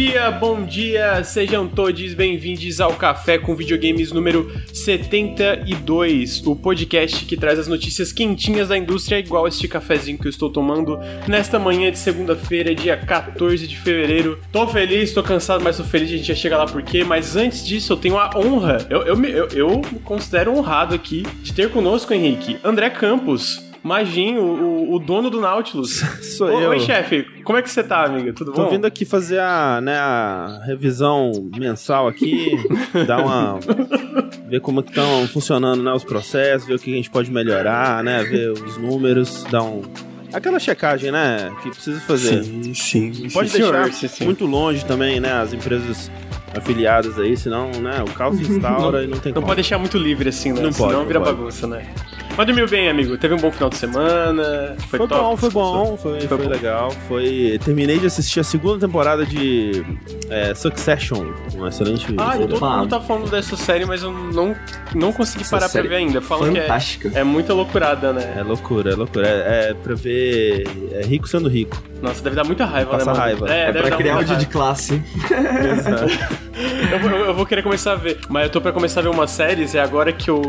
[0.00, 7.36] dia, bom dia, sejam todos bem-vindos ao Café com Videogames número 72, o podcast que
[7.36, 11.92] traz as notícias quentinhas da indústria, igual este cafezinho que eu estou tomando nesta manhã
[11.92, 14.40] de segunda-feira, dia 14 de fevereiro.
[14.50, 17.36] Tô feliz, tô cansado, mas tô feliz, a gente já chega lá por quê, mas
[17.36, 21.68] antes disso eu tenho a honra, eu, eu, eu, eu considero honrado aqui de ter
[21.68, 23.69] conosco, Henrique, André Campos.
[23.82, 26.00] Majinho, o, o dono do Nautilus.
[26.36, 26.70] Sou Ô, eu.
[26.70, 27.24] Oi, chefe.
[27.44, 28.32] Como é que você tá, amigo?
[28.34, 28.70] Tudo Tô bom?
[28.70, 32.50] vindo aqui fazer a, né, a revisão mensal aqui,
[33.06, 33.58] dar uma.
[34.48, 38.04] ver como que estão funcionando né, os processos, ver o que a gente pode melhorar,
[38.04, 38.22] né?
[38.24, 39.82] Ver os números, dar um.
[40.32, 41.50] Aquela checagem, né?
[41.62, 42.44] Que precisa fazer.
[42.44, 43.12] Sim, sim.
[43.22, 44.24] Não pode sim, deixar senhor, sim, sim.
[44.24, 45.32] muito longe também, né?
[45.32, 46.10] As empresas
[46.56, 48.02] afiliadas aí, senão, né?
[48.06, 49.46] O caos se instaura e não tem Não como.
[49.46, 50.60] pode deixar muito livre assim, né?
[50.62, 51.34] Não Senão pode, não vira pode.
[51.36, 51.84] bagunça, né?
[52.40, 53.18] Mas dormiu bem, amigo.
[53.18, 54.74] Teve um bom final de semana.
[54.88, 55.20] Foi, Foi top.
[55.20, 56.48] bom, foi bom, foi, Foi foi bom.
[56.48, 56.90] legal.
[57.06, 57.60] Foi.
[57.62, 59.84] Terminei de assistir a segunda temporada de
[60.30, 62.06] é, Succession, um excelente.
[62.16, 64.56] Ah, todo mundo tá falando dessa série, mas eu não,
[64.94, 66.22] não consegui Essa parar pra ver ainda.
[66.22, 67.10] Falam que é, Fantástica.
[67.14, 68.32] é muita loucurada, né?
[68.38, 69.28] É loucura, é loucura.
[69.28, 70.66] É, é pra ver.
[70.92, 71.76] É rico sendo rico.
[72.00, 73.18] Nossa, deve dar muita raiva, Passa né, mano?
[73.22, 73.52] raiva.
[73.52, 75.02] É, É deve pra dar criar ódio de classe.
[76.90, 78.18] Eu vou, eu vou querer começar a ver.
[78.28, 80.42] Mas eu tô pra começar a ver umas séries, e agora que eu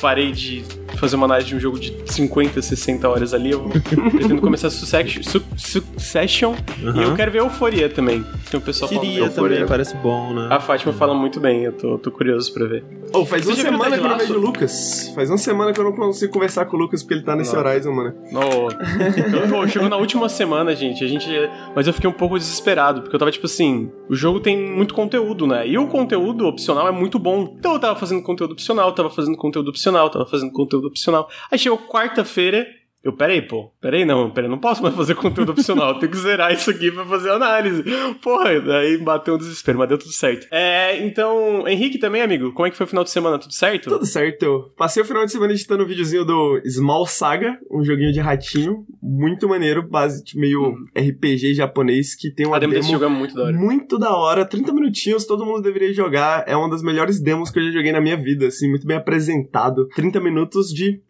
[0.00, 0.64] parei de
[0.98, 3.68] fazer uma análise de um jogo de 50, 60 horas ali, eu
[4.10, 6.54] pretendo começar Succession, Su- Succession
[6.96, 8.24] e eu quero ver Euforia também.
[8.50, 9.66] Tem um pessoal falando Queria também, Euforia.
[9.66, 10.48] parece bom, né?
[10.50, 12.84] A Fátima fala muito bem, eu tô, tô curioso pra ver.
[13.12, 15.12] Ô, faz Você uma semana que eu não vejo o Lucas.
[15.14, 17.54] Faz uma semana que eu não consigo conversar com o Lucas porque ele tá nesse
[17.54, 17.60] Não.
[17.64, 18.14] Horizon, mano.
[18.30, 18.40] No...
[18.40, 21.02] Eu- pô, chegou na última semana, gente.
[21.02, 21.26] A gente.
[21.74, 24.92] Mas eu fiquei um pouco desesperado, porque eu tava tipo assim: o jogo tem muito
[24.92, 25.66] conteúdo, né?
[25.66, 27.54] E o conteúdo opcional é muito bom.
[27.58, 31.30] Então eu tava fazendo conteúdo opcional, tava fazendo conteúdo opcional, tava fazendo conteúdo opcional.
[31.50, 32.66] Aí chegou quarta-feira.
[33.08, 36.52] Eu, peraí, pô, peraí, não, peraí, não posso mais fazer conteúdo opcional, tenho que zerar
[36.52, 37.82] isso aqui pra fazer análise.
[38.20, 40.46] Porra, daí bateu um desespero, mas deu tudo certo.
[40.50, 43.38] É, então, Henrique também, amigo, como é que foi o final de semana?
[43.38, 43.88] Tudo certo?
[43.88, 44.70] Tudo certo.
[44.76, 48.84] Passei o final de semana editando um videozinho do Small Saga, um joguinho de ratinho,
[49.02, 53.04] muito maneiro, base de meio RPG japonês, que tem uma A demo demo desse jogo
[53.06, 53.56] é muito da hora.
[53.56, 56.44] muito da hora, 30 minutinhos, todo mundo deveria jogar.
[56.46, 58.98] É uma das melhores demos que eu já joguei na minha vida, assim, muito bem
[58.98, 59.88] apresentado.
[59.94, 61.00] 30 minutos de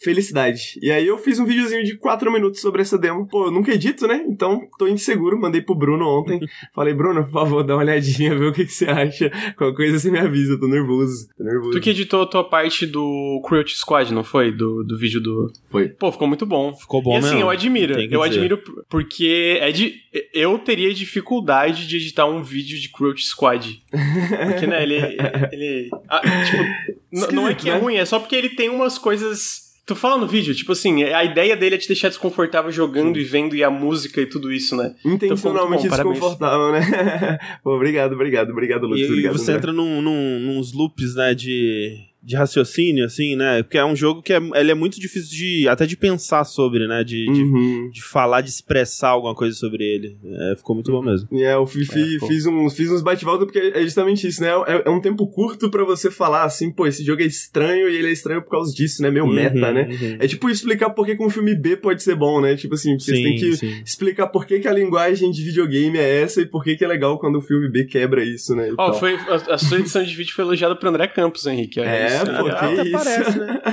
[0.00, 0.78] felicidade.
[0.80, 3.26] E aí eu fiz um videozinho de 4 minutos sobre essa demo.
[3.26, 4.24] Pô, eu nunca edito, né?
[4.28, 6.40] Então tô inseguro, mandei pro Bruno ontem.
[6.74, 9.30] Falei, Bruno, por favor, dá uma olhadinha, vê o que, que você acha.
[9.56, 11.28] Qualquer coisa você me avisa, eu tô nervoso.
[11.36, 11.70] Tô nervoso.
[11.72, 14.52] Tu que editou a tua parte do Cruelty Squad, não foi?
[14.52, 15.52] Do, do vídeo do.
[15.68, 15.88] Foi.
[15.88, 16.74] Pô, ficou muito bom.
[16.74, 17.40] Ficou bom e assim, mesmo.
[17.40, 17.94] eu admiro.
[17.94, 18.22] Eu dizer.
[18.22, 19.94] admiro porque é de.
[20.32, 23.82] Eu teria dificuldade de editar um vídeo de Cruelty Squad.
[23.90, 25.16] Porque, né, ele.
[25.52, 27.80] ele ah, tipo, não é que é né?
[27.80, 29.67] ruim, é só porque ele tem umas coisas.
[29.88, 33.24] Tu fala no vídeo, tipo assim, a ideia dele é te deixar desconfortável jogando e
[33.24, 34.94] vendo e a música e tudo isso, né?
[35.02, 37.38] Intencionalmente Então, bom, desconfortável, né?
[37.64, 39.00] Pô, obrigado, obrigado, obrigado, Lucas.
[39.00, 39.56] E, e obrigado, você André.
[39.56, 43.62] entra num, num, nos loops, né, de, de raciocínio, assim, né?
[43.62, 46.86] Porque é um jogo que é, ele é muito difícil de até de pensar sobre,
[46.86, 47.04] né?
[47.04, 47.90] De, de, Uhum.
[47.92, 50.16] de falar, de expressar alguma coisa sobre ele.
[50.52, 51.28] É, ficou muito bom mesmo.
[51.32, 54.48] É, eu fi- fi- É, fiz, uns, fiz uns bate-volta porque é justamente isso, né?
[54.66, 57.96] É, é um tempo curto pra você falar assim, pô, esse jogo é estranho e
[57.96, 59.10] ele é estranho por causa disso, né?
[59.10, 59.88] Meio meta, Uhum, né?
[59.90, 60.16] uhum.
[60.18, 62.56] É tipo explicar por que, que um filme B pode ser bom, né?
[62.56, 63.82] Tipo assim, porque você tem que sim.
[63.84, 66.88] explicar por que, que a linguagem de videogame é essa e por que, que é
[66.88, 68.70] legal quando o filme B quebra isso, né?
[68.76, 68.94] Ó, tal.
[68.98, 71.78] foi, a, a sua edição de vídeo foi elogiada por André Campos, Henrique.
[71.80, 72.92] É, isso, pô, que até isso.
[72.92, 73.60] parece, né?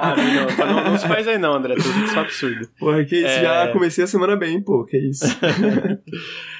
[0.00, 1.74] Ah, não, não, não se faz aí não, André.
[1.74, 2.68] Tudo isso é um absurdo.
[2.78, 3.42] Porra, que isso, É.
[3.42, 5.24] já comecei a semana bem, pô, que isso.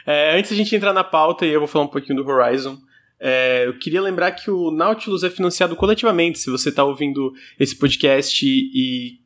[0.07, 2.79] É, antes da gente entrar na pauta, e eu vou falar um pouquinho do Horizon,
[3.21, 6.39] é, eu queria lembrar que o Nautilus é financiado coletivamente.
[6.39, 9.21] Se você está ouvindo esse podcast e,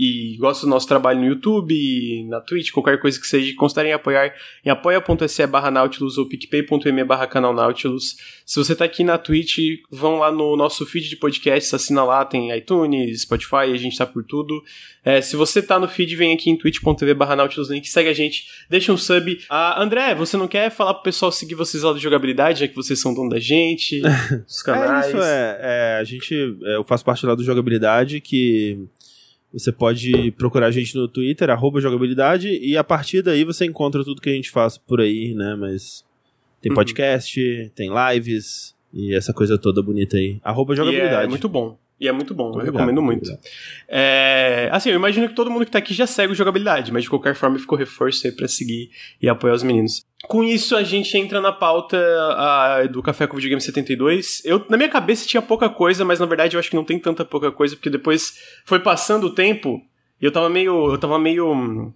[0.00, 4.32] e gosta do nosso trabalho no YouTube, na Twitch, qualquer coisa que seja, considerem apoiar
[4.64, 8.16] em apoia.se barra Nautilus ou picpay.me barra canal Nautilus.
[8.46, 9.58] Se você está aqui na Twitch,
[9.90, 14.06] vão lá no nosso feed de podcasts, assina lá, tem iTunes, Spotify, a gente tá
[14.06, 14.62] por tudo.
[15.04, 18.12] É, se você tá no feed, vem aqui em twitch.tv barra Nautilus Link, segue a
[18.12, 19.40] gente, deixa um sub.
[19.50, 22.76] Ah, André, você não quer falar pro pessoal seguir vocês lá do jogabilidade, já que
[22.76, 24.00] vocês são dono da gente,
[24.46, 25.06] os canais?
[25.06, 26.56] É isso, é, é, A gente.
[26.62, 28.86] é, eu faço parte lá do Jogabilidade, que
[29.52, 34.04] você pode procurar a gente no Twitter, arroba jogabilidade, e a partir daí você encontra
[34.04, 35.54] tudo que a gente faz por aí, né?
[35.54, 36.04] Mas
[36.60, 36.76] tem Uhum.
[36.76, 40.40] podcast, tem lives e essa coisa toda bonita aí.
[40.42, 41.24] Arroba E jogabilidade.
[41.24, 41.78] é muito bom.
[42.00, 43.28] E é muito bom, eu recomendo muito.
[43.88, 47.02] É, assim, eu imagino que todo mundo que tá aqui já segue o jogabilidade, mas
[47.02, 48.90] de qualquer forma ficou reforço aí pra seguir
[49.20, 50.06] e apoiar os meninos.
[50.28, 51.98] Com isso, a gente entra na pauta
[52.36, 54.42] ah, do Café com Videogame 72.
[54.44, 57.00] Eu, na minha cabeça tinha pouca coisa, mas na verdade eu acho que não tem
[57.00, 59.82] tanta pouca coisa, porque depois foi passando o tempo
[60.20, 60.92] e eu tava meio.
[60.92, 61.92] Eu tava meio.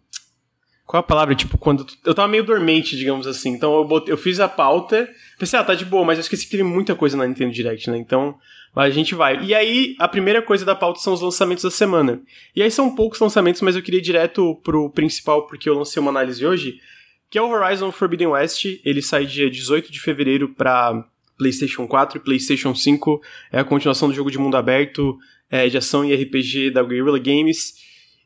[0.87, 1.34] Qual a palavra?
[1.34, 1.87] Tipo, quando.
[2.05, 3.50] Eu tava meio dormente, digamos assim.
[3.50, 5.08] Então eu, botei, eu fiz a pauta.
[5.38, 7.90] Pensei, ah, tá de boa, mas eu esqueci que teve muita coisa na Nintendo Direct,
[7.90, 7.99] né?
[7.99, 8.37] Então.
[8.75, 9.44] A gente vai.
[9.44, 12.23] E aí, a primeira coisa da pauta são os lançamentos da semana.
[12.56, 16.00] E aí são poucos lançamentos, mas eu queria ir direto pro principal, porque eu lancei
[16.00, 16.81] uma análise hoje,
[17.28, 18.64] que é o Horizon Forbidden West.
[18.82, 21.05] Ele sai dia 18 de fevereiro pra
[21.37, 23.20] PlayStation 4 e PlayStation 5.
[23.52, 25.19] É a continuação do jogo de mundo aberto,
[25.50, 27.75] é, de ação e RPG da Guerrilla Games.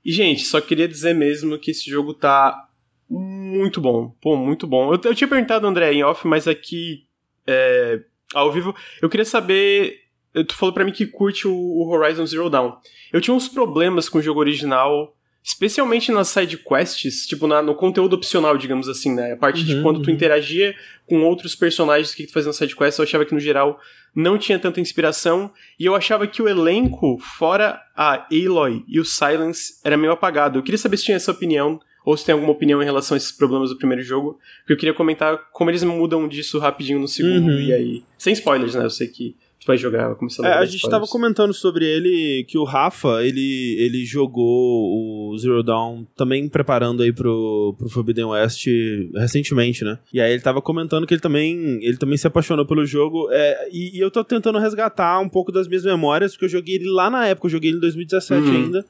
[0.06, 2.68] E, gente, só queria dizer mesmo que esse jogo tá
[3.10, 4.14] muito bom.
[4.20, 4.94] Pô, muito bom.
[4.94, 7.06] Eu, eu tinha perguntado, André, em off, mas aqui,
[7.46, 8.00] é,
[8.32, 10.06] ao vivo, eu queria saber
[10.44, 12.76] tu falou para mim que curte o, Horizon Zero Dawn.
[13.12, 15.15] Eu tinha uns problemas com o jogo original,
[15.46, 19.34] especialmente nas side quests, tipo na, no conteúdo opcional, digamos assim, né?
[19.34, 20.14] A parte uhum, de quando tu uhum.
[20.14, 20.74] interagia
[21.06, 23.78] com outros personagens que tu fazia nas side quests, eu achava que no geral
[24.12, 29.04] não tinha tanta inspiração e eu achava que o elenco, fora a Aloy e o
[29.04, 30.58] Silence, era meio apagado.
[30.58, 33.18] Eu queria saber se tinha essa opinião ou se tem alguma opinião em relação a
[33.18, 37.06] esses problemas do primeiro jogo, porque eu queria comentar como eles mudam disso rapidinho no
[37.06, 37.60] segundo uhum.
[37.60, 38.84] e aí, sem spoilers, né?
[38.84, 42.44] Eu sei que vai jogar, vai começar a é, A gente estava comentando sobre ele
[42.44, 48.26] que o Rafa, ele, ele jogou o Zero Dawn também preparando aí pro, pro Forbidden
[48.26, 48.66] West
[49.14, 49.98] recentemente, né?
[50.12, 53.28] E aí ele tava comentando que ele também, ele também se apaixonou pelo jogo.
[53.32, 56.76] É, e, e, eu tô tentando resgatar um pouco das minhas memórias, porque eu joguei
[56.76, 58.54] ele lá na época, eu joguei ele em 2017 uhum.
[58.54, 58.84] ainda.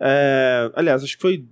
[0.00, 1.44] É, aliás, acho que foi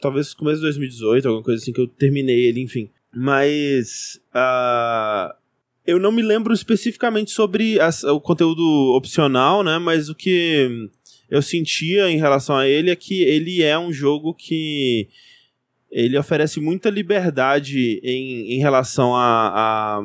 [0.00, 2.88] talvez começo de 2018, alguma coisa assim que eu terminei ele, enfim.
[3.14, 4.20] Mas.
[4.34, 5.43] Uh,
[5.86, 8.62] eu não me lembro especificamente sobre as, o conteúdo
[8.96, 9.78] opcional, né?
[9.78, 10.88] Mas o que
[11.30, 15.08] eu sentia em relação a ele é que ele é um jogo que
[15.90, 20.02] ele oferece muita liberdade em, em relação a, a,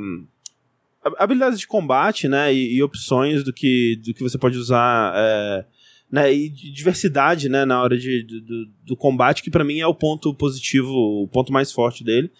[1.06, 2.54] a habilidades de combate, né?
[2.54, 5.14] E, e, opções do que, do que você pode usar.
[5.16, 5.66] É,
[6.12, 9.94] né, e diversidade né, na hora de, do, do combate, que para mim é o
[9.94, 12.32] ponto positivo, o ponto mais forte dele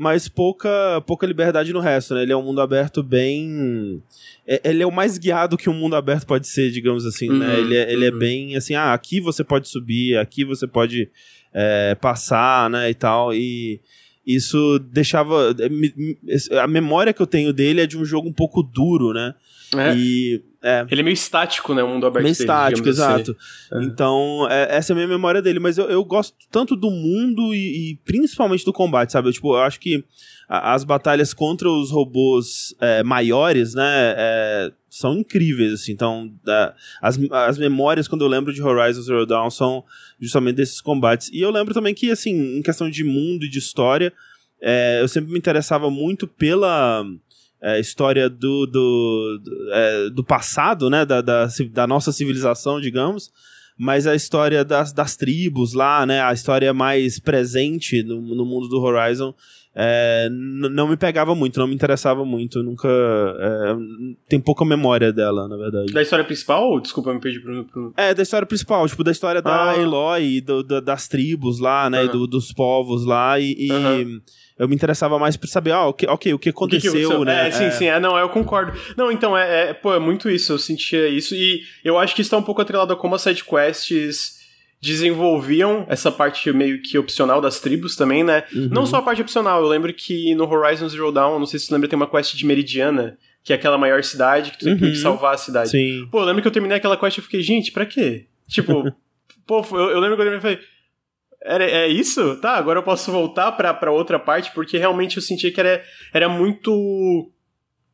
[0.00, 2.22] mas pouca, pouca liberdade no resto, né?
[2.22, 4.02] Ele é um mundo aberto bem.
[4.46, 7.34] É, ele é o mais guiado que um mundo aberto pode ser, digamos assim, né?
[7.34, 7.60] uhum, né?
[7.60, 8.18] Ele, é, ele é uhum.
[8.18, 11.10] bem assim, ah, aqui você pode subir, aqui você pode
[11.52, 12.88] é, passar, né?
[12.88, 13.34] E tal.
[13.34, 13.78] E
[14.26, 15.54] isso deixava.
[15.58, 19.34] É, a memória que eu tenho dele é de um jogo um pouco duro, né?
[19.76, 19.94] É.
[19.96, 20.86] E, é.
[20.90, 21.82] Ele é meio estático, né?
[21.82, 22.24] O mundo aberto.
[22.24, 23.00] Meio dele, estático, assim.
[23.00, 23.36] exato.
[23.70, 23.84] Assim.
[23.86, 25.58] Então, é, essa é a minha memória dele.
[25.58, 29.28] Mas eu, eu gosto tanto do mundo e, e principalmente do combate, sabe?
[29.28, 30.04] Eu, tipo, eu acho que
[30.52, 34.14] as batalhas contra os robôs é, maiores, né?
[34.18, 35.92] É, são incríveis, assim.
[35.92, 36.32] Então,
[37.00, 39.84] as, as memórias, quando eu lembro de Horizon Zero Dawn, são
[40.20, 41.30] justamente desses combates.
[41.32, 44.12] E eu lembro também que, assim, em questão de mundo e de história,
[44.60, 47.04] é, eu sempre me interessava muito pela
[47.62, 53.30] é, história do, do, do, é, do passado, né, da, da, da, nossa civilização, digamos,
[53.78, 58.68] mas a história das, das tribos lá, né, a história mais presente no, no mundo
[58.68, 59.32] do Horizon,
[59.74, 62.88] é, não me pegava muito, não me interessava muito, nunca.
[62.88, 63.76] É,
[64.28, 65.92] tem pouca memória dela, na verdade.
[65.92, 66.80] Da história principal?
[66.80, 67.92] Desculpa, me perdi pro, pro...
[67.96, 69.78] É, da história principal, tipo, da história da ah.
[69.78, 72.08] Eloy, do, do, das tribos lá, né, uhum.
[72.08, 73.54] do, dos povos lá, e.
[73.58, 74.20] e uhum
[74.60, 77.24] eu me interessava mais pra saber, ah, ok, okay o que aconteceu, o que que
[77.24, 77.48] né?
[77.48, 77.70] É, sim, é...
[77.70, 78.78] sim, é, não, eu concordo.
[78.94, 82.20] Não, então, é, é, pô, é muito isso, eu sentia isso, e eu acho que
[82.20, 84.39] isso tá um pouco atrelado a como as sidequests
[84.80, 88.44] desenvolviam essa parte meio que opcional das tribos também, né?
[88.52, 88.68] Uhum.
[88.70, 91.66] Não só a parte opcional, eu lembro que no Horizon Zero Dawn, não sei se
[91.66, 94.78] você lembra, tem uma quest de Meridiana, que é aquela maior cidade, que tu uhum.
[94.78, 95.02] tem que uhum.
[95.02, 95.70] salvar a cidade.
[95.70, 96.08] Sim.
[96.10, 98.26] Pô, eu lembro que eu terminei aquela quest e fiquei, gente, pra quê?
[98.48, 98.90] Tipo,
[99.46, 100.58] pô, eu, eu lembro que eu terminei e falei,
[101.42, 102.36] era, é isso?
[102.36, 105.82] Tá, agora eu posso voltar pra, pra outra parte, porque realmente eu sentia que era,
[106.12, 107.30] era muito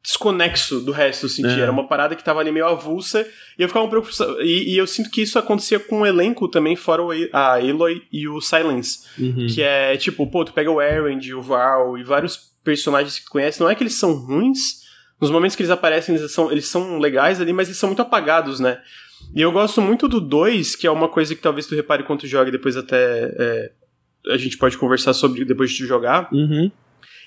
[0.06, 1.58] desconexo do resto, eu sentia.
[1.58, 1.60] É.
[1.62, 3.26] Era uma parada que tava ali meio avulsa,
[3.58, 4.08] e eu ficava um pouco...
[4.40, 8.02] E, e eu sinto que isso acontecia com o elenco também, fora o, a Aloy
[8.12, 9.00] e o Silence.
[9.18, 9.48] Uhum.
[9.48, 13.60] Que é, tipo, pô, tu pega o Erend, o Val e vários personagens que conhece,
[13.60, 14.86] não é que eles são ruins,
[15.20, 18.02] nos momentos que eles aparecem, eles são, eles são legais ali, mas eles são muito
[18.02, 18.80] apagados, né?
[19.34, 22.20] E eu gosto muito do 2, que é uma coisa que talvez tu repare quando
[22.20, 23.72] tu joga e depois até é,
[24.28, 26.28] a gente pode conversar sobre depois de tu jogar.
[26.32, 26.70] Uhum.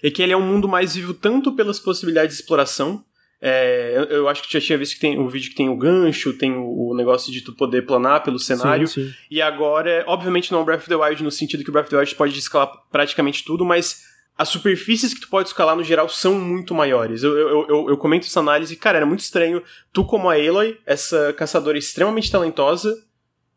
[0.04, 3.04] É que ele é um mundo mais vivo tanto pelas possibilidades de exploração.
[3.42, 5.78] É, eu, eu, acho que já tinha visto que tem o vídeo que tem o
[5.78, 8.88] gancho, tem o, o negócio de tu poder planar pelo cenário.
[8.88, 9.14] Sim, sim.
[9.32, 11.92] E agora, obviamente não é Breath of the Wild no sentido que o Breath of
[11.92, 14.04] the Wild pode escalar praticamente tudo, mas
[14.38, 17.24] as superfícies que tu pode escalar no geral são muito maiores.
[17.24, 19.62] Eu, eu, eu, eu comento essa análise, cara, era muito estranho.
[19.92, 22.94] Tu, como a Aloy, essa caçadora extremamente talentosa,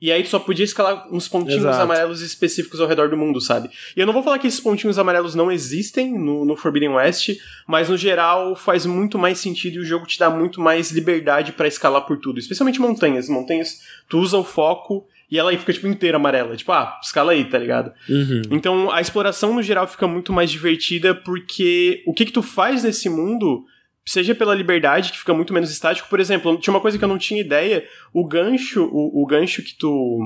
[0.02, 1.80] E aí tu só podia escalar uns pontinhos Exato.
[1.80, 3.70] amarelos específicos ao redor do mundo, sabe?
[3.96, 7.36] E eu não vou falar que esses pontinhos amarelos não existem no, no Forbidden West,
[7.68, 11.52] mas no geral faz muito mais sentido e o jogo te dá muito mais liberdade
[11.52, 12.40] pra escalar por tudo.
[12.40, 13.28] Especialmente montanhas.
[13.28, 16.56] Montanhas, tu usa o foco e ela aí fica, tipo, inteira amarela.
[16.56, 17.92] Tipo, ah, escala aí, tá ligado?
[18.08, 18.42] Uhum.
[18.50, 22.82] Então a exploração no geral fica muito mais divertida porque o que que tu faz
[22.82, 23.64] nesse mundo,
[24.04, 26.08] seja pela liberdade, que fica muito menos estático.
[26.08, 29.62] Por exemplo, tinha uma coisa que eu não tinha ideia, o gancho, o, o gancho
[29.62, 30.18] que tu,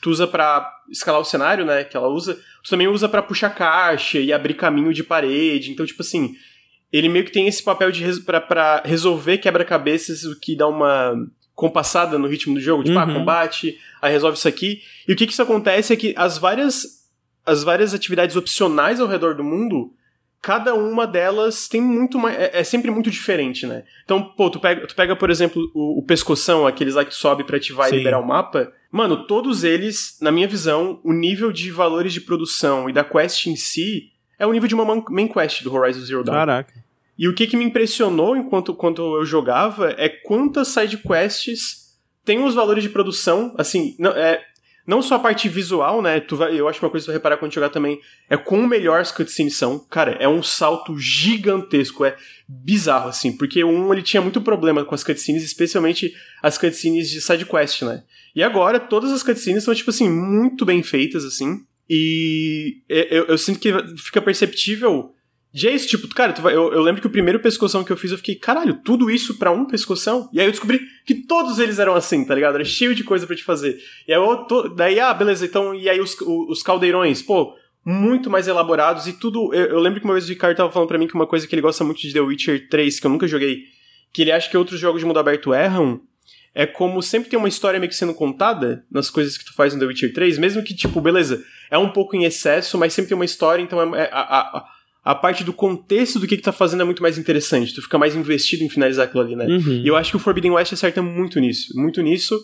[0.00, 3.50] tu usa pra escalar o cenário, né, que ela usa, tu também usa pra puxar
[3.50, 5.70] caixa e abrir caminho de parede.
[5.70, 6.34] Então, tipo assim,
[6.92, 10.66] ele meio que tem esse papel de res, pra, pra resolver quebra-cabeças, o que dá
[10.66, 11.14] uma
[11.54, 13.14] compassada no ritmo do jogo, tipo, ah, Uhum.
[13.14, 14.80] combate, aí resolve isso aqui.
[15.06, 16.96] E o que que isso acontece é que as várias
[17.44, 19.90] as várias atividades opcionais ao redor do mundo,
[20.40, 22.36] cada uma delas tem muito mais.
[22.38, 23.84] É, é sempre muito diferente, né?
[24.04, 27.16] Então, pô, tu pega, tu pega por exemplo, o, o pescoção, aqueles lá que tu
[27.16, 27.94] sobe pra ativar Sim.
[27.94, 28.72] e liberar o mapa.
[28.90, 33.46] Mano, todos eles, na minha visão, o nível de valores de produção e da quest
[33.46, 36.34] em si é o nível de uma main quest do Horizon Zero Dawn.
[36.34, 36.72] Caraca.
[37.18, 41.88] E o que, que me impressionou enquanto, enquanto eu jogava é quantas side quests
[42.24, 44.40] têm os valores de produção, assim, não, é,
[44.88, 46.18] não só a parte visual, né?
[46.18, 48.66] Tu vai, eu acho uma coisa que tu vai reparar quando jogar também é quão
[48.66, 49.78] melhor as cutscenes são.
[49.78, 52.16] Cara, é um salto gigantesco, é
[52.48, 57.20] bizarro, assim, porque um ele tinha muito problema com as cutscenes, especialmente as cutscenes de
[57.20, 58.02] side quest, né?
[58.34, 61.60] E agora todas as cutscenes são, tipo assim, muito bem feitas, assim.
[61.86, 65.14] E eu, eu sinto que fica perceptível
[65.52, 67.96] de é isso, tipo, cara, vai- eu, eu lembro que o primeiro pescoção que eu
[67.96, 70.28] fiz, eu fiquei, caralho, tudo isso pra um pescoção?
[70.32, 72.54] E aí eu descobri que todos eles eram assim, tá ligado?
[72.56, 73.78] Era cheio de coisa pra te fazer.
[74.06, 78.28] E aí eu tô, daí, ah, beleza, então, e aí os, os caldeirões, pô, muito
[78.28, 79.52] mais elaborados e tudo.
[79.54, 81.46] Eu, eu lembro que uma vez o Ricardo tava falando pra mim que uma coisa
[81.46, 83.62] que ele gosta muito de The Witcher 3, que eu nunca joguei,
[84.12, 86.00] que ele acha que outros jogos de mundo aberto erram,
[86.54, 89.72] é como sempre tem uma história meio que sendo contada nas coisas que tu faz
[89.72, 93.08] no The Witcher 3, mesmo que, tipo, beleza, é um pouco em excesso, mas sempre
[93.08, 94.64] tem uma história, então é, é- a, a,
[95.04, 97.74] a parte do contexto do que, que tá fazendo é muito mais interessante.
[97.74, 99.46] Tu fica mais investido em finalizar aquilo ali, né?
[99.46, 99.82] Uhum.
[99.84, 101.72] E eu acho que o Forbidden West acerta muito nisso.
[101.74, 102.38] Muito nisso.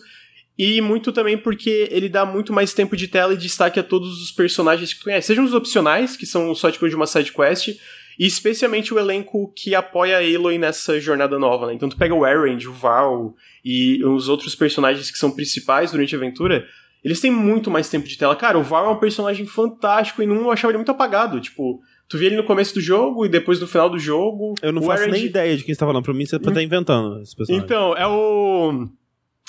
[0.57, 4.21] E muito também porque ele dá muito mais tempo de tela e destaque a todos
[4.21, 5.27] os personagens que tu conhece.
[5.27, 7.77] Sejam os opcionais, que são só tipo de uma side quest,
[8.17, 11.73] e especialmente o elenco que apoia a Aloy nessa jornada nova, né?
[11.73, 16.15] Então tu pega o Erend, o Val e os outros personagens que são principais durante
[16.15, 16.65] a aventura,
[17.03, 18.35] eles têm muito mais tempo de tela.
[18.35, 21.41] Cara, o Val é um personagem fantástico e não eu achava ele muito apagado.
[21.41, 24.55] Tipo, tu via ele no começo do jogo e depois no final do jogo.
[24.61, 26.03] Eu não faço Erend- nem ideia de quem você tá falando.
[26.03, 27.65] Pra mim, você tá inventando esse personagem.
[27.65, 28.87] Então, é o.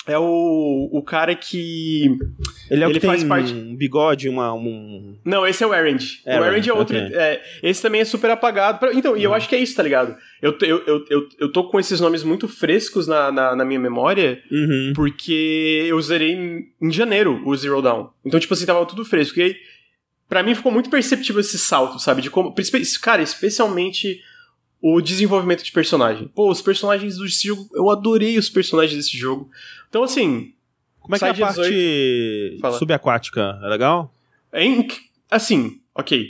[0.09, 2.05] É o, o cara que.
[2.71, 5.17] ele é o ele que tem faz parte- um bigode, uma, um...
[5.25, 6.21] Não, esse é o Erend.
[6.25, 6.97] o Erend, é outro.
[6.97, 7.09] ok.
[7.13, 8.79] é, esse também é super apagado.
[8.93, 10.15] Então, e eu acho que é isso, tá ligado?
[10.41, 13.81] Eu, eu, eu, eu, eu tô com esses nomes muito frescos na, na, na minha
[13.81, 14.93] memória, Uhum.
[14.95, 18.07] porque eu zerei em, em janeiro o Zero Dawn.
[18.25, 19.37] Então, tipo assim, tava tudo fresco.
[19.39, 19.55] E aí,
[20.29, 22.21] pra mim ficou muito perceptível esse salto, sabe?
[22.21, 22.53] De como.
[23.01, 24.21] Cara, especialmente
[24.81, 26.27] o desenvolvimento de personagem.
[26.27, 27.67] Pô, os personagens do jogo.
[27.73, 29.49] Eu adorei os personagens desse jogo.
[29.89, 30.53] Então, assim.
[30.99, 31.55] Como é que é a Sai 18.
[31.55, 32.77] parte Fala.
[32.77, 33.59] subaquática?
[33.63, 34.13] É legal?
[34.51, 34.63] É
[35.31, 36.27] assim, ok.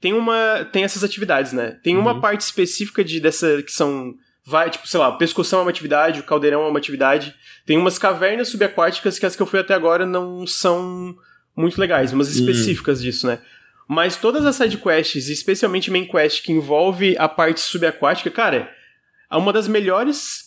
[0.00, 0.64] Tem uma.
[0.72, 1.78] Tem essas atividades, né?
[1.82, 2.20] Tem uma Uhum.
[2.20, 4.14] parte específica de dessa que são.
[4.44, 7.34] Vai, tipo, sei lá, pescoção é uma atividade, o caldeirão é uma atividade.
[7.66, 11.14] Tem umas cavernas subaquáticas que as que eu fui até agora não são
[11.58, 12.40] muito legais, umas Uhum.
[12.48, 13.38] específicas disso, né?
[13.88, 18.70] Mas todas as sidequests, especialmente main quest que envolve a parte subaquática, cara,
[19.32, 20.46] uma das melhores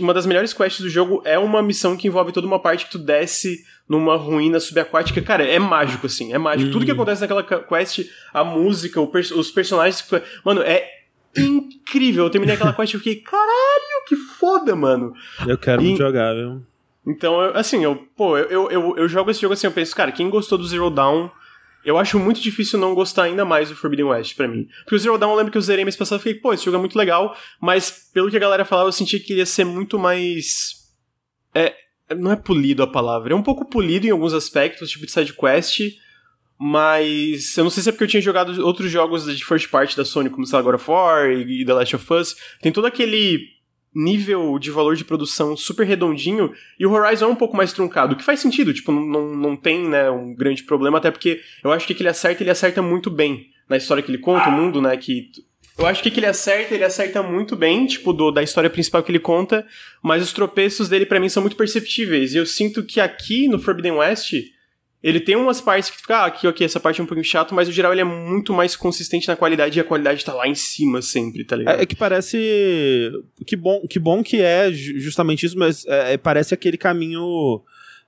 [0.00, 2.92] uma das melhores quests do jogo é uma missão que envolve toda uma parte que
[2.92, 5.20] tu desce numa ruína subaquática.
[5.20, 6.32] Cara, é mágico, assim.
[6.32, 6.68] É mágico.
[6.68, 6.72] Hum.
[6.72, 10.00] Tudo que acontece naquela quest, a música, pers- os personagens.
[10.02, 10.88] que Mano, é
[11.36, 12.24] incrível.
[12.24, 15.12] Eu terminei aquela quest e fiquei, caralho, que foda, mano.
[15.46, 16.62] Eu quero E- jogar, viu?
[17.06, 20.10] Então, eu- assim, eu, pô, eu, eu, eu, jogo esse jogo assim, eu penso, cara,
[20.10, 21.30] quem gostou do Zero Dawn,
[21.84, 24.66] eu acho muito difícil não gostar ainda mais do Forbidden West pra mim.
[24.80, 26.64] Porque o Zero Dawn eu lembro que eu zerei mês passado e fiquei, pô, esse
[26.64, 29.64] jogo é muito legal, mas pelo que a galera falava, eu senti que ia ser
[29.64, 30.84] muito mais.
[31.54, 31.74] É.
[32.16, 35.32] Não é polido a palavra, é um pouco polido em alguns aspectos, tipo de side
[35.32, 35.80] quest,
[36.58, 39.96] mas eu não sei se é porque eu tinha jogado outros jogos de first party
[39.96, 42.36] da Sony, como sei lá, God of War e The Last of Us.
[42.62, 43.55] Tem todo aquele
[43.96, 48.12] nível de valor de produção super redondinho e o Horizon é um pouco mais truncado,
[48.12, 51.72] o que faz sentido, tipo, não, não, tem, né, um grande problema, até porque eu
[51.72, 54.82] acho que ele acerta, ele acerta muito bem na história que ele conta, o mundo,
[54.82, 55.30] né, que...
[55.78, 59.02] Eu acho que que ele acerta, ele acerta muito bem, tipo, do, da história principal
[59.02, 59.66] que ele conta,
[60.02, 63.58] mas os tropeços dele pra mim são muito perceptíveis, e eu sinto que aqui no
[63.58, 64.34] Forbidden West,
[65.02, 67.54] ele tem umas partes que fica, ah, aqui, ok, essa parte é um pouquinho chato,
[67.54, 70.48] mas no geral ele é muito mais consistente na qualidade, e a qualidade tá lá
[70.48, 71.78] em cima sempre, tá ligado?
[71.78, 73.12] É, é que parece.
[73.46, 77.62] Que bom, que bom que é ju- justamente isso, mas é, é, parece aquele caminho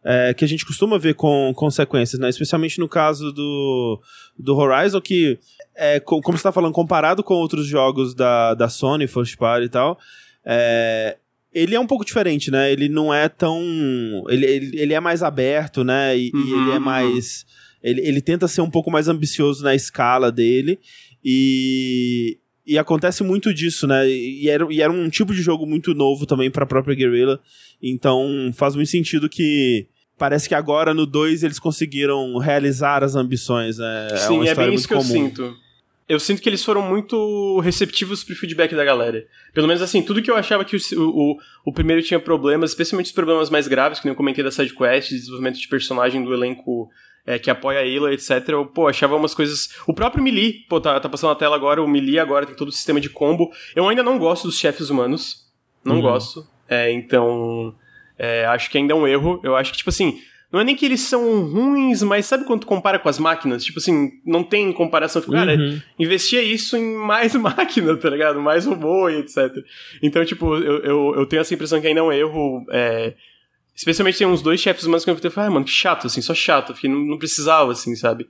[0.04, 2.28] é, que a gente costuma ver com consequências, né?
[2.28, 4.00] Especialmente no caso do,
[4.38, 5.38] do Horizon, que,
[5.76, 9.68] é, como você está falando, comparado com outros jogos da, da Sony, First Party e
[9.68, 9.98] tal,
[10.44, 11.16] é,
[11.58, 12.72] ele é um pouco diferente, né?
[12.72, 13.60] Ele não é tão.
[14.28, 16.16] Ele, ele, ele é mais aberto, né?
[16.16, 16.40] E, uhum.
[16.40, 16.80] e ele é uhum.
[16.80, 17.44] mais.
[17.82, 20.78] Ele, ele tenta ser um pouco mais ambicioso na escala dele.
[21.24, 24.08] E, e acontece muito disso, né?
[24.08, 27.40] E era, e era um tipo de jogo muito novo também para a própria Guerrilla.
[27.82, 29.86] Então faz muito sentido que.
[30.16, 34.08] Parece que agora no 2 eles conseguiram realizar as ambições, né?
[34.10, 35.06] É Sim, é, é bem isso que comum.
[35.06, 35.56] eu sinto.
[36.08, 39.26] Eu sinto que eles foram muito receptivos pro feedback da galera.
[39.52, 41.36] Pelo menos assim, tudo que eu achava que o, o,
[41.66, 45.10] o primeiro tinha problemas, especialmente os problemas mais graves, que nem eu comentei da sidequest,
[45.10, 46.88] desenvolvimento de personagem do elenco
[47.28, 48.48] é, que apoia a Ayla, etc.
[48.48, 49.68] Eu, pô, achava umas coisas.
[49.86, 52.68] O próprio Melee, pô, tá, tá passando na tela agora, o Melee agora tem todo
[52.68, 53.50] o sistema de combo.
[53.76, 55.46] Eu ainda não gosto dos chefes humanos.
[55.84, 56.02] Não uhum.
[56.02, 56.46] gosto.
[56.66, 57.74] É, então.
[58.18, 59.40] É, acho que ainda é um erro.
[59.44, 60.22] Eu acho que, tipo assim.
[60.50, 63.62] Não é nem que eles são ruins, mas sabe quando tu compara com as máquinas?
[63.62, 65.20] Tipo assim, não tem comparação.
[65.22, 65.80] Cara, uhum.
[65.98, 68.40] investia isso em mais máquina, tá ligado?
[68.40, 69.54] Mais robô e etc.
[70.02, 72.64] Então, tipo, eu, eu, eu tenho essa impressão que ainda é um erro.
[72.70, 73.14] É,
[73.78, 76.34] Especialmente tem uns dois chefes humanos que eu falei, ah, mano, que chato, assim, só
[76.34, 78.26] chato, porque não, não precisava, assim, sabe?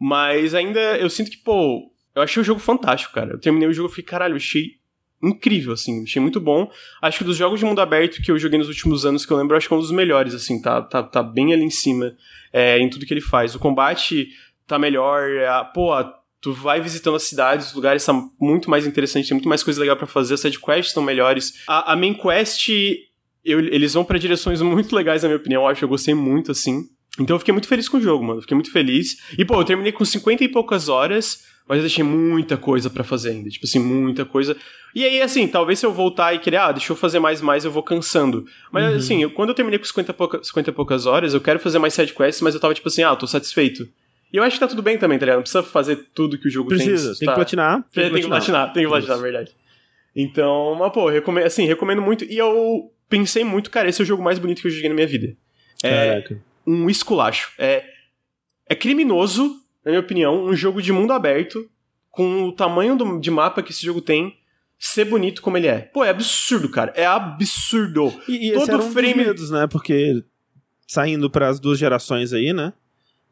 [0.00, 3.34] Mas ainda eu sinto que, pô, eu achei o jogo fantástico, cara.
[3.34, 4.79] Eu terminei o jogo e falei, caralho, eu achei
[5.22, 6.70] incrível, assim, achei muito bom.
[7.02, 9.36] Acho que dos jogos de mundo aberto que eu joguei nos últimos anos, que eu
[9.36, 12.14] lembro, acho que é um dos melhores, assim, tá, tá, tá bem ali em cima
[12.52, 13.54] é, em tudo que ele faz.
[13.54, 14.28] O combate
[14.66, 15.90] tá melhor, a, pô,
[16.40, 19.80] tu vai visitando as cidades, os lugares são muito mais interessantes, tem muito mais coisa
[19.80, 21.62] legal para fazer, as sidequests estão melhores.
[21.66, 22.68] A, a main quest
[23.44, 25.62] eu, eles vão para direções muito legais, na minha opinião.
[25.62, 26.88] Eu acho eu gostei muito, assim.
[27.18, 28.40] Então eu fiquei muito feliz com o jogo, mano.
[28.40, 29.16] Fiquei muito feliz.
[29.36, 33.04] E, pô, eu terminei com 50 e poucas horas, mas eu deixei muita coisa para
[33.04, 33.48] fazer ainda.
[33.48, 34.56] Tipo assim, muita coisa.
[34.92, 37.64] E aí, assim, talvez se eu voltar e querer, ah, deixa eu fazer mais, mais,
[37.64, 38.44] eu vou cansando.
[38.72, 38.96] Mas, uhum.
[38.96, 41.60] assim, eu, quando eu terminei com 50 e, pouca, 50 e poucas horas, eu quero
[41.60, 43.88] fazer mais sidequests, mas eu tava tipo assim, ah, eu tô satisfeito.
[44.32, 45.36] E eu acho que tá tudo bem também, tá ligado?
[45.36, 46.96] Não precisa fazer tudo que o jogo precisa, tem.
[46.96, 47.84] Precisa, tem que platinar.
[47.92, 49.52] Tem, tem que platinar, tem que platinar, na verdade.
[50.16, 52.24] Então, mas, pô, recomendo, assim, recomendo muito.
[52.24, 54.94] E eu pensei muito, cara, esse é o jogo mais bonito que eu joguei na
[54.96, 55.36] minha vida.
[55.84, 56.42] É Caraca.
[56.66, 57.52] um esculacho.
[57.56, 57.84] É,
[58.68, 59.54] é criminoso,
[59.84, 61.68] na minha opinião, um jogo de mundo aberto,
[62.10, 64.36] com o tamanho do, de mapa que esse jogo tem,
[64.78, 65.80] ser bonito como ele é.
[65.80, 66.92] Pô, é absurdo, cara.
[66.96, 68.12] É absurdo.
[68.28, 69.14] E, e Todo um frame.
[69.14, 69.66] Dos medos, né?
[69.66, 70.24] Porque
[70.86, 72.72] saindo para as duas gerações aí, né?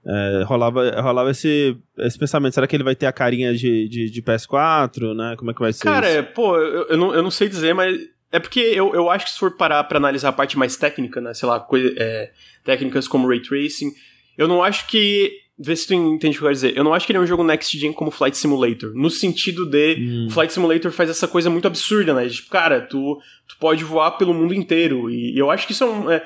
[0.07, 4.11] É, rolava, rolava esse, esse pensamento, será que ele vai ter a carinha de, de,
[4.11, 5.35] de PS4, né?
[5.37, 6.29] Como é que vai ser Cara, isso?
[6.35, 7.99] Pô, eu, eu, não, eu não sei dizer, mas
[8.31, 11.21] é porque eu, eu acho que se for parar pra analisar a parte mais técnica,
[11.21, 11.35] né?
[11.35, 12.31] Sei lá, coisa, é,
[12.65, 13.93] técnicas como Ray Tracing,
[14.37, 15.33] eu não acho que.
[15.61, 16.77] Vê se tu entende o que eu quero dizer.
[16.77, 18.92] Eu não acho que ele é um jogo next gen como Flight Simulator.
[18.94, 19.97] No sentido de.
[19.99, 20.29] Hum.
[20.31, 22.29] Flight Simulator faz essa coisa muito absurda, né?
[22.29, 25.11] Tipo, cara, tu, tu pode voar pelo mundo inteiro.
[25.11, 26.11] E, e eu acho que isso é um.
[26.11, 26.25] É,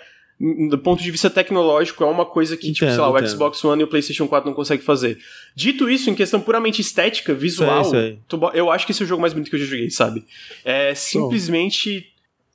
[0.69, 3.31] do ponto de vista tecnológico, é uma coisa que, entendo, tipo, sei lá, o entendo.
[3.31, 5.19] Xbox One e o PlayStation 4 não conseguem fazer.
[5.55, 8.51] Dito isso, em questão puramente estética, visual, sei, sei.
[8.53, 10.25] Eu acho que esse é o jogo mais bonito que eu já joguei, sabe?
[10.65, 12.09] É simplesmente.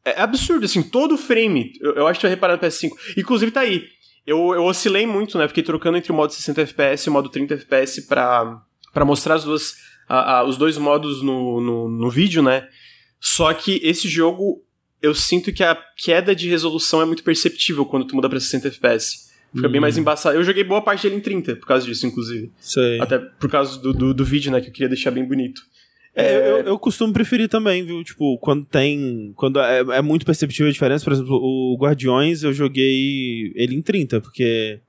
[0.03, 1.73] É absurdo, assim, todo o frame.
[1.81, 2.91] Eu, eu acho que eu reparar no PS5.
[3.17, 3.85] Inclusive, tá aí.
[4.27, 5.47] Eu, eu oscilei muito, né?
[5.47, 8.61] Fiquei trocando entre o modo 60 FPS e o modo 30 FPS pra,
[8.93, 9.75] pra mostrar as duas,
[10.07, 12.67] a, a, os dois modos no, no, no vídeo, né?
[13.21, 14.61] Só que esse jogo
[15.01, 18.67] eu sinto que a queda de resolução é muito perceptível quando tu muda pra 60
[18.67, 19.27] FPS.
[19.55, 20.01] Fica bem mais uhum.
[20.01, 20.35] embaçado.
[20.35, 22.51] Eu joguei boa parte dele em 30, por causa disso, inclusive.
[22.59, 22.99] Sei.
[22.99, 25.61] Até por causa do, do, do vídeo, né, que eu queria deixar bem bonito.
[26.17, 26.51] É, é...
[26.51, 28.03] Eu, eu, costumo preferir também, viu?
[28.03, 29.31] Tipo, quando tem.
[29.35, 31.03] Quando é, é, muito perceptível a diferença.
[31.03, 34.81] Por exemplo, o Guardiões eu joguei ele em 30, porque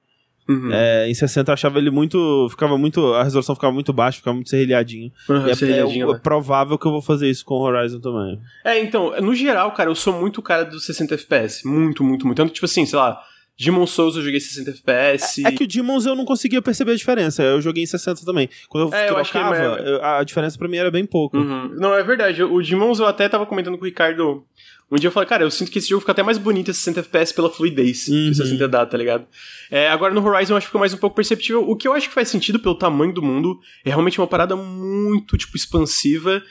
[0.48, 0.72] Uhum.
[0.72, 2.48] É, em 60 eu achava ele muito.
[2.48, 3.12] Ficava muito.
[3.12, 5.12] A resolução ficava muito baixa, ficava muito serrilhadinho.
[5.28, 6.20] Uhum, e é, é, né?
[6.22, 8.40] provável que eu vou fazer isso com o Horizon também.
[8.64, 11.68] É, então, no geral, cara, eu sou muito cara dos 60 FPS.
[11.68, 12.38] Muito, muito, muito.
[12.38, 13.20] Tanto, tipo assim, sei lá.
[13.58, 15.44] Demon Souls eu joguei 60 FPS.
[15.44, 17.42] É, é que o Demons eu não conseguia perceber a diferença.
[17.42, 18.48] Eu joguei em 60 também.
[18.68, 21.36] Quando eu é, trocava, eu a diferença pra mim era bem pouco.
[21.36, 21.74] Uhum.
[21.76, 22.42] Não, é verdade.
[22.42, 24.44] O Demons eu até tava comentando com o Ricardo
[24.90, 26.74] um dia eu falei, cara, eu sinto que esse jogo fica até mais bonito a
[26.74, 28.30] 60 FPS pela fluidez uhum.
[28.30, 29.26] que 60 dá, tá ligado?
[29.70, 31.68] É, agora no Horizon eu acho que fica mais um pouco perceptível.
[31.68, 34.56] O que eu acho que faz sentido pelo tamanho do mundo é realmente uma parada
[34.56, 36.42] muito, tipo, expansiva.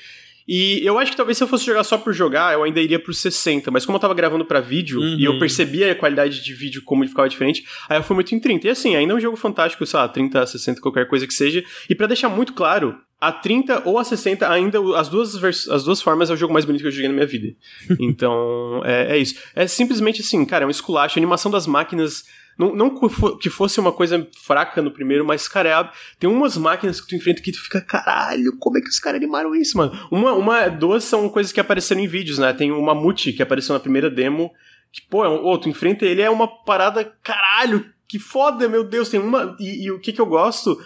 [0.47, 2.97] E eu acho que talvez se eu fosse jogar só por jogar, eu ainda iria
[2.97, 5.17] pro 60, mas como eu tava gravando para vídeo uhum.
[5.19, 5.39] e eu uhum.
[5.39, 8.67] percebia a qualidade de vídeo como ele ficava diferente, aí eu fui muito em 30.
[8.67, 11.63] E assim, ainda é um jogo fantástico, sei lá, 30, 60, qualquer coisa que seja.
[11.89, 16.01] E para deixar muito claro, a 30 ou a 60, ainda as duas, as duas
[16.01, 17.53] formas é o jogo mais bonito que eu joguei na minha vida.
[17.99, 19.35] Então, é, é isso.
[19.53, 21.17] É simplesmente assim, cara, é um esculacho.
[21.17, 22.23] A animação das máquinas.
[22.57, 22.89] Não, não
[23.37, 27.15] que fosse uma coisa fraca no primeiro, mas, cara, é, tem umas máquinas que tu
[27.15, 29.91] enfrenta que tu fica, caralho, como é que os caras animaram isso, mano?
[30.09, 32.51] Uma, uma, duas são coisas que apareceram em vídeos, né?
[32.53, 34.51] Tem o Mamute, que apareceu na primeira demo,
[34.91, 38.83] que, pô, é um, oh, tu enfrenta ele, é uma parada, caralho, que foda, meu
[38.83, 39.55] Deus, tem uma.
[39.59, 40.77] E, e o que que eu gosto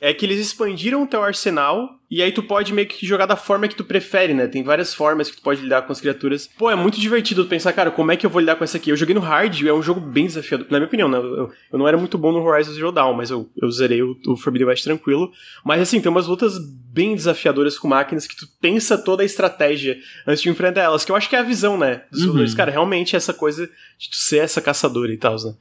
[0.00, 3.36] é que eles expandiram o teu arsenal e aí tu pode meio que jogar da
[3.36, 4.46] forma que tu prefere, né?
[4.46, 6.48] Tem várias formas que tu pode lidar com as criaturas.
[6.58, 8.90] Pô, é muito divertido pensar, cara, como é que eu vou lidar com essa aqui?
[8.90, 11.18] Eu joguei no hard e é um jogo bem desafiador, na minha opinião, né?
[11.18, 14.16] Eu, eu não era muito bom no Horizon Zero Dawn, mas eu, eu zerei o,
[14.26, 15.32] o Forbidden West tranquilo.
[15.64, 19.96] Mas assim, tem umas lutas bem desafiadoras com máquinas que tu pensa toda a estratégia
[20.26, 22.02] antes de enfrentar elas, que eu acho que é a visão, né?
[22.12, 22.54] Dos uhum.
[22.54, 23.66] Cara, realmente essa coisa
[23.98, 25.54] de tu ser essa caçadora e tal, né?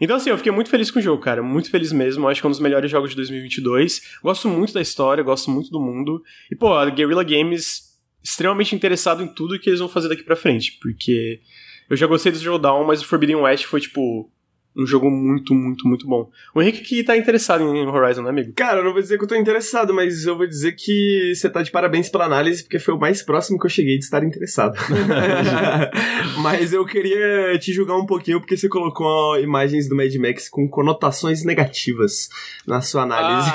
[0.00, 1.42] Então, assim, eu fiquei muito feliz com o jogo, cara.
[1.42, 2.26] Muito feliz mesmo.
[2.26, 4.18] Acho que é um dos melhores jogos de 2022.
[4.22, 6.22] Gosto muito da história, gosto muito do mundo.
[6.50, 7.90] E, pô, a Guerrilla Games
[8.22, 10.78] extremamente interessado em tudo que eles vão fazer daqui pra frente.
[10.80, 11.40] Porque
[11.88, 14.30] eu já gostei do Dawn, mas o Forbidden West foi, tipo,
[14.76, 16.30] um jogo muito, muito, muito bom.
[16.54, 18.52] O Henrique que tá interessado em Horizon, né, amigo?
[18.54, 21.50] Cara, eu não vou dizer que eu tô interessado, mas eu vou dizer que você
[21.50, 24.22] tá de parabéns pela análise, porque foi o mais próximo que eu cheguei de estar
[24.22, 24.78] interessado.
[26.40, 30.68] mas eu queria te julgar um pouquinho, porque você colocou imagens do Mad Max com
[30.68, 32.28] conotações negativas
[32.66, 33.50] na sua análise.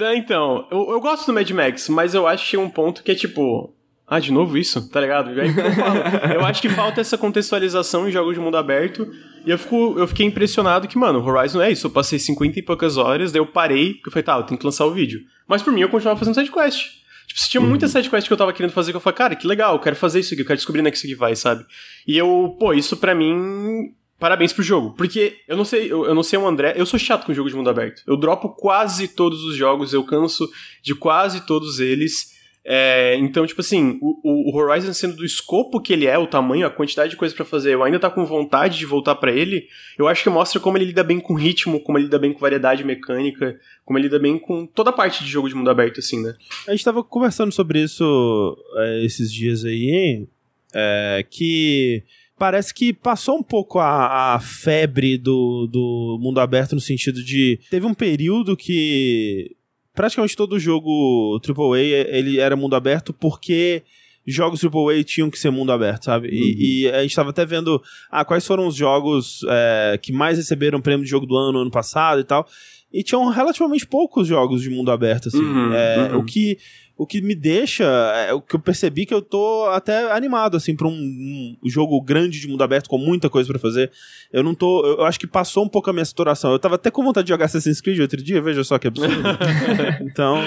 [0.00, 3.10] Ah, então, eu, eu gosto do Mad Max, mas eu acho que um ponto que
[3.10, 3.73] é tipo
[4.06, 4.88] ah, de novo isso?
[4.90, 5.30] Tá ligado?
[5.30, 9.10] Aí, eu, eu acho que falta essa contextualização em jogos de mundo aberto.
[9.46, 11.86] E eu, fico, eu fiquei impressionado que, mano, Horizon é isso.
[11.86, 14.58] Eu passei 50 e poucas horas, daí eu parei, porque eu falei, tá, eu tenho
[14.58, 15.22] que lançar o vídeo.
[15.48, 17.02] Mas por mim, eu continuava fazendo sidequest.
[17.26, 17.68] Tipo, se tinha uhum.
[17.68, 19.96] muita sidequest que eu tava querendo fazer, que eu falei, cara, que legal, eu quero
[19.96, 21.64] fazer isso aqui, eu quero descobrir onde é que isso aqui vai, sabe?
[22.06, 24.94] E eu, pô, isso pra mim parabéns pro jogo.
[24.96, 27.48] Porque eu não sei, eu, eu, não sei o André, eu sou chato com jogo
[27.48, 28.02] de mundo aberto.
[28.06, 30.48] Eu dropo quase todos os jogos, eu canso
[30.82, 32.33] de quase todos eles.
[32.66, 36.66] É, então, tipo assim, o, o, Horizon sendo do escopo que ele é, o tamanho,
[36.66, 39.68] a quantidade de coisas para fazer, eu ainda tá com vontade de voltar para ele,
[39.98, 42.40] eu acho que mostra como ele lida bem com ritmo, como ele lida bem com
[42.40, 46.00] variedade mecânica, como ele lida bem com toda a parte de jogo de mundo aberto,
[46.00, 46.34] assim, né?
[46.66, 50.26] A gente tava conversando sobre isso é, esses dias aí,
[50.72, 52.02] é, que
[52.38, 57.60] parece que passou um pouco a, a, febre do, do mundo aberto no sentido de.
[57.70, 59.54] Teve um período que
[59.94, 63.82] praticamente todo jogo AAA ele era mundo aberto porque
[64.26, 66.28] jogos AAA tinham que ser mundo aberto, sabe?
[66.28, 66.34] Uhum.
[66.34, 70.38] E, e, a gente tava até vendo ah, quais foram os jogos é, que mais
[70.38, 72.46] receberam prêmio de jogo do ano, ano passado e tal.
[72.92, 75.42] E tinham relativamente poucos jogos de mundo aberto, assim.
[75.42, 76.20] Uhum, é, uhum.
[76.20, 76.58] O que
[76.96, 77.84] o que me deixa,
[78.28, 82.00] é o que eu percebi que eu tô até animado, assim, pra um, um jogo
[82.00, 83.90] grande de mundo aberto com muita coisa para fazer.
[84.32, 84.86] Eu não tô.
[84.86, 86.52] Eu, acho que passou um pouco a minha saturação.
[86.52, 89.12] Eu tava até com vontade de jogar Assassin's Creed outro dia, veja só que absurdo.
[90.02, 90.38] então,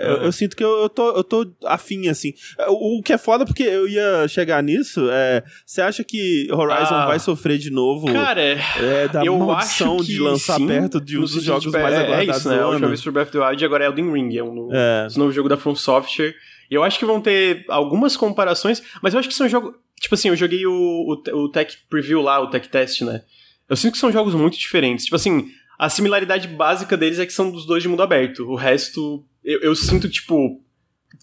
[0.00, 2.34] eu, eu, sinto que eu, eu, tô, eu tô afim, assim.
[2.68, 5.42] O, o que é foda, porque eu ia chegar nisso, é.
[5.64, 8.12] Você acha que Horizon ah, vai sofrer de novo?
[8.12, 12.04] Cara, é, da eu maldição de lançar sim, perto de um dos jogos mais é,
[12.04, 12.28] aguardados.
[12.28, 12.60] É isso, né?
[12.60, 14.70] A última vez pro Breath of the Wild agora é Elden Ring, é um novo,
[14.74, 15.08] é.
[15.16, 16.34] novo jogo da From Software.
[16.70, 19.74] E eu acho que vão ter algumas comparações, mas eu acho que são jogos.
[20.00, 23.22] Tipo assim, eu joguei o, o, o Tech Preview lá, o Tech Test, né?
[23.68, 25.04] Eu sinto que são jogos muito diferentes.
[25.04, 28.40] Tipo assim, a similaridade básica deles é que são dos dois de mundo aberto.
[28.48, 30.62] O resto, eu, eu sinto, tipo.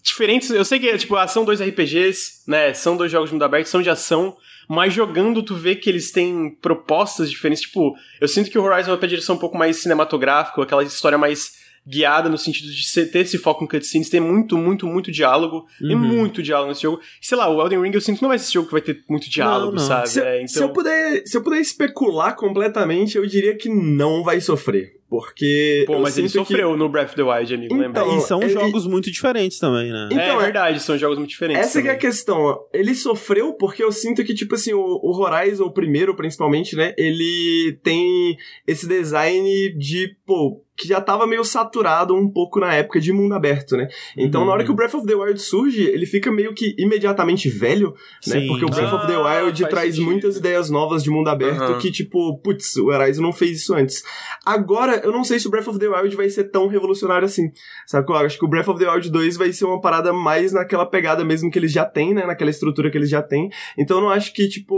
[0.02, 0.50] Diferentes.
[0.50, 2.72] Eu sei que, tipo, ah, são dois RPGs, né?
[2.72, 4.36] São dois jogos de mundo aberto, são de ação.
[4.68, 7.62] Mas jogando, tu vê que eles têm propostas diferentes.
[7.62, 11.18] Tipo, eu sinto que o Horizon vai pra direção um pouco mais cinematográfica, aquela história
[11.18, 11.57] mais
[11.88, 15.66] guiada no sentido de ter esse foco em cutscenes, ter muito, muito, muito diálogo.
[15.80, 15.88] Uhum.
[15.88, 17.00] Tem muito diálogo nesse jogo.
[17.20, 18.82] Sei lá, o Elden Ring eu sinto que não vai ser esse jogo que vai
[18.82, 19.88] ter muito diálogo, não, não.
[19.88, 20.08] sabe?
[20.08, 20.48] Se, é, então...
[20.48, 24.98] se, eu puder, se eu puder especular completamente, eu diria que não vai sofrer.
[25.08, 25.84] Porque.
[25.86, 26.78] Pô, mas ele sofreu que...
[26.78, 28.16] no Breath of the Wild, amigo, então, lembra?
[28.18, 30.10] E são jogos muito diferentes também, né?
[30.12, 31.64] Então, é, é verdade, são jogos muito diferentes.
[31.64, 32.58] Essa é a questão.
[32.74, 36.94] Ele sofreu porque eu sinto que, tipo assim, o, o Horizon, o primeiro, principalmente, né?
[36.98, 43.00] Ele tem esse design de, pô, que já tava meio saturado um pouco na época
[43.00, 43.88] de mundo aberto, né?
[44.16, 44.46] Então, uhum.
[44.46, 47.94] na hora que o Breath of the Wild surge, ele fica meio que imediatamente velho,
[48.26, 48.40] né?
[48.40, 48.46] Sim.
[48.46, 50.08] Porque o Breath ah, of the ah, Wild traz sentido.
[50.08, 51.78] muitas ideias novas de mundo aberto uhum.
[51.78, 54.04] que, tipo, putz, o Horizon não fez isso antes.
[54.46, 57.50] Agora, eu não sei se o Breath of the Wild vai ser tão revolucionário assim.
[57.84, 58.08] Sabe?
[58.08, 60.86] Eu acho que o Breath of the Wild 2 vai ser uma parada mais naquela
[60.86, 62.24] pegada mesmo que eles já têm, né?
[62.24, 63.50] Naquela estrutura que eles já têm.
[63.76, 64.76] Então, eu não acho que, tipo,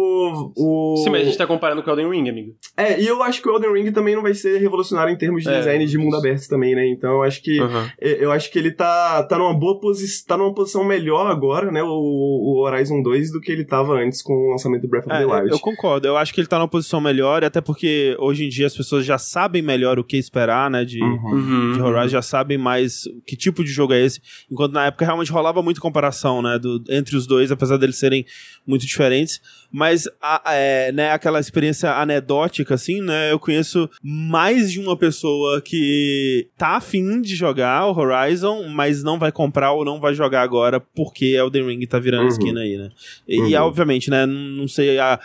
[0.57, 0.97] o...
[1.05, 2.55] Sim, mas a gente tá comparando com o Elden Ring, amigo.
[2.75, 5.43] É, e eu acho que o Elden Ring também não vai ser revolucionário em termos
[5.43, 5.59] de é.
[5.59, 6.87] design de mundo aberto também, né?
[6.88, 7.88] Então eu acho que uhum.
[7.98, 11.83] eu acho que ele tá, tá numa boa posição, tá numa posição melhor agora, né,
[11.83, 15.14] o, o, Horizon 2 do que ele tava antes com o lançamento do Breath of
[15.14, 15.50] the é, Wild.
[15.50, 16.07] Eu concordo.
[16.07, 19.05] Eu acho que ele tá numa posição melhor, até porque hoje em dia as pessoas
[19.05, 21.72] já sabem melhor o que esperar, né, de, uhum.
[21.72, 25.33] de Horizon, já sabem mais que tipo de jogo é esse, enquanto na época realmente
[25.33, 28.24] rolava muita comparação, né, do, entre os dois, apesar deles serem
[28.66, 29.40] muito diferentes
[29.72, 33.31] mas a, é, né, aquela experiência anedótica, assim, né?
[33.31, 39.03] Eu conheço mais de uma pessoa que que tá afim de jogar o Horizon, mas
[39.03, 42.29] não vai comprar ou não vai jogar agora porque Elden Ring tá virando Uhum.
[42.29, 42.90] esquina aí, né?
[43.27, 43.47] E, Uhum.
[43.49, 45.19] e, obviamente, né, não sei a-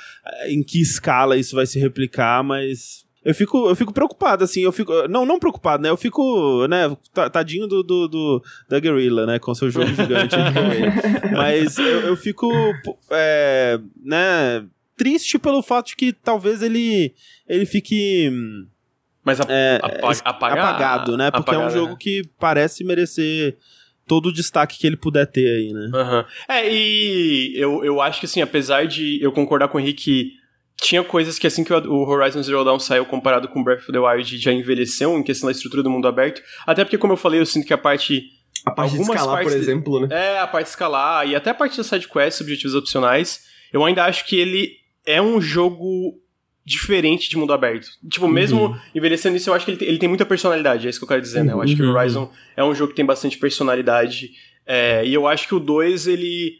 [0.48, 4.72] em que escala isso vai se replicar, mas eu fico, eu fico preocupado, assim, eu
[4.72, 5.08] fico.
[5.08, 5.90] Não, não preocupado, né?
[5.90, 9.40] Eu fico, né, ta- tadinho do, do, do- da Guerrilla, né?
[9.40, 10.36] Com seu jogo gigante.
[11.34, 12.48] Mas eu, eu fico,
[13.12, 14.66] é, né,
[14.96, 17.14] triste pelo fato de que talvez ele,
[17.50, 18.66] ele fique hum,
[19.26, 21.32] Mas a, é, apa- es- apaga- apagado, né?
[21.32, 21.98] Porque é um apagado, jogo né?
[22.00, 23.58] que parece merecer
[24.08, 25.90] todo o destaque que ele puder ter aí, né?
[25.94, 26.26] Aham.
[26.48, 30.32] É, e eu, eu acho que assim, apesar de eu concordar com o Henrique que
[30.78, 33.98] tinha coisas que assim que o Horizon Zero Dawn saiu comparado com Breath of the
[33.98, 36.42] Wild já envelheceu em questão da estrutura do mundo aberto.
[36.68, 38.24] Até porque, como eu falei, eu sinto que a parte.
[38.66, 40.08] A parte de escalar, por de- exemplo, né?
[40.12, 43.40] É, a parte de escalar e até a parte das sidequests, objetivos opcionais,
[43.72, 44.72] eu ainda acho que ele
[45.06, 46.14] é um jogo
[46.66, 47.88] diferente de mundo aberto.
[48.10, 51.00] Tipo, mesmo envelhecendo isso, eu acho que ele tem, ele tem muita personalidade, é isso
[51.00, 51.54] que eu quero dizer, né?
[51.54, 51.96] Eu acho que o Uhum.
[51.96, 54.32] Horizon é um jogo que tem bastante personalidade.
[54.66, 56.54] é, e eu acho que o 2, ele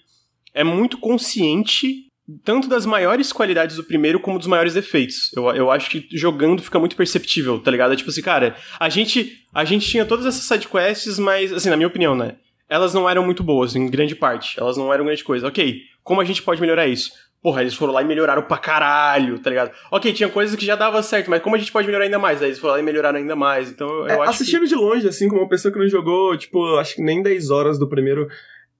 [0.54, 2.04] é muito consciente
[2.44, 5.32] tanto das maiores qualidades do primeiro como dos maiores defeitos.
[5.36, 7.94] Eu, eu acho que jogando fica muito perceptível, tá ligado?
[7.94, 11.76] É tipo assim, cara, a gente, a gente tinha todas essas sidequests, mas, assim, na
[11.78, 12.36] minha opinião, né?
[12.68, 14.60] Elas não eram muito boas, em grande parte.
[14.60, 15.48] Elas não eram grande coisa.
[15.48, 17.12] Ok, como a gente pode melhorar isso?
[17.46, 19.70] Porra, eles foram lá e melhoraram pra caralho, tá ligado?
[19.92, 22.42] Ok, tinha coisas que já dava certo, mas como a gente pode melhorar ainda mais?
[22.42, 23.70] Aí eles foram lá e melhoraram ainda mais.
[23.70, 24.30] Então eu É, acho que...
[24.30, 27.52] assistindo de longe, assim, como uma pessoa que não jogou, tipo, acho que nem 10
[27.52, 28.28] horas do primeiro.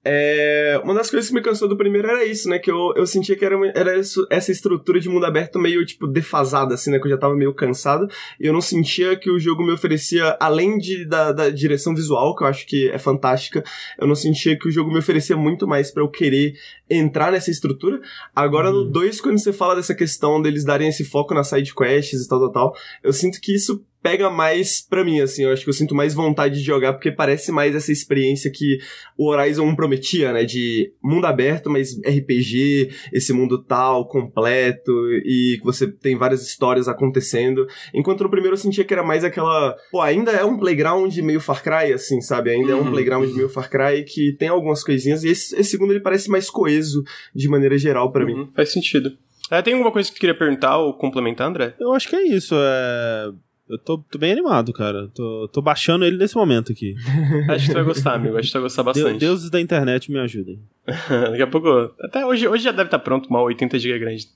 [0.08, 2.60] É, uma das coisas que me cansou do primeiro era isso, né?
[2.60, 5.84] Que eu, eu sentia que era, uma- era isso- essa estrutura de mundo aberto meio,
[5.84, 7.00] tipo, defasada, assim, né?
[7.00, 8.08] Que eu já tava meio cansado.
[8.38, 12.36] E eu não sentia que o jogo me oferecia, além de, da, da direção visual,
[12.36, 13.64] que eu acho que é fantástica,
[13.98, 16.54] eu não sentia que o jogo me oferecia muito mais pra eu querer
[16.88, 18.00] entrar nessa estrutura.
[18.34, 22.24] Agora, no 2, quando você fala dessa questão deles darem esse foco nas side quests
[22.24, 25.64] e tal, tal, tal, eu sinto que isso pega mais pra mim, assim, eu acho
[25.64, 28.78] que eu sinto mais vontade de jogar, porque parece mais essa experiência que
[29.18, 34.92] o Horizon 1 prometia, né, de mundo aberto, mas RPG, esse mundo tal, completo,
[35.24, 39.24] e que você tem várias histórias acontecendo, enquanto no primeiro eu sentia que era mais
[39.24, 42.92] aquela, pô, ainda é um playground meio Far Cry, assim, sabe, ainda é um Uhum,
[42.92, 43.34] playground uhum.
[43.34, 47.02] meio Far Cry que tem algumas coisinhas, e esse, esse segundo ele parece mais coeso
[47.34, 48.34] de maneira geral pra mim.
[48.34, 49.10] Uhum, faz sentido.
[49.50, 51.74] É, tem alguma coisa que tu queria perguntar ou complementar, André?
[51.78, 52.54] Eu acho que é isso.
[52.56, 53.30] É...
[53.68, 55.08] Eu tô, tô bem animado, cara.
[55.14, 56.94] Tô, tô baixando ele nesse momento aqui.
[57.50, 58.36] Acho que tu vai gostar, amigo.
[58.36, 59.18] Acho que tu vai gostar bastante.
[59.18, 60.60] deuses da internet me ajudem.
[60.86, 61.68] Daqui a pouco.
[62.00, 64.28] Até hoje, hoje já deve estar pronto, mal 80 GB grande.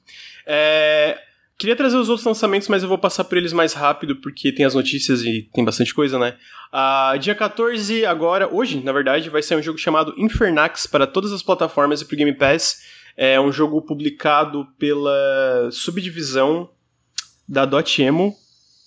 [0.44, 1.16] É,
[1.56, 4.66] queria trazer os outros lançamentos, mas eu vou passar por eles mais rápido, porque tem
[4.66, 6.34] as notícias e tem bastante coisa, né?
[6.72, 11.32] Ah, dia 14, agora, hoje, na verdade, vai sair um jogo chamado Infernax para todas
[11.32, 12.80] as plataformas e pro Game Pass.
[13.16, 16.70] É um jogo publicado pela subdivisão
[17.46, 18.34] da Dotemu.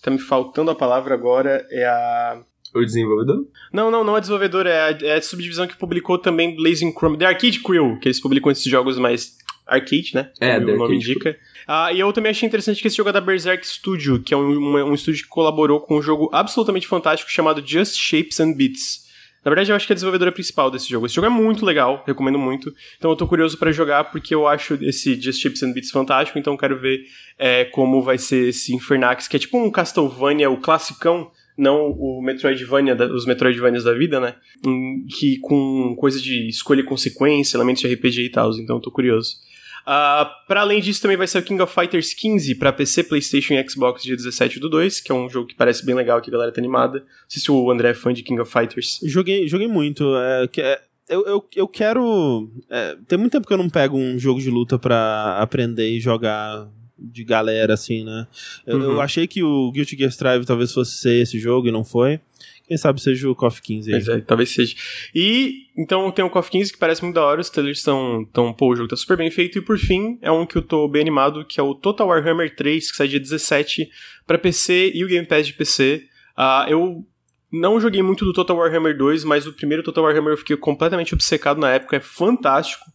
[0.03, 2.41] Tá me faltando a palavra agora, é a.
[2.75, 3.47] O desenvolvedor?
[3.71, 7.17] Não, não, não é desenvolvedor, é a, é a subdivisão que publicou também Blazing Chrome,
[7.17, 10.29] The Arcade Crew, que eles publicam esses jogos mais arcade, né?
[10.41, 11.37] É, Como o nome indica.
[11.65, 14.37] Ah, e eu também achei interessante que esse jogo é da Berserk Studio, que é
[14.37, 18.53] um, um, um estúdio que colaborou com um jogo absolutamente fantástico chamado Just Shapes and
[18.53, 19.02] Beats.
[19.43, 21.05] Na verdade, eu acho que é a desenvolvedora principal desse jogo.
[21.05, 22.73] Esse jogo é muito legal, recomendo muito.
[22.97, 26.39] Então eu tô curioso pra jogar, porque eu acho esse Just Shapes and Beats fantástico,
[26.39, 27.01] então quero ver
[27.37, 32.21] é, como vai ser esse Infernax, que é tipo um Castlevania, o classicão, não o
[32.21, 34.35] Metroidvania, os Metroidvanias da vida, né?
[34.65, 38.81] Hum, Que com coisa de escolha e consequência, elementos de RPG e tal, então eu
[38.81, 39.35] tô curioso.
[39.85, 43.53] Ah, para além disso, também vai ser o King of Fighters 15 pra PC, PlayStation
[43.55, 46.29] e Xbox dia 17 do 2, que é um jogo que parece bem legal, que
[46.29, 46.99] a galera tá animada.
[46.99, 48.99] Não sei se o André é fã de King of Fighters.
[49.03, 50.15] Joguei, joguei muito.
[50.17, 52.49] É, é- eu, eu, eu quero.
[52.69, 55.99] é, tem muito tempo que eu não pego um jogo de luta pra aprender e
[55.99, 56.65] jogar
[56.97, 58.27] de galera, assim, né?
[58.65, 58.83] Eu, Uhum.
[58.83, 62.19] eu achei que o Guilty Gear Strive talvez fosse ser esse jogo e não foi.
[62.67, 64.01] Quem sabe seja o KOF 15 aí.
[64.07, 64.73] É, talvez seja.
[65.13, 68.23] E então tem o KOF 15 que parece muito da hora, os trailers estão.
[68.31, 69.57] Tão, pô, o jogo tá super bem feito.
[69.57, 72.55] E por fim, é um que eu tô bem animado, que é o Total Warhammer
[72.55, 73.89] 3, que sai dia 17
[74.25, 76.03] pra PC e o Game Pass de PC.
[76.37, 77.05] Ah, eu
[77.51, 81.13] não joguei muito do Total Warhammer 2, mas o primeiro Total Warhammer eu fiquei completamente
[81.13, 82.85] obcecado na época, é fantástico.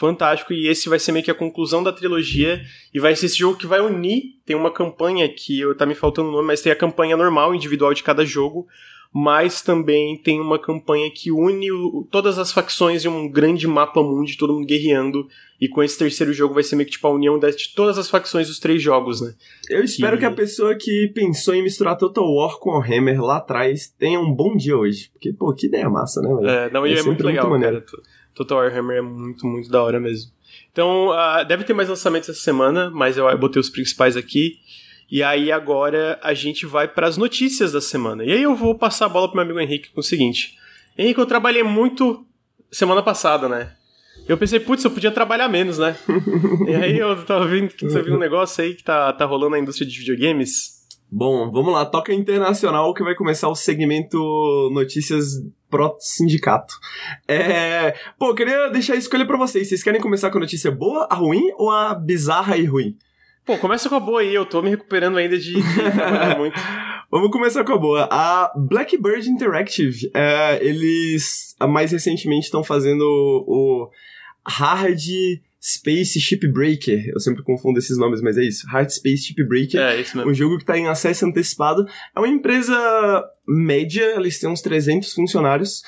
[0.00, 3.36] Fantástico, e esse vai ser meio que a conclusão da trilogia, e vai ser esse
[3.38, 4.22] jogo que vai unir.
[4.46, 7.54] Tem uma campanha que eu, tá me faltando o nome, mas tem a campanha normal,
[7.54, 8.66] individual de cada jogo,
[9.12, 14.00] mas também tem uma campanha que une o- todas as facções em um grande mapa
[14.02, 15.26] mundi, todo mundo guerreando.
[15.60, 17.98] E com esse terceiro jogo vai ser meio que tipo a união das- de todas
[17.98, 19.34] as facções dos três jogos, né?
[19.68, 20.24] Eu espero Que- que...
[20.26, 24.32] a pessoa que pensou em misturar Total War com o Hammer lá atrás tenha um
[24.32, 25.10] bom dia hoje.
[25.12, 26.48] Porque, pô, que ideia massa, né, velho?
[26.48, 27.82] É, não, e É é, muito muito legal, maneiro.
[27.82, 28.02] cara.
[28.34, 30.30] Total Warhammer é muito, muito da hora mesmo.
[30.72, 34.58] Então, ah, deve ter mais lançamentos essa semana, mas eu, eu botei os principais aqui.
[35.10, 38.24] E aí agora a gente vai para as notícias da semana.
[38.24, 40.56] E aí eu vou passar a bola pro meu amigo Henrique com o seguinte.
[40.96, 42.24] Henrique, eu trabalhei muito
[42.70, 43.72] semana passada, né?
[44.28, 45.96] Eu pensei, putz, eu podia trabalhar menos, né?
[46.68, 49.50] e aí eu tava vendo que você viu um negócio aí que tá, tá rolando
[49.50, 50.79] na indústria de videogames.
[51.12, 54.16] Bom, vamos lá, toca internacional que vai começar o segmento
[54.72, 56.74] notícias pro sindicato.
[57.26, 59.68] É, pô, eu queria deixar a escolha para vocês.
[59.68, 62.96] Vocês querem começar com a notícia boa, a ruim ou a bizarra e ruim?
[63.44, 66.60] Pô, começa com a boa aí, eu tô me recuperando ainda de, de trabalhar muito.
[67.10, 68.08] Vamos começar com a boa.
[68.08, 73.90] A Blackbird Interactive, é, eles mais recentemente estão fazendo o
[74.46, 75.00] Hard
[75.62, 77.08] Space Shipbreaker.
[77.12, 78.66] Eu sempre confundo esses nomes, mas é isso.
[78.68, 79.78] Hard Space Shipbreaker.
[79.80, 80.30] É, isso mesmo.
[80.30, 81.86] Um jogo que está em acesso antecipado.
[82.16, 82.74] É uma empresa
[83.46, 85.82] média, eles têm uns 300 funcionários.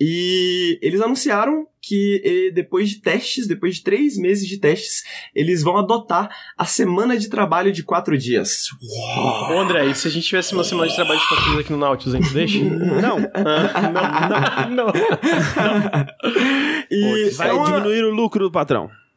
[0.00, 5.02] E eles anunciaram que depois de testes, depois de três meses de testes,
[5.34, 8.66] eles vão adotar a semana de trabalho de quatro dias.
[8.82, 9.56] Uau.
[9.56, 11.72] Ô André, e se a gente tivesse uma semana de trabalho de quatro dias aqui
[11.72, 12.58] no Nautilus, a gente deixa?
[12.62, 13.18] Não.
[13.34, 14.92] Ah, não, não, não.
[16.90, 18.88] E Vai é uma- diminuir o lucro do patrão.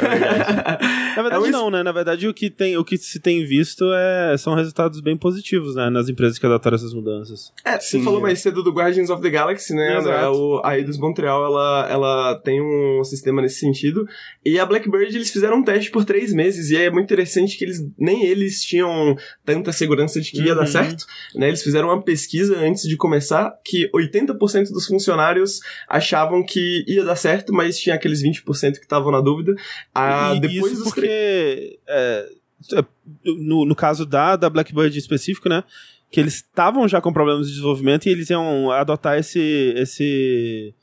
[1.16, 1.82] Na verdade, É um não, né?
[1.82, 5.74] Na verdade, o que, tem, o que se tem visto é, são resultados bem positivos,
[5.74, 5.88] né?
[5.90, 7.52] Nas empresas que adotaram essas mudanças.
[7.64, 8.22] É, você Sim, falou é.
[8.22, 9.98] mais cedo do Guardians of the Galaxy, né?
[9.98, 10.24] Exato.
[10.24, 14.06] A, o, a Eidos Montreal, ela, ela tem um sistema nesse sentido.
[14.44, 16.70] E a Blackbird, eles fizeram um teste por três meses.
[16.70, 20.62] E é muito interessante que eles nem eles tinham tanta segurança de que ia dar
[20.62, 20.66] Uhum.
[20.66, 21.04] certo.
[21.34, 21.48] Né?
[21.48, 27.16] Eles fizeram uma pesquisa antes de começar que 80% dos funcionários achavam que ia dar
[27.16, 29.54] certo, mas tinha aqueles 20% que estavam na dúvida.
[29.94, 32.28] Ah, E depois isso porque, é,
[32.72, 32.84] é,
[33.24, 35.62] no, no caso da, da Blackbird em específico, né?
[36.10, 40.74] Que eles estavam já com problemas de desenvolvimento e eles iam adotar esse, esse,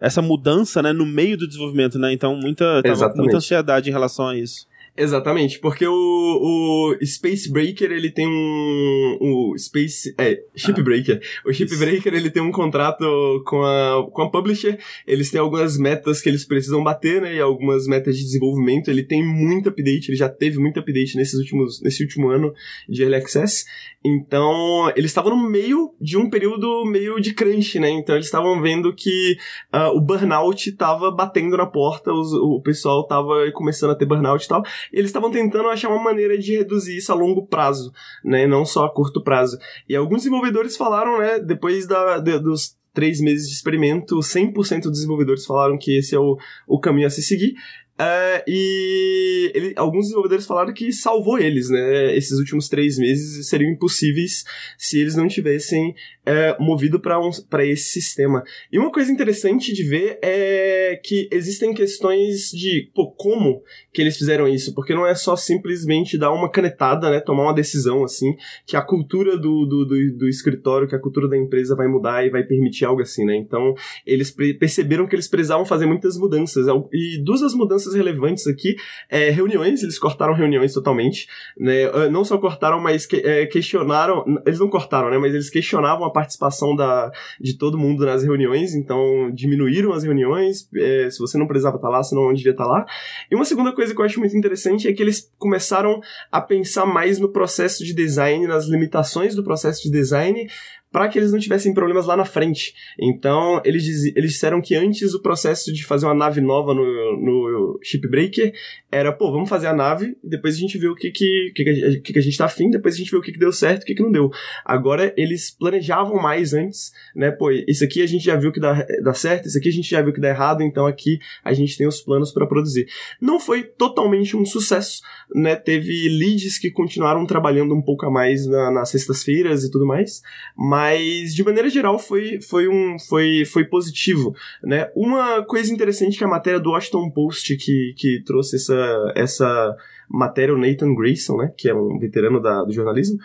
[0.00, 0.92] essa mudança, né?
[0.92, 2.12] No meio do desenvolvimento, né?
[2.12, 2.80] Então, muita,
[3.16, 4.66] muita ansiedade em relação a isso.
[4.96, 9.18] Exatamente, porque o, o Space Breaker, ele tem um...
[9.20, 10.14] O Space...
[10.16, 11.20] É, Shipbreaker.
[11.44, 13.04] O Shipbreaker, ele tem um contrato
[13.44, 17.40] com a, com a publisher, eles têm algumas metas que eles precisam bater, né, e
[17.40, 21.82] algumas metas de desenvolvimento, ele tem muito update, ele já teve muito update nesses últimos,
[21.82, 22.54] nesse último ano
[22.88, 23.64] de Early Access,
[24.04, 28.60] então eles estavam no meio de um período meio de crunch, né, então eles estavam
[28.62, 29.36] vendo que
[29.72, 34.44] ah, o burnout tava batendo na porta, os- o pessoal tava começando a ter burnout
[34.44, 37.92] e tal, eles estavam tentando achar uma maneira de reduzir isso a longo prazo,
[38.24, 39.58] né, não só a curto prazo.
[39.88, 44.92] E alguns desenvolvedores falaram, né, depois da, de- dos três meses de experimento, 100% dos
[44.92, 47.54] desenvolvedores falaram que esse é o, o caminho a se seguir.
[47.96, 52.16] É, e ele- alguns desenvolvedores falaram que salvou eles, né?
[52.16, 54.44] Esses últimos três meses seriam impossíveis
[54.76, 55.94] se eles não tivessem
[56.26, 58.42] é, movido para um, esse sistema.
[58.72, 64.16] E uma coisa interessante de ver é que existem questões de pô, como que eles
[64.16, 67.20] fizeram isso, porque não é só simplesmente dar uma canetada, né?
[67.20, 68.34] Tomar uma decisão assim,
[68.66, 72.24] que a cultura do, do, do, do escritório, que a cultura da empresa vai mudar
[72.26, 73.36] e vai permitir algo assim, né?
[73.36, 73.74] Então,
[74.06, 76.66] eles perceberam que eles precisavam fazer muitas mudanças.
[76.92, 78.76] E duas das mudanças relevantes aqui
[79.10, 81.26] é reuniões, eles cortaram reuniões totalmente,
[81.58, 81.84] né?
[81.92, 85.18] Ah, Não só cortaram, mas que- é, questionaram, eles não cortaram, né?
[85.18, 90.68] Mas eles questionavam a participação da, de todo mundo nas reuniões, então diminuíram as reuniões,
[90.74, 92.86] é, se você não precisava estar lá, você não devia estar lá.
[93.30, 96.00] E uma segunda coisa que eu acho muito interessante é que eles começaram
[96.32, 100.48] a pensar mais no processo de design, nas limitações do processo de design,
[100.94, 102.72] para que eles não tivessem problemas lá na frente.
[102.96, 106.84] Então, eles, diz- eles disseram que antes o processo de fazer uma nave nova no,
[107.20, 108.54] no Shipbreaker
[108.92, 112.00] era, pô, vamos fazer a nave, depois a gente vê o que, que, que, a,
[112.12, 113.82] que a gente tá afim, depois a gente vê o que, que deu certo e
[113.82, 114.30] o que, que não deu.
[114.64, 117.32] Agora, eles planejavam mais antes, né?
[117.32, 119.90] Pô, isso aqui a gente já viu que dá, dá certo, isso aqui a gente
[119.90, 122.86] já viu que dá errado, então aqui a gente tem os planos para produzir.
[123.20, 125.02] Não foi totalmente um sucesso,
[125.34, 125.56] né?
[125.56, 130.22] Teve leads que continuaram trabalhando um pouco a mais na- nas sextas-feiras e tudo mais,
[130.56, 134.90] mas de maneira geral foi, foi, um, foi, foi positivo, né?
[134.94, 139.76] Uma coisa interessante que a matéria do Washington Post que, que trouxe essa, essa
[140.08, 141.52] matéria, o Nathan Grayson, né?
[141.56, 143.18] Que é um veterano da, do jornalismo.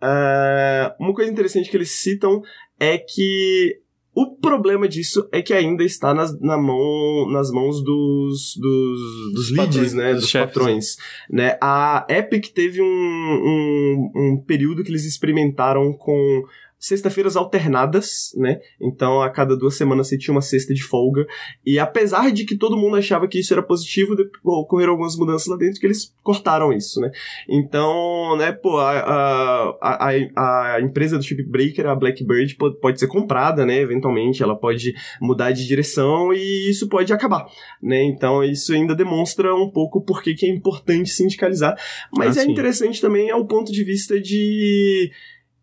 [0.00, 2.42] ah, uma coisa interessante que eles citam
[2.78, 3.82] é que
[4.14, 9.50] o problema disso é que ainda está nas, na mão, nas mãos dos, dos, dos
[9.50, 10.12] leads, né?
[10.12, 10.96] dos Dos patrões.
[11.30, 11.56] Né?
[11.62, 16.44] A Epic teve um, um, um período que eles experimentaram com
[16.82, 18.58] sexta-feiras alternadas, né?
[18.80, 21.24] Então a cada duas semanas você tinha uma sexta de folga.
[21.64, 25.56] E apesar de que todo mundo achava que isso era positivo, ocorreram algumas mudanças lá
[25.56, 27.12] dentro que eles cortaram isso, né?
[27.48, 28.98] Então, né, pô, a,
[29.80, 33.78] a, a, a empresa do Chip Breaker, a Blackbird, pode, pode ser comprada, né?
[33.78, 37.46] Eventualmente, ela pode mudar de direção e isso pode acabar,
[37.80, 38.02] né?
[38.02, 41.76] Então isso ainda demonstra um pouco por que é importante sindicalizar.
[42.16, 42.50] Mas ah, é sim.
[42.50, 45.12] interessante também ao ponto de vista de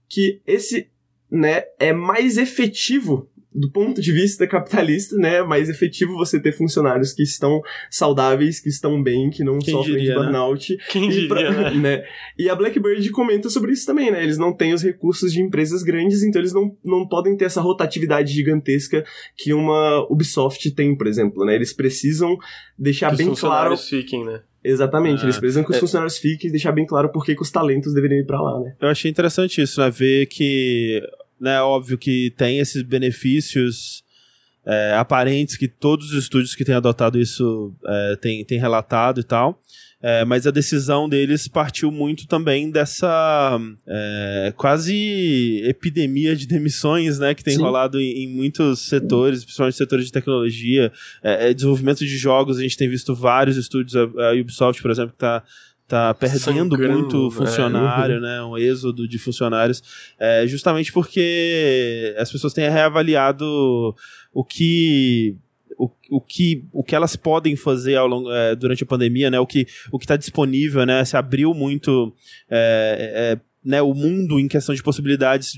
[0.07, 0.87] que esse
[1.31, 7.13] né, é mais efetivo do ponto de vista capitalista, né, mais efetivo você ter funcionários
[7.13, 10.23] que estão saudáveis, que estão bem, que não Quem sofrem diria, de né?
[10.23, 10.73] burnout.
[10.73, 10.83] Né?
[10.89, 11.73] Quem diria, pra, né?
[11.75, 12.03] né?
[12.37, 14.23] E a Blackbird comenta sobre isso também, né?
[14.23, 17.59] Eles não têm os recursos de empresas grandes, então eles não, não podem ter essa
[17.59, 19.03] rotatividade gigantesca
[19.35, 21.55] que uma Ubisoft tem, por exemplo, né?
[21.55, 22.37] Eles precisam
[22.77, 23.75] deixar que bem claro.
[23.75, 24.41] Fiquem, né?
[24.63, 25.79] Exatamente, eles ah, precisam que os é...
[25.79, 28.59] funcionários fiquem e deixar bem claro por que, que os talentos deveriam ir para lá,
[28.59, 28.75] né?
[28.81, 29.89] Eu achei interessante isso, né?
[29.89, 31.01] Ver que,
[31.39, 34.03] né, óbvio que tem esses benefícios
[34.65, 39.23] é, aparentes que todos os estúdios que têm adotado isso é, têm, têm relatado e
[39.23, 39.61] tal.
[40.01, 47.33] É, mas a decisão deles partiu muito também dessa é, quase epidemia de demissões, né,
[47.33, 47.61] que tem Sim.
[47.61, 50.89] rolado em, em, muitos setores, principalmente setores de tecnologia,
[51.21, 52.57] é, é, desenvolvimento de jogos.
[52.57, 55.43] A gente tem visto vários estúdios, a, a Ubisoft, por exemplo, que está
[55.85, 57.31] tá perdendo Sangrando, muito é.
[57.31, 58.19] funcionário, é.
[58.21, 58.43] né?
[58.43, 59.83] Um êxodo de funcionários,
[60.17, 63.93] é, justamente porque as pessoas têm reavaliado
[64.31, 65.35] o que
[65.79, 69.39] o, o, que, o que elas podem fazer ao longo, é, durante a pandemia, né?
[69.39, 71.05] O que o está disponível, né?
[71.05, 72.13] Se abriu muito
[72.49, 75.53] é, é, né, o mundo em questão de possibilidades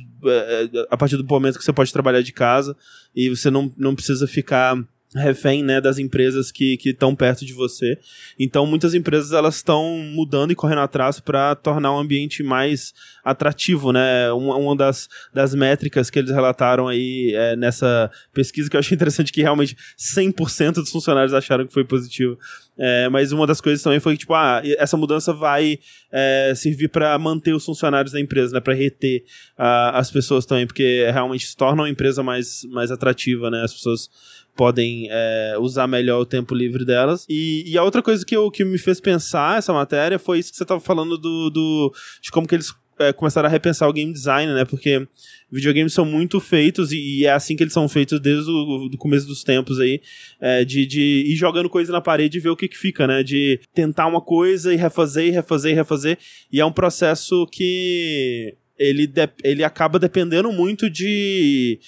[0.89, 2.77] a partir do momento que você pode trabalhar de casa
[3.15, 4.77] e você não, não precisa ficar
[5.13, 7.97] refém né, das empresas que estão perto de você.
[8.39, 12.93] Então, muitas empresas elas estão mudando e correndo atrás para tornar o ambiente mais
[13.23, 14.31] atrativo, né?
[14.31, 18.95] Uma, uma das, das métricas que eles relataram aí é, nessa pesquisa que eu achei
[18.95, 22.37] interessante que realmente 100% dos funcionários acharam que foi positivo.
[22.77, 25.77] É, mas uma das coisas também foi que, tipo, ah, essa mudança vai
[26.11, 28.59] é, servir para manter os funcionários da empresa, né?
[28.59, 29.23] Para reter
[29.59, 33.61] uh, as pessoas também, porque realmente se torna uma empresa mais, mais atrativa, né?
[33.61, 34.09] As pessoas
[34.55, 37.25] podem é, usar melhor o tempo livre delas.
[37.29, 40.51] E, e, a outra coisa que, eu, que me fez pensar essa matéria foi isso
[40.51, 43.93] que você estava falando do, do, de como que eles é, começaram a repensar o
[43.93, 44.63] game design, né?
[44.65, 45.07] Porque
[45.51, 48.97] videogames são muito feitos e, e é assim que eles são feitos desde o do
[48.97, 50.01] começo dos tempos aí,
[50.39, 53.23] é, de, de ir jogando coisa na parede e ver o que que fica, né?
[53.23, 56.17] De tentar uma coisa e refazer, e refazer, e refazer.
[56.51, 59.11] E é um processo que ele,
[59.43, 61.79] ele acaba dependendo muito de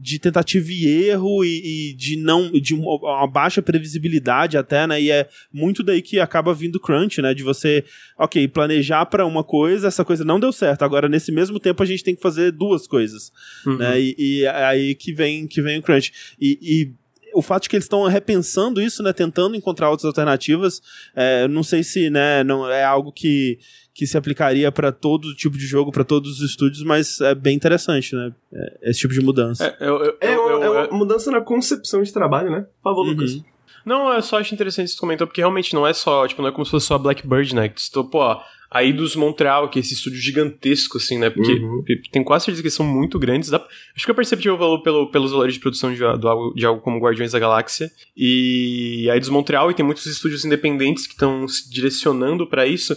[0.00, 5.02] de tentativa e erro e, e, de não de uma, baixa previsibilidade até, né?
[5.02, 7.34] E é muito daí que acaba vindo crunch, né?
[7.34, 7.84] De você,
[8.16, 10.82] ok, planejar para uma coisa, essa coisa não deu certo.
[10.84, 13.32] Agora nesse mesmo tempo a gente tem que fazer duas coisas,
[13.66, 13.76] uhum.
[13.76, 14.00] né?
[14.00, 16.12] E, e, é aí que vem que vem o crunch.
[16.40, 20.80] E, e o fato de que eles estão repensando isso, né, tentando encontrar outras alternativas,
[21.14, 23.58] é, não sei se, né, não é algo que
[23.98, 27.56] que se aplicaria para todo tipo de jogo, para todos os estúdios, mas é bem
[27.56, 28.32] interessante, né?
[28.52, 29.76] É, esse tipo de mudança.
[29.80, 32.60] É, eu, eu, é, eu, é uma mudança na concepção de trabalho, né?
[32.80, 33.10] Por favor, uhum.
[33.10, 33.42] Lucas.
[33.84, 36.52] Não, eu só acho interessante esse comentário, porque realmente não é só, tipo, não é
[36.52, 37.68] como se fosse só Blackbird, né?
[37.68, 41.30] Que estou, pô, aí dos Montreal, que é esse estúdio gigantesco, assim, né?
[41.30, 41.82] Porque uhum.
[42.12, 43.48] tem quase certeza que são muito grandes.
[43.48, 43.64] Dá...
[43.96, 46.98] Acho que é perceptível pelo, pelos valores de produção de, de, algo, de algo como
[46.98, 47.90] Guardiões da Galáxia.
[48.16, 52.96] E aí dos Montreal, e tem muitos estúdios independentes que estão se direcionando para isso.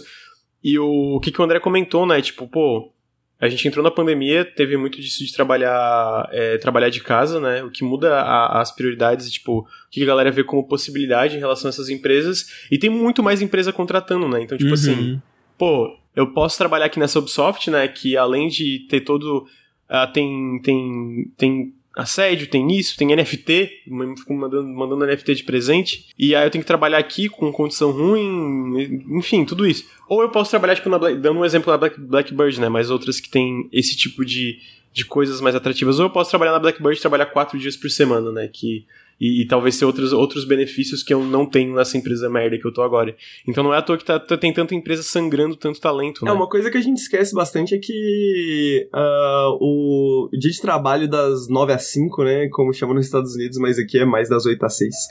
[0.62, 2.20] E o, o que, que o André comentou, né?
[2.20, 2.92] Tipo, pô,
[3.40, 7.64] a gente entrou na pandemia, teve muito disso de trabalhar, é, trabalhar de casa, né?
[7.64, 11.40] O que muda a, as prioridades, tipo, o que a galera vê como possibilidade em
[11.40, 12.46] relação a essas empresas.
[12.70, 14.42] E tem muito mais empresa contratando, né?
[14.42, 14.98] Então, tipo assim, uhum.
[15.00, 15.22] assim,
[15.62, 17.86] pô, eu posso trabalhar aqui nessa Ubisoft, né?
[17.86, 19.46] Que além de ter todo.
[19.88, 23.84] Uh, tem, tem, tem assédio, tem isso, tem NFT,
[24.16, 27.92] fico mandando, mandando NFT de presente, e aí eu tenho que trabalhar aqui com condição
[27.92, 29.86] ruim, enfim, tudo isso.
[30.08, 32.90] Ou eu posso trabalhar, tipo, na Black, dando um exemplo na Black, Blackbird, né, mas
[32.90, 34.58] outras que tem esse tipo de,
[34.94, 37.90] de coisas mais atrativas, ou eu posso trabalhar na Blackbird e trabalhar quatro dias por
[37.90, 38.86] semana, né, que
[39.20, 42.66] e, e, talvez ter outros, outros benefícios que eu não tenho nessa empresa merda que
[42.66, 43.14] eu tô agora.
[43.46, 46.26] Então não é à toa que tá, tá tem tanta empresa sangrando tanto talento, é,
[46.26, 46.30] né?
[46.30, 51.08] É, uma coisa que a gente esquece bastante é que uh, o dia de trabalho
[51.08, 54.44] das 9 às 5, né, como chamam nos Estados Unidos, mas aqui é mais das
[54.44, 54.94] 8 às 6.
[54.94, 55.02] Uh,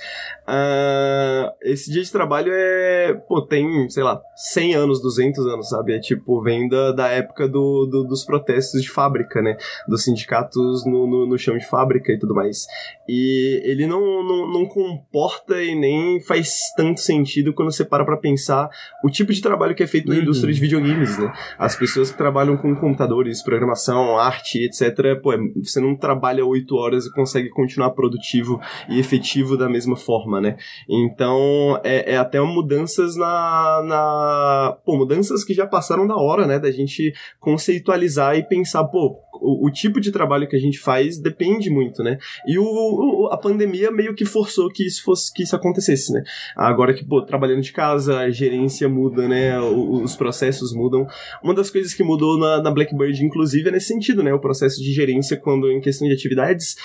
[0.47, 5.93] ah, esse dia de trabalho é, pô, tem, sei lá, 100 anos, 200 anos, sabe?
[5.93, 9.57] É tipo, vem da, da época do, do dos protestos de fábrica, né?
[9.87, 12.65] Dos sindicatos no, no, no chão de fábrica e tudo mais.
[13.07, 18.17] E ele não, não, não comporta e nem faz tanto sentido quando você para pra
[18.17, 18.69] pensar
[19.03, 20.21] o tipo de trabalho que é feito na Uhum.
[20.21, 21.31] indústria de videogames, né?
[21.57, 26.75] As pessoas que trabalham com computadores, programação, arte, etc., pô, é- você não trabalha oito
[26.75, 30.57] horas e consegue continuar produtivo e efetivo da mesma forma, né?
[30.89, 34.77] Então, é, é até mudanças na, na.
[34.85, 36.57] Pô, mudanças que já passaram da hora, né?
[36.59, 41.17] Da gente conceitualizar e pensar, pô, o, o tipo de trabalho que a gente faz
[41.19, 42.17] depende muito, né?
[42.47, 46.23] E o, o- a pandemia meio que forçou que isso fosse que isso acontecesse, né?
[46.55, 49.59] Agora que, pô, trabalhando de casa, a gerência muda, né?
[49.59, 51.05] Os processos mudam.
[51.43, 54.33] Uma das coisas que mudou na, na Blackbird, inclusive, é nesse sentido, né?
[54.33, 56.75] O processo de gerência, quando em questão de atividades,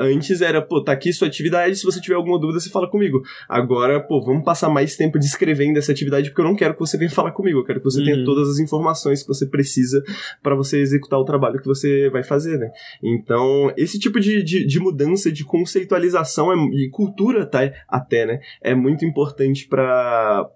[0.00, 3.22] antes era, pô, tá aqui sua atividade, se você tiver alguma dúvida, você fala comigo.
[3.48, 6.96] Agora, pô, vamos passar mais tempo descrevendo essa atividade, porque eu não quero que você
[6.98, 8.24] venha falar comigo, eu quero que você tenha Uhum.
[8.24, 10.02] todas as informações que você precisa
[10.42, 12.70] para você executar o trabalho que você vai fazer, né?
[13.02, 17.60] Então, esse tipo de, de, de mudança, de conceitualização é- e cultura, tá?
[17.88, 18.40] Até, né?
[18.62, 20.48] É muito importante pra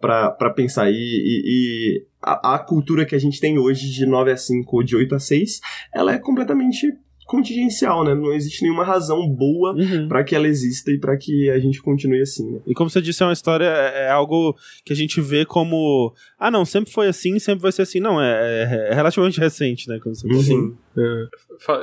[0.54, 0.90] pensar.
[0.90, 4.76] E, e, e a, a cultura que a gente tem hoje de 9 a 5
[4.76, 5.60] ou de 8 a 6,
[5.92, 6.92] ela é completamente
[7.26, 8.14] contingencial, né?
[8.14, 10.08] Não existe nenhuma razão boa Uhum.
[10.08, 12.60] pra que ela exista e pra que a gente continue assim, né?
[12.66, 16.12] E como você disse, é uma história, é é algo que a gente vê como.
[16.38, 18.00] Ah, não, sempre foi assim, sempre vai ser assim.
[18.00, 19.98] Não, é, é- é relativamente recente, né?
[20.02, 20.42] Como você falou.
[20.42, 20.74] Sim.
[20.96, 21.26] É.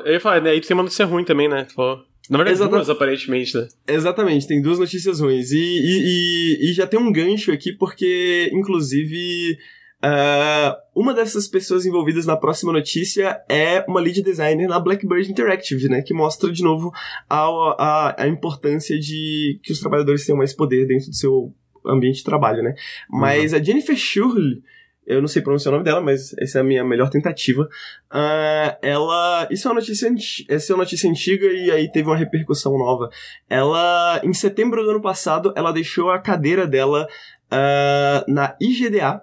[0.05, 0.51] Eu ia falar, né?
[0.51, 1.65] Aí tem uma notícia ruim também, né?
[1.65, 1.99] Tu falou.
[2.29, 3.67] Na verdade, Exata- duas, aparentemente, né?
[3.87, 5.51] Exatamente, tem duas notícias ruins.
[5.51, 9.57] E, e, e, e já tem um gancho aqui, porque, inclusive,
[10.02, 15.88] ah, uma dessas pessoas envolvidas na próxima notícia é uma lead designer na Blackbird Interactive,
[15.88, 16.02] né?
[16.02, 16.91] Que mostra de novo
[17.30, 17.45] a,
[17.78, 21.54] a, a importância de que os trabalhadores tenham mais poder dentro do seu
[21.86, 22.74] ambiente de trabalho, né?
[23.10, 24.64] Mas a Jennifer Shirley.
[25.04, 27.68] Eu não sei pronunciar o nome dela, mas essa é a minha melhor tentativa.
[28.10, 29.47] Ah, ela.
[29.49, 30.14] Isso é uma notícia,
[30.47, 33.10] essa é uma notícia antiga e aí teve uma repercussão nova.
[33.49, 37.08] Ela, em setembro do ano passado, ela deixou a cadeira dela
[37.49, 39.22] ah, na IGDA,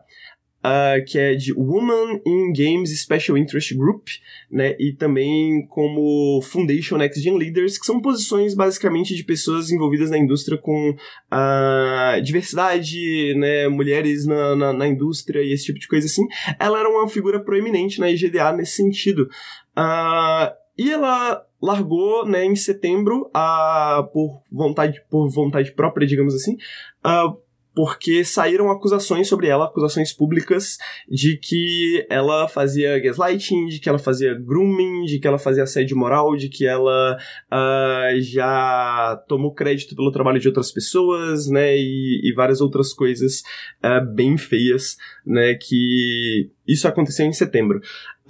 [0.62, 4.09] ah, que é de Woman in Games Special Interest Group,
[4.50, 4.74] né?
[4.78, 10.18] E também como Foundation Next Gen Leaders, que são posições basicamente de pessoas envolvidas na
[10.18, 10.96] indústria com
[11.30, 13.68] ah, diversidade, né?
[13.68, 16.26] Mulheres na, na, na indústria e esse tipo de coisa assim.
[16.59, 19.28] Ela era uma figura proeminente na IGDA nesse sentido.
[19.76, 26.56] Ah, e ela largou, né, em setembro, a, por vontade, por vontade própria, digamos assim,
[27.02, 27.34] ah,
[27.79, 34.01] porque saíram acusações sobre ela, acusações públicas, de que ela fazia gaslighting, de que ela
[34.01, 37.16] fazia grooming, de que ela fazia assédio moral, de que ela
[37.49, 43.45] ah, já tomou crédito pelo trabalho de outras pessoas, né, e, e várias outras coisas
[43.81, 47.81] ah, bem feias, né, que isso aconteceu em setembro.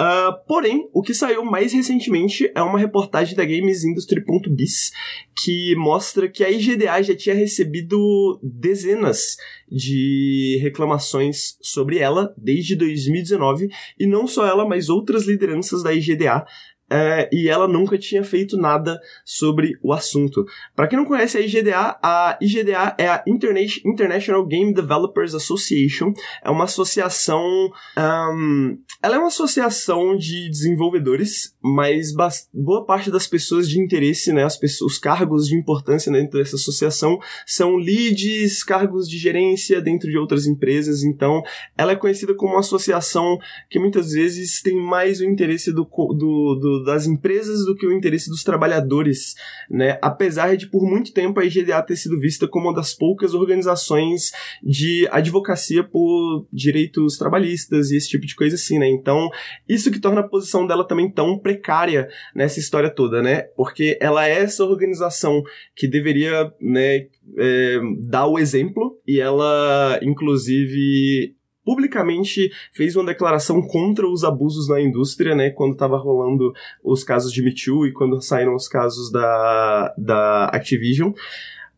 [0.01, 4.93] Ah, porém, o que saiu mais recentemente é uma reportagem da GamesIndustry.biz
[5.37, 9.37] que mostra que a IGDA já tinha recebido dezenas
[9.69, 13.69] de reclamações sobre ela desde 2019
[13.99, 16.47] e não só ela, mas outras lideranças da IGDA.
[16.91, 20.45] Eh, e ela nunca tinha feito nada sobre o assunto.
[20.75, 26.13] Para quem não conhece a IGDA, a IGDA é a Interna- International Game Developers Association.
[26.45, 32.13] É uma associação Ahn, ela é uma associação de desenvolvedores, mas
[32.53, 36.57] boa parte das pessoas de interesse, né, as pessoas, os cargos de importância dentro dessa
[36.57, 41.43] associação são leads, cargos de gerência dentro de outras empresas, então
[41.77, 46.13] ela é conhecida como uma associação que muitas vezes tem mais o interesse do, co-
[46.15, 46.55] do-
[46.85, 49.35] das empresas do que o interesse dos trabalhadores,
[49.71, 53.35] né, apesar de por muito tempo a IGDA ter sido vista como uma das poucas
[53.35, 58.89] organizações de advocacia por direitos trabalhistas e esse tipo de coisa assim, né?
[58.89, 59.29] Então,
[59.69, 63.43] isso que torna a posição dela também tão precária nessa história toda, né?
[63.57, 65.43] Porque ela é essa organização
[65.75, 67.07] que deveria, né,
[67.37, 71.35] é, dar o exemplo e ela, inclusive,
[71.69, 76.51] publicamente fez uma declaração contra os abusos na indústria, né, quando estava rolando
[76.83, 81.13] os casos de Me Too e quando saíram os casos da, da Activision.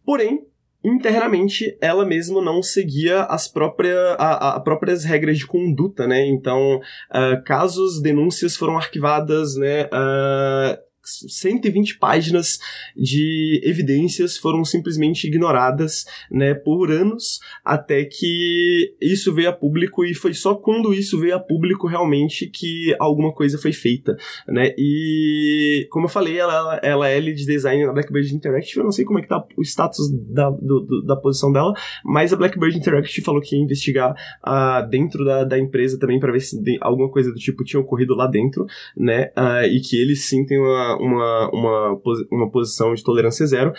[0.06, 0.46] Porém,
[0.84, 6.24] internamente ela mesma não seguia as próprias, a, a próprias regras de conduta, né?
[6.24, 6.80] Então,
[7.10, 9.88] ah, casos, denúncias foram arquivadas, né?
[9.90, 12.58] ah, 120 páginas
[12.96, 20.14] de evidências foram simplesmente ignoradas, né, por anos, até que isso veio a público e
[20.14, 24.16] foi só quando isso veio a público realmente que alguma coisa foi feita,
[24.48, 28.92] né, e como eu falei, ela, ela é lead designer na Blackbird Interactive, eu não
[28.92, 31.72] sei como é que tá o status da, do- do- da posição dela,
[32.04, 36.32] mas a Blackbird Interactive falou que ia investigar ah, dentro da, da empresa também para
[36.32, 39.30] ver se alguma coisa do tipo tinha ocorrido lá dentro, né?
[39.36, 43.72] ah, e que eles sim têm uma, uma, uma, uma, posição de tolerância zero,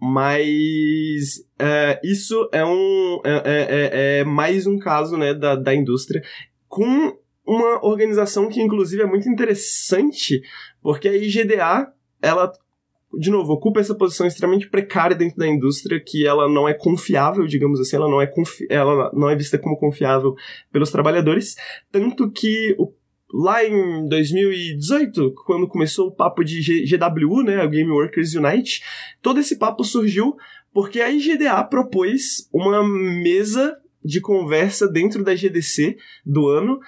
[0.00, 6.22] mas é, isso é, um, é, é, é, mais um caso né, da, da indústria
[6.68, 10.42] com uma organização que, inclusive, é muito interessante,
[10.82, 11.92] porque a IGDA,
[12.22, 12.50] ela
[13.18, 17.46] de novo, ocupa essa posição extremamente precária dentro da indústria, que ela não é confiável,
[17.46, 18.30] digamos assim, ela não é,
[18.68, 20.34] ela não é vista como confiável
[20.72, 21.54] pelos trabalhadores,
[21.90, 22.92] tanto que o
[23.36, 28.80] lá em 2018, quando começou o papo de GWU, né, a Game Workers Unite,
[29.20, 30.36] todo esse papo surgiu
[30.72, 36.78] porque a IGDA propôs uma mesa de conversa dentro da GDC do ano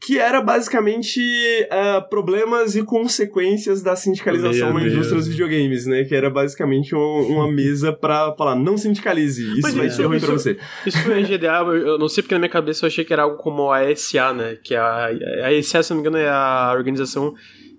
[0.00, 6.04] que era basicamente uh, problemas e consequências da sindicalização na indústria dos videogames, né?
[6.04, 10.04] Que era basicamente um, uma mesa pra falar, não sindicalize, isso Mas vai isso, ser
[10.04, 10.58] ruim pra você.
[10.84, 13.22] Isso foi a GDA, eu não sei porque na minha cabeça eu achei que era
[13.22, 14.58] algo como a ESA, né?
[14.62, 15.06] Que a,
[15.44, 17.34] a ESA, se não me engano, é a organização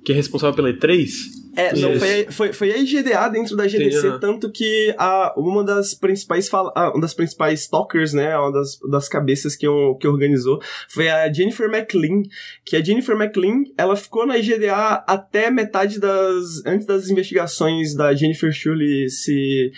[0.07, 1.09] que é responsável pela E3.
[1.53, 4.19] É, não, foi, foi, foi a IGDA dentro da GDC, Entendi.
[4.21, 9.09] tanto que a, uma das principais fala, uma das principais talkers, né, uma das, das
[9.09, 12.23] cabeças que, eu, que organizou, foi a Jennifer McLean,
[12.63, 18.15] que a Jennifer McLean, ela ficou na IGDA até metade das, antes das investigações da
[18.15, 19.73] Jennifer Shuley se,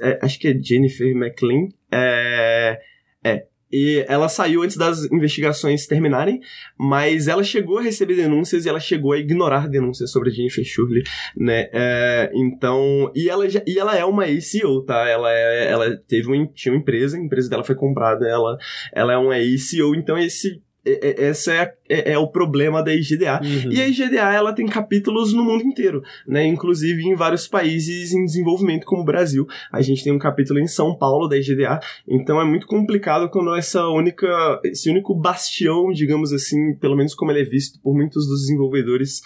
[0.00, 2.80] é, acho que é Jennifer McLean, é,
[3.22, 3.46] é,
[3.76, 6.40] e ela saiu antes das investigações terminarem,
[6.78, 10.64] mas ela chegou a receber denúncias e ela chegou a ignorar denúncias sobre a Jennifer
[10.64, 11.02] Shirley,
[11.36, 11.68] né?
[11.70, 15.06] É, então, e ela, já, e ela é uma ACO, tá?
[15.06, 18.56] Ela, é, ela teve um, tinha uma empresa, a empresa dela foi comprada, ela,
[18.94, 23.40] ela é uma ACO, então esse esse é, é, é, o problema da IGDA.
[23.42, 23.72] Uhum.
[23.72, 26.46] E a IGDA, ela tem capítulos no mundo inteiro, né?
[26.46, 29.46] Inclusive em vários países em desenvolvimento, como o Brasil.
[29.72, 33.54] A gente tem um capítulo em São Paulo da IGDA, então é muito complicado quando
[33.54, 38.26] essa única, esse único bastião, digamos assim, pelo menos como ele é visto por muitos
[38.28, 39.22] dos desenvolvedores,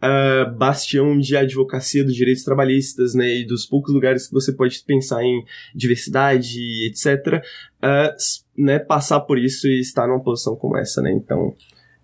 [0.00, 4.82] uh, bastião de advocacia dos direitos trabalhistas, né, e dos poucos lugares que você pode
[4.84, 5.44] pensar em
[5.74, 7.42] diversidade, etc.,
[7.82, 8.14] uh,
[8.60, 11.54] né, passar por isso e estar numa posição como essa, né, então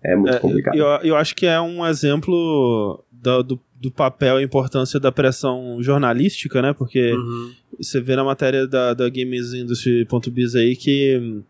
[0.03, 0.75] é muito é, complicado.
[0.75, 5.77] Eu, eu acho que é um exemplo do, do, do papel e importância da pressão
[5.81, 7.51] jornalística, né, porque uhum.
[7.77, 11.41] você vê na matéria da, da GamesIndustry.biz aí que,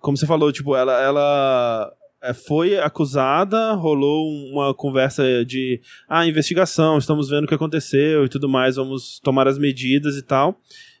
[0.00, 6.98] como você falou, tipo, ela, ela é, foi acusada, rolou uma conversa de ah, investigação,
[6.98, 10.58] estamos vendo o que aconteceu e tudo mais, vamos tomar as medidas e tal.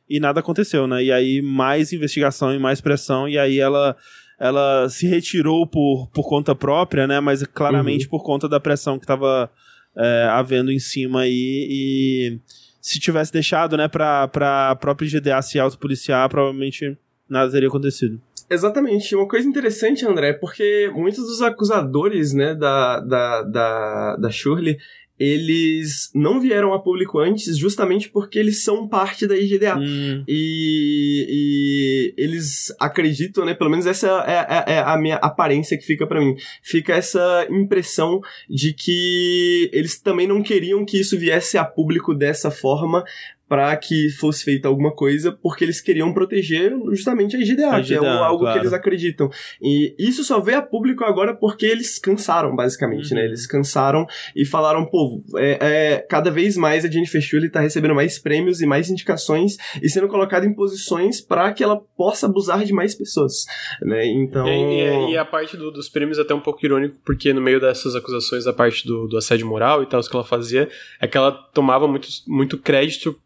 [0.08, 1.02] E nada aconteceu, né?
[1.02, 3.96] E aí mais investigação e mais pressão, e aí ela
[4.38, 7.20] ela se retirou por, por conta própria, né?
[7.20, 8.10] Mas claramente uhum.
[8.10, 9.50] por conta da pressão que estava
[9.96, 11.66] é, havendo em cima aí.
[11.70, 12.40] E
[12.80, 16.96] se tivesse deixado, né, pra, pra própria GDA se autopoliciar, provavelmente
[17.28, 18.20] nada teria acontecido.
[18.48, 19.16] Exatamente.
[19.16, 24.76] Uma coisa interessante, André, porque muitos dos acusadores, né, da, da, da, da Shirley,
[25.18, 29.76] eles não vieram a público antes justamente porque eles são parte da IGDA.
[29.78, 30.24] Hum.
[30.28, 33.54] E, e, eles acreditam, né?
[33.54, 36.36] Pelo menos essa é, é, é a minha aparência que fica para mim.
[36.62, 42.50] Fica essa impressão de que eles também não queriam que isso viesse a público dessa
[42.50, 43.04] forma,
[43.48, 48.00] para que fosse feita alguma coisa, porque eles queriam proteger justamente a IGDA, a IGDA
[48.00, 48.54] que é algo claro.
[48.54, 49.30] que eles acreditam.
[49.62, 53.20] E isso só veio a público agora porque eles cansaram, basicamente, né?
[53.20, 53.26] uhum.
[53.26, 53.28] né?
[53.28, 57.94] Eles cansaram e falaram, pô, é, é, cada vez mais a Jennifer Shuley tá recebendo
[57.94, 62.64] mais prêmios e mais indicações e sendo colocada em posições para que ela possa abusar
[62.64, 63.44] de mais pessoas,
[63.82, 64.04] né?
[64.06, 64.46] Então...
[64.48, 67.40] E, e, e a parte do, dos prêmios é até um pouco irônico, porque no
[67.40, 70.68] meio dessas acusações da parte do, do assédio moral e tal, o que ela fazia,
[71.00, 73.16] é que ela tomava muito, muito crédito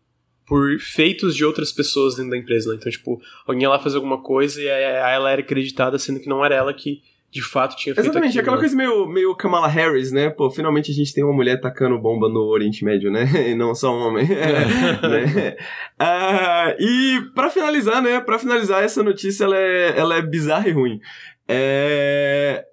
[0.51, 2.77] por feitos de outras pessoas dentro da empresa, né?
[2.77, 6.29] Então, tipo, alguém ia lá fazer alguma coisa e aí ela era acreditada, sendo que
[6.29, 8.61] não era ela que de fato tinha feito Exatamente, aquilo, aquela né?
[8.61, 10.29] coisa meio, meio Kamala Harris, né?
[10.29, 13.27] Pô, finalmente a gente tem uma mulher tacando bomba no Oriente Médio, né?
[13.51, 14.27] E não só um homem.
[14.27, 15.57] né?
[16.01, 18.19] Uh, e para finalizar, né?
[18.19, 21.01] Para finalizar, essa notícia ela é, ela é bizarra e ruim.
[21.47, 22.65] É,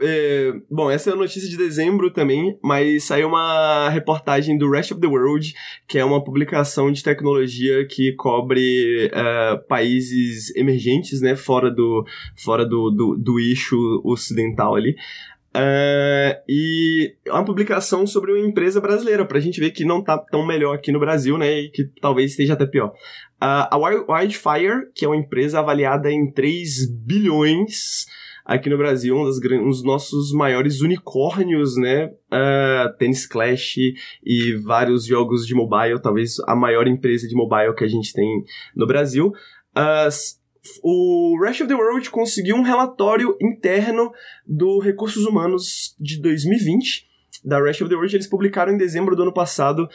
[0.00, 4.92] é, bom, essa é a notícia de dezembro também, mas saiu uma reportagem do Rest
[4.92, 5.54] of the World,
[5.86, 12.04] que é uma publicação de tecnologia que cobre uh, países emergentes, né, fora do,
[12.36, 14.96] fora do, do, do eixo ocidental ali.
[15.54, 20.16] Uh, e é uma publicação sobre uma empresa brasileira, pra gente ver que não tá
[20.16, 22.88] tão melhor aqui no Brasil, né, e que talvez esteja até pior.
[23.42, 28.06] Uh, a Wildfire, que é uma empresa avaliada em 3 bilhões
[28.44, 32.06] aqui no Brasil, um, das, um dos nossos maiores unicórnios, né?
[32.06, 33.76] Uh, Clash
[34.24, 38.44] e vários jogos de mobile, talvez a maior empresa de mobile que a gente tem
[38.74, 39.32] no Brasil.
[39.76, 40.10] Uh,
[40.82, 44.12] o Rest of the World conseguiu um relatório interno
[44.46, 47.10] do Recursos Humanos de 2020
[47.44, 49.88] da Rush of the World, eles publicaram em dezembro do ano passado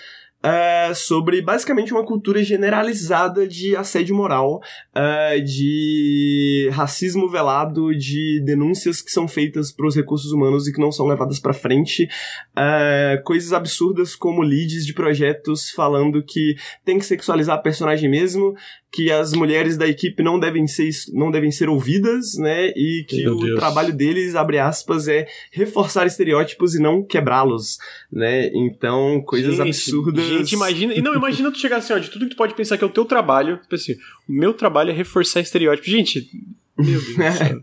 [0.45, 4.61] é, sobre basicamente uma cultura generalizada de assédio moral,
[4.93, 10.79] é, de racismo velado, de denúncias que são feitas para os recursos humanos e que
[10.79, 12.07] não são levadas para frente,
[12.55, 18.55] é, coisas absurdas como leads de projetos falando que tem que sexualizar a personagem mesmo,
[18.95, 22.67] que as mulheres da equipe não devem ser, não devem ser ouvidas, né?
[22.69, 23.59] E que Meu o Deus.
[23.59, 27.77] trabalho deles, abre aspas, é reforçar estereótipos e não quebrá-los,
[28.09, 28.49] né?
[28.53, 30.25] Então, coisas gente, absurdas.
[30.25, 30.93] Gente, imagina.
[30.93, 32.87] E não, imagina tu chegar assim, ó, de tudo que tu pode pensar que é
[32.87, 33.57] o teu trabalho.
[33.57, 33.95] Tipo assim,
[34.29, 35.91] o meu trabalho é reforçar estereótipos.
[35.91, 36.29] Gente,
[36.77, 37.59] meu Deus céu.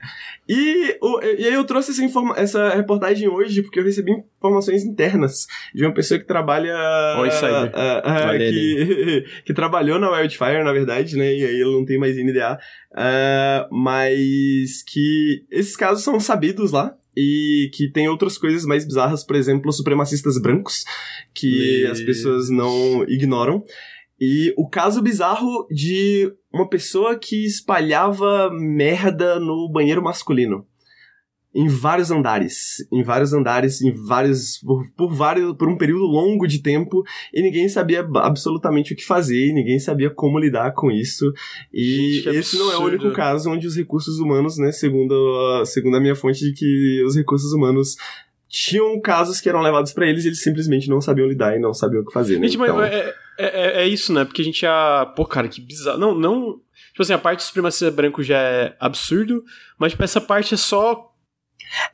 [0.48, 4.84] E, o, e aí eu trouxe essa, informa essa reportagem hoje porque eu recebi informações
[4.84, 6.74] internas de uma pessoa que trabalha.
[7.18, 11.34] Oi, uh, uh, uh, que, que trabalhou na Wildfire, na verdade, né?
[11.34, 12.58] E aí ele não tem mais NDA.
[12.94, 19.24] Ah, mas que esses casos são sabidos lá e que tem outras coisas mais bizarras,
[19.24, 20.84] por exemplo, supremacistas brancos,
[21.34, 23.62] que as pessoas não ignoram.
[24.20, 30.66] E o caso bizarro de uma pessoa que espalhava merda no banheiro masculino.
[31.54, 32.76] Em vários andares.
[32.90, 34.58] Em vários andares, em vários.
[34.58, 35.54] Por, por, vários.
[35.54, 37.02] por um período longo de tempo.
[37.32, 41.30] E ninguém sabia absolutamente o que fazer, ninguém sabia como lidar com isso.
[41.72, 45.96] E Gente, esse não é o único caso onde os recursos humanos, né, segundo, segundo
[45.98, 47.96] a minha fonte, de que os recursos humanos
[48.48, 51.72] tinham casos que eram levados para eles e eles simplesmente não sabiam lidar e não
[51.72, 52.48] sabiam o que fazer, né?
[52.48, 52.76] Gente, então...
[52.76, 53.14] mas é,
[53.44, 54.24] é, é, isso, né?
[54.24, 55.06] Porque a gente já.
[55.16, 55.98] Pô, cara, que bizarro.
[55.98, 56.60] Não, não.
[56.90, 59.44] Tipo assim, a parte do supremacista branco já é absurdo,
[59.78, 61.12] mas tipo, essa parte é só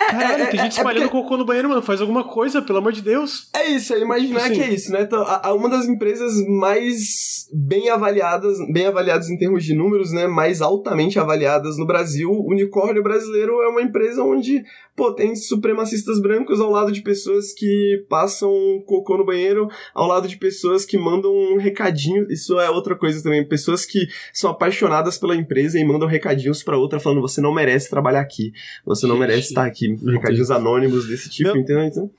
[0.01, 1.23] é, Caralho, é, tem gente é, espalhando é porque...
[1.23, 1.83] cocô no banheiro, mano.
[1.83, 3.49] Faz alguma coisa, pelo amor de Deus.
[3.55, 4.55] É isso, é imaginar assim.
[4.55, 5.03] que é isso, né?
[5.03, 10.13] Então, a, a, uma das empresas mais bem avaliadas, bem avaliadas em termos de números,
[10.13, 10.27] né?
[10.27, 14.63] Mais altamente avaliadas no Brasil, o Unicórnio Brasileiro é uma empresa onde,
[14.97, 18.51] pô, tem supremacistas brancos ao lado de pessoas que passam
[18.87, 22.27] cocô no banheiro, ao lado de pessoas que mandam um recadinho.
[22.31, 23.47] Isso é outra coisa também.
[23.47, 27.89] Pessoas que são apaixonadas pela empresa e mandam recadinhos para outra falando: você não merece
[27.89, 28.53] trabalhar aqui,
[28.85, 29.97] você não merece estar aqui.
[30.05, 31.63] Recadinhos anônimos desse tipo, Meu...
[31.63, 31.85] entendeu?
[31.85, 32.11] Então...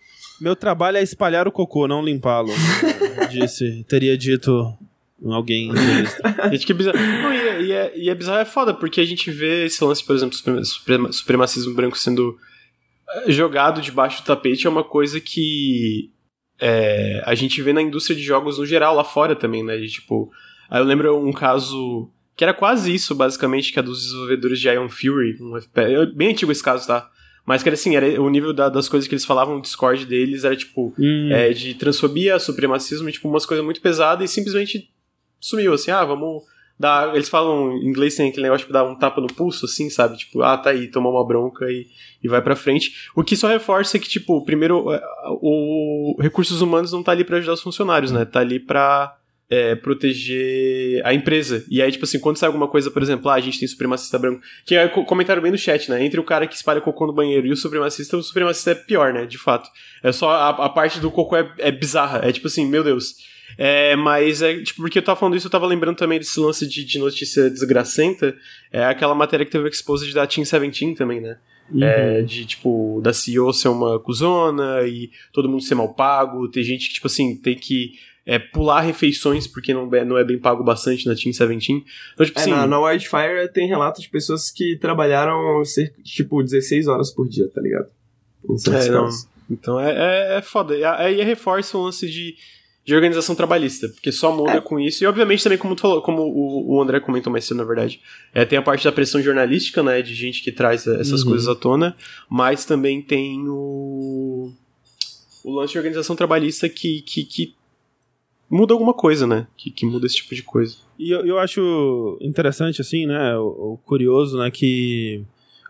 [0.42, 2.50] Meu trabalho é espalhar o cocô, não limpá-lo.
[3.30, 4.74] disse, teria dito
[5.26, 5.72] alguém
[6.52, 6.98] gente, que bizarro.
[6.98, 9.84] Não, e, é, e, é, e é bizarro, é foda, porque a gente vê esse
[9.84, 12.38] lance, por exemplo, suprema, supremacismo branco sendo
[13.10, 16.12] eh, jogado debaixo do tapete, é uma coisa que
[16.60, 19.78] é, a gente vê na indústria de jogos no geral, lá fora também, né?
[19.78, 20.32] De, tipo,
[20.70, 24.70] aí eu lembro um caso que era quase isso, basicamente, que é dos desenvolvedores de
[24.70, 27.10] Ion Fury, um FPS, é bem antigo esse caso, tá?
[27.46, 30.06] Mas que era assim, era o nível da, das coisas que eles falavam no Discord
[30.06, 31.30] deles era tipo hum.
[31.32, 34.90] é, de transfobia, supremacismo, tipo, umas coisas muito pesadas e simplesmente
[35.40, 36.44] sumiu, assim, ah, vamos
[36.80, 37.14] dar.
[37.14, 40.18] Eles falam em inglês tem aquele negócio de dar um tapa no pulso, assim, sabe?
[40.18, 41.88] Tipo, ah, tá aí, toma uma bronca e,
[42.24, 43.10] e vai pra frente.
[43.14, 45.02] O que só reforça é que, tipo, primeiro, é,
[45.42, 48.24] o Recursos Humanos não tá ali para ajudar os funcionários, né?
[48.24, 49.16] Tá ali pra.
[49.52, 51.66] É, proteger a empresa.
[51.68, 54.20] E aí, tipo assim, quando sai alguma coisa, por exemplo, ah, a gente tem supremacista
[54.20, 54.44] branco.
[54.64, 56.06] Que é comentário bem no chat, né?
[56.06, 59.12] Entre o cara que espalha cocô no banheiro e o supremacista, o supremacista é pior,
[59.12, 59.26] né?
[59.26, 59.68] De fato.
[60.04, 62.22] É só a, a parte do cocô é, é bizarra.
[62.24, 63.16] É tipo assim, meu Deus.
[63.58, 66.68] É, mas é, tipo, porque eu tava falando isso, eu tava lembrando também desse lance
[66.68, 68.36] de, de notícia desgracenta.
[68.72, 71.38] É aquela matéria que teve exposed da Team 17 também, né?
[71.72, 71.84] Uhum.
[71.84, 76.50] É, de, tipo, da CEO ser uma cuzona e todo mundo ser mal pago.
[76.50, 77.94] Tem gente que, tipo assim, tem que
[78.26, 81.86] é, pular refeições porque não é, não é bem pago bastante na Team 17.
[82.14, 82.52] Então, tipo é, assim.
[82.52, 87.48] Na, na Wildfire tem relatos de pessoas que trabalharam, cerca, tipo, 16 horas por dia,
[87.50, 87.88] tá ligado?
[88.68, 89.10] É, não.
[89.50, 90.76] Então é, é, é foda.
[90.98, 92.36] Aí reforça o lance de
[92.90, 94.62] de organização trabalhista, porque só muda é.
[94.62, 95.04] com isso.
[95.04, 98.02] E obviamente também, como tu falou, como o, o André comentou mais cedo, na verdade,
[98.34, 101.30] é, tem a parte da pressão jornalística, né, de gente que traz essas uhum.
[101.30, 101.96] coisas à tona,
[102.28, 104.52] mas também tem o,
[105.44, 107.54] o lance de organização trabalhista que, que, que
[108.50, 110.78] muda alguma coisa, né, que, que muda esse tipo de coisa.
[110.98, 115.24] E eu, eu acho interessante, assim, né, o, o curioso, né, que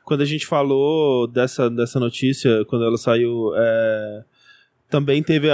[0.06, 4.24] quando a gente falou dessa, dessa notícia, quando ela saiu, é,
[4.90, 5.50] também teve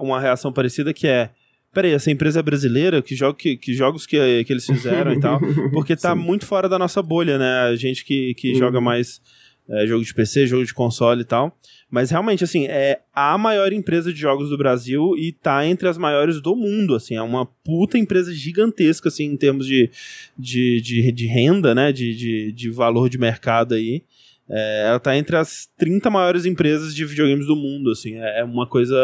[0.00, 1.30] uma, reação parecida que é
[1.72, 3.00] peraí, essa empresa é brasileira?
[3.02, 5.38] Que, jogo, que, que jogos que, que eles fizeram e tal?
[5.72, 6.20] Porque tá Sim.
[6.20, 7.60] muito fora da nossa bolha, né?
[7.70, 8.58] A gente que, que uhum.
[8.58, 9.20] joga mais
[9.68, 11.56] é, jogo de PC, jogo de console e tal.
[11.90, 15.96] Mas realmente, assim, é a maior empresa de jogos do Brasil e tá entre as
[15.96, 17.14] maiores do mundo, assim.
[17.14, 19.90] É uma puta empresa gigantesca, assim, em termos de,
[20.36, 21.92] de, de, de renda, né?
[21.92, 24.02] De, de, de valor de mercado aí.
[24.50, 28.16] É, ela tá entre as 30 maiores empresas de videogames do mundo, assim.
[28.16, 28.96] É, é uma coisa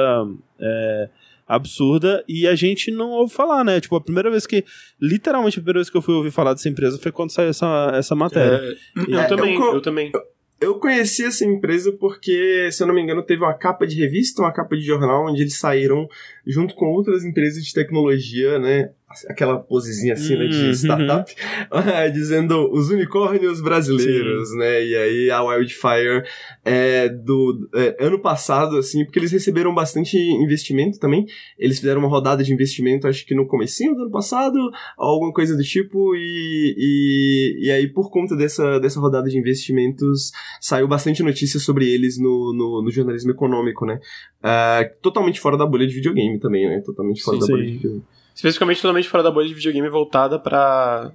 [0.59, 1.09] é,
[1.47, 3.80] absurda e a gente não ouve falar, né?
[3.80, 4.64] Tipo, a primeira vez que.
[5.01, 7.92] Literalmente a primeira vez que eu fui ouvir falar dessa empresa foi quando saiu essa,
[7.95, 8.57] essa matéria.
[8.57, 10.12] É, eu, também, eu, eu também.
[10.61, 14.42] eu conheci essa empresa porque, se eu não me engano, teve uma capa de revista,
[14.42, 16.09] uma capa de jornal, onde eles saíram
[16.47, 18.90] junto com outras empresas de tecnologia, né?
[19.28, 20.70] Aquela posezinha assim, né, de Uhum.
[20.70, 21.34] startup,
[22.12, 24.84] dizendo os unicórnios brasileiros, né?
[24.84, 26.24] E aí a Wildfire
[26.64, 31.26] é do é, ano passado, assim, porque eles receberam bastante investimento também.
[31.58, 34.58] Eles fizeram uma rodada de investimento, acho que no comecinho do ano passado,
[34.96, 40.32] alguma coisa do tipo, e, e, e aí por conta dessa, dessa rodada de investimentos
[40.60, 43.98] saiu bastante notícia sobre eles no, no, no jornalismo econômico, né?
[44.42, 46.80] Ah, totalmente fora da bolha de videogame também, né?
[46.84, 47.70] Totalmente fora Sim, da bolha sim.
[47.70, 48.04] de videogame.
[48.35, 51.12] Especificamente totalmente fora da bolha de videogame voltada pra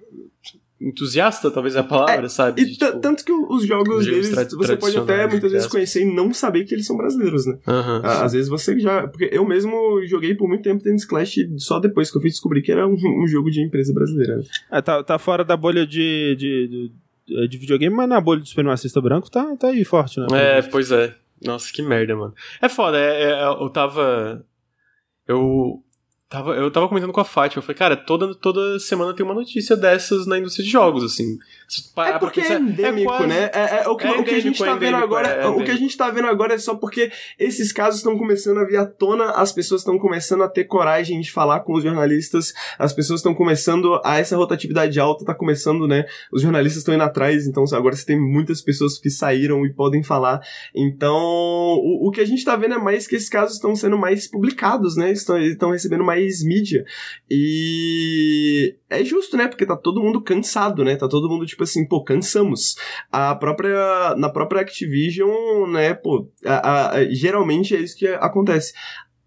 [0.81, 2.61] entusiasta, talvez é a palavra, sabe?
[2.61, 6.05] E De, tipo, tanto que os jogos deles, você pode até muitas vezes conhecer e
[6.05, 7.57] não saber que eles são brasileiros, né?
[7.65, 9.05] Ah, Às vezes você já.
[9.07, 12.61] Porque eu mesmo joguei por muito tempo Tennis Clash só depois que eu fui descobrir
[12.61, 14.37] que era um, um jogo de empresa brasileira.
[14.37, 14.43] né?
[14.71, 16.91] É, tá, tá fora da bolha de, de,
[17.27, 20.27] de, de videogame, mas na bolha do supremacista branco tá, tá aí forte, né?
[20.31, 21.13] É, pois é.
[21.43, 22.33] Nossa, que merda, mano.
[22.61, 24.45] É foda, é, é, eu tava.
[25.27, 25.83] Eu.
[26.29, 29.33] Tava, eu tava comentando com a Fátima, eu falei, cara, toda, toda semana tem uma
[29.33, 31.39] notícia dessas na indústria de jogos, assim.
[31.97, 33.49] É pra porque é pensar, endêmico, quase- né?
[33.51, 35.27] É, é o, que, É o que a gente tá é vendo agora.
[35.27, 38.59] é o que a gente tá vendo agora é só porque esses casos estão começando
[38.59, 41.83] a vir à tona, as pessoas estão começando a ter coragem de falar com os
[41.83, 46.05] jornalistas, as pessoas estão começando a essa rotatividade alta, tá começando, né?
[46.31, 50.03] Os jornalistas estão indo atrás, então agora você tem muitas pessoas que saíram e podem
[50.03, 50.41] falar.
[50.75, 53.97] Então, o, o que a gente tá vendo é mais que esses casos estão sendo
[53.97, 55.11] mais publicados, né?
[55.11, 56.83] Estão, estão recebendo mais mídia.
[57.29, 59.47] E é justo, né?
[59.47, 60.95] Porque tá todo mundo cansado, né?
[60.95, 62.75] Tá todo mundo tipo assim, pô, cansamos.
[63.11, 68.73] A própria na própria Activision, né, pô, a- a- geralmente é isso que acontece.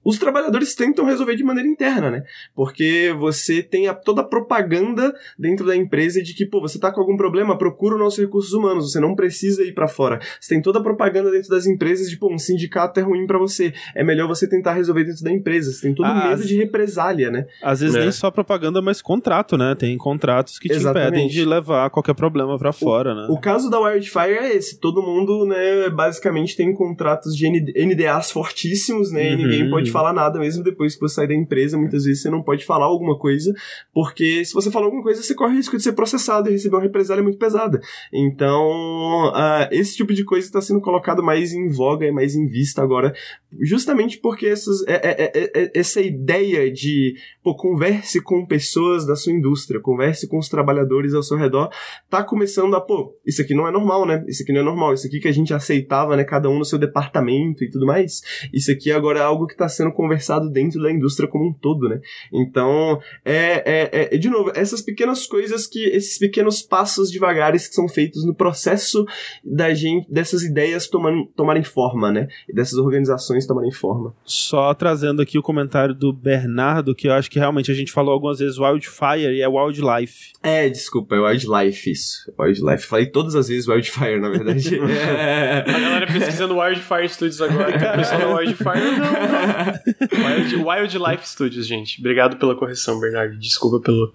[0.05, 2.25] Os trabalhadores tentam resolver de maneira interna, né?
[2.55, 6.91] Porque você tem a, toda a propaganda dentro da empresa de que, pô, você tá
[6.91, 10.21] com algum problema, procura os nossos recursos humanos, você não precisa ir pra fora.
[10.41, 13.39] Você tem toda a propaganda dentro das empresas de, pô, um sindicato é ruim pra
[13.39, 13.73] você.
[13.95, 15.73] É melhor você tentar resolver dentro da empresa.
[15.73, 17.47] Você tem todo Ah, medo de represália, né?
[17.63, 18.01] Às vezes É.
[18.01, 19.75] nem só propaganda, mas contrato, né?
[19.75, 21.09] Tem contratos que te Exatamente.
[21.09, 23.27] impedem de levar qualquer problema pra fora, né?
[23.31, 24.79] O caso da Wildfire é esse.
[24.81, 29.31] Todo mundo, né, basicamente tem contratos de ND NDAs fortíssimos, né?
[29.31, 29.37] E Uhum.
[29.43, 31.77] ninguém pode falar nada mesmo depois que você sair da empresa.
[31.79, 33.53] Muitas vezes você não pode falar alguma coisa,
[33.93, 36.77] porque se você falar alguma coisa, você corre o risco de ser processado e receber
[36.77, 37.81] uma represália muito pesada.
[38.13, 42.47] Então, ah, esse tipo de coisa está sendo colocado mais em voga e mais em
[42.47, 43.13] vista agora,
[43.61, 49.15] justamente porque essas, é- é- é- é- essa ideia de, pô, converse com pessoas da
[49.17, 51.69] sua indústria, converse com os trabalhadores ao seu redor,
[52.09, 54.25] tá começando a, pô, isso aqui não é normal, né?
[54.27, 56.25] Isso aqui não é normal, isso aqui que a gente aceitava, né?
[56.25, 58.23] Cada um no seu departamento e tudo mais.
[58.53, 61.89] Isso aqui agora é algo que tá sendo conversado dentro da indústria como um todo,
[61.89, 62.01] né?
[62.33, 67.75] Então, é, é, é de novo, essas pequenas coisas que, esses pequenos passos devagares que
[67.75, 69.07] são feitos no processo
[69.43, 72.29] da gente, dessas ideias tomarem, tomarem forma, né?
[72.49, 74.15] E dessas organizações tomarem forma.
[74.25, 78.13] Só trazendo aqui o comentário do Bernardo, que eu acho que realmente a gente falou
[78.13, 80.33] algumas vezes Wildfire e é Wildlife.
[80.43, 82.33] É, desculpa, é Wildlife isso.
[82.39, 82.87] Wildlife.
[82.87, 84.81] Falei todas as vezes Wildfire, na verdade.
[84.93, 85.65] É.
[85.67, 87.71] A galera pesquisando Wildfire Studios agora.
[87.71, 88.81] O pessoal da Wildfire.
[88.81, 89.72] Não, não.
[90.13, 92.01] Wild, Wildlife Studios, gente.
[92.01, 93.39] Obrigado pela correção, Bernardo.
[93.39, 94.15] Desculpa pelo,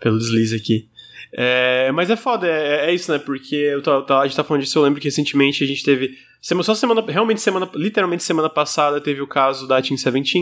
[0.00, 0.88] pelo deslize aqui.
[1.32, 3.18] É, mas é foda, é, é isso, né?
[3.18, 5.84] Porque eu tô- tô- a gente tá falando disso, eu lembro que recentemente a gente
[5.84, 6.16] teve.
[6.40, 7.04] sema- Só semana.
[7.06, 7.68] Realmente, semana.
[7.74, 10.38] Literalmente semana passada teve o caso da Team 17.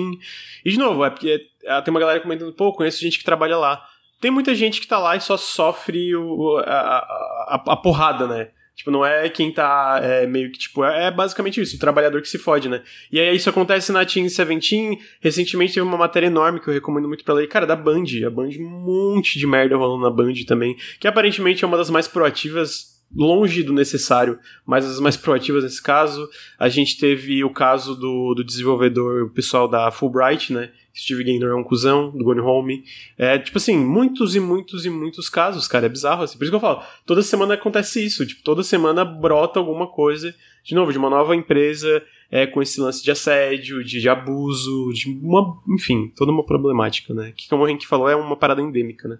[0.64, 3.56] E de novo, é porque é, tem uma galera comentando, pô, conheço gente que trabalha
[3.56, 3.84] lá.
[4.20, 8.48] Tem muita gente que tá lá e só sofre o, a, a- a porrada, né?
[8.76, 12.20] Tipo, não é quem tá é, meio que, tipo, é, é basicamente isso, o trabalhador
[12.20, 12.82] que se fode, né?
[13.10, 14.98] E aí isso acontece na Team 17.
[15.18, 18.04] Recentemente teve uma matéria enorme que eu recomendo muito pra ler, cara, da Band.
[18.26, 21.88] A Band, um monte de merda rolando na Band também, que aparentemente é uma das
[21.88, 26.28] mais proativas, longe do necessário, mas as mais proativas nesse caso.
[26.59, 30.70] A gente teve o caso do, do desenvolvedor, o pessoal da Fulbright, né?
[30.94, 32.84] Steve Gaynor é um cuzão, do Gone Home.
[33.18, 36.38] É, tipo assim, muitos e muitos e muitos casos, cara, é bizarro, assim.
[36.38, 40.34] Por isso que eu falo, toda semana acontece isso, tipo, toda semana brota alguma coisa,
[40.64, 44.90] de novo, de uma nova empresa, é, com esse lance de assédio, de, de abuso,
[44.94, 47.32] de uma, enfim, toda uma problemática, né?
[47.36, 49.18] Que como o Henrique falou, é uma parada endêmica, né?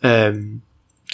[0.00, 0.32] É,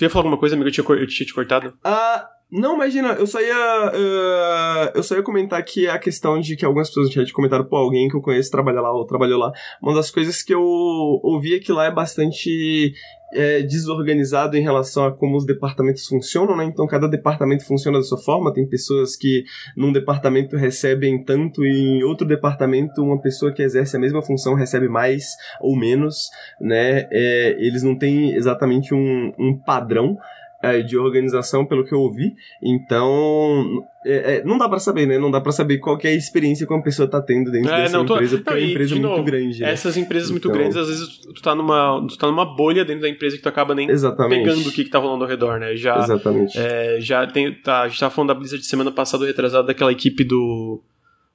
[0.00, 0.68] tu ia falar alguma coisa, amigo?
[0.68, 1.74] Eu tinha, eu tinha te cortado?
[1.84, 3.92] Ah, não, imagina, eu só ia.
[3.94, 7.66] eh, eu só ia comentar que a questão de que algumas pessoas no chat comentaram,
[7.66, 9.52] pô, alguém que eu conheço trabalha lá ou trabalhou lá.
[9.82, 12.94] Uma das coisas que eu ouvi é que lá é bastante.
[13.32, 16.64] Eh, desorganizado em relação a como os departamentos funcionam, né?
[16.64, 18.52] Então cada departamento funciona da sua forma.
[18.52, 19.44] Tem pessoas que
[19.76, 24.54] num departamento recebem tanto e em outro departamento uma pessoa que exerce a mesma função
[24.54, 25.24] recebe mais
[25.60, 26.28] ou menos,
[26.60, 27.06] né?
[27.12, 30.16] Eh, eles não têm exatamente um, um padrão.
[30.62, 32.34] É, de organização, pelo que eu ouvi.
[32.62, 35.18] Então, é, é, não dá para saber, né?
[35.18, 37.82] Não dá para saber qual é a experiência que uma pessoa tá tendo dentro é,
[37.82, 38.14] dessa não, tô...
[38.14, 39.60] empresa, porque não, é uma empresa muito novo, grande.
[39.60, 39.72] Né?
[39.72, 40.58] Essas empresas muito então...
[40.58, 43.48] grandes, às vezes tu tá, numa, tu tá numa bolha dentro da empresa que tu
[43.48, 44.44] acaba nem Exatamente.
[44.44, 45.74] pegando o que, que tá rolando ao redor, né?
[45.76, 46.58] Já, Exatamente.
[46.58, 49.92] É, já tem, tá, a gente tava falando da Blizzard de semana passada, retrasada, daquela
[49.92, 50.82] equipe do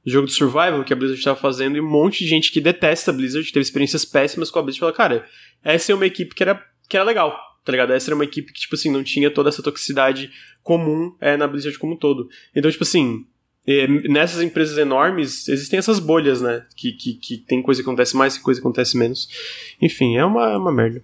[0.05, 3.09] jogo de survival que a Blizzard estava fazendo e um monte de gente que detesta
[3.09, 5.25] a Blizzard, teve experiências péssimas com a Blizzard, fala, cara,
[5.63, 7.35] essa é uma equipe que era, que era legal,
[7.65, 7.91] tá ligado?
[7.91, 10.31] Essa era uma equipe que, tipo assim, não tinha toda essa toxicidade
[10.63, 12.29] comum é, na Blizzard como um todo.
[12.55, 13.25] Então, tipo assim,
[13.67, 16.63] é, nessas empresas enormes, existem essas bolhas, né?
[16.75, 19.27] Que, que, que tem coisa que acontece mais e coisa que acontece menos.
[19.81, 21.03] Enfim, é uma, uma merda.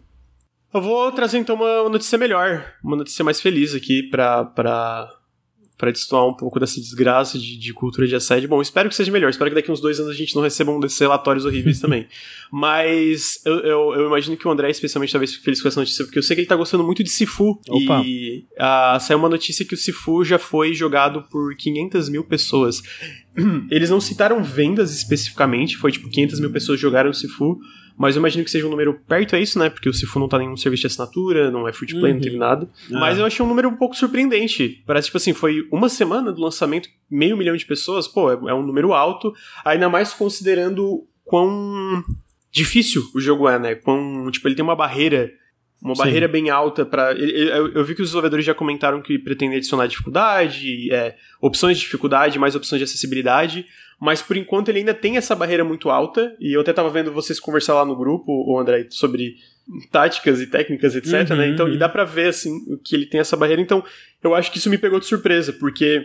[0.74, 5.12] Eu vou trazer então uma notícia melhor, uma notícia mais feliz aqui pra, pra
[5.82, 8.48] para destoar um pouco dessa desgraça de, de, cultura de assédio.
[8.48, 9.32] Bom, espero que seja melhor.
[9.32, 12.06] Espero que daqui uns dois anos a gente não receba um desses relatórios horríveis também.
[12.52, 16.20] Mas eu, eu, eu, imagino que o André, especialmente, talvez feliz com essa notícia, porque
[16.20, 17.60] eu sei que ele tá gostando muito de Sifu.
[17.68, 18.04] Opa.
[18.06, 22.84] E uh, saiu uma notícia que o Sifu já foi jogado por 500 mil pessoas.
[23.72, 27.60] Eles não citaram vendas especificamente, foi tipo 500 mil pessoas jogaram o Sifu
[27.98, 29.70] mas eu imagino que seja um número perto a isso, né?
[29.70, 32.18] Porque o Sifu não tá nenhum serviço de assinatura, não é free to play, uhum.
[32.18, 32.70] não teve nada.
[32.94, 33.00] Ah.
[33.00, 34.84] Mas eu achei um número um pouco surpreendente.
[34.86, 38.54] Parece, tipo assim, foi uma semana do lançamento, meio milhão de pessoas, pô, é, é
[38.54, 39.34] um número alto,
[39.66, 42.04] ainda mais considerando quão
[42.52, 43.76] difícil o jogo é, né?
[43.76, 45.32] Quão, tipo, ele tem uma barreira
[45.82, 46.04] uma Sim.
[46.04, 49.88] barreira bem alta para eu, eu, vi que os desenvolvedores já comentaram que pretendem adicionar
[49.88, 53.66] dificuldade, é, opções de dificuldade, mais opções de acessibilidade,
[54.00, 57.12] mas por enquanto ele ainda tem essa barreira muito alta, e eu até tava vendo
[57.12, 59.38] vocês conversar lá no grupo, o André, sobre
[59.92, 61.26] táticas e técnicas, etc, né?
[61.30, 61.48] uhum, né?
[61.50, 61.74] Então, uhum.
[61.74, 63.62] e dá pra ver, assim, que ele tem essa barreira.
[63.62, 63.84] Então,
[64.24, 66.04] eu acho que isso me pegou de surpresa, porque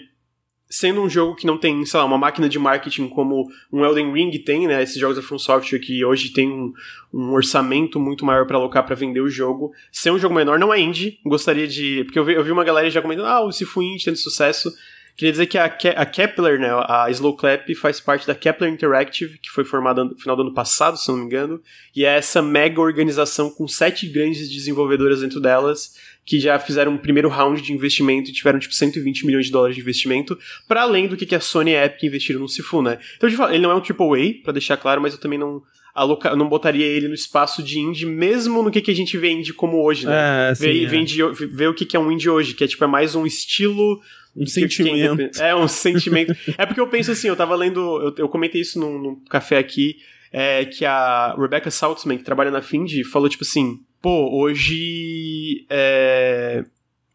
[0.69, 4.13] sendo um jogo que não tem, sei lá, uma máquina de marketing como um Elden
[4.13, 4.83] Ring tem, né?
[4.83, 6.73] Esses jogos da From Software que hoje tem um,
[7.13, 9.73] um orçamento muito maior para alocar para vender o jogo.
[9.93, 11.19] Ser um jogo menor não é indie.
[11.25, 12.05] Gostaria de.
[12.05, 14.73] Porque eu vi, eu vi uma galera já comentando, ah, o Sifu Indie tendo sucesso.
[15.17, 18.71] Queria dizer que a, Ke a Kepler, né, a Slow Clap, faz parte da Kepler
[18.71, 21.59] Interactive, que foi formada no final do ano passado, se não me engano,
[21.95, 25.95] e é essa mega organização com sete grandes desenvolvedoras dentro delas,
[26.27, 29.77] que já fizeram um primeiro round de investimento e tiveram tipo 120 milhões de dólares
[29.77, 32.99] de investimento, para além do que a Sony e a Epic investiram no Sifu, né?
[33.17, 35.63] Então, ele não é um AAA, para deixar claro, mas eu também não
[35.95, 39.31] aloca, não botaria ele no espaço de indie, mesmo no que, que a gente vê
[39.31, 40.51] indie como hoje, né?
[40.51, 40.87] É, sim, vê, é.
[40.87, 41.23] Vende,
[41.53, 44.03] vê o que, que é um indie hoje, que é tipo é mais um estilo
[44.37, 45.41] um sentimento.
[45.41, 46.37] é, um sentimento.
[46.59, 49.57] é porque eu penso assim, eu tava lendo, eu, eu comentei isso num, num café
[49.59, 49.97] aqui,
[50.33, 56.65] é, que a Rebecca Saltzman, que trabalha na Find, falou tipo assim, pô, hoje é,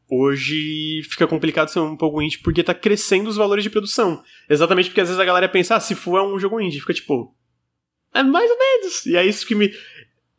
[0.10, 4.22] hoje fica complicado ser um pouco indie porque tá crescendo os valores de produção.
[4.50, 6.94] Exatamente porque às vezes a galera pensa, ah, se for é um jogo indie, fica
[6.94, 7.34] tipo,
[8.14, 9.06] é mais ou menos.
[9.06, 9.72] E é isso que me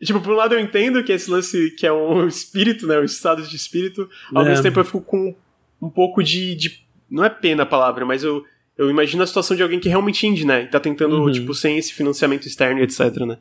[0.05, 2.99] Tipo, por um lado eu entendo que esse lance que é um espírito, né?
[2.99, 4.11] Um estado de espírito.
[4.35, 4.51] Ao é.
[4.51, 5.35] mesmo tempo eu fico com
[5.81, 6.87] um pouco de, de.
[7.09, 8.45] Não é pena a palavra, mas eu,
[8.77, 10.65] eu imagino a situação de alguém que realmente indie, né?
[10.65, 11.33] E tá tentando, uhum.
[11.33, 13.39] tipo, sem esse financiamento externo e etc, né?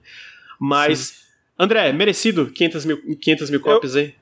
[0.57, 0.99] Mas.
[0.99, 1.20] Sim.
[1.57, 4.15] André, merecido 500 mil, 500 mil cópias aí?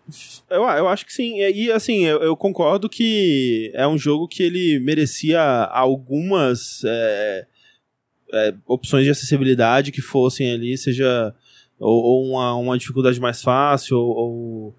[0.49, 1.39] Eu, eu acho que sim.
[1.39, 7.45] E assim, eu, eu, concordo que é um jogo que ele merecia algumas é,
[8.33, 11.33] é, opções de acessibilidade que fossem ali, seja
[11.79, 14.75] ou, ou uma, uma dificuldade mais fácil, ou, ou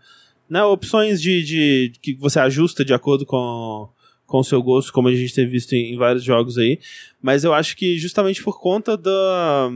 [0.48, 3.88] né, opções de, de que você ajusta de acordo com
[4.30, 6.78] com o seu gosto, como a gente tem visto em, em, vários jogos aí.
[7.20, 9.68] Mas eu acho que justamente por conta da,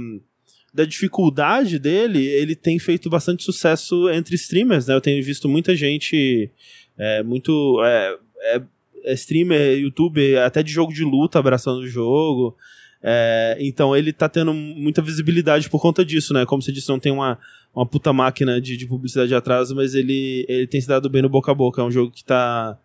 [0.74, 4.94] da dificuldade dele, ele tem feito bastante sucesso entre streamers, né?
[4.94, 6.50] Eu tenho visto muita gente,
[6.98, 8.62] é, muito é, é,
[9.04, 12.56] é streamer, youtuber, até de jogo de luta abraçando o jogo.
[13.00, 16.44] É, então ele tá tendo muita visibilidade por conta disso, né?
[16.44, 17.38] Como você disse, não tem uma,
[17.72, 21.28] uma puta máquina de, de publicidade atrás, mas ele, ele tem se dado bem no
[21.28, 21.82] boca a boca.
[21.82, 22.76] É um jogo que tá,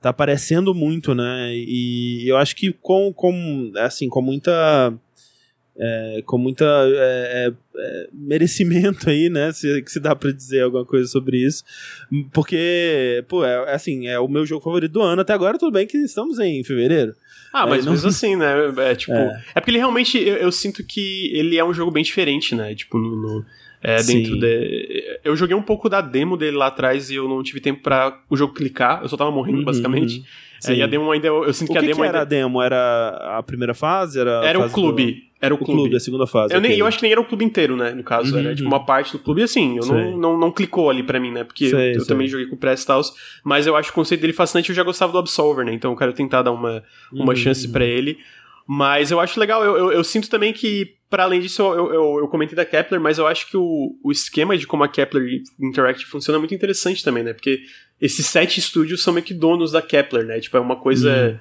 [0.00, 1.54] tá aparecendo muito, né?
[1.54, 4.92] E eu acho que com, com, assim, com muita.
[5.82, 9.50] É, com muita é, é, é merecimento aí, né?
[9.50, 11.64] Se, se dá pra dizer alguma coisa sobre isso.
[12.32, 15.22] Porque, pô, é, assim, é o meu jogo favorito do ano.
[15.22, 17.14] Até agora, tudo bem que estamos em fevereiro.
[17.52, 18.52] Ah, mas é, mesmo assim, né?
[18.76, 19.14] É tipo.
[19.14, 19.42] É.
[19.54, 20.18] é porque ele realmente.
[20.18, 22.74] Eu, eu, sinto que ele é um jogo bem diferente, né?
[22.74, 23.16] Tipo, no.
[23.16, 23.46] no
[23.82, 25.18] é, dentro de...
[25.24, 28.22] Eu joguei um pouco da demo dele lá atrás e eu não tive tempo para
[28.28, 30.18] o jogo clicar, eu só tava morrendo, uhum, basicamente.
[30.18, 30.24] Uhum.
[30.66, 31.26] É, e a demo ainda.
[31.26, 32.00] Eu, eu sinto o que, que a demo.
[32.00, 32.20] que era ainda...
[32.20, 32.62] a demo?
[32.62, 34.20] Era a primeira fase?
[34.20, 35.12] Era, era fase o clube.
[35.12, 35.30] Do...
[35.42, 35.96] Era o, o clube.
[35.96, 36.54] a segunda fase.
[36.54, 37.92] Eu, nem, eu acho que nem era o clube inteiro, né?
[37.92, 38.40] No caso, uhum.
[38.40, 39.40] era tipo uma parte do clube.
[39.40, 41.44] E assim, eu não, não, não clicou ali pra mim, né?
[41.44, 43.00] Porque sei, eu, eu também joguei com o Press e tal.
[43.42, 44.68] Mas eu acho o conceito dele fascinante.
[44.68, 45.72] Eu já gostava do Absolver, né?
[45.72, 47.36] Então eu quero tentar dar uma, uma uhum.
[47.36, 48.18] chance para ele.
[48.72, 52.18] Mas eu acho legal, eu, eu, eu sinto também que, para além disso, eu, eu,
[52.20, 55.42] eu, comentei da Kepler, mas eu acho que o, o esquema de como a Kepler
[55.58, 57.32] Interactive funciona é muito interessante também, né?
[57.32, 57.62] Porque
[58.00, 60.40] esses sete estúdios são meio que donos da Kepler, né?
[60.40, 61.40] Tipo, é uma coisa.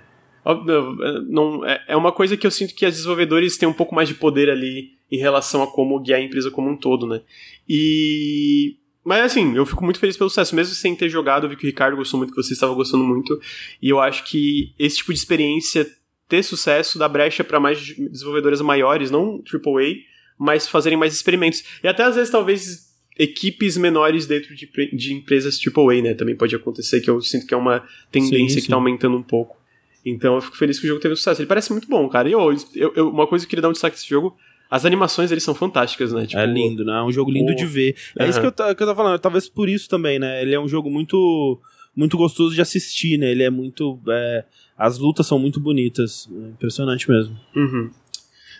[1.27, 4.07] Não, é, é uma coisa que eu sinto que os desenvolvedores têm um pouco mais
[4.07, 7.21] de poder ali em relação a como guiar a empresa como um todo, né?
[7.67, 8.75] E.
[9.03, 10.55] Mas assim, eu fico muito feliz pelo sucesso.
[10.55, 13.03] Mesmo sem ter jogado, eu vi que o Ricardo gostou muito, que você estava gostando
[13.03, 13.39] muito.
[13.81, 15.89] E eu acho que esse tipo de experiência
[16.27, 19.95] ter sucesso dá brecha para mais desenvolvedores maiores, não AAA,
[20.37, 21.63] mas fazerem mais experimentos.
[21.83, 22.88] E até às vezes, talvez,
[23.19, 26.13] equipes menores dentro de, de empresas AAA, né?
[26.15, 28.61] Também pode acontecer, que eu sinto que é uma tendência sim, sim.
[28.61, 29.57] que tá aumentando um pouco.
[30.03, 31.41] Então eu fico feliz que o jogo teve sucesso.
[31.41, 32.29] Ele parece muito bom, cara.
[32.29, 34.35] E eu, eu, eu uma coisa que eu queria dar um destaque desse jogo
[34.69, 36.27] as animações eles são fantásticas, né?
[36.27, 36.99] Tipo, é lindo, né?
[36.99, 37.95] É um jogo lindo de ver.
[38.15, 38.29] É uhum.
[38.29, 39.19] isso que eu, que eu tava falando.
[39.19, 40.41] Talvez por isso também, né?
[40.41, 41.59] Ele é um jogo muito
[41.95, 43.31] muito gostoso de assistir, né?
[43.31, 43.99] Ele é muito.
[44.07, 44.45] É...
[44.77, 46.29] as lutas são muito bonitas.
[46.31, 47.35] É impressionante mesmo.
[47.55, 47.89] Uhum.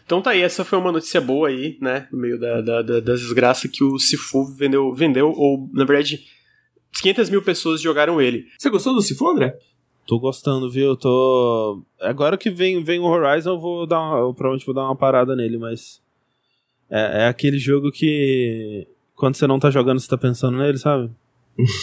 [0.10, 2.08] Então tá aí, essa foi uma notícia boa aí, né?
[2.12, 6.26] No meio da, da, da, das desgraças que o Sifu vendeu, vendeu, ou na verdade,
[7.00, 8.48] 500 mil pessoas jogaram ele.
[8.58, 9.56] Você gostou do Sifu, André?
[10.08, 10.98] Tô gostando, viu?
[10.98, 11.84] Tô.
[12.02, 14.96] Agora que vem, vem o Horizon, eu vou dar uma, eu provavelmente vou dar uma
[14.96, 16.02] parada nele, mas.
[16.90, 18.88] É, é aquele jogo que.
[19.14, 21.12] Quando você não tá jogando, você tá pensando nele, sabe?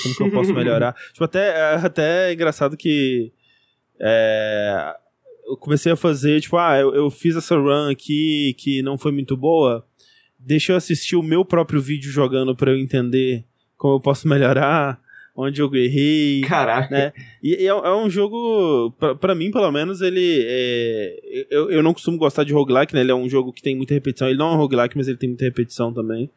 [0.03, 0.97] Como que eu posso melhorar?
[1.15, 3.31] tipo, até, é, até é engraçado que.
[4.01, 4.97] É,
[5.49, 9.13] eu comecei a fazer, tipo, ah, eu, eu fiz essa run aqui que não foi
[9.13, 9.85] muito boa.
[10.39, 13.45] Deixa eu assistir o meu próprio vídeo jogando para eu entender
[13.77, 15.01] como eu posso melhorar
[15.37, 16.41] onde eu errei.
[16.43, 16.89] Caraca.
[16.91, 17.13] Né?
[17.43, 20.45] E, e é, é, um jogo, para mim, pelo menos, ele.
[20.47, 23.03] É, eu, eu não costumo gostar de roguelike, né?
[23.03, 24.29] Ele é um jogo que tem muita repetição.
[24.29, 26.31] Ele não é um roguelike, mas ele tem muita repetição também.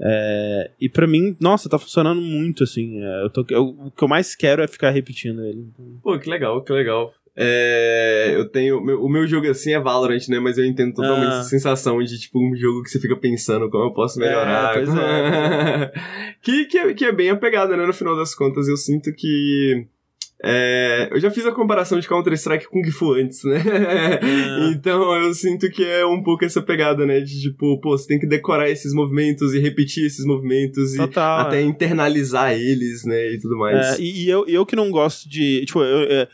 [0.00, 3.02] É, e para mim, nossa, tá funcionando muito, assim.
[3.02, 5.66] É, eu tô, eu, o que eu mais quero é ficar repetindo ele.
[6.02, 7.12] Pô, que legal, que legal.
[7.36, 8.80] É, eu tenho.
[8.84, 10.40] Meu, o meu jogo assim é Valorant, né?
[10.40, 11.38] Mas eu entendo totalmente ah.
[11.40, 14.76] essa sensação de, tipo, um jogo que você fica pensando como eu posso melhorar.
[14.76, 15.92] É, é.
[16.42, 17.86] que, que, é, que é bem apegado, né?
[17.86, 19.86] No final das contas, eu sinto que.
[20.40, 23.60] É, eu já fiz a comparação de Counter-Strike com Kung Fu antes, né?
[24.22, 24.70] É.
[24.70, 27.20] então eu sinto que é um pouco essa pegada, né?
[27.20, 31.42] De tipo, pô, você tem que decorar esses movimentos e repetir esses movimentos Total, e
[31.42, 33.32] até internalizar eles, né?
[33.32, 33.98] E tudo mais.
[33.98, 35.64] É, e, e, eu, eu que não gosto de.
[35.66, 36.28] Tipo, eu, eu é,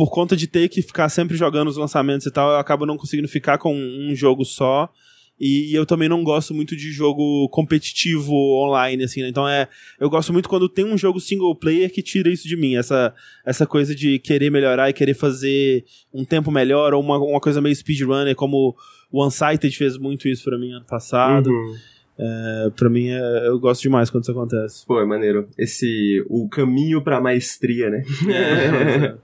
[0.00, 2.96] por conta de ter que ficar sempre jogando os lançamentos e tal, eu acabo não
[2.96, 4.90] conseguindo ficar com um jogo só.
[5.38, 9.28] E, eu também não gosto muito de jogo competitivo online, assim, né?
[9.28, 9.68] Então é.
[9.98, 12.76] Eu gosto muito quando tem um jogo single player que tira isso de mim.
[12.76, 15.84] Essa, essa coisa de querer melhorar e querer fazer
[16.14, 18.74] um tempo melhor, ou uma, uma coisa meio speedrunner, como
[19.12, 21.50] o Unsighted fez muito isso para mim ano passado.
[21.50, 21.76] Uhum.
[22.22, 24.86] É, pra mim, é, eu gosto demais quando isso acontece.
[24.86, 25.48] Pô, é maneiro.
[25.56, 26.22] Esse.
[26.28, 28.02] O caminho pra maestria, né?
[28.28, 29.16] É, é,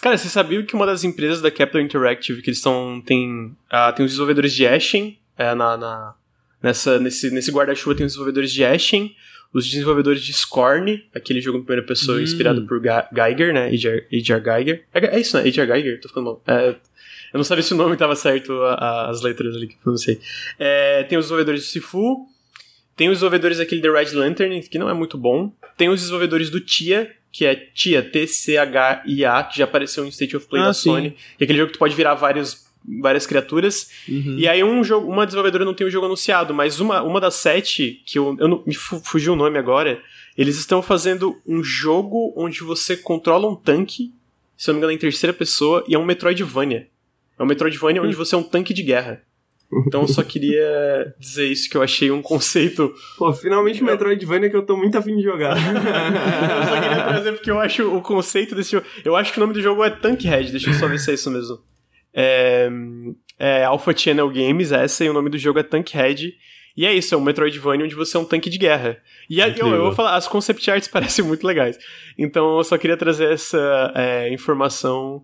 [0.00, 3.02] cara, você sabia que uma das empresas da Capital Interactive que eles estão.
[3.04, 6.14] Tem, uh, tem os desenvolvedores de Ashen é, na, na,
[6.62, 9.14] nessa, nesse, nesse guarda-chuva tem os desenvolvedores de Ashen,
[9.52, 12.22] os desenvolvedores de Scorn, aquele jogo em primeira pessoa hum.
[12.22, 13.68] inspirado por Ga Geiger, né?
[13.68, 14.06] H.R.
[14.10, 14.84] Geiger.
[14.92, 15.48] É, é, isso, né?
[15.48, 15.66] H.R.
[15.66, 16.42] Geiger, tô ficando mal.
[16.46, 16.70] É,
[17.32, 19.80] eu não sabia se o nome estava certo, a, a, as letras ali que eu
[19.82, 20.20] pronunciei.
[20.58, 22.26] É, tem os desenvolvedores de Sifu,
[22.96, 25.52] tem os desenvolvedores daquele The Red Lantern, que não é muito bom.
[25.76, 30.46] Tem os desenvolvedores do Tia, que é Tia, T-C-H-I-A, que já apareceu em State of
[30.46, 30.90] Play ah, da sim.
[30.90, 31.10] Sony.
[31.10, 32.66] Que é aquele jogo que tu pode virar várias,
[33.00, 33.90] várias criaturas.
[34.08, 34.36] Uhum.
[34.38, 37.34] E aí um jogo, uma desenvolvedora não tem o jogo anunciado, mas uma, uma das
[37.34, 40.00] sete, que eu, eu não, me fugiu o nome agora,
[40.36, 44.12] eles estão fazendo um jogo onde você controla um tanque,
[44.56, 46.88] se eu não me engano, em terceira pessoa, e é um Metroidvania.
[47.38, 48.18] É um Metroidvania onde hum.
[48.18, 49.22] você é um tanque de guerra.
[49.86, 52.94] Então eu só queria dizer isso, que eu achei um conceito.
[53.18, 55.56] Pô, finalmente o Metroidvania que eu tô muito afim de jogar.
[55.58, 58.86] eu só queria trazer porque eu acho o conceito desse jogo.
[59.04, 61.14] Eu acho que o nome do jogo é Tankhead, deixa eu só ver se é
[61.14, 61.58] isso mesmo.
[62.14, 62.70] É,
[63.38, 66.34] é Alpha Channel Games, essa, e o nome do jogo é Tankhead.
[66.76, 68.98] E é isso, é um Metroidvania onde você é um tanque de guerra.
[69.30, 71.78] E a, eu, eu, vou falar, as concept arts parecem muito legais.
[72.18, 75.22] Então eu só queria trazer essa é, informação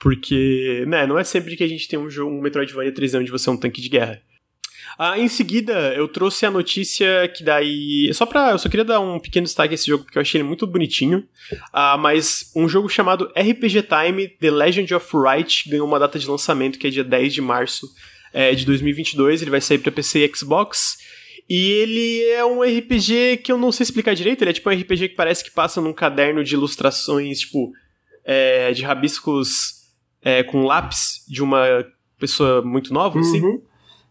[0.00, 3.30] porque, né, não é sempre que a gente tem um jogo, um Metroidvania 3D onde
[3.30, 4.20] você é um tanque de guerra.
[4.98, 8.12] Ah, em seguida, eu trouxe a notícia que daí.
[8.12, 8.50] Só pra.
[8.50, 10.66] Eu só queria dar um pequeno destaque a esse jogo, porque eu achei ele muito
[10.66, 11.26] bonitinho.
[11.72, 16.26] Ah, mas um jogo chamado RPG Time The Legend of Wright ganhou uma data de
[16.26, 17.86] lançamento, que é dia 10 de março
[18.32, 19.42] é, de 2022.
[19.42, 20.98] Ele vai sair pra PC e Xbox.
[21.48, 24.42] E ele é um RPG que eu não sei explicar direito.
[24.42, 27.70] Ele é tipo um RPG que parece que passa num caderno de ilustrações, tipo.
[28.22, 29.79] É, de rabiscos
[30.22, 31.84] é, com lápis de uma
[32.18, 33.40] pessoa muito nova, assim.
[33.40, 33.54] uhum.
[33.54, 33.62] assim.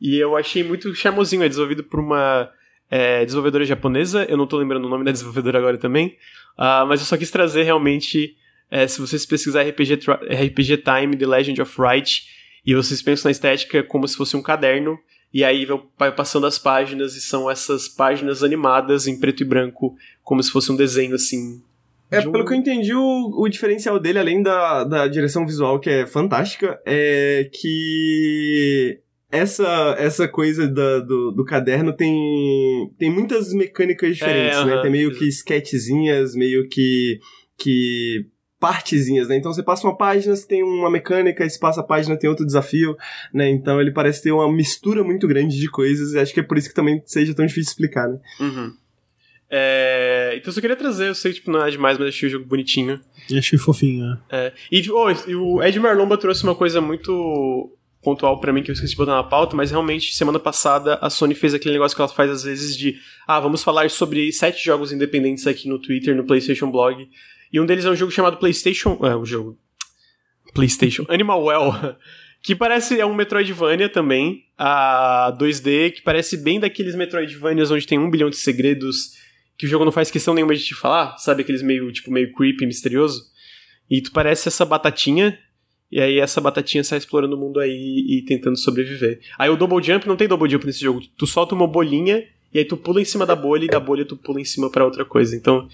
[0.02, 1.44] E eu achei muito charmosinho.
[1.44, 2.50] É desenvolvido por uma
[2.90, 4.26] é, desenvolvedora japonesa.
[4.26, 6.18] Eu não tô lembrando o nome da desenvolvedora agora também.
[6.58, 8.36] Uh, mas eu só quis trazer realmente.
[8.72, 10.00] É, se vocês pesquisar RPG,
[10.32, 12.28] RPG Time, The Legend of Wright,
[12.64, 14.96] e vocês pensam na estética como se fosse um caderno,
[15.34, 15.66] e aí
[15.98, 20.52] vai passando as páginas e são essas páginas animadas em preto e branco, como se
[20.52, 21.64] fosse um desenho assim.
[22.12, 25.90] É, pelo que eu entendi, o, o diferencial dele, além da, da direção visual, que
[25.90, 29.00] é fantástica, é que
[29.32, 34.82] essa, essa coisa da- do, do caderno tem, tem muitas mecânicas diferentes, É, né?
[34.82, 37.20] Tem meio que sketchzinhas, meio que,
[37.58, 38.26] que
[38.60, 39.38] partezinhas, né?
[39.38, 42.30] Então você passa uma página, você tem uma mecânica, e se passa a página, tem
[42.30, 42.96] outro desafio,
[43.34, 43.50] né?
[43.50, 46.58] Então ele parece ter uma mistura muito grande de coisas, e acho que é por
[46.58, 48.18] isso que também seja tão difícil explicar, né?
[48.40, 48.74] Uhum.
[49.52, 52.30] É, então eu só queria trazer, eu sei que tipo, não é demais, mas achei
[52.30, 53.02] o jogo bonitinho.
[53.36, 54.18] Achei fofinho, né?
[54.30, 58.72] É, e, oh, e o Ed Marlomba trouxe uma coisa muito pontual pra mim que
[58.72, 61.96] eu esqueci de botar na pauta, mas realmente semana passada a Sony fez aquele negócio
[61.96, 62.98] que ela faz às vezes de
[63.28, 67.10] ah, vamos falar sobre sete jogos independentes aqui no Twitter, no PlayStation Blog.
[67.52, 69.58] E um deles é um jogo chamado PlayStation, é, o jogo
[70.54, 71.96] PlayStation Animal Well,
[72.42, 77.98] que parece é um Metroidvania também, a 2D, que parece bem daqueles Metroidvanias onde tem
[77.98, 79.18] um bilhão de segredos
[79.60, 82.32] que o jogo não faz questão nenhuma de te falar, sabe aqueles meio tipo meio
[82.32, 83.30] creepy, misterioso.
[83.90, 85.38] E tu parece essa batatinha,
[85.92, 89.20] e aí essa batatinha sai explorando o mundo aí e tentando sobreviver.
[89.38, 91.02] Aí o double jump não tem double jump nesse jogo.
[91.18, 94.06] Tu solta uma bolinha e aí tu pula em cima da bolha e da bolha
[94.06, 95.36] tu pula em cima pra outra coisa.
[95.36, 95.68] Então,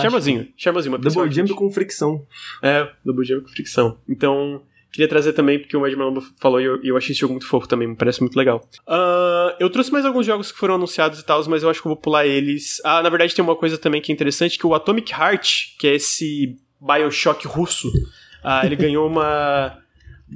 [0.00, 0.94] charmosinho, charmosinho.
[0.94, 2.24] uma Double jump com fricção.
[2.62, 3.98] É, double jump com fricção.
[4.08, 4.62] Então,
[4.92, 7.46] queria trazer também, porque o Ed Malamba falou e eu, eu achei esse jogo muito
[7.46, 8.68] fofo também, me parece muito legal.
[8.86, 11.86] Ah, eu trouxe mais alguns jogos que foram anunciados e tal, mas eu acho que
[11.86, 12.80] eu vou pular eles.
[12.84, 15.86] Ah, na verdade tem uma coisa também que é interessante, que o Atomic Heart, que
[15.86, 17.90] é esse Bioshock russo,
[18.42, 19.78] ah, ele ganhou uma...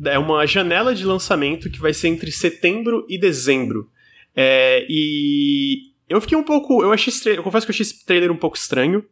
[0.04, 3.88] É uma janela de lançamento que vai ser entre setembro e dezembro.
[4.34, 6.82] É, e eu fiquei um pouco...
[6.82, 9.04] Eu achei eu confesso que eu achei esse trailer um pouco estranho,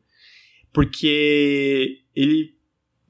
[0.73, 2.53] porque ele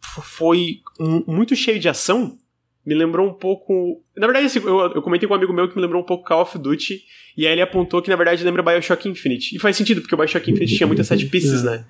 [0.03, 0.81] foi
[1.27, 2.39] muito cheio de ação.
[2.85, 4.03] Me lembrou um pouco.
[4.16, 6.24] Na verdade, assim, eu, eu comentei com um amigo meu que me lembrou um pouco
[6.24, 7.03] Call of Duty.
[7.37, 9.57] E aí ele apontou que, na verdade, lembra Bioshock Infinite.
[9.57, 11.85] E faz sentido, porque o Bioshock Infinite tinha muitas set pieces, né?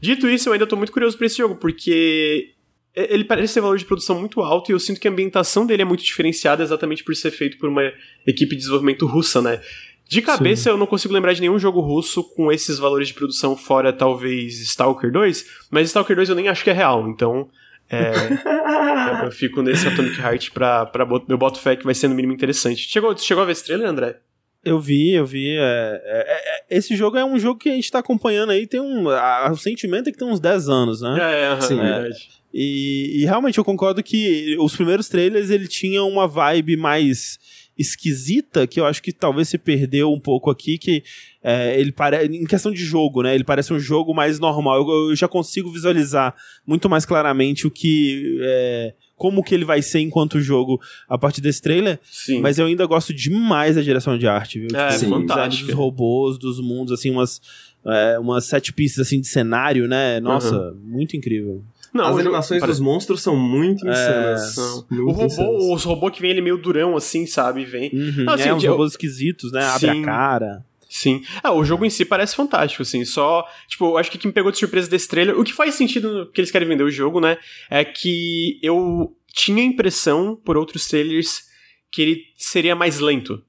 [0.00, 2.52] Dito isso, eu ainda tô muito curioso pra esse jogo, porque
[2.94, 5.82] ele parece ter valor de produção muito alto e eu sinto que a ambientação dele
[5.82, 7.82] é muito diferenciada exatamente por ser feito por uma
[8.26, 9.60] equipe de desenvolvimento russa, né?
[10.08, 13.56] De cabeça, eu não consigo lembrar de nenhum jogo russo com esses valores de produção,
[13.56, 17.48] fora talvez Stalker 2, mas Stalker 2 eu nem acho que é real, então.
[17.92, 22.08] É, eu, fico nesse Atomic Heart pra, pra bot- eu boto fé que vai ser
[22.08, 22.88] no mínimo interessante.
[22.88, 24.18] Chegou, chegou a ver esse trailer, André?
[24.64, 25.48] Eu vi, eu vi.
[25.56, 28.80] é, é, é, esse jogo é um jogo que a gente tá acompanhando aí, tem
[28.80, 29.08] um.
[29.10, 31.18] a- o sentimento é que tem uns 10 anos, né?
[31.20, 31.80] É, aham, Sim.
[31.80, 32.28] é verdade.
[32.54, 37.38] E, e realmente eu concordo que os primeiros trailers ele tinha uma vibe mais
[37.78, 41.02] esquisita que eu acho que talvez se perdeu um pouco aqui que
[41.42, 45.10] é, ele parece em questão de jogo né ele parece um jogo mais normal eu,
[45.10, 46.34] eu já consigo visualizar
[46.66, 51.40] muito mais claramente o que é, como que ele vai ser enquanto jogo a partir
[51.40, 52.40] desse trailer Sim.
[52.40, 55.66] mas eu ainda gosto demais da direção de arte viu É, Tipo, o design fantástica.
[55.66, 57.40] dos robôs dos mundos assim umas
[57.84, 61.62] é, umas set pieces assim de cenário né nossa muito incrível
[61.92, 64.56] Não, As animações parece- dos monstros são muito insanas.
[64.56, 64.84] Não.
[64.90, 65.64] Muito O robô, insanas.
[65.74, 67.66] os robôs que vem ele meio durão, assim, sabe?
[67.66, 67.90] Vem.
[67.92, 69.62] Uhum, Não, assim, é, uns eu- robôs esquisitos, né?
[69.62, 70.00] Abre Sim.
[70.02, 70.64] a cara.
[70.92, 71.24] Sim.
[71.42, 73.02] Ah, o jogo em si parece fantástico, assim.
[73.02, 75.74] Só, tipo, acho que o que me pegou de surpresa desse trailer, o que faz
[75.74, 77.38] sentido que eles querem vender o jogo, né?
[77.70, 81.44] É que eu tinha a impressão, por outros trailers,
[81.90, 83.42] que ele seria mais lento.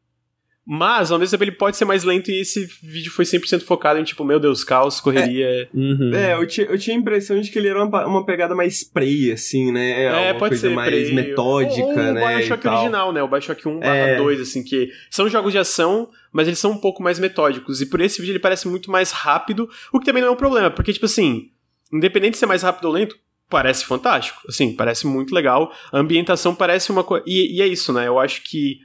[0.66, 4.00] Mas, ao mesmo tempo, ele pode ser mais lento e esse vídeo foi 100% focado
[4.00, 5.70] em, tipo, meu Deus, caos, correria.
[5.74, 6.14] Uhum.
[6.14, 8.82] É, eu tinha, eu tinha a impressão de que ele era uma, uma pegada mais
[8.82, 10.04] prey, assim, né?
[10.04, 10.74] É, uma pode coisa ser.
[10.74, 12.24] mais metódica, ou, ou né?
[12.24, 13.22] o Bioshock original, né?
[13.22, 14.16] O Bioshock 1 É.
[14.16, 17.82] 2, assim, que são jogos de ação, mas eles são um pouco mais metódicos.
[17.82, 20.38] E por esse vídeo ele parece muito mais rápido, o que também não é um
[20.38, 21.50] problema, porque, tipo assim,
[21.92, 23.18] independente de ser mais rápido ou lento,
[23.50, 24.40] parece fantástico.
[24.48, 25.74] Assim, parece muito legal.
[25.92, 27.26] A ambientação parece uma coisa.
[27.28, 28.08] E, e é isso, né?
[28.08, 28.78] Eu acho que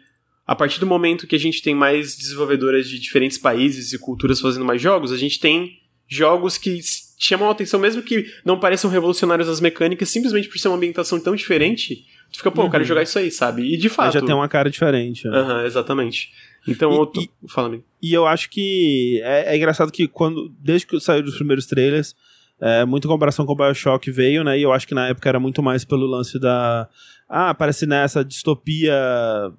[0.49, 4.41] a partir do momento que a gente tem mais desenvolvedoras de diferentes países e culturas
[4.41, 6.81] fazendo mais jogos, a gente tem jogos que
[7.19, 11.21] chamam a atenção, mesmo que não pareçam revolucionários nas mecânicas, simplesmente por ser uma ambientação
[11.21, 12.89] tão diferente, tu fica, pô, eu quero Uhum.
[12.89, 13.63] jogar isso aí, sabe?
[13.75, 14.15] E de Mas fato.
[14.15, 15.29] já tem uma cara diferente.
[15.29, 15.37] né?
[15.37, 16.31] Aham, exatamente.
[16.67, 17.23] Então, E- eu tô...
[17.49, 17.85] fala amigo.
[18.03, 22.15] E eu acho que é, é engraçado que quando desde que saiu dos primeiros trailers,
[22.61, 24.59] é, muita comparação com o Bioshock veio, né?
[24.59, 26.89] E eu acho que na época era muito mais pelo lance da.
[27.29, 28.95] Ah, parece nessa distopia.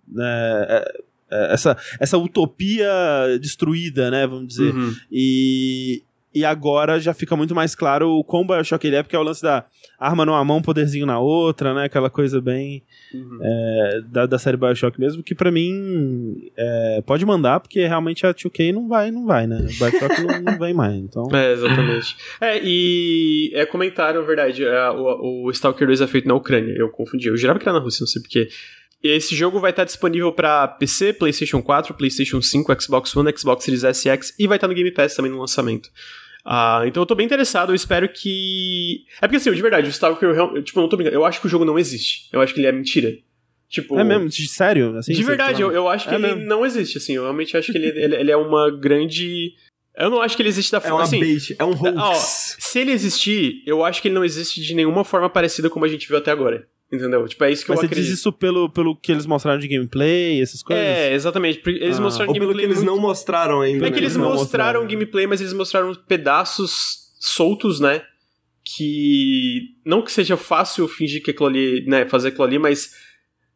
[0.08, 0.92] Né, é,
[1.32, 2.90] é, essa, essa utopia
[3.40, 4.26] destruída, né?
[4.26, 4.74] Vamos dizer.
[4.74, 4.96] Uhum.
[5.12, 9.20] E, e agora já fica muito mais claro o quão Bioshock ele é, porque é
[9.20, 9.66] o lance da
[10.00, 11.86] arma numa mão, poderzinho na outra, né?
[11.86, 13.40] Aquela coisa bem Uhum.
[13.42, 18.34] é, da, da série Bioshock mesmo, que pra mim é, pode mandar, porque realmente a
[18.34, 19.58] 2K não vai, não vai, né?
[19.62, 21.28] Bioshock não, não vem mais, então...
[21.34, 22.16] É, exatamente.
[22.40, 26.90] É, e é comentário, verdade, é, o, o Stalker 2 é feito na Ucrânia, eu
[26.90, 27.28] confundi.
[27.28, 28.48] Eu jurava que era na Rússia, não sei porquê.
[29.04, 33.84] esse jogo vai estar disponível para PC, PlayStation 4, PlayStation 5, Xbox One, Xbox Series
[33.84, 35.90] S e X e vai estar no Game Pass também no lançamento.
[36.46, 39.06] Uh, então eu tô bem interessado, eu espero que.
[39.22, 41.42] É porque assim, de verdade, o Stalker, eu, tipo, eu não tô brincando, eu acho
[41.42, 42.30] que o jogo não existe.
[42.32, 43.18] Eu acho que ele é mentira.
[43.70, 44.28] Tipo, é mesmo?
[44.28, 44.98] De sério?
[44.98, 46.46] Assim, de verdade, eu, eu, acho que é ele mesmo.
[46.46, 47.14] não existe, assim.
[47.14, 49.54] Eu realmente acho que ele, ele, ele, é uma grande.
[49.96, 50.96] Eu não acho que ele existe da forma.
[50.96, 51.98] É uma assim, bait, é um hoax.
[51.98, 52.14] Ó,
[52.60, 55.88] se ele existir, eu acho que ele não existe de nenhuma forma parecida como a
[55.88, 56.68] gente viu até agora.
[56.92, 57.28] Entendeu?
[57.28, 58.10] Tipo, é isso que Mas eu você acredito.
[58.10, 60.84] diz isso pelo, pelo que eles mostraram de gameplay, essas coisas?
[60.84, 61.62] É, exatamente.
[61.68, 62.02] Eles Ah.
[62.02, 62.66] mostraram Ou pelo gameplay.
[62.66, 63.86] que eles muito- não mostraram ainda.
[63.86, 63.96] É né?
[63.96, 64.88] que eles não mostraram mostraram.
[64.88, 68.02] gameplay, mas eles mostraram pedaços soltos, né?
[68.64, 69.76] Que.
[69.86, 72.08] Não que seja fácil fingir que aquilo ali, né?
[72.08, 72.92] Fazer aquilo ali, mas.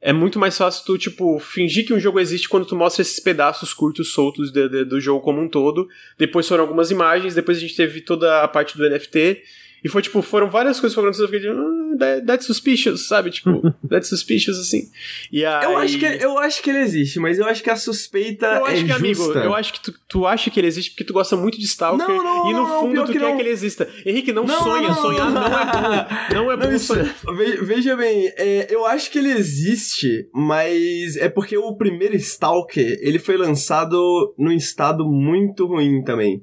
[0.05, 3.21] É muito mais fácil tu, tipo, fingir que um jogo existe quando tu mostra esses
[3.21, 5.87] pedaços curtos, soltos de- de- do jogo como um todo.
[6.19, 9.41] Depois foram algumas imagens, depois a gente teve toda a parte do NFT.
[9.83, 11.33] E foi, tipo, foram várias coisas que foram acontecendo.
[11.33, 13.29] Eu fiquei, ah, that- that's suspicious, sabe?
[13.31, 14.89] Tipo, that's suspicious, assim.
[15.31, 15.63] E aí...
[15.65, 18.65] Eu acho, que, eu acho que ele existe, mas eu acho que a suspeita Eu
[18.65, 19.39] acho é que, amigo, justa.
[19.39, 22.07] eu acho que tu, tu acha que ele existe porque tu gosta muito de Stalker
[22.07, 23.35] Não, não, e no não, fundo tu que quer não.
[23.35, 23.87] que ele exista.
[24.05, 25.41] Henrique, não, Não, sonha, não, sonhar não.
[25.41, 26.33] não é bom.
[26.33, 27.15] Não é bom sonhar.
[27.35, 32.99] Ve- Veja bem, é, eu acho que ele existe, mas é porque o primeiro Stalker,
[33.01, 36.41] ele foi lançado num estado muito ruim também.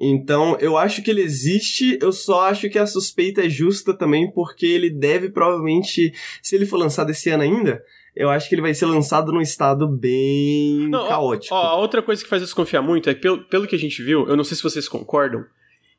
[0.00, 4.32] Então, eu acho que ele existe, eu só acho que a suspeita é justa também,
[4.32, 7.84] porque ele deve provavelmente, se ele for lançado esse ano ainda,
[8.16, 11.54] eu acho que ele vai ser lançado num estado bem Não, ó, caótico.
[11.54, 13.78] Ó, a outra coisa que faz eu desconfiar muito é que, pelo, pelo que a
[13.78, 15.44] gente viu, eu não sei se vocês concordam,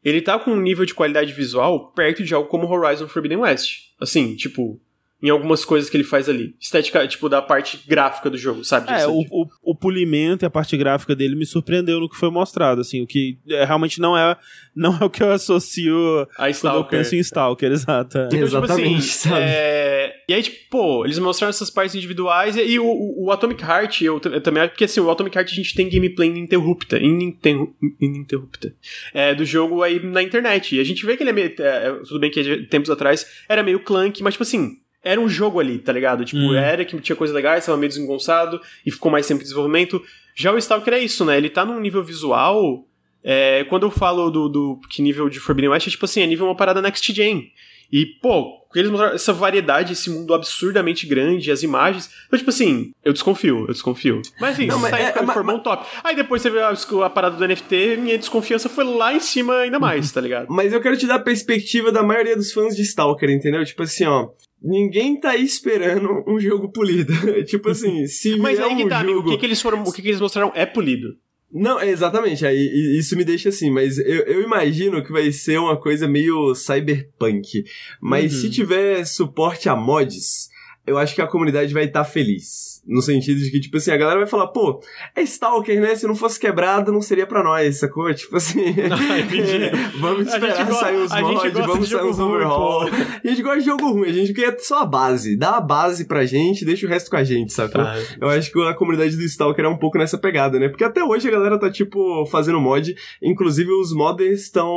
[0.03, 3.91] ele tá com um nível de qualidade visual perto de algo como Horizon Forbidden West.
[3.99, 4.81] Assim, tipo,
[5.22, 6.56] em algumas coisas que ele faz ali.
[6.60, 8.91] Estética, tipo, da parte gráfica do jogo, sabe?
[8.91, 12.30] É, o, o, o polimento e a parte gráfica dele me surpreendeu no que foi
[12.31, 14.35] mostrado, assim, o que é, realmente não é,
[14.76, 16.89] não é o que eu associo a quando eu Stalker.
[16.99, 18.18] penso em Stalker, exato.
[18.18, 18.22] é.
[18.26, 19.41] Então, tipo Exatamente, assim, sabe?
[19.43, 23.61] é, E aí, tipo, pô, eles mostraram essas partes individuais e, e o, o- Atomic
[23.64, 26.98] Heart, eu, eu também acho, porque assim, o Atomic Heart a gente tem gameplay ininterrupta,
[26.98, 28.73] ininterru- ininterrupta,
[29.14, 30.76] é, do jogo aí na internet.
[30.76, 31.53] E a gente vê que ele é meio.
[31.60, 34.77] é, tudo bem que tempos atrás era meio clunky, mas tipo assim.
[35.03, 36.23] Era um jogo ali, tá ligado?
[36.25, 36.53] Tipo, Hum.
[36.55, 40.01] era que tinha coisa legais, tava meio desengonçado e ficou mais tempo em desenvolvimento.
[40.35, 41.37] Já o Stalker é isso, né?
[41.37, 42.85] Ele tá num nível visual.
[43.23, 46.25] é, quando eu falo do, do que nível de Forbidden West, é tipo assim, é
[46.25, 47.51] nível uma parada next gen.
[47.91, 52.09] E, pô, eles mostraram essa variedade, esse mundo absurdamente grande, as imagens.
[52.25, 54.21] Então, tipo assim, eu desconfio, eu desconfio.
[54.39, 55.85] Mas assim, Não, mas sai é- mas- formou um top.
[56.03, 59.55] Aí depois você vê a, a parada do NFT, minha desconfiança foi lá em cima
[59.57, 60.47] ainda mais, tá ligado?
[60.49, 63.63] Mas eu quero te dar a perspectiva da maioria dos fãs de Stalker, entendeu?
[63.65, 64.29] Tipo assim, ó.
[64.61, 67.13] Ninguém tá aí esperando um jogo polido.
[67.45, 69.31] tipo assim, se Mas aí que um tá, amigo, o jogo...
[69.31, 71.17] que, que eles foram, o que, que eles mostraram é polido.
[71.53, 75.75] Não, exatamente, aí isso me deixa assim, mas eu, eu imagino que vai ser uma
[75.75, 77.65] coisa meio cyberpunk.
[77.99, 78.39] Mas Uhum.
[78.41, 80.47] se tiver suporte a mods,
[80.88, 82.70] eu acho que a comunidade vai estar feliz.
[82.85, 84.81] No sentido de que, tipo assim, a galera vai falar, pô,
[85.15, 85.95] é Stalker, né?
[85.95, 88.13] Se não fosse quebrado, não seria pra nós, sacou?
[88.13, 88.75] Tipo assim.
[88.91, 89.69] Ah, entendi.
[89.99, 92.83] vamos esperar sair os mods, vamos sair os overhaul.
[93.23, 95.37] A gente gosta de jogo ruim, a gente quer só a base.
[95.37, 97.83] Dá a base pra gente, deixa o resto com a gente, sacou?
[97.83, 97.95] Tá.
[98.19, 100.67] Eu acho que a comunidade do Stalker é um pouco nessa pegada, né?
[100.67, 102.93] Porque até hoje a galera tá, tipo, fazendo mod.
[103.21, 104.71] Inclusive, os modders estão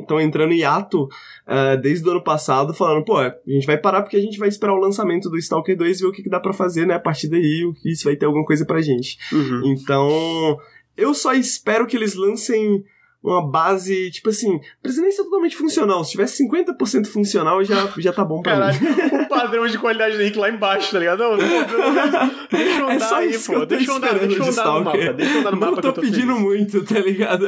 [0.00, 1.08] estão entrando em ato
[1.52, 4.48] ah, desde o ano passado, falando, pô, a gente vai parar porque a gente vai
[4.48, 6.94] esperar o lançamento do Stalker 2 e ver o que, que dá pra fazer, né?
[6.94, 9.18] A partir daí, o que isso vai ter alguma coisa pra gente.
[9.32, 9.62] Uhum.
[9.66, 10.56] Então,
[10.96, 12.84] eu só espero que eles lancem
[13.20, 16.04] uma base, tipo assim, não precisa nem ser totalmente funcional.
[16.04, 18.78] Se tivesse 50% funcional, já, já tá bom pra mim.
[18.78, 21.18] Caralho, o padrão de qualidade do Henrique lá embaixo, tá ligado?
[21.18, 23.52] Não, não, não, não, deixa eu É andar só aí, pô.
[23.54, 25.12] tô Deixa eu andar, deixa eu andar no mapa.
[25.14, 26.40] Deixa eu andar no Não mapa tô que eu tô pedindo feliz.
[26.40, 27.46] muito, tá ligado?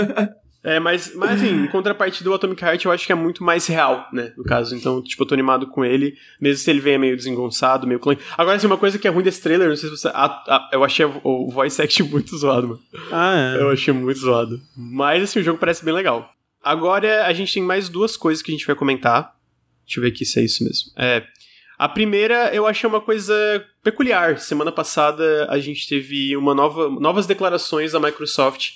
[0.64, 3.66] É, mas, mas assim, em contrapartida do Atomic Heart, eu acho que é muito mais
[3.66, 4.76] real, né, no caso.
[4.76, 8.18] Então, tipo, eu tô animado com ele, mesmo se ele venha meio desengonçado, meio clone.
[8.38, 10.08] Agora, assim, uma coisa que é ruim desse trailer, não sei se você...
[10.08, 10.12] a-
[10.46, 12.80] a- eu achei o, o voice act muito zoado, mano.
[13.10, 13.60] Ah, é.
[13.60, 14.60] Eu achei muito zoado.
[14.76, 16.30] Mas, assim, o jogo parece bem legal.
[16.62, 19.34] Agora, a gente tem mais duas coisas que a gente vai comentar.
[19.84, 20.90] Deixa eu ver aqui se é isso mesmo.
[20.96, 21.24] É...
[21.78, 23.34] A primeira, eu achei uma coisa
[23.82, 24.38] peculiar.
[24.38, 28.74] Semana passada, a gente teve uma nova, novas declarações da Microsoft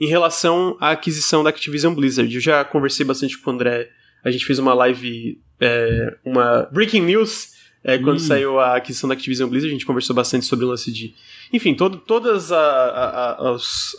[0.00, 2.32] em relação à aquisição da Activision Blizzard.
[2.34, 3.90] Eu já conversei bastante com o André.
[4.24, 8.20] A gente fez uma live, é, uma breaking news, é, quando Hum.
[8.20, 9.70] saiu a aquisição da Activision Blizzard.
[9.70, 11.14] A gente conversou bastante sobre o lance de.
[11.52, 13.92] Enfim, todo, todas a- a- a- as,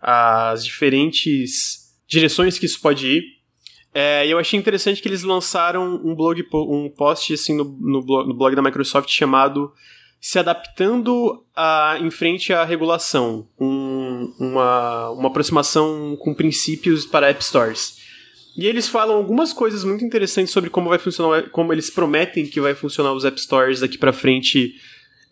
[0.00, 3.24] as diferentes direções que isso pode ir.
[3.92, 8.02] É, e eu achei interessante que eles lançaram um blog, um post assim no, no,
[8.02, 9.72] blog, no blog da Microsoft chamado
[10.28, 17.44] Se adaptando a, em frente à regulação, um- uma, uma aproximação com princípios para App
[17.44, 17.98] Stores.
[18.56, 22.60] E eles falam algumas coisas muito interessantes sobre como vai funcionar, como eles prometem que
[22.60, 24.74] vai funcionar os App Stores daqui pra frente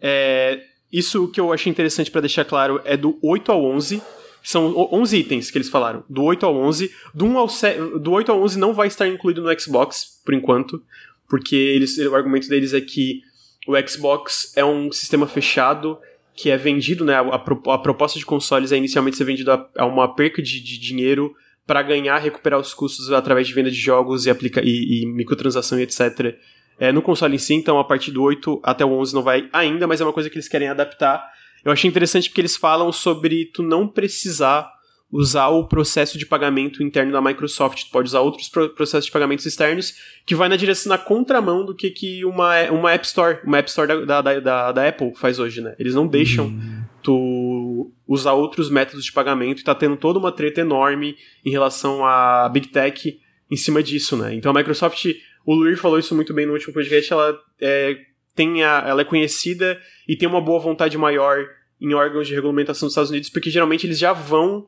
[0.01, 0.61] É,
[0.93, 4.01] isso que eu achei interessante para deixar claro é do 8 ao 11.
[4.45, 6.05] São 11 itens que eles falaram.
[6.09, 6.89] Do 8 ao 11.
[7.13, 10.35] Do, 1 ao 7, do 8 ao 11 não vai estar incluído no Xbox, por
[10.35, 10.81] enquanto.
[11.29, 13.23] Porque eles, o argumento deles é que
[13.67, 15.99] o Xbox é um sistema fechado
[16.35, 17.15] que é vendido, né?
[17.15, 20.79] A, a, proposta de consoles é inicialmente ser vendido a, a uma perca de, de
[20.79, 21.35] dinheiro
[21.67, 25.79] para ganhar, recuperar os custos através de venda de jogos e, aplica e, e microtransação
[25.79, 26.37] e etc.
[26.79, 29.49] É, no console em si, então a partir do 8 até o 11 não vai
[29.53, 31.25] ainda, mas é uma coisa que eles querem adaptar.
[31.65, 34.74] Eu achei interessante porque eles falam sobre tu não precisar
[35.15, 37.85] usar o processo de pagamento interno da Microsoft.
[37.85, 39.95] Tu pode usar outros processos de pagamentos externos
[40.27, 43.69] que vai na direção, na contramão do que, que uma, uma App Store, uma App
[43.71, 45.77] Store da, da, da, da Apple faz hoje, né?
[45.79, 46.83] Eles não deixam uhum.
[47.01, 52.05] tu usar outros métodos de pagamento e tá tendo toda uma treta enorme em relação
[52.05, 53.17] à Big Tech
[53.49, 54.35] em cima disso, né?
[54.35, 55.07] Então a Microsoft,
[55.47, 57.99] o Luir falou isso muito bem no último podcast, ela é,
[58.35, 61.47] tem a, ela é conhecida e tem uma boa vontade maior
[61.81, 64.67] em órgãos de regulamentação dos Estados Unidos, porque geralmente eles já vão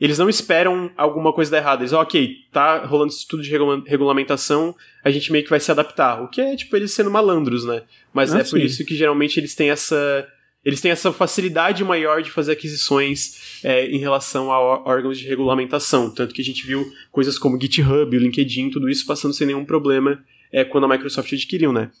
[0.00, 1.80] eles não esperam alguma coisa dar errado.
[1.80, 3.50] Eles, ok, tá rolando esse estudo de
[3.86, 6.22] regulamentação, a gente meio que vai se adaptar.
[6.22, 7.82] O que é, tipo, eles sendo malandros, né?
[8.12, 8.50] Mas ah, é sim.
[8.50, 10.28] por isso que geralmente eles têm essa.
[10.64, 16.10] Eles têm essa facilidade maior de fazer aquisições é, em relação a órgãos de regulamentação.
[16.10, 19.64] Tanto que a gente viu coisas como GitHub, o LinkedIn, tudo isso passando sem nenhum
[19.64, 20.20] problema
[20.52, 21.92] é, quando a Microsoft adquiriu, né?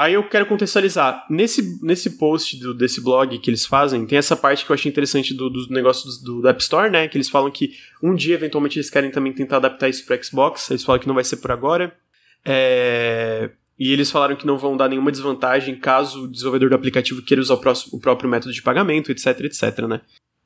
[0.00, 1.26] Aí eu quero contextualizar.
[1.28, 4.90] Nesse, nesse post do, desse blog que eles fazem, tem essa parte que eu achei
[4.90, 7.06] interessante do, do negócio do, do, App Store, né?
[7.06, 10.70] Que eles falam que um dia, eventualmente, eles querem também tentar adaptar isso para Xbox.
[10.70, 11.94] Eles falam que não vai ser por agora.
[12.42, 13.50] É...
[13.78, 17.42] E eles falaram que não vão dar nenhuma desvantagem caso o desenvolvedor do aplicativo queira
[17.42, 20.00] usar o, próximo, o próprio método de pagamento, etc, etc, né?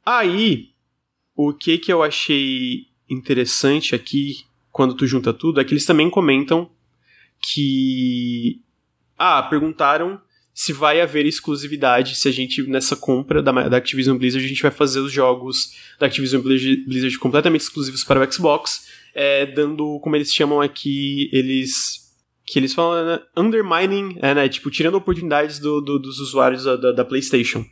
[0.04, 0.70] Aí,
[1.36, 4.38] o que que eu achei interessante aqui,
[4.72, 6.68] quando tu junta tudo, é que eles também comentam
[7.40, 8.63] que
[9.18, 10.20] ah, perguntaram
[10.54, 14.62] se vai haver exclusividade, se a gente, nessa compra da, da Activision Blizzard, a gente
[14.62, 20.14] vai fazer os jogos da Activision Blizzard completamente exclusivos para o Xbox, é, dando, como
[20.14, 22.04] eles chamam aqui, eles
[22.46, 26.76] que eles falam né, undermining, é, né, tipo, tirando oportunidades do, do, dos usuários da,
[26.76, 27.64] da, da, PlayStation.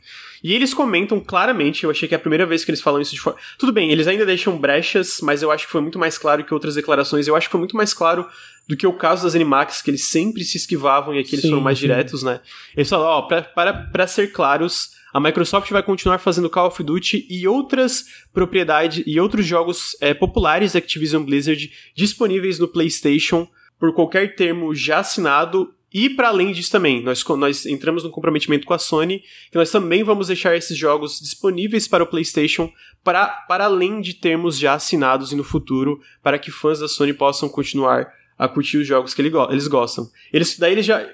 [0.43, 3.13] E eles comentam claramente, eu achei que é a primeira vez que eles falam isso
[3.13, 3.39] de forma.
[3.57, 6.53] Tudo bem, eles ainda deixam brechas, mas eu acho que foi muito mais claro que
[6.53, 7.27] outras declarações.
[7.27, 8.27] Eu acho que foi muito mais claro
[8.67, 11.49] do que o caso das Animax, que eles sempre se esquivavam e aqui eles sim,
[11.49, 11.83] foram mais sim.
[11.83, 12.41] diretos, né?
[12.75, 16.83] Eles falam, ó, pra, para, para ser claros, a Microsoft vai continuar fazendo Call of
[16.83, 23.47] Duty e outras propriedades e outros jogos é, populares da Activision Blizzard disponíveis no PlayStation
[23.79, 28.65] por qualquer termo já assinado e para além disso também, nós, nós entramos num comprometimento
[28.65, 32.71] com a Sony, que nós também vamos deixar esses jogos disponíveis para o PlayStation
[33.03, 37.13] para, para além de termos já assinados e no futuro, para que fãs da Sony
[37.13, 40.09] possam continuar a curtir os jogos que ele, eles gostam.
[40.31, 41.07] Eles, daí ele já.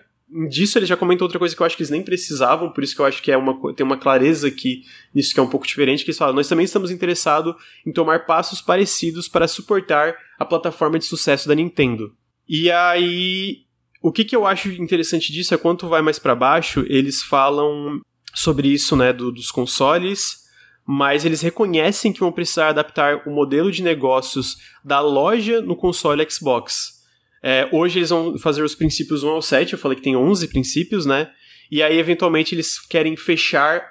[0.47, 2.95] Disso ele já comentou outra coisa que eu acho que eles nem precisavam, por isso
[2.95, 5.65] que eu acho que é uma, tem uma clareza aqui nisso que é um pouco
[5.65, 10.45] diferente, que eles falam, nós também estamos interessados em tomar passos parecidos para suportar a
[10.45, 12.14] plataforma de sucesso da Nintendo.
[12.47, 13.64] E aí,
[14.01, 17.99] o que, que eu acho interessante disso é quanto vai mais para baixo, eles falam
[18.34, 20.38] sobre isso, né, do, dos consoles,
[20.85, 26.26] mas eles reconhecem que vão precisar adaptar o modelo de negócios da loja no console
[26.30, 26.99] Xbox.
[27.43, 30.47] É, hoje eles vão fazer os princípios 1 ao 7, eu falei que tem 11
[30.47, 31.31] princípios, né?
[31.71, 33.81] E aí, eventualmente, eles querem fechar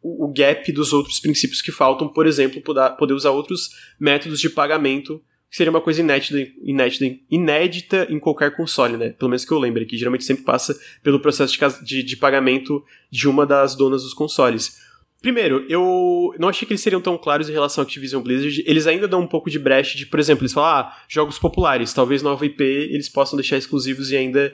[0.00, 4.48] o, o gap dos outros princípios que faltam, por exemplo, poder, usar outros métodos de
[4.48, 5.20] pagamento
[5.54, 9.10] que seria uma coisa inédita, inédita, inédita em qualquer console, né?
[9.10, 12.84] Pelo menos que eu lembre, que geralmente sempre passa pelo processo de, de, de pagamento
[13.08, 14.80] de uma das donas dos consoles.
[15.22, 18.64] Primeiro, eu não achei que eles seriam tão claros em relação ao Activision Blizzard.
[18.66, 21.94] Eles ainda dão um pouco de brecha de, por exemplo, eles falam, ah, jogos populares,
[21.94, 24.52] talvez nova IP eles possam deixar exclusivos e ainda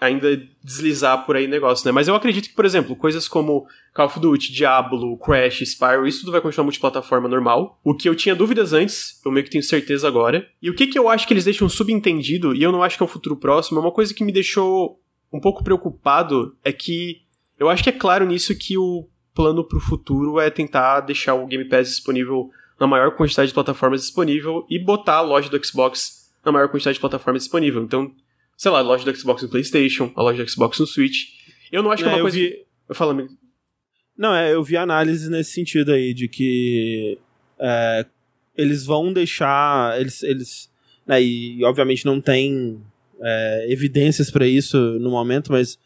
[0.00, 1.92] ainda deslizar por aí negócio, né?
[1.92, 6.20] Mas eu acredito que, por exemplo, coisas como Call of Duty, Diablo, Crash, Spyro, isso
[6.20, 7.78] tudo vai continuar multiplataforma normal.
[7.82, 10.46] O que eu tinha dúvidas antes, eu meio que tenho certeza agora.
[10.62, 13.02] E o que que eu acho que eles deixam subentendido, e eu não acho que
[13.02, 15.00] é um futuro próximo, é uma coisa que me deixou
[15.32, 17.22] um pouco preocupado, é que
[17.58, 21.46] eu acho que é claro nisso que o plano pro futuro é tentar deixar o
[21.46, 26.30] Game Pass disponível na maior quantidade de plataformas disponível e botar a loja do Xbox
[26.44, 27.82] na maior quantidade de plataformas disponível.
[27.82, 28.12] Então,
[28.56, 31.28] sei lá, a loja do Xbox no PlayStation, a loja do Xbox no Switch.
[31.70, 32.36] Eu não acho que é, é uma coisa.
[32.36, 32.64] Vi...
[32.88, 33.30] Eu falo, amigo.
[34.16, 37.18] Não, é, eu vi análise nesse sentido aí, de que
[37.58, 38.06] é,
[38.56, 40.00] eles vão deixar.
[40.00, 40.22] Eles.
[40.22, 40.70] eles
[41.06, 42.80] né, e obviamente não tem
[43.20, 45.78] é, evidências para isso no momento, mas.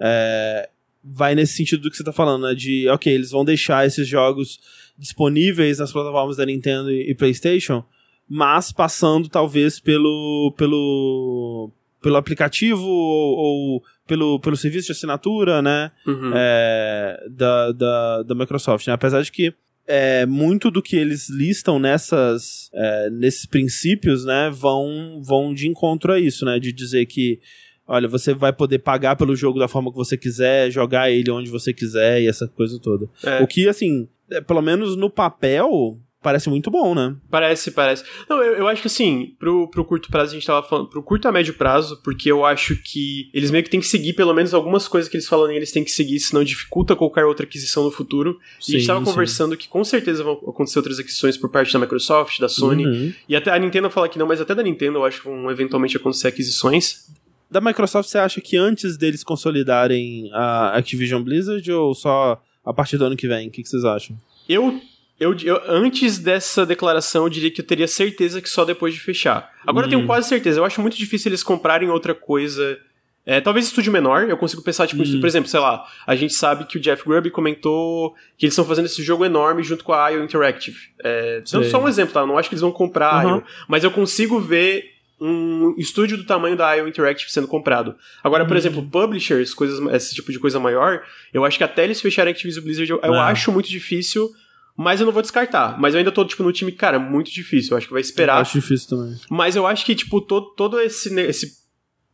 [0.00, 0.68] É,
[1.02, 2.54] vai nesse sentido do que você tá falando, né?
[2.54, 4.60] De, ok, eles vão deixar esses jogos
[4.98, 7.84] disponíveis nas plataformas da Nintendo e, e PlayStation,
[8.28, 15.90] mas passando talvez pelo, pelo pelo aplicativo ou, ou pelo, pelo serviço de assinatura, né?
[16.06, 16.32] Uhum.
[16.34, 18.92] é, da, da, da Microsoft, né?
[18.92, 19.54] Apesar de que
[19.86, 26.12] é, muito do que eles listam nessas, é, nesses princípios, né, vão, vão de encontro
[26.12, 26.58] a isso, né?
[26.58, 27.40] De dizer que,
[27.86, 31.50] olha, você vai poder pagar pelo jogo da forma que você quiser, jogar ele onde
[31.50, 33.08] você quiser e essa coisa toda.
[33.24, 33.42] É.
[33.42, 37.16] O que, assim, é, pelo menos no papel, parece muito bom, né?
[37.30, 38.04] Parece, parece.
[38.28, 41.02] Não, eu, eu acho que assim, pro, pro curto prazo a gente tava falando, pro
[41.02, 44.34] curto a médio prazo, porque eu acho que eles meio que têm que seguir pelo
[44.34, 47.84] menos algumas coisas que eles falam eles têm que seguir, senão dificulta qualquer outra aquisição
[47.84, 48.38] no futuro.
[48.68, 51.72] e a gente tava Sim, conversando que com certeza vão acontecer outras aquisições por parte
[51.72, 52.86] da Microsoft, da Sony.
[52.86, 53.12] Uhum.
[53.28, 55.50] E até a Nintendo fala que não, mas até da Nintendo eu acho que vão
[55.50, 57.08] eventualmente acontecer aquisições.
[57.50, 62.98] Da Microsoft, você acha que antes deles consolidarem a Activision Blizzard ou só a partir
[62.98, 63.48] do ano que vem?
[63.48, 64.16] O que, que vocês acham?
[64.46, 64.78] Eu,
[65.18, 69.00] eu, eu- antes dessa declaração, eu diria que eu teria certeza que só depois de
[69.00, 69.50] fechar.
[69.66, 70.06] Agora eu tenho Hum.
[70.06, 70.60] quase certeza.
[70.60, 72.78] Eu acho muito difícil eles comprarem outra coisa.
[73.26, 75.20] É, talvez estúdio menor, eu consigo pensar, tipo, Hum.
[75.20, 78.64] por exemplo, sei lá, a gente sabe que o Jeff Grubb comentou que eles estão
[78.64, 80.78] fazendo esse jogo enorme junto com a IO Interactive.
[81.04, 81.64] É, Sei.
[81.64, 82.20] só um exemplo, tá?
[82.20, 83.36] Eu não acho que eles vão comprar a Uhum.
[83.38, 87.96] IO, mas eu consigo ver um estúdio do tamanho da IO Interactive sendo comprado.
[88.24, 88.56] Agora, por Uhum.
[88.58, 91.02] exemplo, publishers, coisas, esse tipo de coisa maior,
[91.34, 93.18] eu acho que até eles fecharem Activision Blizzard, eu, eu É.
[93.18, 94.30] acho muito difícil,
[94.78, 95.78] mas eu não vou descartar.
[95.80, 97.72] Mas eu ainda tô, tipo, no time, cara, muito difícil.
[97.72, 98.40] Eu acho que vai Eu esperar.
[98.40, 99.16] acho difícil também.
[99.28, 101.58] Mas eu acho que, tipo, todo, todo esse, esse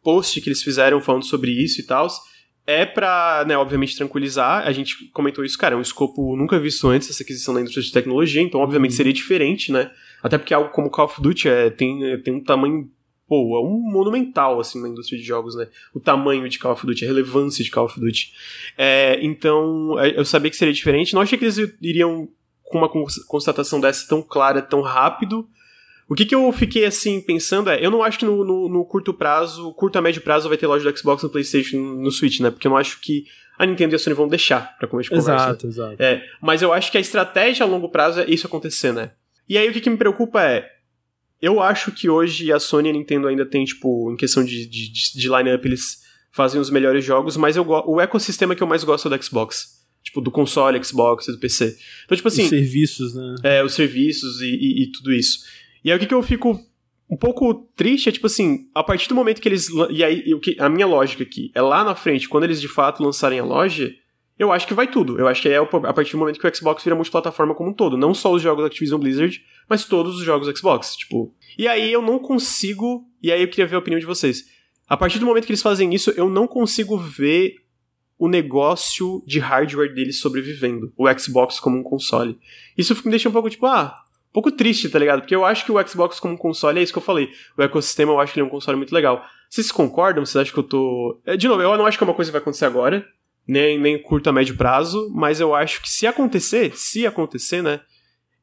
[0.03, 2.09] post que eles fizeram falando sobre isso e tal,
[2.66, 4.66] é pra, né, obviamente, tranquilizar.
[4.66, 7.85] A gente comentou isso, cara, é um escopo nunca visto antes, essa aquisição da indústria
[7.85, 8.97] de tecnologia, então, obviamente, Uhum.
[8.97, 9.91] seria diferente, né?
[10.23, 12.91] Até porque algo como Call of Duty é, tem, tem um tamanho.
[13.28, 15.66] Pô, é um monumental, assim, na indústria de jogos, né?
[15.95, 18.32] O tamanho de Call of Duty, a relevância de Call of Duty.
[18.77, 21.15] É, então, é, eu sabia que seria diferente.
[21.15, 22.28] Não achei que eles iriam
[22.75, 25.49] com uma cons- constatação dessa tão clara, tão rápido.
[26.09, 28.85] O que, que eu fiquei assim pensando é, eu não acho que no, no- no
[28.85, 32.41] curto prazo, curto a médio prazo vai ter loja do Xbox no PlayStation no Switch,
[32.41, 32.51] né?
[32.51, 33.25] Porque eu não acho que
[33.57, 35.45] a Nintendo e a Sony vão deixar pra começo de conversa.
[35.47, 36.03] Exato, exato.
[36.03, 39.13] É, mas eu acho que a estratégia a longo prazo é isso acontecer, né?
[39.49, 40.69] E aí o que, que me preocupa é,
[41.41, 44.67] eu acho que hoje a Sony e a Nintendo ainda tem, tipo, em questão de,
[44.67, 46.03] de, de, line-up, eles
[46.33, 49.25] fazem os melhores jogos, mas eu o ecossistema que eu mais gosto é o do
[49.25, 49.84] Xbox.
[50.05, 51.77] Tipo, do console, Xbox e do PC.
[52.05, 53.35] Então, tipo assim, Os serviços, né?
[53.43, 55.39] é, os serviços e, e- e tudo isso.
[55.83, 56.61] E aí o que, que eu fico
[57.09, 59.69] um pouco triste é, tipo assim, a partir do momento que eles.
[59.91, 63.03] E aí, que, a minha lógica aqui é lá na frente, quando eles de fato
[63.03, 63.95] lançarem a loja,
[64.39, 65.19] eu acho que vai tudo.
[65.19, 67.75] Eu acho que é a partir do momento que o Xbox vira multiplataforma como um
[67.75, 67.97] todo.
[67.97, 70.97] Não só os jogos da Activision Blizzard, mas todos os jogos Xbox.
[70.97, 71.35] Tipo.
[71.59, 73.05] E aí eu não consigo.
[73.23, 74.45] E aí eu queria ver a opinião de vocês.
[74.87, 77.57] A partir do momento que eles fazem isso, eu não consigo ver
[78.19, 80.93] o negócio de hardware deles sobrevivendo.
[80.97, 82.39] O Xbox como um console.
[82.77, 83.95] Isso me deixa um pouco tipo, ah,
[84.31, 85.20] um pouco triste, tá ligado?
[85.20, 87.31] Porque eu acho que o Xbox como um console é isso que eu falei.
[87.57, 89.24] O ecossistema eu acho que ele é um console muito legal.
[89.51, 90.24] Vocês concordam?
[90.24, 91.20] Vocês acham que eu tô.
[91.24, 93.07] É, De novo, eu não acho que é uma coisa que vai acontecer agora,
[93.47, 97.81] nem, nem curto a médio prazo, mas eu acho que se acontecer, se acontecer, né?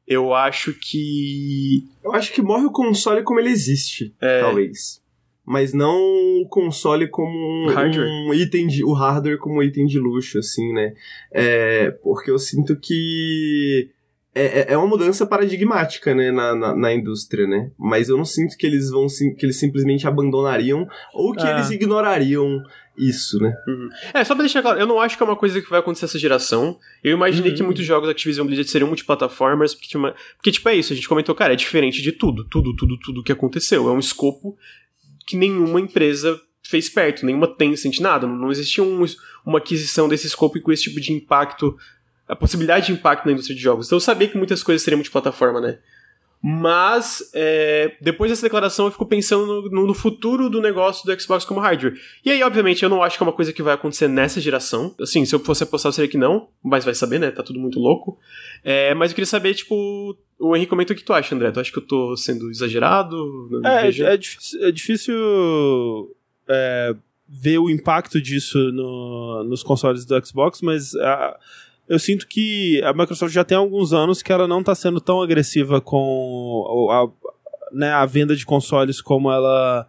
[0.07, 1.85] Eu acho que.
[2.03, 5.00] Eu acho que morre o console como ele existe, É, talvez.
[5.45, 5.97] Mas não
[6.41, 7.31] o console como
[7.65, 8.07] um, Hardware.
[8.07, 8.83] um item de.
[8.83, 10.93] o hardware como um item de luxo, assim, né?
[11.31, 13.89] É, porque eu sinto que.
[14.33, 17.69] É, é- é uma mudança paradigmática, né, na, na, na indústria, né?
[17.77, 19.07] Mas eu não sinto que eles vão
[19.37, 21.51] que eles simplesmente abandonariam ou que É.
[21.51, 22.63] eles ignorariam
[22.97, 23.53] isso, né?
[24.13, 26.05] É, só pra deixar claro, eu não acho que é uma coisa que vai acontecer
[26.05, 26.77] essa geração.
[27.03, 27.57] Eu imaginei Uhum.
[27.57, 29.97] que muitos jogos Activision Blizzard seriam multiplataformas, porque,
[30.37, 33.23] porque, tipo, é isso, a gente comentou, cara, é diferente de tudo, tudo, tudo, tudo
[33.23, 33.89] que aconteceu.
[33.89, 34.55] É um escopo
[35.25, 38.25] que nenhuma empresa fez perto, nenhuma Tencent, nada.
[38.27, 39.05] Não existia um-
[39.45, 41.77] uma aquisição desse escopo e com esse tipo de impacto,
[42.27, 43.87] a possibilidade de impacto na indústria de jogos.
[43.87, 45.79] Então eu sabia que muitas coisas seriam multiplataforma, né?
[46.43, 51.45] Mas, é, depois dessa declaração, eu fico pensando no, no- futuro do negócio do Xbox
[51.45, 51.93] como hardware.
[52.25, 54.95] E aí, obviamente, eu não acho que é uma coisa que vai acontecer nessa geração.
[54.99, 56.47] Assim, se eu fosse apostar, seria que não.
[56.63, 57.29] Mas vai saber, né?
[57.29, 58.17] Tá tudo muito louco.
[58.63, 60.17] É, mas eu queria saber, tipo...
[60.39, 61.51] O Henrique comenta o que tu acha, André.
[61.51, 63.15] Tu acha que eu tô sendo exagerado?
[63.63, 66.15] É, é difícil, é difícil,
[66.47, 66.95] é,
[67.29, 71.37] ver o impacto disso no- nos consoles do Xbox, mas ah,
[71.91, 75.21] eu sinto que a Microsoft já tem alguns anos que ela não está sendo tão
[75.21, 79.85] agressiva com a, né, a venda de consoles como ela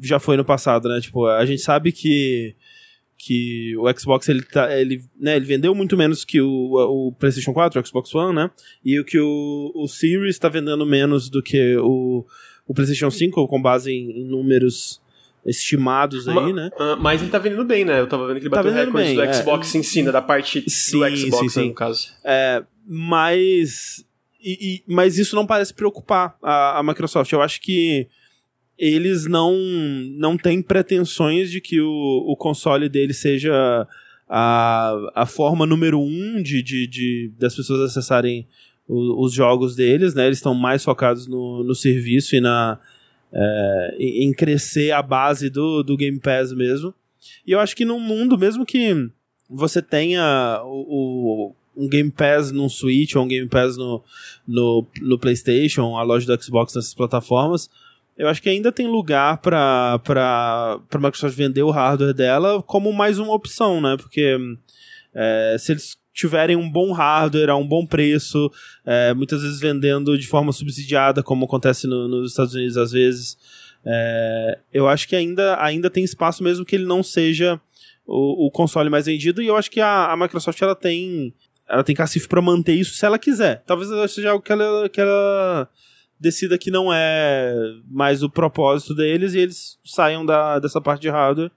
[0.00, 1.00] já foi no passado, né?
[1.00, 2.54] Tipo, a gente sabe que
[3.18, 7.52] que o Xbox ele, tá, ele, né, ele vendeu muito menos que o, o PlayStation
[7.52, 8.50] 4, o Xbox One, né?
[8.84, 12.24] E o que o, o Series está vendendo menos do que o,
[12.64, 15.02] o PlayStation 5, com base em, em números
[15.46, 16.70] estimados aí, Ma- né?
[16.78, 18.00] Ah, mas ele tá vendendo bem, né?
[18.00, 19.32] Eu tava vendo que ele Tá bateu recordes bem, do é.
[19.32, 20.12] Xbox em si, né?
[20.12, 21.68] Da parte Sim, do Xbox, sim, né, sim.
[21.68, 22.08] no caso.
[22.24, 24.04] É, mas,
[24.42, 27.30] e- e- mas isso não parece preocupar a, a Microsoft.
[27.32, 28.06] Eu acho que
[28.78, 29.56] eles não,
[30.16, 31.88] não têm pretensões de que o,
[32.26, 33.86] o console dele seja
[34.28, 38.46] a, a forma número um de, de, de das pessoas acessarem
[38.88, 40.26] o, os jogos deles, né?
[40.26, 42.78] Eles estão mais focados no, no serviço e na
[43.32, 46.94] é, em crescer a base do, do Game Pass mesmo.
[47.46, 49.10] E eu acho que num mundo, mesmo que
[49.48, 54.02] você tenha o, o um Game Pass no Switch ou um Game Pass no,
[54.46, 57.70] no, no PlayStation, a loja do Xbox nessas plataformas,
[58.16, 63.18] eu acho que ainda tem lugar para para Microsoft vender o hardware dela como mais
[63.18, 63.96] uma opção, né?
[63.96, 64.36] Porque
[65.14, 68.50] é, se eles tiverem um bom hardware a um bom preço,
[68.84, 73.38] é, muitas vezes vendendo de forma subsidiada, como acontece no, nos Estados Unidos às vezes,
[73.84, 77.60] é, eu acho que ainda, ainda tem espaço mesmo que ele não seja
[78.06, 81.32] o, o console mais vendido, e eu acho que a, a Microsoft ela tem
[81.68, 83.62] ela tem cacife para manter isso se ela quiser.
[83.64, 85.68] Talvez seja algo que ela, que ela
[86.18, 87.54] decida que não é
[87.88, 91.52] mais o propósito deles e eles saiam da, dessa parte de hardware.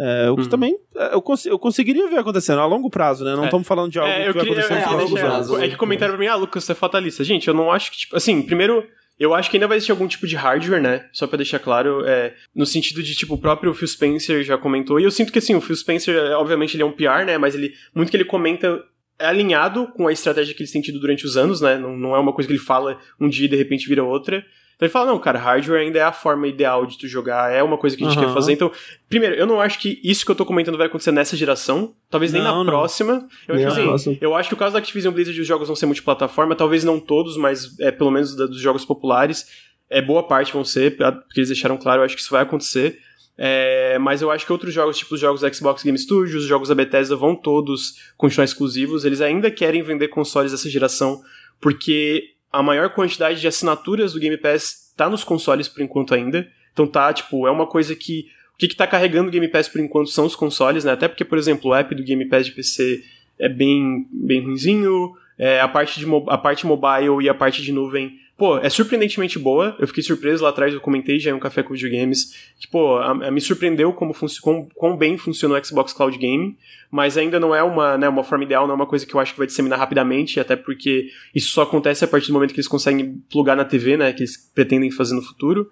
[0.00, 0.48] É, o que uhum.
[0.48, 3.34] também é, eu, cons eu conseguiria ver acontecendo a longo prazo, né?
[3.34, 3.68] Não estamos é.
[3.68, 5.58] falando de algo é, que vai queria, acontecer é, a longo prazo.
[5.58, 7.24] É que comentaram pra mim, ah, Lucas, você é fatalista.
[7.24, 8.86] Gente, eu não acho que, tipo, assim, primeiro,
[9.18, 11.06] eu acho que ainda vai existir algum tipo de hardware, né?
[11.12, 15.00] Só pra deixar claro, é, no sentido de, tipo, o próprio Phil Spencer já comentou,
[15.00, 17.36] e eu sinto que, assim, o Phil Spencer, é, obviamente, ele é um PR, né?
[17.36, 18.80] Mas ele, muito que ele comenta
[19.18, 21.76] é alinhado com a estratégia que eles têm tido durante os anos, né?
[21.76, 24.44] Não, não é uma coisa que ele fala um dia e de repente vira outra.
[24.78, 27.60] Então ele fala, não, cara, hardware ainda é a forma ideal de tu jogar, é
[27.64, 28.26] uma coisa que a gente uhum.
[28.26, 28.52] quer fazer.
[28.52, 28.70] Então,
[29.08, 32.32] primeiro, eu não acho que isso que eu tô comentando vai acontecer nessa geração, talvez
[32.32, 32.66] nem não, na não.
[32.66, 33.26] próxima.
[33.48, 35.74] Eu acho, que, assim, eu acho que o caso da Activision Blizzard os jogos vão
[35.74, 39.48] ser multiplataforma, talvez não todos, mas é, pelo menos dos jogos populares,
[39.90, 43.00] é boa parte vão ser, porque eles deixaram claro, eu acho que isso vai acontecer.
[43.36, 46.48] É, mas eu acho que outros jogos, tipo os jogos da Xbox Game Studios, os
[46.48, 49.04] jogos da Bethesda, vão todos continuar exclusivos.
[49.04, 51.20] Eles ainda querem vender consoles dessa geração,
[51.60, 56.48] porque a maior quantidade de assinaturas do Game Pass tá nos consoles por enquanto ainda.
[56.72, 58.26] Então tá, tipo, é uma coisa que.
[58.54, 60.90] O que, que tá carregando o Game Pass por enquanto são os consoles, né?
[60.90, 63.04] Até porque, por exemplo, o app do Game Pass de PC
[63.38, 65.12] é bem, bem ruimzinho.
[65.38, 69.36] É, a, parte de a parte mobile e a parte de nuvem pô, é surpreendentemente
[69.36, 69.76] boa.
[69.80, 72.96] Eu fiquei surpreso lá atrás, eu comentei já em um café com videogames, que, pô,
[72.96, 76.56] a, a me surpreendeu como quão, quão bem funciona o Xbox Cloud Gaming,
[76.88, 79.18] mas ainda não é uma, né, uma forma ideal, não é uma coisa que eu
[79.18, 82.60] acho que vai disseminar rapidamente, até porque isso só acontece a partir do momento que
[82.60, 85.68] eles conseguem plugar na TV, né, que eles pretendem fazer no futuro.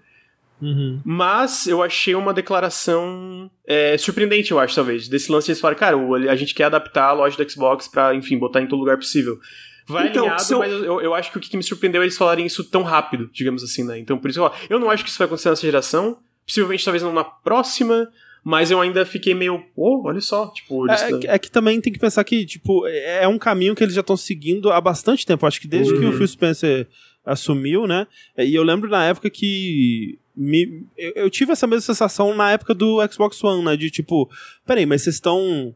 [0.61, 1.01] Uhum.
[1.05, 5.07] Mas eu achei uma declaração é, surpreendente, eu acho, talvez.
[5.07, 5.97] Desse lance eles falaram, cara,
[6.31, 9.39] a gente quer adaptar a loja do Xbox pra, enfim, botar em todo lugar possível
[9.87, 10.59] vai então, alinhado, eu...
[10.59, 13.31] mas eu, eu acho que o que me surpreendeu é eles falarem isso tão rápido,
[13.33, 13.99] digamos assim, né?
[13.99, 17.03] Então, por isso, ó, eu não acho que isso vai acontecer nessa geração, possivelmente talvez
[17.03, 18.09] não na próxima,
[18.45, 20.91] mas eu ainda fiquei meio, oh, olha só, tipo...
[20.91, 23.95] É, é, que também tem que pensar que, tipo, é, é um caminho que eles
[23.95, 25.99] já estão seguindo há bastante tempo, acho que desde uhum.
[25.99, 26.17] que o uhum.
[26.17, 26.89] Phil Spencer
[27.25, 28.07] assumiu, né?
[28.39, 32.73] E eu lembro na época que me, eu, eu, tive essa mesma sensação na época
[32.73, 33.77] do Xbox One, né?
[33.77, 34.31] De tipo,
[34.65, 35.75] peraí, mas vocês estão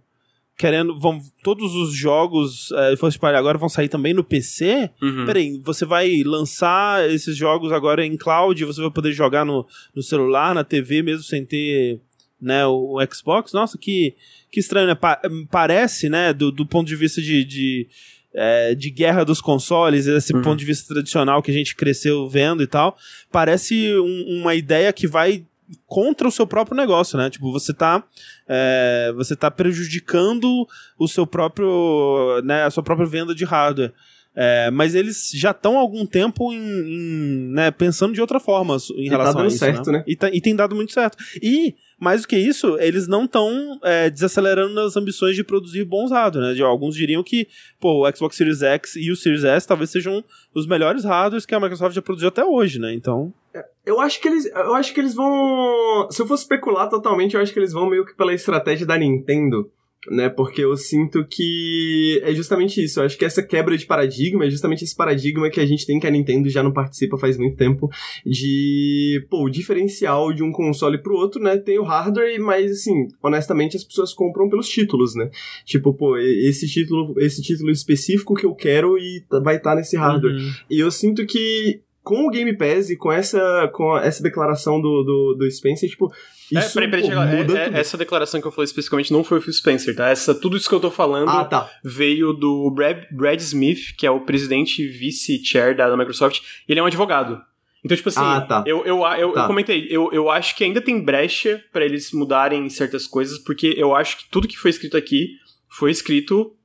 [0.60, 0.98] querendo.
[0.98, 2.94] Vão, todos os jogos é,
[3.34, 4.90] agora vão sair também no PC.
[5.00, 5.24] Uhum.
[5.24, 9.66] Peraí, você vai lançar esses jogos agora em cloud, você vai poder jogar no,
[9.96, 12.02] no celular, na TV, mesmo sem ter
[12.38, 13.54] né, o, o Xbox.
[13.54, 14.14] Nossa, que,
[14.50, 14.94] que estranho, né?
[14.94, 15.18] Pa
[15.50, 17.88] parece, né, do, do ponto de vista de, de
[18.34, 20.42] é, de guerra dos consoles, esse uhum.
[20.42, 22.96] ponto de vista tradicional que a gente cresceu vendo e tal,
[23.32, 25.44] parece um, uma ideia que vai
[25.86, 27.30] contra o seu próprio negócio, né?
[27.30, 28.02] Tipo, você tá,
[28.48, 30.66] é, você tá prejudicando
[30.98, 33.92] o seu próprio, né, a sua própria venda de hardware.
[34.34, 38.76] É, mas eles já estão há algum tempo em, em, né, pensando de outra forma
[38.94, 39.58] em e tá relação tá a isso.
[39.58, 39.98] Certo, né?
[39.98, 40.04] né?
[40.06, 41.18] E, tá, e tem dado muito certo.
[41.42, 46.10] E mais do que isso, eles não estão é, desacelerando nas ambições de produzir bons
[46.10, 46.62] hardware, né?
[46.62, 47.46] alguns diriam que,
[47.78, 50.24] pô, o Xbox Series X e o Series S talvez sejam
[50.54, 52.94] os melhores hardwares que a Microsoft já produziu até hoje, né?
[52.94, 53.32] Então.
[53.54, 54.46] É, eu acho que eles.
[54.46, 56.08] Eu acho que eles vão.
[56.10, 58.96] Se eu fosse especular totalmente, eu acho que eles vão meio que pela estratégia da
[58.96, 59.70] Nintendo
[60.08, 60.28] né?
[60.28, 63.00] Porque eu sinto que é justamente isso.
[63.00, 66.00] Eu acho que essa quebra de paradigma é justamente esse paradigma que a gente tem
[66.00, 67.90] que a Nintendo já não participa faz muito tempo
[68.24, 71.56] de, pô, o diferencial de um console pro outro, né?
[71.58, 75.30] Tem o hardware, mas assim, honestamente as pessoas compram pelos títulos, né?
[75.64, 79.96] Tipo, pô, esse título, esse título específico que eu quero e vai estar tá nesse
[79.96, 80.34] hardware.
[80.34, 80.52] Uhum.
[80.70, 81.80] E eu sinto que
[82.10, 86.12] com o Game Pass e com essa, com essa declaração do, do, do Spencer, tipo,
[86.52, 89.22] é, isso é, peraí, peraí, pô, é, é, essa declaração que eu falei especificamente não
[89.22, 90.08] foi o Phil Spencer, tá?
[90.08, 91.70] Essa, tudo isso que eu tô falando ah, tá.
[91.84, 96.72] veio do Brad, Brad Smith, que é o presidente e vice-chair da, da Microsoft, e
[96.72, 97.40] ele é um advogado.
[97.84, 98.64] Então, tipo assim, ah, tá.
[98.66, 99.42] eu, eu, eu, tá.
[99.42, 103.72] eu, comentei, eu, eu acho que ainda tem brecha para eles mudarem certas coisas, porque
[103.76, 105.36] eu acho que tudo que foi escrito aqui
[105.68, 106.56] foi escrito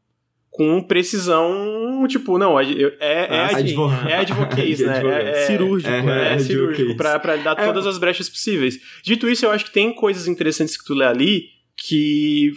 [0.56, 4.94] com precisão, tipo, não, é, é, é, Ah, advo- é advocase, né?
[4.98, 5.22] Advogado.
[5.28, 7.66] É, é- Cirúrgico, É, É, é, cirúrgico, pra, pra dar É.
[7.66, 8.80] todas as brechas possíveis.
[9.04, 12.52] Dito isso, eu acho que tem coisas interessantes que tu lê ali que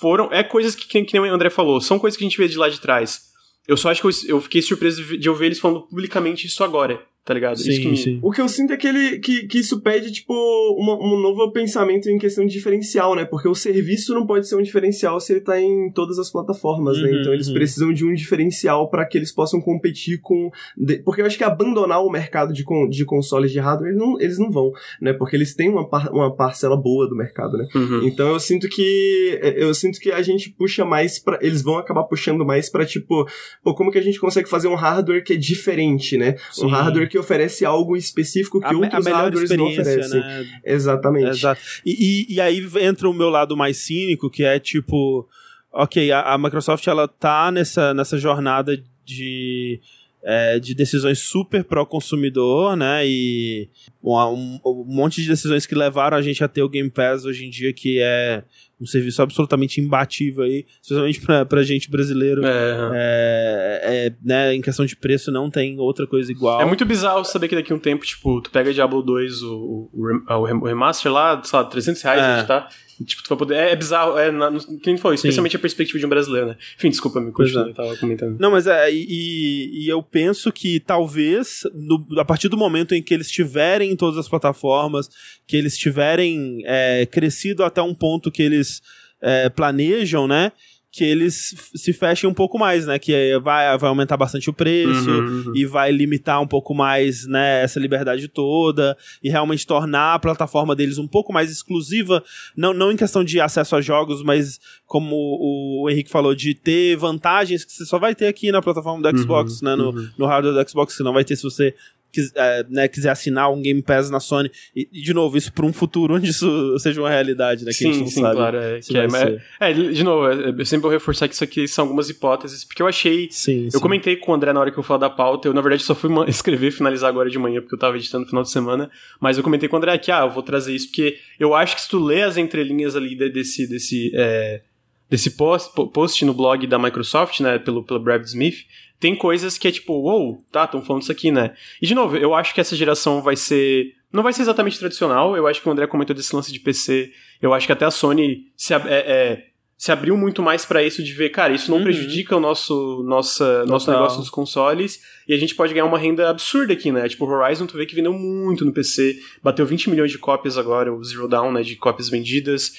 [0.00, 0.28] foram.
[0.32, 2.48] É coisas que, que, que nem o André falou, são coisas que a gente vê
[2.48, 3.20] de lá de trás.
[3.68, 6.64] Eu só acho que eu, eu fiquei surpreso de- de ouvir eles falando publicamente isso
[6.64, 7.56] agora, tá ligado?
[7.56, 8.20] isso que Sim, sim.
[8.22, 10.32] O que eu sinto é que, ele, que, que isso pede, tipo,
[10.78, 13.24] uma- um novo pensamento em questão de diferencial, né?
[13.24, 17.00] Porque o serviço não pode ser um diferencial se ele tá em todas as plataformas,
[17.00, 17.10] né?
[17.10, 17.54] Uhum, Então eles uhum.
[17.54, 20.50] precisam de um diferencial para que eles possam competir com.
[20.76, 23.98] de- Porque eu acho que abandonar o mercado de, con- de consoles de hardware, eles
[24.00, 24.70] não, eles não vão,
[25.00, 25.12] né?
[25.12, 27.66] Porque eles têm uma, par- uma parcela boa do mercado, né?
[27.74, 28.06] Uhum.
[28.06, 32.04] Então eu sinto que eu sinto que a gente puxa mais para eles vão acabar
[32.04, 33.26] puxando mais pra tipo,
[33.62, 36.36] pô, como que a gente consegue fazer um hardware que é diferente, né?
[36.50, 36.66] Sim.
[36.66, 40.20] Um hardware que oferece algo específico que a, a outros melhor hardwares não oferecem.
[40.20, 40.60] né?
[40.64, 41.28] Exatamente.
[41.28, 41.60] Exato.
[41.84, 45.28] E, e, e aí entra o meu lado mais cínico, que é tipo,
[45.72, 49.80] ok, a, a Microsoft ela tá nessa, nessa jornada de,
[50.22, 53.06] é, de decisões super pró-consumidor, né?
[53.06, 53.68] E
[54.02, 57.44] um, um monte de decisões que levaram a gente a ter o Game Pass hoje
[57.44, 58.44] em dia, que é
[58.80, 62.42] um serviço absolutamente imbatível aí, especialmente pra, pra gente brasileiro.
[62.44, 62.90] É.
[62.94, 66.60] É, é, né, em questão de preço, não tem outra coisa igual.
[66.60, 69.54] É muito bizarro saber que daqui a um tempo, tipo, tu pega Diablo 2, o,
[69.92, 72.24] o, o rem- o remaster lá, sei lá, 300 reais, É.
[72.24, 72.68] a gente tá?
[73.04, 73.54] Tipo, tu vai poder.
[73.54, 75.26] É, é bizarro, é, na, no, quem falou, Sim.
[75.28, 76.56] especialmente a perspectiva de um brasileiro, né?
[76.76, 77.70] Enfim, desculpa, me continua, é.
[77.70, 78.38] eu tava comentando.
[78.38, 83.02] Não, mas é, e, e eu penso que talvez, no- a partir do momento em
[83.02, 85.08] que eles estiverem em todas as plataformas,
[85.46, 88.80] que eles tiverem é, crescido até um ponto que eles
[89.22, 90.52] é, planejam, né?
[90.92, 92.98] Que eles se fechem um pouco mais, né?
[92.98, 95.52] Que vai, vai aumentar bastante o preço Uhum, uhum.
[95.54, 100.74] e vai limitar um pouco mais, né, essa liberdade toda e realmente tornar a plataforma
[100.74, 102.22] deles um pouco mais exclusiva,
[102.56, 106.96] não, não em questão de acesso a jogos, mas como o Henrique falou, de ter
[106.96, 110.08] vantagens que você só vai ter aqui na plataforma do Xbox, né, no, uhum.
[110.18, 111.74] no hardware do Xbox, que não vai ter se você
[112.12, 114.50] quis- é, né, quiser assinar um Game Pass na Sony.
[114.74, 116.46] E, e, de novo, isso para um futuro onde isso
[116.80, 118.36] seja uma realidade, né, que a gente Sim, não sim, sabe.
[118.36, 118.58] claro.
[118.58, 121.66] É, que é, mas- é, de novo, é, eu sempre vou reforçar que isso aqui
[121.68, 123.28] são algumas hipóteses, porque eu achei.
[123.30, 123.80] Sim, Eu sim.
[123.80, 125.94] comentei com o André na hora que eu falar da pauta, eu na verdade só
[125.94, 128.90] fui escrever e finalizar agora de manhã, porque eu tava editando no final de semana,
[129.20, 131.74] mas eu comentei com o André que, ah, eu vou trazer isso, porque eu acho
[131.76, 134.60] que se tu lê as entrelinhas ali de- desse, desse, é,
[135.08, 138.58] desse post, po- post no blog da Microsoft, né, pelo, pelo Brad Smith,
[139.00, 141.54] tem coisas que é tipo, uou, tá, estão falando isso aqui, né?
[141.80, 143.94] E de novo, eu acho que essa geração vai ser.
[144.12, 147.10] Não vai ser exatamente tradicional, eu acho que o André comentou desse lance de PC,
[147.40, 149.44] eu acho que até a Sony se, ab- é, é,
[149.78, 151.84] se abriu muito mais pra isso de ver, cara, isso não Uhum.
[151.84, 156.28] prejudica o nosso, nossa, nosso negócio dos consoles e a gente pode ganhar uma renda
[156.28, 157.08] absurda aqui, né?
[157.08, 160.58] Tipo, o Horizon, tu vê que vendeu muito no PC, bateu 20 milhões de cópias
[160.58, 162.72] agora, o Zero Down, né, de cópias vendidas.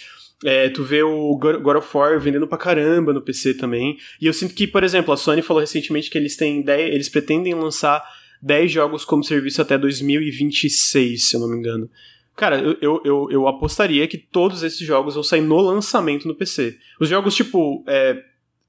[0.43, 3.97] É, tu vê o God of War vendendo pra caramba no PC também.
[4.19, 7.09] E eu sinto que, por exemplo, a Sony falou recentemente que eles têm 10, eles
[7.09, 8.03] pretendem lançar
[8.41, 11.89] 10 jogos como serviço até 2026, se eu não me engano.
[12.35, 16.77] Cara, eu, eu, eu apostaria que todos esses jogos vão sair no lançamento no PC.
[16.99, 18.23] Os jogos, tipo, é,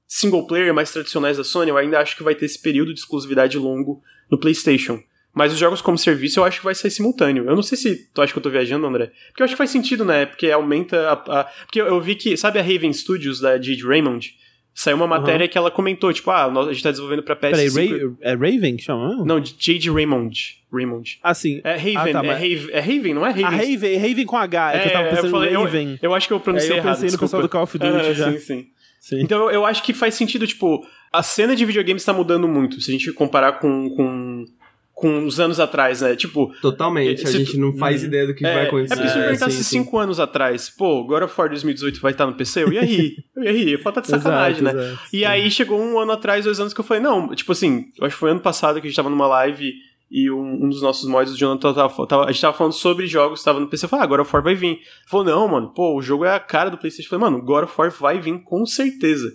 [0.07, 2.99] single player mais tradicionais da Sony, eu ainda acho que vai ter esse período de
[2.99, 5.01] exclusividade longo no PlayStation.
[5.33, 7.45] Mas os jogos como serviço eu acho que vai ser simultâneo.
[7.45, 9.11] Eu não sei se tu acha que eu tô viajando, André.
[9.29, 10.25] Porque eu acho que faz sentido, né?
[10.27, 11.13] Porque aumenta a.
[11.41, 14.35] a- porque eu, eu vi que, sabe a Raven Studios da Jade Raymond?
[14.75, 17.73] Saiu uma matéria que ela comentou, tipo, ah, nós- a gente tá desenvolvendo pra PS5.
[17.73, 19.23] Peraí, Ra- é Raven que chama?
[19.25, 20.57] Não, de Jade Raymond.
[20.71, 21.19] Raymond.
[21.21, 21.61] Ah, sim.
[21.63, 23.45] É Raven, Ah, tá, é, mas- Raven é Raven, não é Raven.
[23.45, 25.99] A Raven, Raven com H, é, que eu tava pensando falei, em eu- Raven.
[26.01, 27.91] Eu, acho que eu pronunciei Aí eu errado, pensei no pessoal do Call of Duty
[27.95, 28.31] Ah, já.
[28.31, 28.67] Sim, sim.
[28.99, 29.21] Sim.
[29.21, 32.79] Então eu, eu acho que faz sentido, tipo, a cena de videogames tá mudando muito,
[32.81, 34.45] se a gente comparar com, com,
[34.93, 36.15] com uns anos atrás, né?
[36.15, 37.23] Tipo, Totalmente.
[37.23, 38.07] A Se gente tu- não faz Uhum.
[38.07, 38.95] ideia do que é, vai é acontecer.
[38.95, 42.25] porque se eu É, perguntasse cinco anos atrás, pô, God of War 2018 vai estar
[42.27, 43.15] no PC, eu ia rir.
[43.35, 44.85] Eu ia rir, falar tá de sacanagem, Exato, né?
[44.87, 44.99] exato.
[45.11, 48.15] E aí chegou um ano atrás, dois anos, que eu falei, não, tipo assim, acho
[48.15, 49.73] que foi ano passado que a gente tava numa live
[50.11, 53.07] e um, um dos nossos mods, o Jonathan, tava, tava- a gente tava falando sobre
[53.07, 54.73] jogos, tava no PC, eu falei, ah, God of War vai vir.
[54.73, 54.79] Ele
[55.09, 57.07] falou, não, mano, pô, o jogo é a cara do Playstation.
[57.07, 59.33] Eu falei, mano, God of War vai vir com certeza.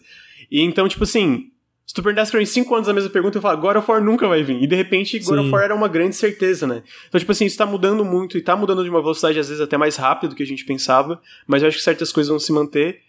[0.48, 1.46] E então, tipo assim,
[1.88, 4.04] se tu perguntasse pra mim cinco anos a mesma pergunta, eu falava, God of War
[4.04, 4.62] nunca vai vir.
[4.62, 5.46] E de repente, God Sim.
[5.46, 6.82] of War era uma grande certeza, né?
[7.08, 9.62] Então, tipo assim, isso tá mudando muito e tá mudando de uma velocidade, às vezes,
[9.62, 12.38] até mais rápido do que a gente pensava, mas eu acho que certas coisas vão
[12.38, 13.00] se manter.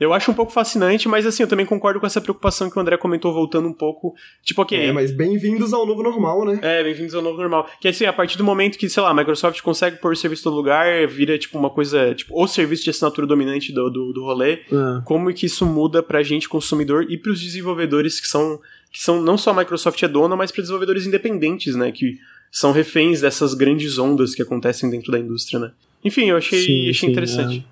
[0.00, 2.80] Eu acho um pouco fascinante, mas assim, eu também concordo com essa preocupação que o
[2.80, 4.14] André comentou, voltando um pouco.
[4.42, 4.78] Tipo, ok.
[4.80, 6.58] É, mas bem-vindos ao novo normal, né?
[6.62, 7.68] É, bem-vindos ao novo normal.
[7.78, 10.48] Que assim, a partir do momento que, sei lá, a Microsoft consegue pôr o serviço
[10.48, 14.24] no lugar, vira tipo uma coisa, tipo, o serviço de assinatura dominante do, do, do
[14.24, 15.02] rolê, Ah.
[15.04, 18.58] como que isso muda pra gente, consumidor, e pros desenvolvedores que são,
[18.90, 21.92] que são não só a Microsoft é dona, mas para desenvolvedores independentes, né?
[21.92, 22.16] Que
[22.50, 25.72] são reféns dessas grandes ondas que acontecem dentro da indústria, né?
[26.02, 27.66] Enfim, eu achei, Sim, achei sim, interessante.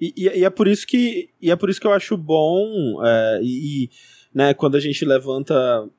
[0.00, 2.64] E, e- e é por isso que e é por isso que eu acho bom
[3.04, 3.88] é, e,
[4.34, 5.54] né, quando a gente levanta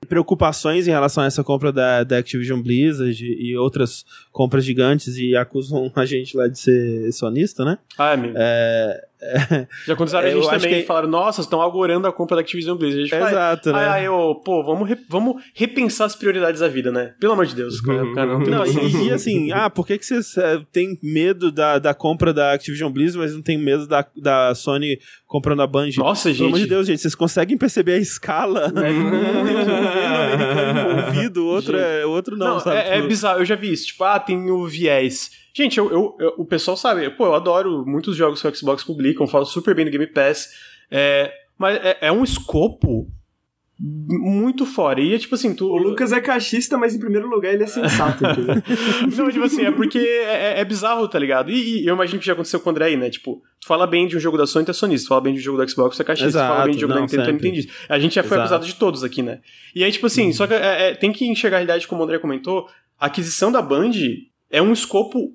[0.07, 5.17] preocupações em relação a essa compra da, da Activision Blizzard e, e outras compras gigantes
[5.17, 7.77] e acusam a gente lá de ser sonista, né?
[7.97, 8.33] Ah, amigo.
[8.37, 9.06] É,
[9.85, 10.87] Já aconteceram a gente também, que...
[10.87, 13.01] falaram, nossa, estão agorando a compra da Activision Blizzard.
[13.01, 13.89] A gente fala, Exato, né?
[13.89, 17.15] Ah, eu, pô, vamos, re, vamos repensar as prioridades da vida, né?
[17.19, 17.81] Pelo amor de Deus.
[17.81, 21.51] Cara, cara, não, não e, e, assim, ah, por que, que vocês uh, têm medo
[21.51, 25.67] da, da compra da Activision Blizzard, mas não tem medo da, da Sony comprando a
[25.67, 25.89] Band?
[25.97, 26.37] Nossa, gente.
[26.37, 28.71] Pelo amor de Deus, gente, vocês conseguem perceber a escala?
[28.75, 32.77] É, um governo americano envolvido, outro, é, outro não, não sabe?
[32.77, 33.87] É, é bizarro, eu já vi isso.
[33.87, 37.83] Tipo, ah, tem o viés Gente, eu, eu, eu, o pessoal sabe, pô, eu adoro
[37.83, 40.49] muitos jogos que o Xbox publicam, falo super bem do Game Pass,
[40.91, 43.07] é, mas é, é um escopo
[43.79, 45.01] muito fora.
[45.01, 45.65] E é tipo assim, tu...
[45.65, 48.23] O Lucas é cachista, mas em primeiro lugar ele é sensato.
[49.17, 51.49] não, tipo assim, é porque é, é, é bizarro, tá ligado?
[51.49, 53.09] E, e, eu imagino que já aconteceu com o André aí, né?
[53.09, 55.07] Tipo, tu fala bem de um jogo da Sony, tu é sonista.
[55.07, 56.27] Tu fala bem de um jogo do Xbox, tu é cachista.
[56.27, 57.73] Exato, tu fala bem de um jogo não, da Nintendo, tu é nintendista.
[57.89, 58.53] A gente já foi Exato.
[58.53, 59.39] acusado de todos aqui, né?
[59.73, 60.33] E aí, tipo assim, uhum.
[60.33, 62.69] só que é, é, tem que enxergar a realidade, como o André comentou,
[62.99, 63.89] a aquisição da Band
[64.51, 65.33] é um escopo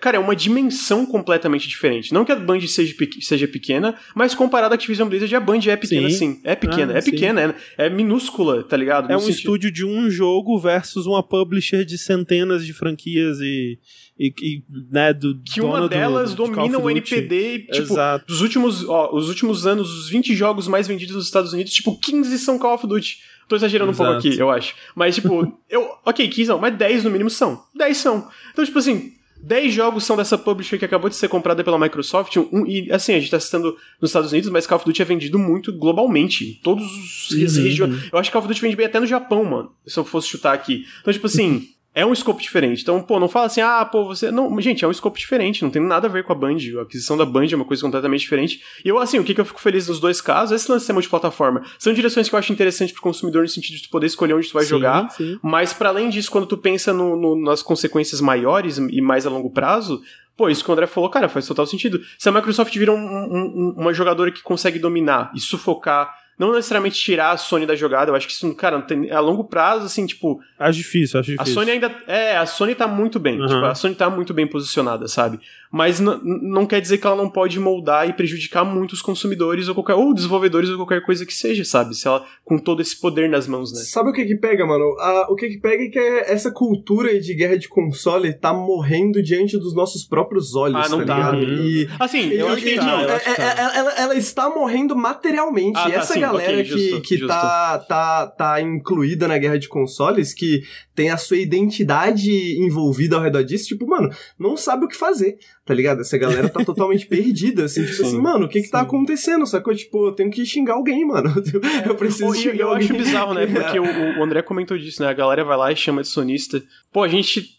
[0.00, 2.12] cara, é uma dimensão completamente diferente.
[2.12, 5.76] Não que a Band seja, seja pequena, mas comparado à Activision Blizzard, a Band é
[5.76, 6.16] pequena sim.
[6.16, 6.40] sim.
[6.42, 9.10] É pequena, ah, é pequena, é, é, minúscula, tá ligado?
[9.10, 9.36] É um sentido...
[9.36, 13.78] estúdio de um jogo versus uma publisher de centenas de franquias e.
[14.18, 18.24] E, e né, do que uma delas do, do domina o NPD, tipo, Exato.
[18.26, 22.00] dos últimos, ó, os últimos anos, os 20 jogos mais vendidos nos Estados Unidos, tipo,
[22.00, 23.18] 15 são Call of Duty.
[23.48, 24.10] Tô exagerando Exato.
[24.10, 24.74] um pouco aqui, eu acho.
[24.94, 25.88] Mas, tipo, eu.
[26.04, 27.62] Ok, 15 não, mas 10 no mínimo são.
[27.74, 28.28] 10 são.
[28.52, 32.36] Então, tipo assim, 10 jogos são dessa publisher que acabou de ser comprada pela Microsoft.
[32.36, 35.04] Um, e assim, a gente tá citando nos Estados Unidos, mas Call of Duty é
[35.04, 36.50] vendido muito globalmente.
[36.50, 37.62] Em todos os uhum.
[37.62, 38.12] regiões.
[38.12, 39.72] Eu acho que Call of Duty vende bem até no Japão, mano.
[39.86, 40.84] Se eu fosse chutar aqui.
[41.00, 42.82] Então, tipo assim é um escopo diferente.
[42.82, 44.30] Então, pô, não fala assim, ah, pô, você.
[44.30, 46.58] Não, gente, é um escopo diferente, não tem nada a ver com a Band.
[46.78, 48.60] A aquisição da Band é uma coisa completamente diferente.
[48.84, 50.88] E eu, assim, o que, que eu fico feliz nos dois casos, esse lance de
[50.88, 51.62] ser multiplataforma.
[51.78, 54.46] São direções que eu acho interessante pro consumidor no sentido de tu poder escolher onde
[54.46, 55.08] tu vai sim, jogar.
[55.08, 55.38] Sim.
[55.42, 59.30] Mas, para além disso, quando tu pensa no, no, nas consequências maiores e mais a
[59.30, 60.02] longo prazo,
[60.36, 61.98] Pô, isso que o André falou, cara, faz total sentido.
[62.18, 67.00] Se a Microsoft vira um, um, uma jogadora que consegue dominar e sufocar não necessariamente
[67.00, 70.04] tirar a Sony da jogada, eu acho que isso, cara, tem, a longo prazo, assim,
[70.04, 70.40] tipo.
[70.58, 71.52] Acho difícil, acho difícil.
[71.52, 71.94] A Sony ainda.
[72.06, 73.40] É, a Sony tá muito bem.
[73.40, 73.46] Uhum.
[73.46, 75.40] Tipo, a Sony tá muito bem posicionada, sabe?
[75.70, 79.74] Mas não quer dizer que ela não pode moldar e prejudicar muito os consumidores ou
[79.74, 79.94] qualquer.
[79.94, 81.94] ou desenvolvedores ou qualquer coisa que seja, sabe?
[81.94, 83.80] Se ela com todo esse poder nas mãos, né?
[83.80, 84.84] Sabe o que que pega, mano?
[85.28, 89.58] o que que pega é que essa cultura de guerra de console tá morrendo diante
[89.58, 91.32] dos nossos próprios olhos, ah, não tá, tá.
[91.32, 91.60] ligado?
[91.62, 95.78] E, assim, eu, acho que, não, é, é, é, ela, ela, está morrendo materialmente.
[95.78, 97.28] Ah, e tá, essa sim, galera okay, justo, que, que justo.
[97.28, 100.62] Tá, tá, tá incluída na guerra de consoles, que
[100.94, 102.30] tem a sua identidade
[102.60, 105.36] envolvida ao redor disso, tipo, mano, não sabe o que fazer
[105.66, 106.00] tá ligado?
[106.00, 109.74] Essa galera tá totalmente perdida, assim, tipo assim, mano, o que que tá acontecendo, sacou?
[109.74, 111.34] Tipo, eu tenho que xingar alguém, mano.
[111.84, 112.86] Eu preciso xingar eu alguém.
[112.86, 113.46] acho bizarro, né?
[113.50, 115.08] Porque o, o André comentou disso, né?
[115.08, 116.62] A galera vai lá e chama de sonista.
[116.92, 117.56] Pô, a gente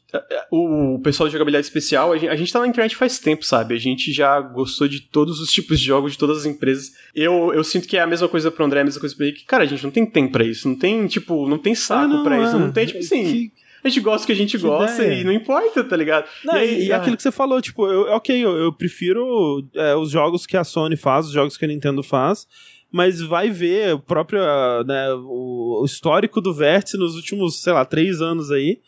[0.50, 3.76] o pessoal de jogabilidade especial, a gente, a gente tá na internet faz tempo, sabe?
[3.76, 6.94] A gente já gostou de todos os tipos de jogos, de todas as empresas.
[7.14, 9.46] Eu, eu sinto que é a mesma coisa pro André, a mesma coisa pro Henrique.
[9.46, 10.68] Cara, a gente não tem tempo pra isso.
[10.68, 12.58] Não tem, tipo, não tem saco ah, não, pra isso.
[12.58, 13.24] Não tem, tipo assim.
[13.26, 15.22] Que a gente gosta do que a gente que gosta ideia.
[15.22, 16.28] e não importa, tá ligado?
[16.44, 19.66] Não, e, aí, e ah, aquilo que você falou, tipo, eu, ok, eu, eu prefiro
[19.76, 22.48] é, os jogos que a Sony faz, os jogos que a Nintendo faz,
[22.92, 24.40] mas vai ver o próprio,
[24.86, 28.80] né, o, o histórico do Vértice nos últimos, sei lá, três anos aí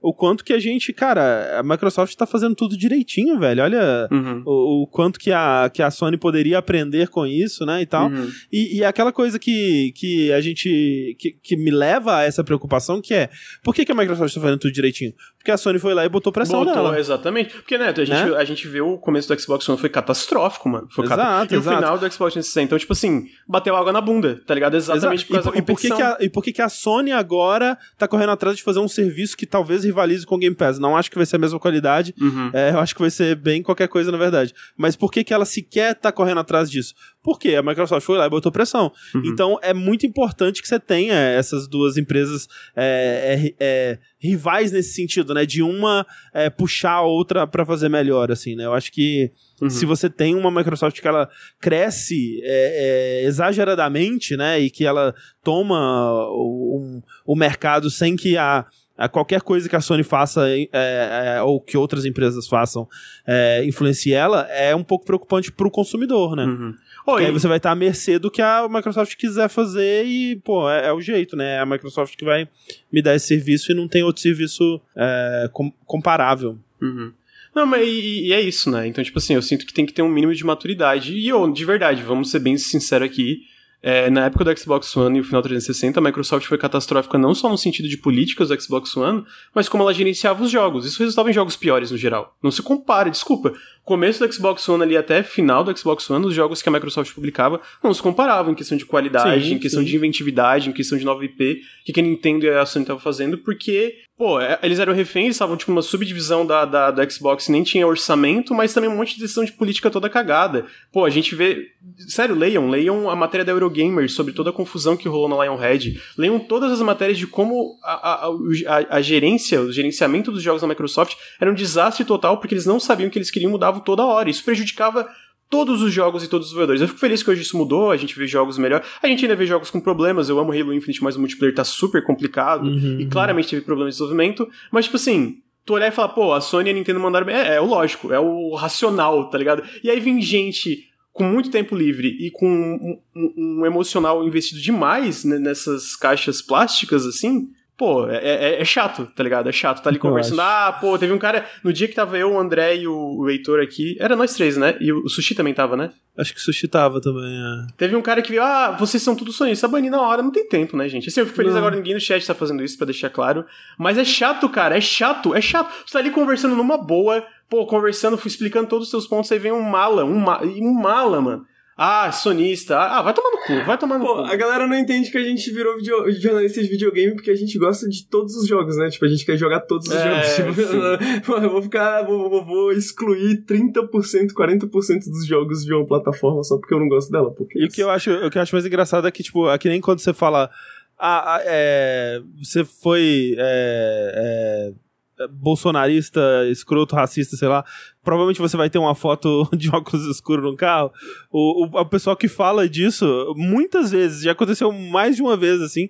[0.00, 3.64] o quanto que a gente, cara, a Microsoft tá fazendo tudo direitinho, velho.
[3.64, 4.42] Olha uhum.
[4.46, 8.08] o, o, quanto que a, que a Sony poderia aprender com isso, né, e tal.
[8.08, 8.30] Uhum.
[8.52, 13.00] E, e aquela coisa que, que a gente, que, que me leva a essa preocupação,
[13.00, 13.28] que é,
[13.62, 15.12] por que, que a Microsoft tá fazendo tudo direitinho?
[15.48, 17.00] Porque a Sony foi lá e botou pressão botou, nela.
[17.00, 17.54] exatamente.
[17.54, 18.36] Porque, né, a gente, né?
[18.36, 20.86] a gente vê o começo do Xbox One foi catastrófico, mano.
[20.90, 21.54] Foi exato, cat...
[21.54, 21.76] E exato.
[21.76, 24.76] o final do Xbox 360, então, tipo assim, bateu água na bunda, tá ligado?
[24.76, 25.26] Exatamente exato.
[25.26, 25.96] por causa e, da competição.
[25.96, 28.58] E por, que, que, a, e por que, que a Sony agora tá correndo atrás
[28.58, 30.78] de fazer um serviço que talvez rivalize com o Game Pass.
[30.78, 32.14] Não acho que vai ser a mesma qualidade.
[32.20, 32.50] Uhum.
[32.52, 34.52] É, eu acho que vai ser bem qualquer coisa, na verdade.
[34.76, 36.92] Mas por que, que ela sequer tá correndo atrás disso?
[37.28, 38.90] Porque a Microsoft foi lá e botou pressão.
[39.14, 39.22] Uhum.
[39.26, 44.94] Então é muito importante que você tenha essas duas empresas é, é, é rivais nesse
[44.94, 45.44] sentido, né?
[45.44, 48.64] De uma é, puxar a outra para fazer melhor, assim, né?
[48.64, 49.30] Eu acho que
[49.60, 49.68] uhum.
[49.68, 51.28] se você tem uma Microsoft que ela
[51.60, 54.58] cresce é, exageradamente, né?
[54.58, 55.14] E que ela
[55.44, 58.64] toma o, o mercado sem que a
[58.98, 62.88] a qualquer coisa que a Sony faça é, é, ou que outras empresas façam
[63.24, 66.44] é, influencie ela, é um pouco preocupante para o consumidor, né?
[66.44, 66.74] Uhum.
[67.10, 67.24] Oi.
[67.24, 70.88] Aí você vai estar à mercê do que a Microsoft quiser fazer e, pô, é,
[70.88, 71.54] é, o jeito, né?
[71.54, 72.46] É a Microsoft que vai
[72.92, 76.58] me dar esse serviço e não tem outro serviço é, com, comparável.
[76.82, 77.10] Uhum.
[77.54, 78.86] Não, mas e, e, é isso, né?
[78.86, 81.14] Então, tipo assim, eu sinto que tem que ter um mínimo de maturidade.
[81.14, 83.40] E eu, de verdade, vamos ser bem sinceros aqui,
[83.80, 87.32] é, na época do Xbox One e o final 360, a Microsoft foi catastrófica não
[87.32, 89.24] só no sentido de políticas do Xbox One,
[89.54, 90.84] mas como ela gerenciava os jogos.
[90.84, 92.36] Isso resultava em jogos piores no geral.
[92.42, 93.52] Não se compare, desculpa.
[93.88, 97.14] Começo do Xbox One ali até final do Xbox One, os jogos que a Microsoft
[97.14, 99.88] publicava não se comparavam em questão de qualidade, sim, em questão sim.
[99.88, 103.38] de inventividade, em questão de nova IP, que a Nintendo e a Sony estavam fazendo,
[103.38, 107.62] porque Pô, é, eles eram reféns, estavam tipo numa subdivisão da, da, da Xbox, nem
[107.62, 110.66] tinha orçamento, mas também um monte de decisão de política toda cagada.
[110.92, 111.68] Pô, a gente vê.
[112.08, 116.02] Sério, leiam, leiam a matéria da Eurogamer sobre toda a confusão que rolou na Lionhead.
[116.16, 120.62] Leiam todas as matérias de como a, a, a, a gerência, o gerenciamento dos jogos
[120.62, 124.30] da Microsoft era um desastre total, porque eles não sabiam que eles queriam, toda hora.
[124.30, 125.08] Isso prejudicava
[125.50, 126.80] todos os jogos e todos os desenvolvedores.
[126.82, 128.84] Eu fico feliz que hoje isso mudou, a gente vê jogos melhor.
[129.02, 130.28] A gente ainda vê jogos com problemas.
[130.28, 133.94] Eu amo Halo Infinite, mas o multiplayer tá super complicado uhum, e claramente teve problemas
[133.94, 134.48] de desenvolvimento.
[134.70, 137.34] Mas, tipo assim, tu olhar e falar, pô, a Sony e a Nintendo mandaram bem.
[137.34, 139.62] É, é o lógico, é o racional, tá ligado?
[139.82, 144.60] E aí vem gente com muito tempo livre e com um, um, um emocional investido
[144.60, 147.48] demais né, nessas caixas plásticas, assim,
[147.78, 149.48] Pô, é, é, é, chato, tá ligado?
[149.48, 149.80] É chato.
[149.80, 150.40] Tá ali conversando.
[150.40, 151.46] Ah, pô, teve um cara.
[151.62, 153.96] No dia que tava eu, o André e o, o Heitor aqui.
[154.00, 154.76] Era nós três, né?
[154.80, 155.92] E o, o Sushi também tava, né?
[156.18, 157.72] Acho que o Sushi tava também, é.
[157.76, 159.70] Teve um cara que viu, ah, vocês são tudo sonistas.
[159.70, 161.08] Bani na hora, não tem tempo, né, gente?
[161.08, 161.60] Assim, eu fico feliz não.
[161.60, 163.46] agora, ninguém no chat tá fazendo isso, pra deixar claro.
[163.78, 165.72] Mas é chato, cara, é chato, é chato.
[165.86, 169.52] Você tá ali conversando numa boa, pô, conversando, explicando todos os seus pontos, aí vem
[169.52, 171.46] um mala, um, ma um mala, mano.
[171.80, 172.76] Ah, sonista.
[172.76, 174.20] Ah, vai tomar no cu, vai tomar no Pô, cu.
[174.22, 177.56] a galera não entende que a gente virou video, jornalista de videogame porque a gente
[177.56, 178.90] gosta de todos os jogos, né?
[178.90, 180.56] Tipo, a gente quer jogar todos os é, jogos.
[180.56, 182.02] Tipo, eu vou ficar.
[182.02, 187.12] Vou, vou, excluir 30%, 40% dos jogos de uma plataforma só porque eu não gosto
[187.12, 187.30] dela.
[187.30, 189.48] Porque e o que, eu acho, o que eu acho mais engraçado é que, tipo,
[189.48, 190.50] é que nem quando você fala.
[190.98, 193.36] Ah, ah é, você foi.
[193.38, 194.87] É, é,
[195.30, 196.20] bolsonarista,
[196.50, 197.64] escroto, racista, sei lá,
[198.02, 200.92] provavelmente você vai ter uma foto de óculos escuros no carro.
[201.30, 205.60] O, o, o pessoal que fala disso, muitas vezes, já aconteceu mais de uma vez,
[205.60, 205.88] assim,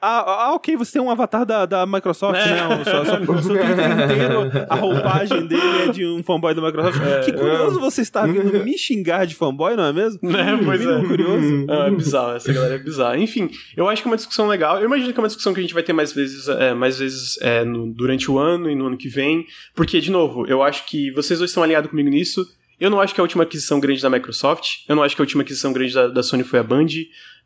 [0.00, 2.46] ah, ah, ok, você tem um avatar da, da Microsoft, é.
[2.46, 2.84] né?
[2.84, 7.00] Só, só, só inteiro, a roupagem dele é de um fanboy da Microsoft.
[7.00, 7.20] É.
[7.22, 10.20] Que curioso você está vindo me xingar de fanboy, não é mesmo?
[10.30, 11.00] É, pois é.
[11.04, 11.66] curioso.
[11.68, 13.18] É, é bizarro, essa galera é bizarra.
[13.18, 14.78] Enfim, eu acho que é uma discussão legal.
[14.78, 17.00] Eu imagino que é uma discussão que a gente vai ter mais vezes, é, mais
[17.00, 19.46] vezes é, no, durante o ano e no ano que vem.
[19.74, 22.46] Porque, de novo, eu acho que vocês dois estão alinhados comigo nisso.
[22.80, 25.24] Eu não acho que a última aquisição grande da Microsoft, eu não acho que a
[25.24, 26.86] última aquisição grande da, da Sony foi a Band,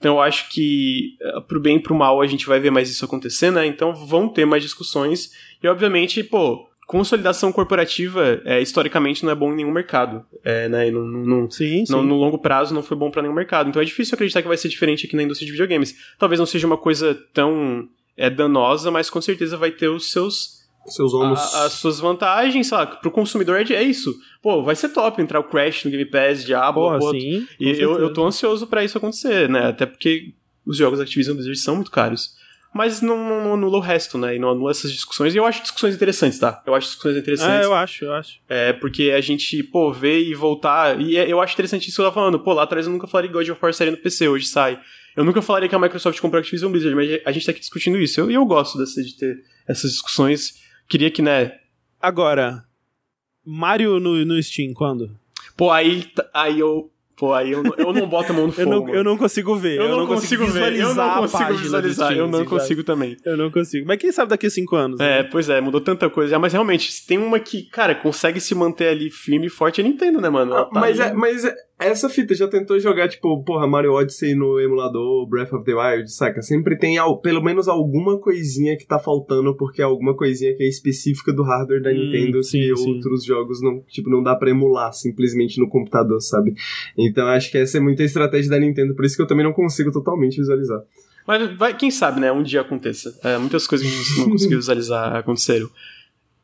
[0.02, 2.90] então eu acho que eh, pro bem e pro mal a gente vai ver mais
[2.90, 3.64] isso acontecer, né?
[3.64, 5.30] Então vão ter mais discussões
[5.62, 10.90] e obviamente, pô, consolidação corporativa é, historicamente não é bom em nenhum mercado, é, né?
[10.90, 11.92] No, no, sim, sim.
[11.92, 13.68] No, no, longo prazo não foi bom para nenhum mercado.
[13.68, 15.94] Então é difícil acreditar que vai ser diferente aqui na indústria de videogames.
[16.18, 20.61] Talvez não seja uma coisa tão é, danosa, mas com certeza vai ter os seus
[20.86, 21.40] seus ônus.
[21.54, 24.14] as suas vantagens, sei lá, pro consumidor é, é isso.
[24.42, 27.70] Pô, vai ser top entrar o Crash no Game Pass, Diablo, Porra, pô, sim, e
[27.70, 29.68] eu, eu tô ansioso para isso acontecer, né?
[29.68, 30.34] Até porque
[30.66, 32.40] os jogos Activision Blizzard são muito caros.
[32.74, 34.36] Mas não, não, anula o resto, né?
[34.36, 35.34] E não anula essas discussões.
[35.34, 36.62] E eu acho discussões interessantes, tá?
[36.66, 37.60] Eu acho discussões interessantes.
[37.60, 38.40] É, eu acho, eu acho.
[38.48, 40.98] É, porque a gente, pô, vê e voltar.
[40.98, 42.40] E é, eu acho interessante isso que eu tava falando.
[42.40, 44.80] Pô, lá atrás eu nunca falaria God of War série no PC, hoje sai.
[45.14, 47.60] Eu nunca falaria que a Microsoft comprou a Activision Blizzard, mas a gente tá aqui
[47.60, 48.18] discutindo isso.
[48.18, 50.61] E eu, eu gosto dessa, de ter essas discussões
[50.92, 51.52] Queria que, né?
[51.98, 52.64] Agora,
[53.42, 55.08] Mario no, no Steam, quando?
[55.56, 56.04] Pô, aí,
[56.34, 56.90] aí eu.
[57.16, 58.60] Pô, aí eu, eu não boto a mão no fogo.
[58.68, 59.78] eu, não, eu não consigo ver.
[59.78, 60.78] Eu, eu não, consigo, consigo ver.
[60.78, 62.12] Eu não consigo visualizar.
[62.12, 63.16] Steam, eu não consigo também.
[63.24, 63.86] Eu não consigo.
[63.86, 65.00] Mas quem sabe daqui a cinco anos?
[65.00, 65.28] É, né?
[65.32, 66.38] pois é, mudou tanta coisa.
[66.38, 70.20] Mas realmente, tem uma que, cara, consegue se manter ali firme e forte é Nintendo,
[70.20, 70.54] né, mano?
[70.54, 74.34] Ah, tá mas, é, mas é, essa fita já tentou jogar, tipo, porra, Mario Odyssey
[74.34, 76.42] no emulador, Breath of the Wild, saca?
[76.42, 80.62] Sempre tem ao, pelo menos alguma coisinha que tá faltando, porque é alguma coisinha que
[80.62, 82.94] é específica do hardware da hum, Nintendo sim, que sim.
[82.94, 86.54] outros jogos não, tipo, não dá pra emular simplesmente no computador, sabe?
[86.96, 89.52] Então acho que essa é muita estratégia da Nintendo, por isso que eu também não
[89.52, 90.82] consigo totalmente visualizar.
[91.26, 92.32] Mas vai, quem sabe, né?
[92.32, 93.16] Um dia aconteça.
[93.22, 95.68] É, muitas coisas que a gente não conseguiu visualizar aconteceram.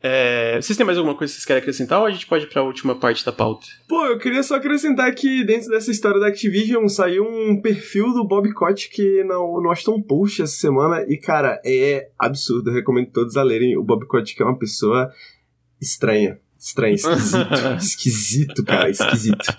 [0.01, 2.47] É, vocês têm mais alguma coisa que vocês querem acrescentar ou a gente pode ir
[2.47, 3.67] pra última parte da pauta?
[3.87, 8.25] Pô, eu queria só acrescentar que dentro dessa história da Activision saiu um perfil do
[8.25, 12.69] Bob Kotick no, no Aston Post essa semana e, cara, é absurdo.
[12.69, 13.77] Eu recomendo todos a lerem.
[13.77, 15.11] O Bob Kotick é uma pessoa
[15.81, 16.39] estranha.
[16.57, 17.47] Estranho, esquisito.
[17.79, 19.57] esquisito, cara, esquisito.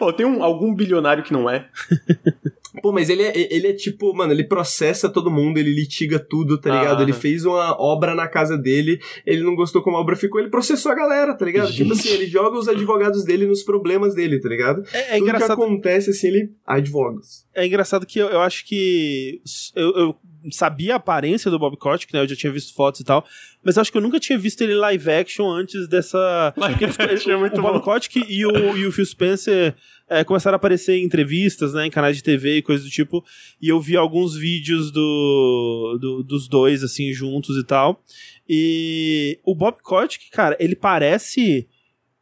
[0.00, 1.68] Oh, tem um, algum bilionário que não é.
[2.82, 6.58] Pô, mas ele é, ele é tipo, mano, ele processa todo mundo, ele litiga tudo,
[6.58, 7.00] tá ligado?
[7.00, 10.40] Ah, ele fez uma obra na casa dele, ele não gostou como a obra ficou,
[10.40, 11.68] ele processou a galera, tá ligado?
[11.68, 11.76] Gente.
[11.78, 14.84] Tipo assim, ele joga os advogados dele nos problemas dele, tá ligado?
[14.92, 15.56] É, é tudo engraçado.
[15.56, 17.20] que acontece, assim, ele advoga.
[17.54, 19.40] É engraçado que eu, eu acho que.
[19.76, 20.16] Eu, eu,
[20.50, 22.20] sabia a aparência do Bob Kotick, né?
[22.20, 23.24] Eu já tinha visto fotos e tal,
[23.64, 26.52] mas acho que eu nunca tinha visto ele live action antes dessa.
[26.56, 29.74] Live action é muito o Bob Kotick e o, e o Phil Spencer
[30.08, 33.24] é, começaram a aparecer em entrevistas, né, em canais de TV e coisas do tipo,
[33.60, 38.02] e eu vi alguns vídeos do, do dos dois, assim, juntos e tal.
[38.48, 41.66] E o Bob Kotick, cara, ele parece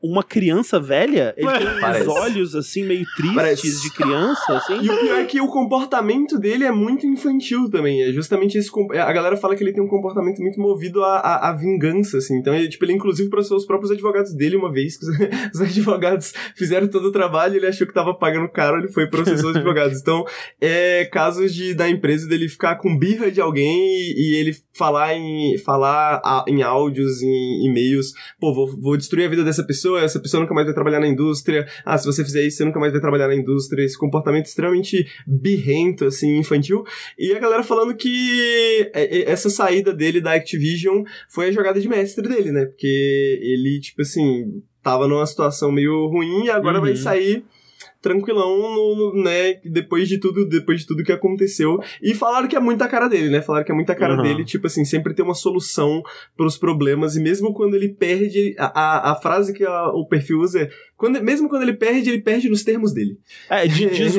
[0.02, 2.08] uma criança velha, ele tem Parece.
[2.08, 3.82] uns olhos assim meio tristes Parece.
[3.82, 4.74] de criança, assim.
[4.82, 8.02] E o pior é que o comportamento dele é muito infantil também.
[8.02, 8.68] É justamente esse.
[8.98, 12.36] A galera fala que ele tem um comportamento muito movido à, à, à vingança, assim.
[12.38, 15.16] Então, ele, tipo, ele inclusive processou os próprios advogados dele uma vez, que os,
[15.54, 19.50] os advogados fizeram todo o trabalho, ele achou que tava pagando caro, ele foi processou
[19.50, 20.00] os advogados.
[20.00, 20.24] Então,
[20.60, 25.14] é casos de da empresa dele ficar com birra de alguém e, e ele falar
[25.14, 29.91] em falar a- em áudios, em e-mails, pô, vou, vou destruir a vida dessa pessoa,
[29.98, 31.66] essa pessoa nunca mais vai trabalhar na indústria.
[31.84, 33.82] Ah, se você fizer isso, você nunca mais vai trabalhar na indústria.
[33.84, 36.84] Esse comportamento extremamente birrento, assim, infantil.
[37.18, 41.80] E a galera falando que é, é, essa saída dele da Activision foi a jogada
[41.80, 42.66] de mestre dele, né?
[42.66, 46.84] Porque ele, tipo assim, tava numa situação meio ruim e agora Uhum.
[46.84, 47.44] vai sair
[48.02, 51.78] tranquilão, no, no- né, depois de tudo, depois de tudo que aconteceu.
[52.02, 53.40] E falaram que é muita cara dele, né?
[53.40, 54.22] Falaram que é muita cara Uhum.
[54.22, 56.02] dele, tipo assim, sempre ter uma solução
[56.36, 60.40] pros problemas, e mesmo quando ele perde, a, a, a frase que a- o perfil
[60.40, 63.16] usa é, quando, mesmo quando ele perde, ele perde nos termos dele.
[63.48, 64.14] É, di- diz,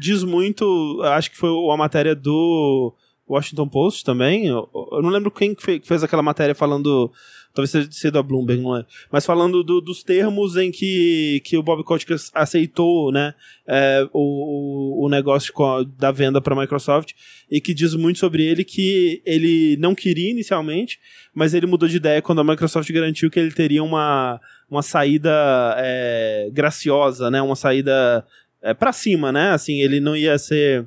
[0.00, 2.94] diz muito, acho que foi a matéria do
[3.28, 4.46] Washington Post também.
[4.46, 7.10] Eu, eu não lembro quem que fez aquela matéria falando,
[7.56, 8.84] talvez seja seja da Bloomberg, não é?
[9.10, 13.34] Mas falando do- dos termos em que, que o Bob Kotick aceitou, né,
[13.66, 17.12] é, o, o- negócio a- da venda para a Microsoft
[17.50, 20.98] e que diz muito sobre ele que ele não queria inicialmente,
[21.34, 24.38] mas ele mudou de ideia quando a Microsoft garantiu que ele teria uma,
[24.70, 25.32] uma saída
[25.78, 28.24] é, graciosa, né, uma saída
[28.62, 29.50] é, para cima, né?
[29.50, 30.86] Assim, ele não ia ser.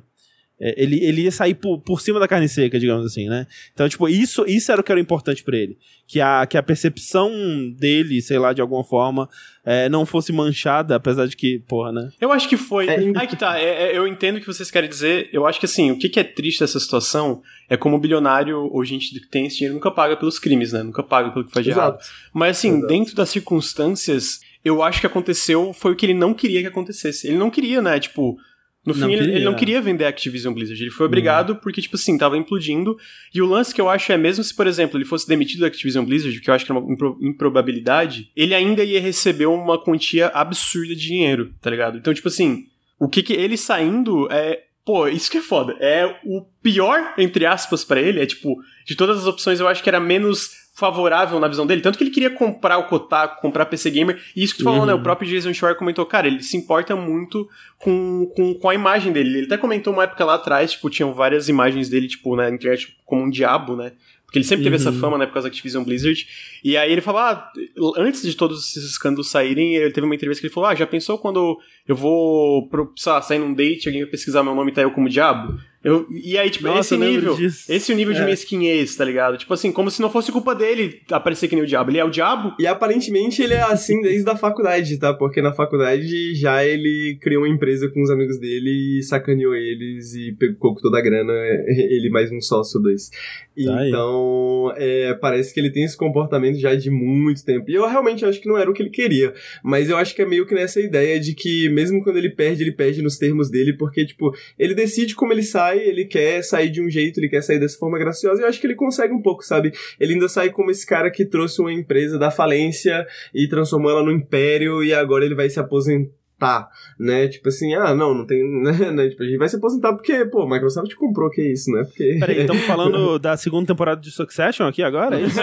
[0.60, 3.46] É, Ele, ele ia sair por, por cima da carne seca, digamos assim, né?
[3.72, 5.78] Então, tipo, isso, isso era o que era importante pra ele.
[6.06, 7.30] Que a, que a percepção
[7.78, 9.28] dele, sei lá, de alguma forma,
[9.64, 12.10] é, não fosse manchada, apesar de que, porra, né?
[12.20, 12.88] Eu acho que foi.
[12.88, 15.28] É, Aí que tá, é- é- eu entendo o que vocês querem dizer.
[15.32, 18.84] Eu acho que assim, o que, que é triste dessa situação é como bilionário ou
[18.84, 20.82] gente que tem esse dinheiro nunca paga pelos crimes, né?
[20.82, 21.98] Nunca paga pelo que faz de errado.
[22.34, 22.86] Mas assim, Exato.
[22.88, 27.26] dentro das circunstâncias, eu acho que aconteceu foi o que ele não queria que acontecesse.
[27.28, 27.98] Ele não queria, né?
[28.00, 28.36] Tipo,
[28.86, 29.34] no fim, Não ele, queria.
[29.36, 30.82] ele não queria vender a Activision Blizzard.
[30.82, 32.96] Ele foi obrigado porque, tipo assim, tava implodindo.
[33.34, 35.66] E o lance que eu acho é, mesmo se, por exemplo, ele fosse demitido da
[35.66, 39.78] Activision Blizzard, que eu acho que é uma impro- improbabilidade, ele ainda ia receber uma
[39.82, 41.98] quantia absurda de dinheiro, tá ligado?
[41.98, 42.64] Então, tipo assim,
[42.98, 44.64] o que que ele saindo é.
[44.82, 45.76] Pô, isso que é foda.
[45.78, 48.18] É o pior, entre aspas, pra ele.
[48.18, 51.80] É tipo, de todas as opções, eu acho que era menos favorável na visão dele.
[51.82, 54.20] Tanto que ele queria comprar o Kotaku, comprar PC Gamer.
[54.34, 54.86] E isso que tu falou, Uhum.
[54.86, 54.94] né?
[54.94, 57.48] O próprio Jason Schreier comentou, cara, ele se importa muito
[57.78, 59.38] com, com, com a imagem dele.
[59.38, 62.96] Ele até comentou uma época lá atrás, tipo, tinham várias imagens dele, tipo, na internet
[63.04, 63.92] como um diabo, né?
[64.24, 64.80] Porque ele sempre teve Uhum.
[64.88, 66.24] essa fama, né, por causa da Activision Blizzard.
[66.62, 67.50] E aí ele falou, ah,
[67.96, 70.86] antes de todos esses escândalos saírem, ele teve uma entrevista que ele falou, ah, já
[70.86, 74.70] pensou quando eu vou, pro, sei lá, sair num date, alguém vai pesquisar meu nome
[74.70, 75.58] e tá eu como diabo?
[75.82, 77.72] Eu, e aí, tipo, Nossa, esse nível, disso.
[77.72, 78.24] esse é o nível de É.
[78.26, 79.38] mesquinhez, tá ligado?
[79.38, 81.90] Tipo assim, como se não fosse culpa dele aparecer que nem o diabo.
[81.90, 82.54] Ele é o diabo?
[82.58, 85.14] E aparentemente ele é assim desde a faculdade, tá?
[85.14, 90.14] Porque na faculdade já ele criou uma empresa com os amigos dele e sacaneou eles
[90.14, 91.32] e pegou toda a grana,
[91.68, 93.08] ele mais um sócio dois.
[93.08, 93.86] Tá.
[93.88, 97.70] Então, é, parece que ele tem esse comportamento já de muito tempo.
[97.70, 99.32] E eu realmente acho que não era o que ele queria.
[99.62, 102.62] Mas eu acho que é meio que nessa ideia de que mesmo quando ele perde,
[102.62, 106.70] ele perde nos termos dele, porque, tipo, ele decide como ele sai, ele quer sair
[106.70, 109.12] de um jeito, ele quer sair dessa forma graciosa, e eu acho que ele consegue
[109.12, 109.72] um pouco, sabe?
[109.98, 114.02] Ele ainda sai como esse cara que trouxe uma empresa da falência e transformou ela
[114.02, 116.68] no império e agora ele vai se aposentar,
[116.98, 117.28] né?
[117.28, 118.90] Tipo assim, ah, não, não tem, né?
[118.90, 119.08] né?
[119.08, 121.84] Tipo, a gente vai se aposentar porque, pô, Microsoft comprou, que é isso, né?
[121.84, 122.16] Porque...
[122.20, 125.18] Peraí, estamos falando da segunda temporada de Succession aqui agora?
[125.18, 125.40] É isso?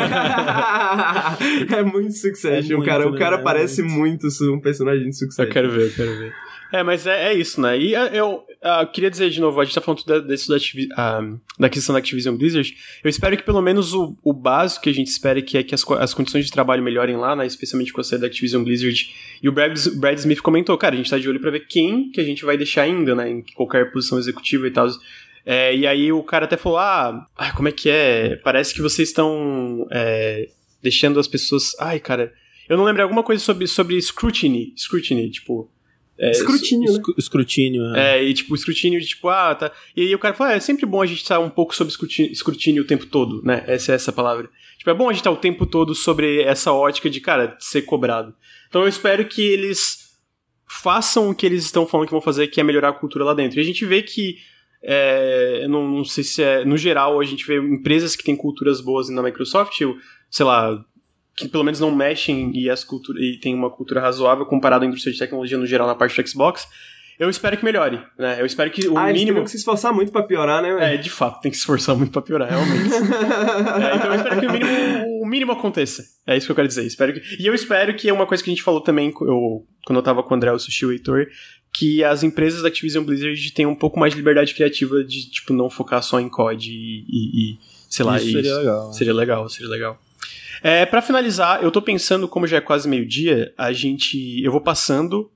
[1.75, 3.07] é muito Succession, É muito, cara.
[3.07, 3.19] O né?
[3.19, 4.27] cara É parece muito.
[4.27, 5.45] muito um personagem de Succession.
[5.45, 6.33] Eu quero ver, eu quero ver.
[6.71, 7.79] É, mas é, é isso, né?
[7.79, 10.55] E ah, eu ah, queria dizer de novo, a gente tá falando da, desse, da,
[10.55, 11.21] Activi- ah,
[11.59, 12.75] da questão da Activision Blizzard.
[13.03, 15.75] Eu espero que pelo menos o, o básico que a gente espera que é que
[15.75, 17.45] as, as condições de trabalho melhorem lá, né?
[17.45, 19.15] Especialmente com a saída da Activision Blizzard.
[19.41, 22.11] E o Brad, Brad Smith comentou, cara, a gente tá de olho pra ver quem
[22.11, 23.29] que a gente vai deixar ainda, né?
[23.29, 24.87] Em qualquer posição executiva e tal.
[25.45, 28.35] É, e aí o cara até falou, ah, como é que é?
[28.37, 30.49] Parece que vocês estão é,
[30.81, 31.71] deixando as pessoas...
[31.79, 32.33] Ai, cara...
[32.69, 34.73] Eu não lembro alguma coisa sobre, sobre scrutiny.
[34.75, 35.71] Scrutiny, tipo...
[36.19, 36.97] é, Escrutínio, né?
[36.97, 37.95] Escru- Escrutínio.
[37.95, 38.17] é.
[38.17, 39.71] é, e tipo, escrutínio de tipo, ah, tá.
[39.95, 41.89] E aí o cara fala, ah, é sempre bom a gente estar um pouco sob
[41.89, 43.63] escrutínio, escrutínio o tempo todo, né?
[43.67, 44.49] Essa é essa palavra.
[44.77, 47.83] Tipo, é bom a gente estar o tempo todo sobre essa ótica de, cara, ser
[47.83, 48.33] cobrado.
[48.67, 50.07] Então eu espero que eles
[50.67, 53.33] façam o que eles estão falando que vão fazer, que é melhorar a cultura lá
[53.33, 53.59] dentro.
[53.59, 54.37] E a gente vê que.
[54.83, 56.63] É, eu não, não sei se é.
[56.63, 59.79] No geral, a gente vê empresas que têm culturas boas na Microsoft,
[60.29, 60.83] sei lá.
[61.37, 64.87] Que pelo menos não mexem e, as cultura, e tem uma cultura razoável comparado à
[64.87, 66.67] indústria de tecnologia no geral na parte do Xbox.
[67.19, 68.41] Eu espero que melhore, né?
[68.41, 69.37] Eu espero que o ah, mínimo.
[69.37, 70.73] Tem que se esforçar muito pra piorar, né?
[70.73, 70.95] Véio?
[70.95, 72.93] É, de fato, tem que se esforçar muito pra piorar, realmente.
[72.93, 76.03] é, então eu espero que o mínimo, o mínimo aconteça.
[76.25, 76.85] É isso que eu quero dizer.
[76.85, 77.21] Espero que...
[77.39, 80.03] E eu espero que é uma coisa que a gente falou também eu, quando eu
[80.03, 81.27] tava com o André, o Sushi o Heitor,
[81.73, 85.53] que as empresas da Activision Blizzard tenham um pouco mais de liberdade criativa de, tipo,
[85.53, 87.59] não focar só em COD e, e, e
[87.89, 88.31] sei lá, isso.
[88.31, 88.93] Seria legal.
[88.93, 90.06] Seria legal, seria legal.
[90.61, 94.41] É, para finalizar, eu tô pensando, como já é quase meio-dia, a gente.
[94.43, 95.31] Eu vou passando.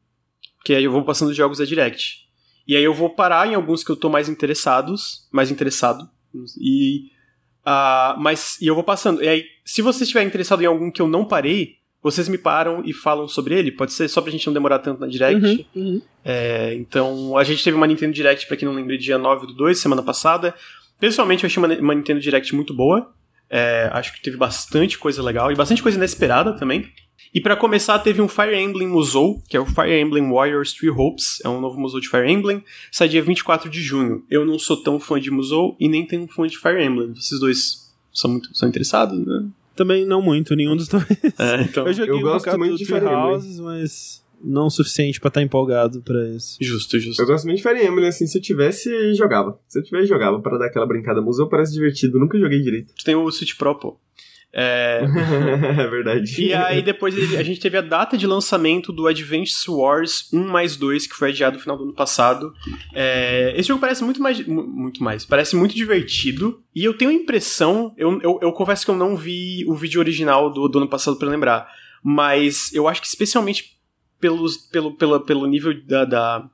[0.63, 2.27] Que aí eu vou passando jogos da Direct.
[2.67, 5.27] E aí eu vou parar em alguns que eu tô mais interessados.
[5.31, 6.09] Mais interessado.
[6.59, 7.09] E.
[7.65, 8.57] Uh, mas.
[8.61, 9.23] E eu vou passando.
[9.23, 12.81] E aí, se você estiver interessado em algum que eu não parei, vocês me param
[12.83, 13.71] e falam sobre ele.
[13.71, 15.67] Pode ser só pra gente não demorar tanto na Direct.
[15.75, 16.01] Uhum, uhum.
[16.25, 19.53] É, então, a gente teve uma Nintendo Direct, pra quem não lembra, dia 9 do
[19.53, 20.55] 2, semana passada.
[20.99, 23.13] Pessoalmente, eu achei uma, uma Nintendo Direct muito boa.
[23.53, 26.89] É, acho que teve bastante coisa legal e bastante coisa inesperada também.
[27.33, 30.89] E para começar, teve um Fire Emblem Musou, que é o Fire Emblem Warriors Three
[30.89, 34.23] Hopes, é um novo Musou de Fire Emblem, sai dia 24 de junho.
[34.29, 37.13] Eu não sou tão fã de Musou e nem tenho fã de Fire Emblem.
[37.13, 39.47] Vocês dois são muito são interessados, né?
[39.75, 41.05] Também não muito, nenhum dos dois.
[41.37, 45.19] É, então, eu joguei eu um gosto muito de Fire Houses, mas não o suficiente
[45.19, 46.57] para estar tá empolgado para isso.
[46.61, 47.21] Justo, justo.
[47.21, 49.59] Eu gosto muito de Fire Emblem, assim, se eu tivesse, jogava.
[49.67, 51.21] Se eu tivesse, jogava para dar aquela brincada.
[51.21, 52.93] Museu parece divertido, nunca joguei direito.
[53.03, 53.97] Tem o Switch Pro, pô.
[54.53, 55.01] É...
[55.79, 56.43] é verdade.
[56.43, 60.75] E aí depois a gente teve a data de lançamento do Advance Wars 1 mais
[60.75, 62.53] 2, que foi adiado no final do ano passado.
[62.93, 63.53] É...
[63.55, 64.45] Esse jogo parece muito mais.
[64.45, 65.25] Muito mais.
[65.25, 66.61] Parece muito divertido.
[66.75, 67.93] E eu tenho a impressão.
[67.97, 71.17] Eu, eu, eu confesso que eu não vi o vídeo original do, do ano passado
[71.17, 71.69] para lembrar.
[72.03, 73.79] Mas eu acho que especialmente
[74.21, 76.49] pelos, pelo, pelo, pelo nível da, da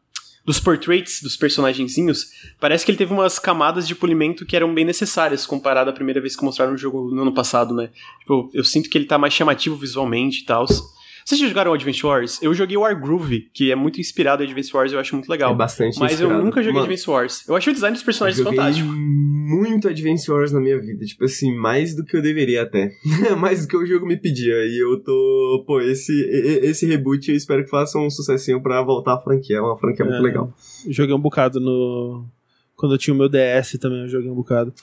[0.45, 4.85] dos portraits dos personagenzinhos, parece que ele teve umas camadas de polimento que eram bem
[4.85, 7.89] necessárias comparado à primeira vez que mostraram o jogo no ano passado, né?
[8.21, 10.65] Tipo, eu sinto que ele tá mais chamativo visualmente e tal.
[11.27, 12.41] Vocês já jogaram Advance Wars?
[12.41, 15.51] Eu joguei o Groove, que é muito inspirado em Advance Wars, eu acho muito legal.
[15.51, 16.39] É bastante Mas inspirado.
[16.39, 17.45] eu nunca joguei Mano, Advance Wars.
[17.45, 18.87] Eu achei o design dos personagens eu joguei fantástico.
[18.89, 21.03] muito Advance Wars na minha vida.
[21.03, 22.93] Tipo assim, mais do que eu deveria até.
[23.37, 24.55] mais do que o jogo me pedia.
[24.67, 25.65] E eu tô...
[25.67, 26.13] Pô, esse,
[26.63, 29.57] esse reboot eu espero que faça um sucessinho pra voltar à franquia.
[29.57, 30.07] É uma franquia É.
[30.07, 30.53] muito legal.
[30.89, 32.25] Joguei um bocado no.
[32.77, 34.73] Quando eu tinha o meu DS também, eu joguei um bocado.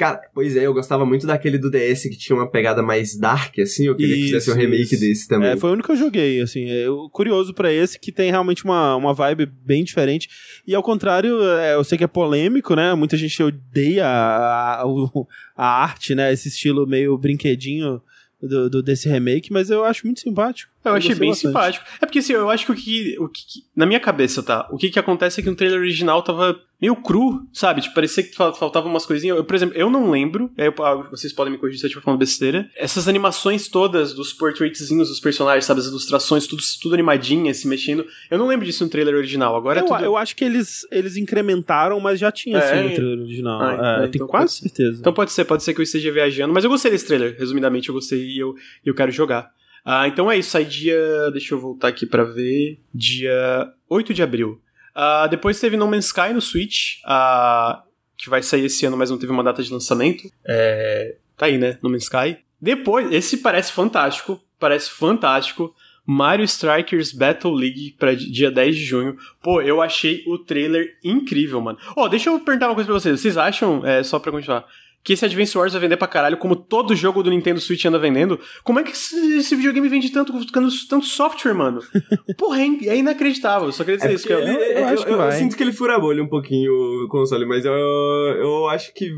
[0.00, 3.58] Cara, pois é, eu gostava muito daquele do DS que tinha uma pegada mais dark,
[3.58, 3.86] assim.
[3.86, 5.00] Eu queria que fizesse um Isso, remake isso.
[5.00, 5.50] desse também.
[5.50, 6.70] É, foi o único que eu joguei, assim.
[6.70, 10.26] É, eu- curioso pra esse, que tem realmente uma, uma vibe bem diferente.
[10.66, 12.94] E ao contrário, é, eu sei que é polêmico, né?
[12.94, 14.84] Muita gente odeia a, a,
[15.54, 16.32] a arte, né?
[16.32, 18.00] Esse estilo meio brinquedinho
[18.42, 20.72] do, do- desse remake, mas eu acho muito simpático.
[20.84, 21.52] Eu achei gostei bem bastante.
[21.52, 21.84] simpático.
[22.00, 23.42] É porque assim, eu acho que o que, o que.
[23.76, 24.66] Na minha cabeça, tá?
[24.70, 27.82] O que que acontece é que no trailer original tava meio cru, sabe?
[27.82, 29.36] Tipo, parecia que fal- faltavam umas coisinhas.
[29.36, 31.88] Eu, por exemplo, eu não lembro, aí eu- ah, vocês podem me corrigir se eu
[31.88, 32.70] estiver falando besteira.
[32.74, 35.80] Essas animações todas dos portraitzinhos dos personagens, sabe?
[35.80, 38.06] As ilustrações, tudo, tudo animadinha, se mexendo.
[38.30, 39.54] Eu não lembro disso no trailer original.
[39.54, 40.02] Agora é Eu, tudo.
[40.02, 42.62] eu acho que eles, eles incrementaram, mas já tinha É?
[42.72, 43.60] assim no trailer original.
[43.60, 44.98] Ah, É, então- tenho então quase certeza.
[45.00, 47.90] Então pode ser, pode ser que eu esteja viajando, mas eu gostei desse trailer, resumidamente
[47.90, 48.54] eu gostei e eu,
[48.84, 49.50] eu quero jogar.
[49.84, 51.30] Ah, então é isso, sai dia.
[51.32, 52.80] Deixa eu voltar aqui pra ver.
[52.94, 54.60] Dia 8 de abril.
[54.94, 57.82] Ah, depois teve No Man's Sky no Switch, ah,
[58.18, 60.24] que vai sair esse ano, mas não teve uma data de lançamento.
[60.46, 61.78] É, tá aí, né?
[61.82, 62.38] No Man's Sky.
[62.60, 65.74] Depois, esse parece fantástico, parece fantástico.
[66.04, 69.16] Mario Strikers Battle League di- dia 10 de junho.
[69.40, 71.78] Pô, eu achei o trailer incrível, mano.
[71.96, 73.20] Ó, deixa eu perguntar uma coisa pra vocês.
[73.20, 74.66] Vocês acham, é, só pra continuar,
[75.02, 77.98] que esse Advance Wars vai vender pra caralho, como todo jogo do Nintendo Switch anda
[77.98, 78.38] vendendo?
[78.62, 81.80] Como é que esse, videogame vende tanto, tanto, tanto software, mano?
[82.36, 83.68] Porra, é, é inacreditável.
[83.68, 84.26] Eu só queria dizer É isso.
[84.26, 85.32] Que eu, eu acho que eu vai.
[85.32, 89.10] sinto que ele fura a bolha um pouquinho o console, mas eu, eu acho que.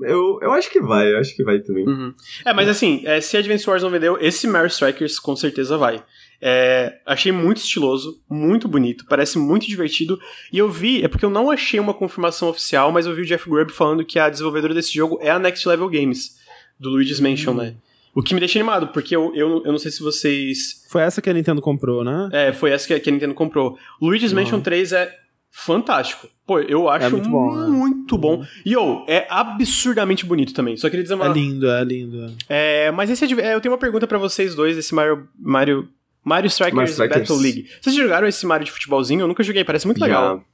[0.00, 1.86] Eu, eu acho que vai, eu acho que vai também.
[1.86, 2.12] Uhum.
[2.44, 6.02] É, mas assim, é, se Advance Wars não vendeu, esse Mario Strikers com certeza vai.
[6.40, 10.18] É, achei muito estiloso, muito bonito, parece muito divertido.
[10.52, 13.24] E eu vi, é porque eu não achei uma confirmação oficial, mas eu vi o
[13.24, 16.38] Jeff Grubb falando que a desenvolvedora desse jogo é a Next Level Games,
[16.78, 17.74] do Luigi's Mansion, né?
[18.14, 20.84] O que me deixa animado, porque eu, eu, eu não sei se vocês.
[20.88, 22.28] Foi essa que a Nintendo comprou, né?
[22.32, 23.76] É, foi essa que a, que a Nintendo comprou.
[24.00, 24.40] Luigi's Uhum.
[24.40, 25.23] Mansion 3 é
[25.56, 26.28] fantástico.
[26.46, 27.66] Pô, eu acho muito bom, né?
[27.68, 28.44] muito bom.
[28.66, 30.76] E, ô, é absurdamente bonito também.
[30.76, 32.34] Só queria dizer uma, É lindo, é lindo.
[32.48, 35.26] é, mas esse é de- é, eu tenho uma pergunta pra vocês dois desse Mario
[35.38, 35.88] Mario
[36.22, 37.20] Mario Strikers, Mario Strikers.
[37.20, 37.66] Battle League.
[37.80, 39.20] Vocês jogaram esse Mario de futebolzinho?
[39.22, 40.44] Eu nunca joguei, parece muito legal.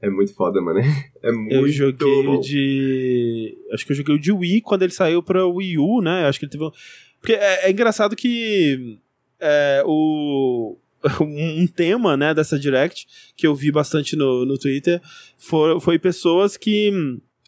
[0.00, 0.80] É muito foda, mano.
[1.22, 2.36] É muito Eu joguei bom.
[2.36, 3.56] o de.
[3.72, 6.26] Acho que eu joguei o de Wii quando ele saiu pra Wii U, né?
[6.26, 6.64] Acho que ele teve.
[6.64, 6.70] um-
[7.20, 8.98] Porque é, é engraçado que
[9.40, 10.76] é, o.
[11.20, 13.06] Um tema, né, dessa Direct,
[13.36, 15.00] que eu vi bastante no, no Twitter,
[15.36, 16.92] foi, foi pessoas que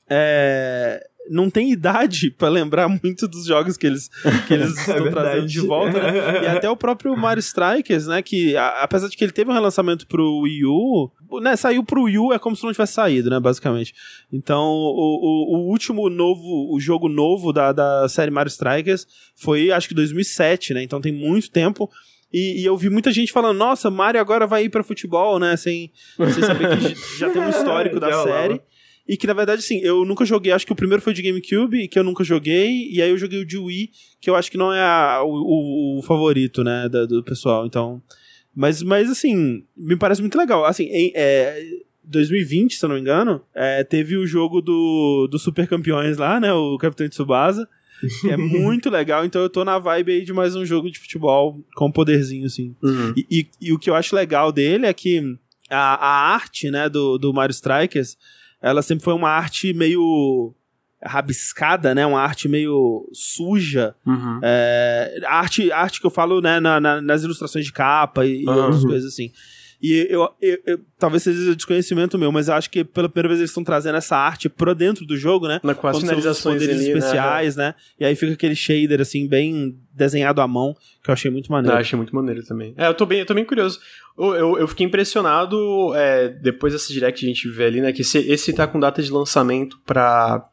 [0.08, 4.08] é, não tem idade para lembrar muito dos jogos que eles,
[4.46, 6.42] que eles é estão trazendo de volta, né?
[6.44, 8.22] E até o próprio Mario Strikers, né?
[8.22, 11.10] Que a, apesar de que ele teve um relançamento pro Wii U,
[11.40, 11.56] né?
[11.56, 13.40] Saiu pro Wii U é como se não tivesse saído, né?
[13.40, 13.94] Basicamente.
[14.32, 19.70] Então, o, o, o último novo, o jogo novo da, da série Mario Strikers foi,
[19.70, 20.82] acho que 2007, né?
[20.82, 21.90] Então tem muito tempo.
[22.32, 25.56] E, e, eu vi muita gente falando, nossa, Mario agora vai ir para futebol, né?
[25.56, 28.60] Sem, sem saber que já tem um histórico da série.
[29.08, 31.86] E que, na verdade, assim, eu nunca joguei, acho que o primeiro foi de GameCube,
[31.86, 33.90] que eu nunca joguei, e aí eu joguei o de Wii,
[34.20, 38.02] que eu acho que não é a, o, o, favorito, né, do, do, pessoal, então...
[38.52, 40.64] Mas, mas, assim, me parece muito legal.
[40.64, 41.62] Assim, em é,
[42.02, 46.40] 2020, se eu não me engano, é, teve o jogo do, do Super Campeões lá,
[46.40, 47.68] né, o Capitão Tsubasa,
[48.20, 50.98] que é muito legal, então eu tô na vibe aí de mais um jogo de
[50.98, 52.74] futebol com poderzinho, assim.
[52.82, 53.14] Uhum.
[53.16, 55.36] E, e, e, o que eu acho legal dele é que
[55.70, 58.16] a, a arte, né, do, do Mario Strikers
[58.60, 60.54] ela sempre foi uma arte meio
[61.02, 62.06] rabiscada, né?
[62.06, 63.94] Uma arte meio suja.
[64.04, 64.40] Uhum.
[64.42, 66.58] É, arte, arte que eu falo, né?
[66.58, 68.54] Na, na, nas ilustrações de capa e, uhum.
[68.54, 69.30] e outras coisas assim.
[69.86, 73.38] E eu, eu, eu, talvez seja desconhecimento meu, mas eu acho que pela primeira vez
[73.38, 75.60] eles estão trazendo essa arte pra dentro do jogo, né?
[75.62, 76.98] Na, com as finalizações poderes ali, né?
[76.98, 77.66] especiais, né?
[77.66, 77.74] né?
[78.00, 81.76] E aí fica aquele shader, assim, bem desenhado à mão, que eu achei muito maneiro.
[81.76, 82.74] Eu achei muito maneiro também.
[82.76, 83.78] É, eu tô bem, eu tô bem curioso.
[84.18, 87.92] Eu, eu, eu fiquei impressionado é, depois dessa direct que a gente vê ali, né?
[87.92, 90.50] Que esse, esse tá com data de lançamento pra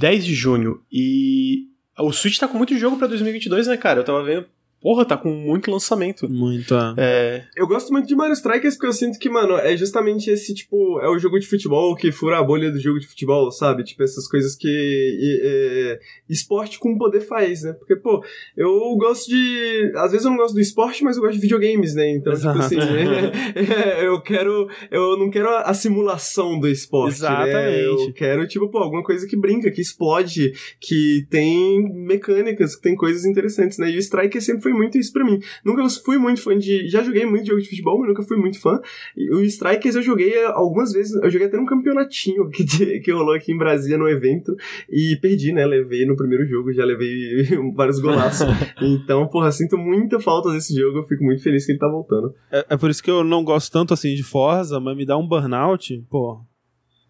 [0.00, 0.80] 10 de junho.
[0.90, 1.66] E
[1.98, 4.00] o Switch tá com muito jogo pra 2022, né, cara?
[4.00, 4.46] Eu tava vendo
[4.84, 6.28] porra, tá com muito lançamento.
[6.28, 6.74] Muito.
[6.98, 7.46] É.
[7.56, 11.00] Eu gosto muito de Mario Strikers porque eu sinto que, mano, é justamente esse, tipo,
[11.00, 13.82] é o jogo de futebol que fura a bolha do jogo de futebol, sabe?
[13.82, 15.98] Tipo, essas coisas que e,
[16.28, 17.72] e, esporte com poder faz, né?
[17.72, 18.22] Porque, pô,
[18.54, 19.90] eu gosto de.
[19.96, 22.10] Às vezes eu não gosto do esporte, mas eu gosto de videogames, né?
[22.10, 22.60] Então, Exato.
[22.60, 24.68] tipo assim, é, é, eu quero.
[24.90, 27.22] Eu não quero a simulação do esporte.
[27.22, 27.28] Né?
[27.28, 27.54] Exatamente.
[27.54, 27.86] Né?
[27.86, 32.94] Eu quero, tipo, pô, alguma coisa que brinca, que explode, que tem mecânicas, que tem
[32.94, 33.90] coisas interessantes, né?
[33.90, 35.40] E o Striker sempre foi muito isso pra mim.
[35.64, 36.88] Nunca fui muito fã de.
[36.88, 38.80] Já joguei muito jogo de futebol, mas nunca fui muito fã.
[39.16, 41.14] E o Strikers eu joguei algumas vezes.
[41.22, 44.54] Eu joguei até num campeonatinho que, que rolou aqui em Brasília no evento.
[44.90, 45.64] E perdi, né?
[45.64, 47.44] Levei no primeiro jogo, já levei
[47.74, 48.46] vários golaços.
[48.82, 50.98] então, porra, sinto muita falta desse jogo.
[50.98, 52.34] Eu fico muito feliz que ele tá voltando.
[52.50, 55.16] É, é por isso que eu não gosto tanto assim de Forza, mas me dá
[55.16, 56.40] um burnout, pô.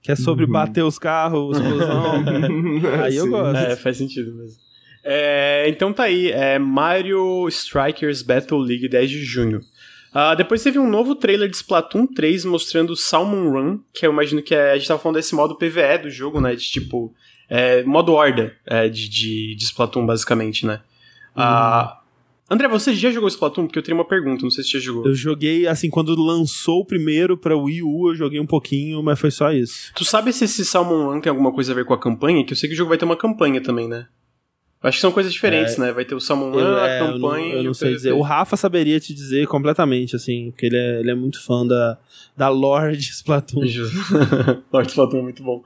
[0.02, 0.52] Que é sobre uhum.
[0.52, 2.22] bater os carros, explosão.
[3.02, 3.56] Aí eu gosto.
[3.56, 4.63] É, faz sentido mesmo.
[5.04, 9.60] É, então tá aí, é Mario Strikers Battle League 10 de junho.
[10.14, 14.40] Uh, depois teve um novo trailer de Splatoon 3 mostrando Salmon Run, que eu imagino
[14.40, 16.54] que é, a gente tava falando desse modo PVE do jogo, né?
[16.54, 17.12] De tipo,
[17.50, 20.80] é, modo horda é, de, de, de, Splatoon, basicamente, né?
[21.36, 22.04] Uh,
[22.48, 23.66] André, você já jogou Splatoon?
[23.66, 25.04] Porque eu tenho uma pergunta, não sei se você já jogou.
[25.04, 29.18] Eu joguei, assim, quando lançou o primeiro pra Wii U, eu joguei um pouquinho, mas
[29.18, 29.92] foi só isso.
[29.96, 32.44] Tu sabe se esse Salmon Run tem alguma coisa a ver com a campanha?
[32.44, 34.06] Que eu sei que o jogo vai ter uma campanha também, né?
[34.84, 35.92] Acho que são coisas diferentes, é, né?
[35.92, 37.46] Vai ter o Salmon Run, é, a campanha.
[37.46, 38.12] Eu não, eu não sei dizer.
[38.12, 41.98] O Rafa saberia te dizer completamente, assim, porque ele é, ele é muito fã da,
[42.36, 43.62] da lore de Splatoon.
[44.70, 45.62] lore de Splatoon é muito bom.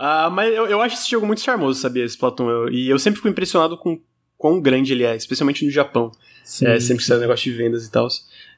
[0.00, 2.06] Uh, mas eu, eu acho esse jogo muito charmoso, sabia?
[2.06, 2.48] Splatoon.
[2.48, 4.00] Eu, e eu sempre fico impressionado com
[4.38, 6.10] quão grande ele é, especialmente no Japão.
[6.42, 8.08] Sim, é, sempre que sai negócio de vendas e tal.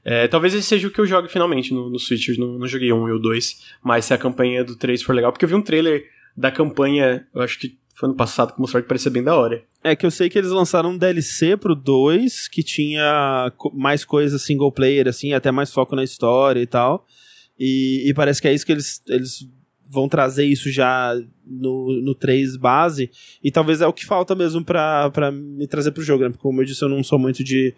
[0.04, 2.28] É, talvez esse seja o que eu jogue finalmente no, no Switch.
[2.28, 5.16] Eu não, não joguei um e o dois, mas se a campanha do 3 for
[5.16, 6.04] legal, porque eu vi um trailer
[6.36, 9.64] da campanha, eu acho que foi ano passado, que mostrou que parecia bem da hora.
[9.82, 14.42] É que eu sei que eles lançaram um DLC pro 2, que tinha mais coisas
[14.42, 17.06] single player, assim, até mais foco na história e tal.
[17.58, 19.48] E, e parece que é isso que eles, eles
[19.88, 21.14] vão trazer isso já
[21.46, 23.10] no, no 3 base.
[23.42, 26.28] E talvez é o que falta mesmo pra, pra me trazer pro jogo, né?
[26.28, 27.74] Porque, como eu disse, eu não sou muito de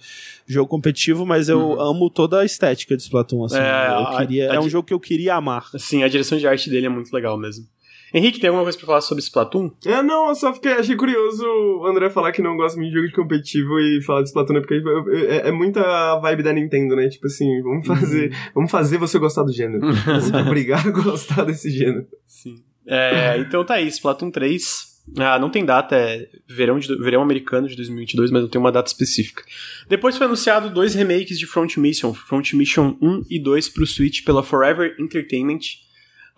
[0.46, 1.80] jogo competitivo, mas eu uhum.
[1.80, 3.58] amo toda a estética de Splatoon, assim.
[3.58, 5.66] É, eu queria, a, é um jogo que eu queria amar.
[5.78, 7.66] Sim, a direção de arte dele é muito legal mesmo.
[8.12, 9.70] Henrique, tem alguma coisa pra falar sobre Splatoon?
[9.84, 12.96] É, não, eu só fiquei, achei curioso o André falar que não gosta muito de
[12.96, 14.60] jogo de competitivo e falar de Splatoon, né?
[14.60, 14.82] porque
[15.28, 17.08] é, é, muita vibe da Nintendo, né?
[17.08, 18.36] Tipo assim, vamos fazer, uhum.
[18.54, 19.80] vamos fazer você gostar do gênero.
[19.92, 22.06] vamos obrigar a gostar desse gênero.
[22.26, 22.56] Sim.
[22.86, 24.88] É, então tá aí, Splatoon 3.
[25.16, 28.72] Ah, não tem data, é verão, de, verão americano de 2022, mas não tem uma
[28.72, 29.42] data específica.
[29.88, 34.24] Depois foi anunciado dois remakes de Front Mission, Front Mission 1 e 2 pro Switch
[34.24, 35.60] pela Forever Entertainment.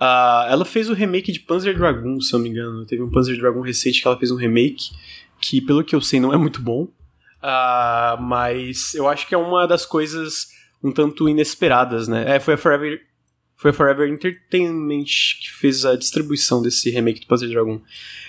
[0.00, 2.86] Uh, ela fez o remake de Panzer Dragoon, se eu não me engano.
[2.86, 4.90] Teve um Panzer Dragoon recente que ela fez um remake,
[5.38, 6.84] que pelo que eu sei não é muito bom.
[7.42, 10.48] Uh, mas eu acho que é uma das coisas
[10.82, 12.36] um tanto inesperadas, né?
[12.36, 13.00] É, foi a Forever,
[13.56, 17.80] foi a Forever Entertainment que fez a distribuição desse remake do Panzer Dragoon.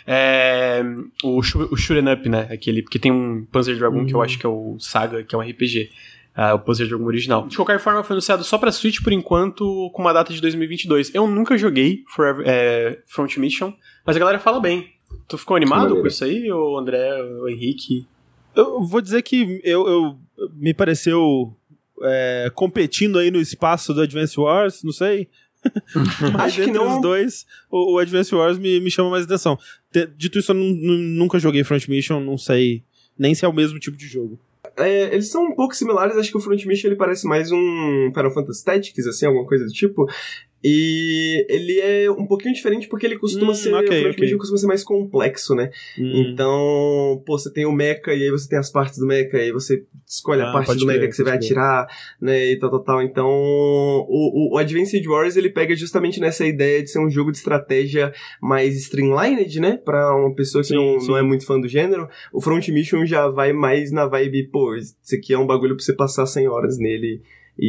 [0.06, 0.84] É,
[1.24, 2.48] o, o Shuren Up, né?
[2.52, 4.06] Aquele, porque tem um Panzer Dragoon uhum.
[4.06, 4.24] que eu uhum.
[4.24, 5.90] acho que é o Saga, que é um RPG
[6.38, 7.48] uh, o Panzer Dragoon original.
[7.48, 11.14] De qualquer forma, foi anunciado só pra Switch por enquanto, com uma data de 2022.
[11.14, 13.74] Eu nunca joguei Forever, é, Front Mission,
[14.06, 14.90] mas a galera fala bem.
[15.28, 18.08] Tu ficou animado com isso aí, o André, o Henrique?
[18.56, 20.18] Eu vou dizer que eu, eu
[20.54, 21.56] me pareceu
[22.04, 25.28] é, competindo aí no espaço do Advance Wars, não sei.
[26.34, 26.96] Mas Acho que entre não.
[26.96, 29.58] os dois, o, o Advance Wars me, me chama mais atenção.
[29.92, 32.84] Te- Dito isso, eu nu- nu- nunca joguei Front Mission, não sei
[33.18, 34.40] nem se é o mesmo tipo de jogo.
[34.78, 38.10] É, eles são um pouco similares, acho que o Front Mission ele parece mais um
[38.14, 40.08] Final Fantasy Tactics, assim, alguma coisa do tipo.
[40.64, 43.74] E ele é um pouquinho diferente porque ele costuma Hum, ser.
[43.74, 44.22] ok, o Front ok.
[44.26, 45.72] Mission costuma ser mais complexo, né?
[45.98, 46.12] Hum.
[46.32, 49.42] Então, pô, você tem o mecha e aí você tem as partes do mecha, e
[49.42, 51.46] aí você escolhe a Ah, parte pode do mecha que você vai crer.
[51.46, 51.88] atirar,
[52.22, 53.02] né, e tal, tal, tal.
[53.02, 57.32] Então, o, o, o Advanced Wars, ele pega justamente nessa ideia de ser um jogo
[57.32, 61.08] de estratégia mais streamlined, né, pra uma pessoa que Sim, não, sim.
[61.08, 62.08] não é muito fã do gênero.
[62.32, 65.84] O Front Mission já vai mais na vibe, pô, isso aqui é um bagulho pra
[65.84, 67.22] você passar 100 horas nele
[67.58, 67.66] e...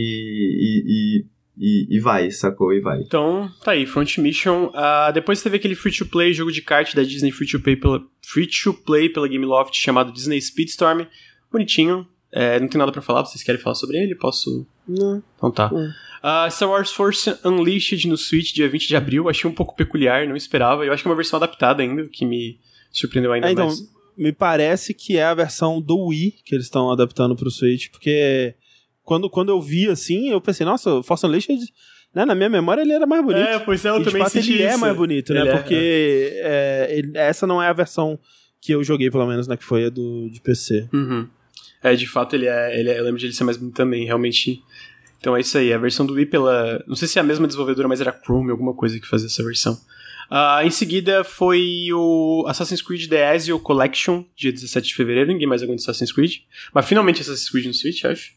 [0.60, 0.85] e,
[1.20, 1.24] e
[1.56, 2.72] e, e vai, sacou?
[2.72, 3.00] E vai.
[3.00, 4.70] Então, tá aí, Front Mission.
[4.74, 9.74] Ah, depois teve aquele free-to-play jogo de kart da Disney free-to-play pela, free-to-play pela Gameloft
[9.76, 11.02] chamado Disney Speedstorm.
[11.50, 12.06] Bonitinho.
[12.34, 14.14] É, não tem nada pra falar, vocês querem falar sobre ele?
[14.14, 14.66] Posso...
[14.88, 15.22] Não.
[15.36, 15.70] Então tá.
[16.22, 19.28] Ah, Star Wars Force Unleashed no Switch, dia 20 de abril.
[19.28, 20.84] Achei um pouco peculiar, não esperava.
[20.86, 22.58] Eu acho que é uma versão adaptada ainda, que me
[22.90, 23.82] surpreendeu ainda É, então, mais.
[24.16, 28.54] me parece que é a versão do Wii que eles estão adaptando pro Switch, porque
[29.04, 31.58] quando, quando eu vi assim, eu pensei, nossa, o Force Unleashed,
[32.14, 33.46] né, na minha memória ele era mais bonito.
[33.46, 34.78] É, pois é, eu e também fato senti ele é isso.
[34.80, 35.40] mais bonito, né?
[35.40, 38.18] Ele é, porque é, ele- essa não é a versão
[38.60, 39.56] que eu joguei, pelo menos, né?
[39.56, 40.88] Que foi a do, de PC.
[40.92, 41.26] Uhum.
[41.82, 44.04] É, de fato, ele é, ele é- Eu lembro de ele ser mais bonito também,
[44.04, 44.62] realmente.
[45.18, 45.72] Então é isso aí.
[45.72, 46.82] A versão do Wii pela.
[46.86, 49.42] Não sei se é a mesma desenvolvedora, mas era Chrome, alguma coisa que fazia essa
[49.42, 49.76] versão.
[50.30, 55.30] Ah, em seguida foi o Assassin's Creed The Ezio Collection, dia 17 de fevereiro.
[55.32, 56.36] Ninguém mais aguenta Assassin's Creed.
[56.74, 58.30] Mas finalmente Assassin's Creed no Switch, acho.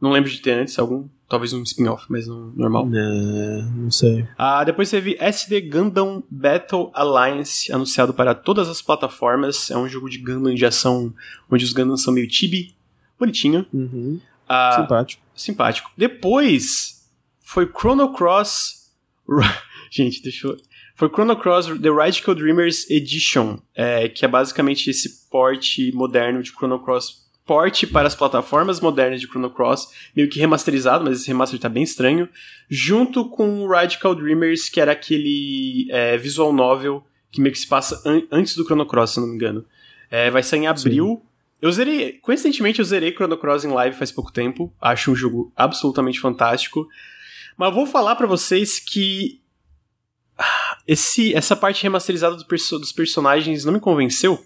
[0.00, 1.06] Não lembro de ter antes algum.
[1.28, 2.88] Talvez um spin-off, mas não normal.
[2.92, 4.26] É, não sei.
[4.36, 9.70] Ah, depois teve SD Gundam Battle Alliance, anunciado para todas as plataformas.
[9.70, 11.12] É um jogo de Gundam de ação,
[11.50, 12.74] onde os Gundams são meio chibi.
[13.18, 13.66] Bonitinho.
[13.72, 14.18] Uhum.
[14.48, 15.22] Ah, Simpático.
[15.36, 15.90] simpático.
[15.96, 17.08] Depois
[17.42, 18.90] foi Chrono Cross.
[19.90, 20.56] Gente, deixa eu.
[20.96, 26.50] Foi Chrono Cross The Radical Dreamers Edition, é, que é basicamente esse porte moderno de
[26.50, 27.29] Chrono Cross.
[27.46, 31.68] Porte para as plataformas modernas de Chrono Cross, meio que remasterizado, mas esse remaster tá
[31.68, 32.28] bem estranho.
[32.68, 37.66] Junto com o Radical Dreamers, que era aquele é, visual novel que meio que se
[37.66, 39.64] passa an- antes do Chrono Cross, se não me engano.
[40.10, 41.22] É, vai sair em abril.
[41.60, 44.72] Eu zerei, coincidentemente, eu zerei Chrono Cross em live faz pouco tempo.
[44.80, 46.88] Acho um jogo absolutamente fantástico.
[47.56, 49.40] Mas vou falar pra vocês que
[50.38, 54.44] ah, esse, essa parte remasterizada do perso- dos personagens não me convenceu.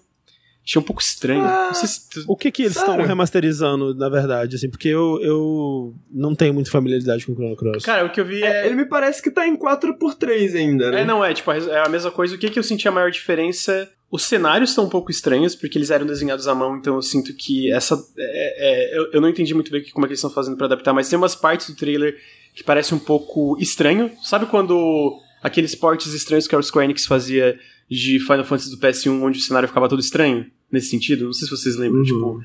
[0.67, 1.43] Achei um pouco estranho.
[1.43, 4.69] Ah, não sei se tu- O que que eles estão remasterizando, na verdade, assim?
[4.69, 7.83] Porque eu, eu não tenho muita familiaridade com o Chrono Cross.
[7.85, 8.65] Cara, o que eu vi É, é.
[8.65, 11.01] ele me parece que tá em 4x3 ainda, né?
[11.01, 12.35] É, não, é tipo, é a mesma coisa.
[12.35, 13.89] O que, que eu senti a maior diferença?
[14.09, 17.33] Os cenários estão um pouco estranhos, porque eles eram desenhados à mão, então eu sinto
[17.35, 17.95] que essa.
[18.17, 20.65] é- é- eu, eu não entendi muito bem como é que eles estão fazendo pra
[20.67, 22.15] adaptar, mas tem umas partes do trailer
[22.55, 24.09] que parecem um pouco estranho.
[24.23, 27.59] Sabe quando aqueles portes estranhos que a Square Enix fazia
[27.89, 30.45] de Final Fantasy do PS1, onde o cenário ficava todo estranho?
[30.71, 31.25] Nesse sentido?
[31.25, 32.05] Não sei se vocês lembram, Uhum.
[32.05, 32.41] tipo.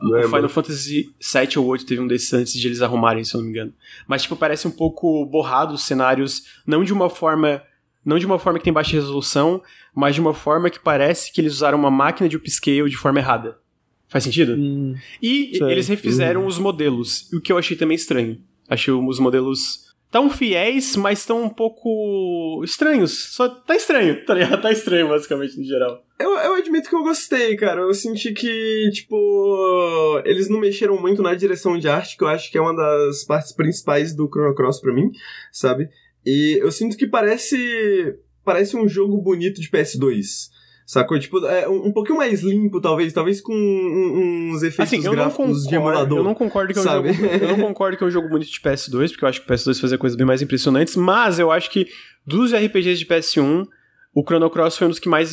[0.00, 0.28] O Lembro.
[0.28, 3.46] Final Fantasy 7 ou 8 teve um desses antes de eles arrumarem, se eu não
[3.46, 3.74] me engano.
[4.06, 7.60] Mas, tipo, parece um pouco borrado os cenários, não de uma forma.
[8.04, 9.60] Não de uma forma que tem baixa resolução,
[9.94, 13.18] mas de uma forma que parece que eles usaram uma máquina de upscale de forma
[13.18, 13.58] errada.
[14.06, 14.54] Faz sentido?
[14.54, 15.70] Hum, E Sei.
[15.72, 18.40] eles refizeram os modelos, o que eu achei também estranho.
[18.68, 23.34] Achei os modelos tão fiéis, mas tão um pouco estranhos.
[23.34, 24.60] Só tá estranho, tá ligado?
[24.62, 26.04] Tá estranho, basicamente, no geral.
[26.18, 27.82] Eu, eu admito que eu gostei, cara.
[27.82, 32.50] Eu senti que, tipo, eles não mexeram muito na direção de arte, que eu acho
[32.50, 35.10] que é uma das partes principais do Chrono Cross pra mim,
[35.52, 35.88] sabe?
[36.26, 40.48] E eu sinto que parece parece um jogo bonito de PS2.
[40.90, 41.18] Sacou?
[41.18, 43.12] Tipo, é um, um pouquinho mais limpo, talvez.
[43.12, 46.18] Talvez com um- uns efeitos Assim, eu não, gráficos de concordo, emulador.
[46.18, 47.12] eu não concordo que é um sabe?
[47.12, 47.26] jogo.
[47.26, 49.54] Eu não concordo que é um jogo bonito de PS2, porque eu acho que o
[49.54, 51.88] PS2 fazia coisas bem mais impressionantes, mas eu acho que
[52.26, 53.66] dos RPGs de PS1,
[54.14, 55.32] o Chrono Cross foi um dos que mais,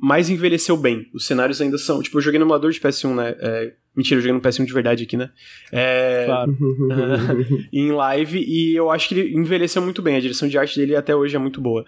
[0.00, 1.06] mais envelheceu bem.
[1.12, 2.02] Os cenários ainda são.
[2.02, 3.36] Tipo, eu joguei no emulador de PS1, né?
[3.38, 5.28] É, mentira, eu joguei no PS1 de verdade aqui, né?
[5.70, 6.56] É, claro.
[7.70, 10.16] em live, e eu acho que ele envelheceu muito bem.
[10.16, 11.84] A direção de arte dele até hoje é muito boa.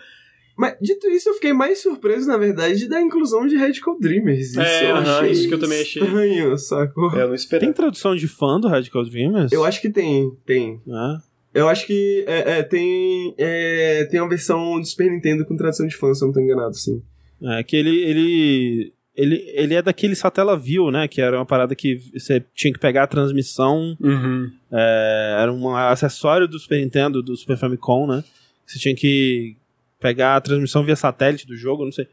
[0.62, 4.50] Mas, dito isso, eu fiquei mais surpreso, na verdade, da inclusão de Radical Dreamers.
[4.50, 6.00] Isso É, eu aham, isso que eu também achei.
[6.02, 7.10] estranho, sacou?
[7.16, 7.66] É, eu não esperava.
[7.66, 9.50] Tem tradução de fã do Radical Dreamers?
[9.50, 10.80] Eu acho que tem, tem.
[10.88, 11.18] Ah,
[11.52, 15.84] Eu acho que é, é, tem, é, tem uma versão do Super Nintendo com tradução
[15.86, 17.02] de fã, se eu não tô enganado, sim.
[17.42, 21.08] é que ele, ele, ele, ele é daquele Satellaview, né?
[21.08, 24.48] Que era uma parada que você tinha que pegar a transmissão, Uhum.
[24.72, 28.22] é, era um acessório do Super Nintendo, do Super Famicom, né?
[28.64, 29.56] Você tinha que
[30.02, 32.06] pegar a transmissão via satélite do jogo, não sei.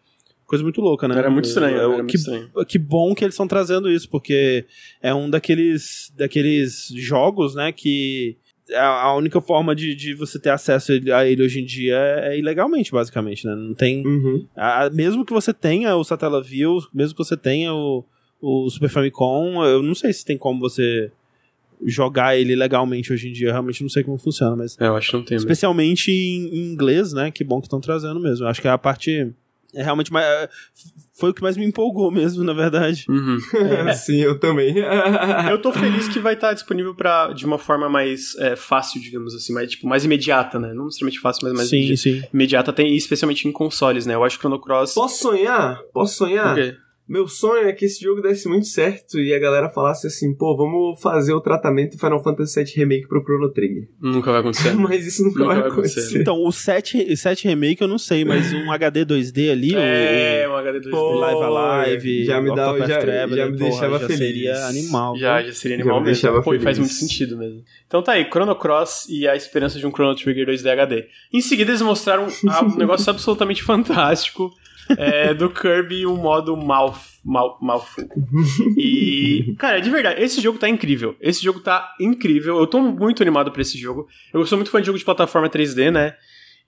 [0.45, 1.16] Coisa muito louca, né?
[1.18, 2.49] Era muito estranho, É, era muito que, estranho.
[2.68, 4.66] que bom que eles estão trazendo isso, porque
[5.02, 8.36] é um daqueles, daqueles jogos, né, que
[8.74, 12.38] a a única forma de, de você ter acesso a ele hoje em dia é
[12.38, 13.56] ilegalmente, basicamente, né?
[13.56, 14.06] Não tem...
[14.06, 14.45] Uhum.
[14.56, 18.03] a- mesmo que você tenha o Satellaview, mesmo que você tenha o,
[18.41, 21.11] o Super Famicom, eu não sei se tem como você
[21.85, 24.95] jogar ele legalmente hoje em dia, eu realmente não sei como funciona, mas É, eu
[24.95, 25.47] acho que não tem mesmo.
[25.47, 27.31] especialmente em, em inglês, né?
[27.31, 28.45] Que bom que estão trazendo mesmo.
[28.45, 29.31] Eu Acho que é a parte
[29.73, 30.49] é realmente mais, é,
[31.19, 33.06] foi o que mais me empolgou mesmo, na verdade.
[33.07, 33.38] Uhum.
[33.93, 34.73] Sim, eu também.
[35.49, 39.35] Eu tô feliz que vai estar disponível para de uma forma mais é, fácil, digamos
[39.35, 40.73] assim, mais, tipo, mais imediata, né?
[40.73, 42.23] Não necessariamente fácil, mas mais sim, imedi- sim.
[42.34, 44.15] imediata, tem, especialmente em consoles, né?
[44.15, 44.95] Eu acho que Chrono Cross.
[44.95, 45.80] Posso sonhar?
[45.93, 46.51] Posso sonhar?
[46.53, 46.76] O quê?
[47.10, 50.56] Meu sonho é que esse jogo desse muito certo e a galera falasse assim, pô,
[50.56, 53.90] vamos fazer o tratamento Final Fantasy VII Remake pro Chrono Trigger.
[53.99, 54.73] Nunca vai acontecer.
[54.77, 55.99] Mas isso nunca, Nunca vai vai acontecer.
[56.02, 56.22] acontecer.
[56.22, 60.52] Então, o 7, 7 Remake eu não sei, mas um HD 2D ali, é, o,
[60.52, 60.91] um HD 2D.
[60.91, 64.18] Pô, Live Alive, já me dá- já- Traveler, já me porra, deixava já feliz.
[64.19, 65.18] seria animal.
[65.18, 66.22] Já, já seria Já animal me mesmo.
[66.22, 67.10] deixava Pô, e faz muito feliz.
[67.10, 67.64] sentido mesmo.
[67.88, 71.07] Então tá aí, Chrono Cross e a esperança de um Chrono Trigger 2D HD.
[71.34, 74.52] Em seguida eles mostraram um negócio absolutamente fantástico
[74.98, 78.06] é, do Kirby, o modo Mouth, Mouth, Mouthful.
[78.78, 81.16] E, cara, de verdade, esse jogo tá incrível.
[81.22, 82.57] Esse jogo tá incrível.
[82.57, 84.07] Eu tô muito animado pra esse jogo.
[84.34, 86.16] Eu sou muito fã de jogo de plataforma 3D, né?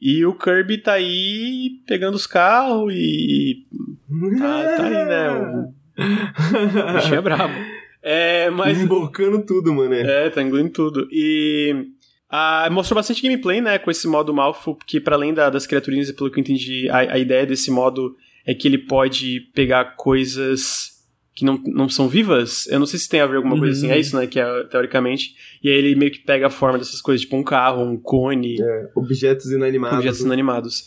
[0.01, 3.63] E o Kirby tá aí pegando os carros e.
[4.39, 5.29] Tá, tá aí, né?
[6.89, 7.53] O bichinho é brabo.
[8.01, 8.81] É, mas.
[8.81, 9.93] Embocando tudo, mano.
[9.93, 11.07] É, tá engolindo tudo.
[11.11, 11.91] E
[12.31, 16.09] ah, mostrou bastante gameplay, né, com esse modo Malfo, porque para além da- das criaturinhas,
[16.09, 19.95] e pelo que eu entendi, a, a ideia desse modo é que ele pode pegar
[19.97, 20.89] coisas
[21.33, 22.67] que não, não são vivas.
[22.67, 23.85] Eu não sei se tem a ver alguma coisa Uhum.
[23.87, 25.35] assim, é isso, né, que é teoricamente.
[25.63, 28.57] E aí ele meio que pega a forma dessas coisas, tipo um carro, um cone,
[28.95, 29.97] Objetos inanimados.
[29.97, 30.85] objetos inanimados.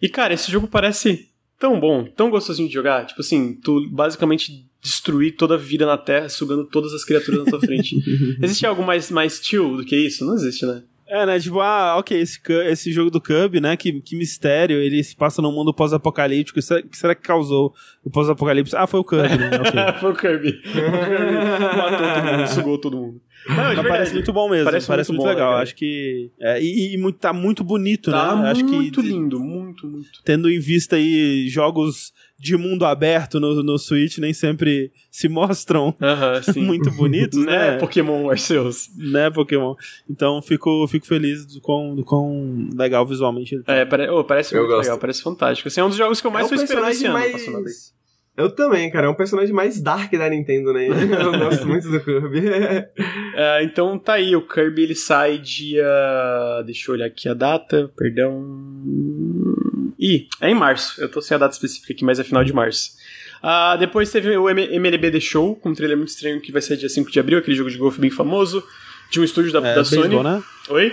[0.00, 1.28] E cara, esse jogo parece
[1.58, 3.06] tão bom, tão gostosinho de jogar.
[3.06, 7.50] Tipo assim, tu basicamente destruir toda a vida na Terra, sugando todas as criaturas na
[7.50, 7.96] tua frente.
[8.40, 10.24] Existe algo mais, mais chill do que isso?
[10.24, 10.82] Não existe, né?
[11.08, 11.38] É, né?
[11.38, 13.76] Tipo, ah, ok, esse, esse jogo do Kirby, né?
[13.76, 14.78] Que, que mistério.
[14.78, 16.58] Ele se passa num mundo pós-apocalíptico.
[16.58, 17.72] O que será que causou
[18.04, 18.74] o pós-apocalipse?
[18.74, 19.50] Ah, foi o Kirby, né?
[19.56, 20.00] Ok.
[20.00, 20.62] Foi o Kirby.
[21.76, 23.20] Matou todo mundo, sugou todo mundo.
[23.48, 24.64] Não, parece muito bom mesmo.
[24.64, 25.52] Parece Parece, muito muito, bom, legal.
[25.52, 25.62] cara?
[25.62, 26.30] Acho que.
[26.40, 28.50] é, e e muito, tá muito bonito, Tá né?
[28.50, 30.22] Acho muito que lindo, muito, muito.
[30.24, 35.94] tendo em vista aí jogos de mundo aberto no, no Switch nem sempre se mostram
[36.02, 36.60] Aham, sim.
[36.62, 37.72] muito bonitos, né?
[37.72, 37.78] né?
[37.78, 38.90] Pokémon Arceus.
[38.96, 39.74] né, Pokémon.
[40.10, 43.72] Então fico, fico feliz do quão, do quão legal visualmente ele tá.
[43.72, 44.08] É, pare...
[44.10, 44.82] oh, parece Eu muito gosto.
[44.86, 45.68] legal, parece fantástico.
[45.68, 47.14] Assim, é um dos jogos que eu mais É tô esperando esse ano.
[47.14, 47.94] mais...
[48.36, 49.06] Eu também, cara.
[49.06, 50.86] É um personagem mais dark da Nintendo, né?
[50.92, 52.42] Eu gosto muito do Kirby.
[53.38, 55.86] É, então tá aí, o Kirby ele sai dia.
[56.64, 58.42] Deixa eu olhar aqui a data, perdão.
[59.98, 61.00] Ih, é em março.
[61.00, 62.92] Eu tô sem a data específica aqui, mas é final de março.
[63.42, 66.62] Ah, depois teve o M- MLB The Show, com um trailer muito estranho que vai
[66.62, 68.64] ser dia 5 de abril, aquele jogo de golfe bem famoso,
[69.10, 70.00] de um estúdio da, É, da Sony.
[70.02, 70.42] beisebol, né?
[70.70, 70.92] Oi?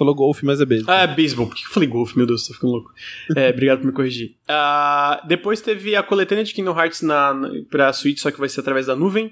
[0.00, 0.94] Falou golfe, mas é beisebol.
[0.94, 1.46] Ah, é beisebol.
[1.46, 2.16] Por que eu falei golfe?
[2.16, 2.90] Meu Deus, tô ficando louco.
[3.36, 4.34] É, obrigado por me corrigir.
[4.48, 8.48] Ah, depois teve a coletânea de Kingdom Hearts na, na, pra Switch, só que vai
[8.48, 9.30] ser através da nuvem.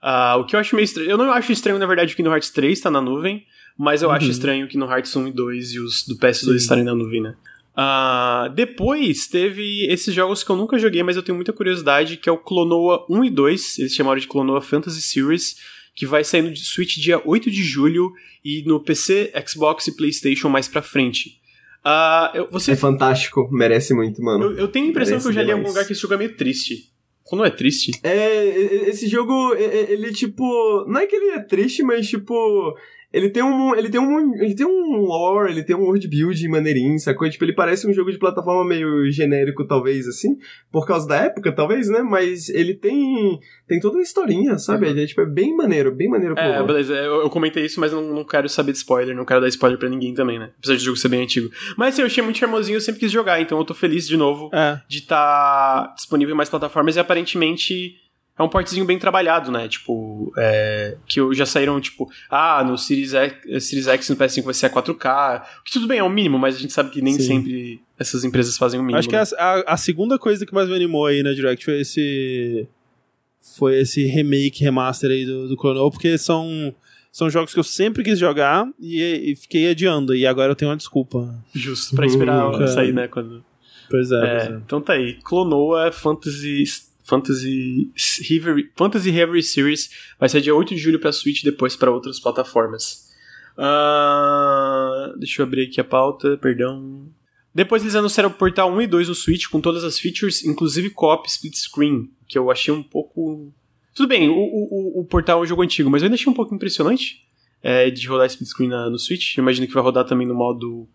[0.00, 1.10] Ah, o que eu acho meio estranho.
[1.10, 3.44] Eu não acho estranho, na verdade, o Kingdom Hearts 3 tá na nuvem,
[3.76, 4.30] mas eu acho Uhum.
[4.30, 6.56] estranho o Kingdom Hearts 1 e 2 e os do PS2 Sim.
[6.56, 7.34] estarem na nuvem, né?
[7.76, 12.28] Ah, depois teve esses jogos que eu nunca joguei, mas eu tenho muita curiosidade, que
[12.28, 15.56] é o Clonoa 1 e 2, eles chamaram de Clonoa Fantasy Series,
[15.98, 18.12] que vai sair no Switch dia 8 de julho
[18.44, 21.40] e no PC, Xbox e PlayStation mais pra frente.
[21.84, 23.48] Ah, eu, você, É fantástico.
[23.50, 24.44] Merece muito, mano.
[24.44, 26.00] eu, eu tenho a impressão Merece que eu já li em algum lugar que esse
[26.00, 26.92] jogo é meio triste.
[27.24, 27.90] Quando é triste?
[28.04, 32.78] É, esse jogo, ele tipo, não é que ele é triste, mas tipo,
[33.12, 36.48] ele tem um, ele tem um, ele tem um lore, ele tem um world building
[36.48, 37.28] maneirinho, sacou?
[37.30, 40.36] Tipo, ele parece um jogo de plataforma meio genérico, talvez, assim,
[40.70, 42.00] por causa da época, talvez, né?
[42.02, 44.88] Mas ele tem, tem toda uma historinha, sabe?
[44.88, 46.66] Ele é, tipo, é bem maneiro, bem maneiro pro É, lore.
[46.66, 46.94] beleza.
[46.94, 49.78] Eu, eu comentei isso, mas não, não quero saber de spoiler, não quero dar spoiler
[49.78, 50.50] pra ninguém também, né?
[50.58, 51.48] Apesar de o jogo ser bem antigo.
[51.76, 54.16] Mas assim, eu achei muito charmosinho, eu sempre quis jogar, então eu tô feliz de
[54.16, 54.80] novo É.
[54.88, 57.94] de estar disponível em mais plataformas e aparentemente
[58.38, 59.66] é um portezinho bem trabalhado, né?
[59.66, 64.54] Tipo, é, que já saíram, tipo, ah, no Series X, Series X no PS5 vai
[64.54, 67.14] ser a 4K, que tudo bem, é o mínimo, mas a gente sabe que nem
[67.14, 67.22] Sim.
[67.22, 68.98] sempre essas empresas fazem o mínimo.
[68.98, 69.22] Acho que né?
[69.38, 72.68] a, a, a segunda coisa que mais me animou aí na Direct foi esse.
[73.56, 76.74] Foi esse remake, remaster aí do, do Chrono, porque são,
[77.10, 80.14] são jogos que eu sempre quis jogar e, e fiquei adiando.
[80.14, 81.34] E agora eu tenho uma desculpa.
[81.54, 83.08] Justo, pra esperar Hum, sair, né?
[83.08, 83.42] Quando...
[83.90, 84.56] Pois é, É, pois é.
[84.64, 85.14] então tá aí.
[85.24, 86.64] Clonoa Fantasy
[87.08, 87.90] Fantasy
[88.28, 89.90] Reverie, Fantasy Reverie Series
[90.20, 93.08] vai ser dia 8 de julho pra Switch depois pra outras plataformas.
[93.56, 97.08] Ah, deixa eu abrir aqui a pauta, perdão.
[97.54, 100.90] Depois eles anunciaram o Portal 1 e 2 no Switch, com todas as features, inclusive
[100.90, 103.50] co-op split screen, que eu achei um pouco...
[103.94, 106.36] Tudo bem, o, o, o Portal é um jogo antigo, mas eu ainda achei um
[106.36, 107.26] pouco impressionante
[107.62, 109.36] é, de rodar split screen na, no Switch.
[109.36, 110.86] Eu imagino que vai rodar também no modo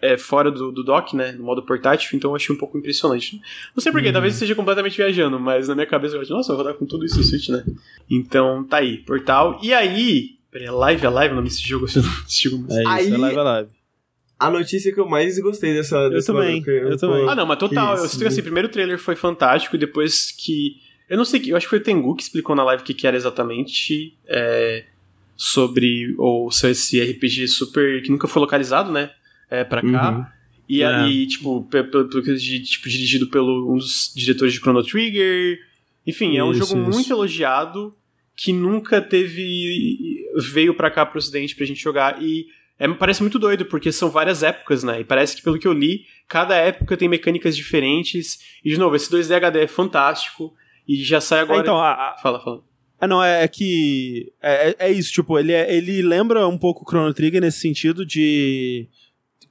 [0.00, 1.32] é, fora do, do dock, né?
[1.32, 3.40] No modo portátil, então eu achei um pouco impressionante.
[3.74, 4.12] Não sei porquê, uhum.
[4.12, 7.04] talvez esteja completamente viajando, mas na minha cabeça eu acho, nossa, vou rodar com tudo
[7.04, 7.64] isso no Switch, né?
[8.10, 9.58] Então tá aí, portal.
[9.62, 10.36] E aí.
[10.50, 11.86] Peraí, live é live o nome desse jogo?
[11.86, 12.00] Esse
[12.48, 13.70] jogo é isso, aí, é live é live.
[14.38, 15.96] A notícia que eu mais gostei dessa.
[15.96, 16.62] Eu também.
[16.66, 17.28] Eu, eu também.
[17.28, 17.96] Ah, não, mas total.
[17.96, 20.76] eu sinto assim, primeiro trailer foi fantástico, e depois que.
[21.08, 22.94] Eu não sei, eu acho que foi o Tengu que explicou na live o que,
[22.94, 24.16] que era exatamente.
[24.26, 24.84] É,
[25.36, 26.14] sobre.
[26.18, 28.02] Ou esse RPG super.
[28.02, 29.10] que nunca foi localizado, né?
[29.52, 30.10] É, pra cá.
[30.10, 30.26] Uhum.
[30.68, 30.86] E é.
[30.86, 35.58] aí, tipo, pelo que tipo, dirigido pelo um dos diretores de Chrono Trigger.
[36.06, 36.76] Enfim, é um jogo isso.
[36.76, 37.94] muito elogiado
[38.34, 40.24] que nunca teve.
[40.36, 42.22] veio pra cá pro ocidente pra gente jogar.
[42.22, 42.46] E
[42.78, 45.00] é, parece muito doido, porque são várias épocas, né?
[45.00, 48.38] E parece que, pelo que eu li, cada época tem mecânicas diferentes.
[48.64, 50.54] E, de novo, esse 2D HD é fantástico.
[50.88, 51.60] E já sai agora.
[51.60, 52.62] então, a, fala, fala.
[52.98, 54.32] Ah, não, é, é que.
[54.40, 57.60] É, é, é isso, tipo, ele, é, ele lembra um pouco o Chrono Trigger nesse
[57.60, 58.88] sentido de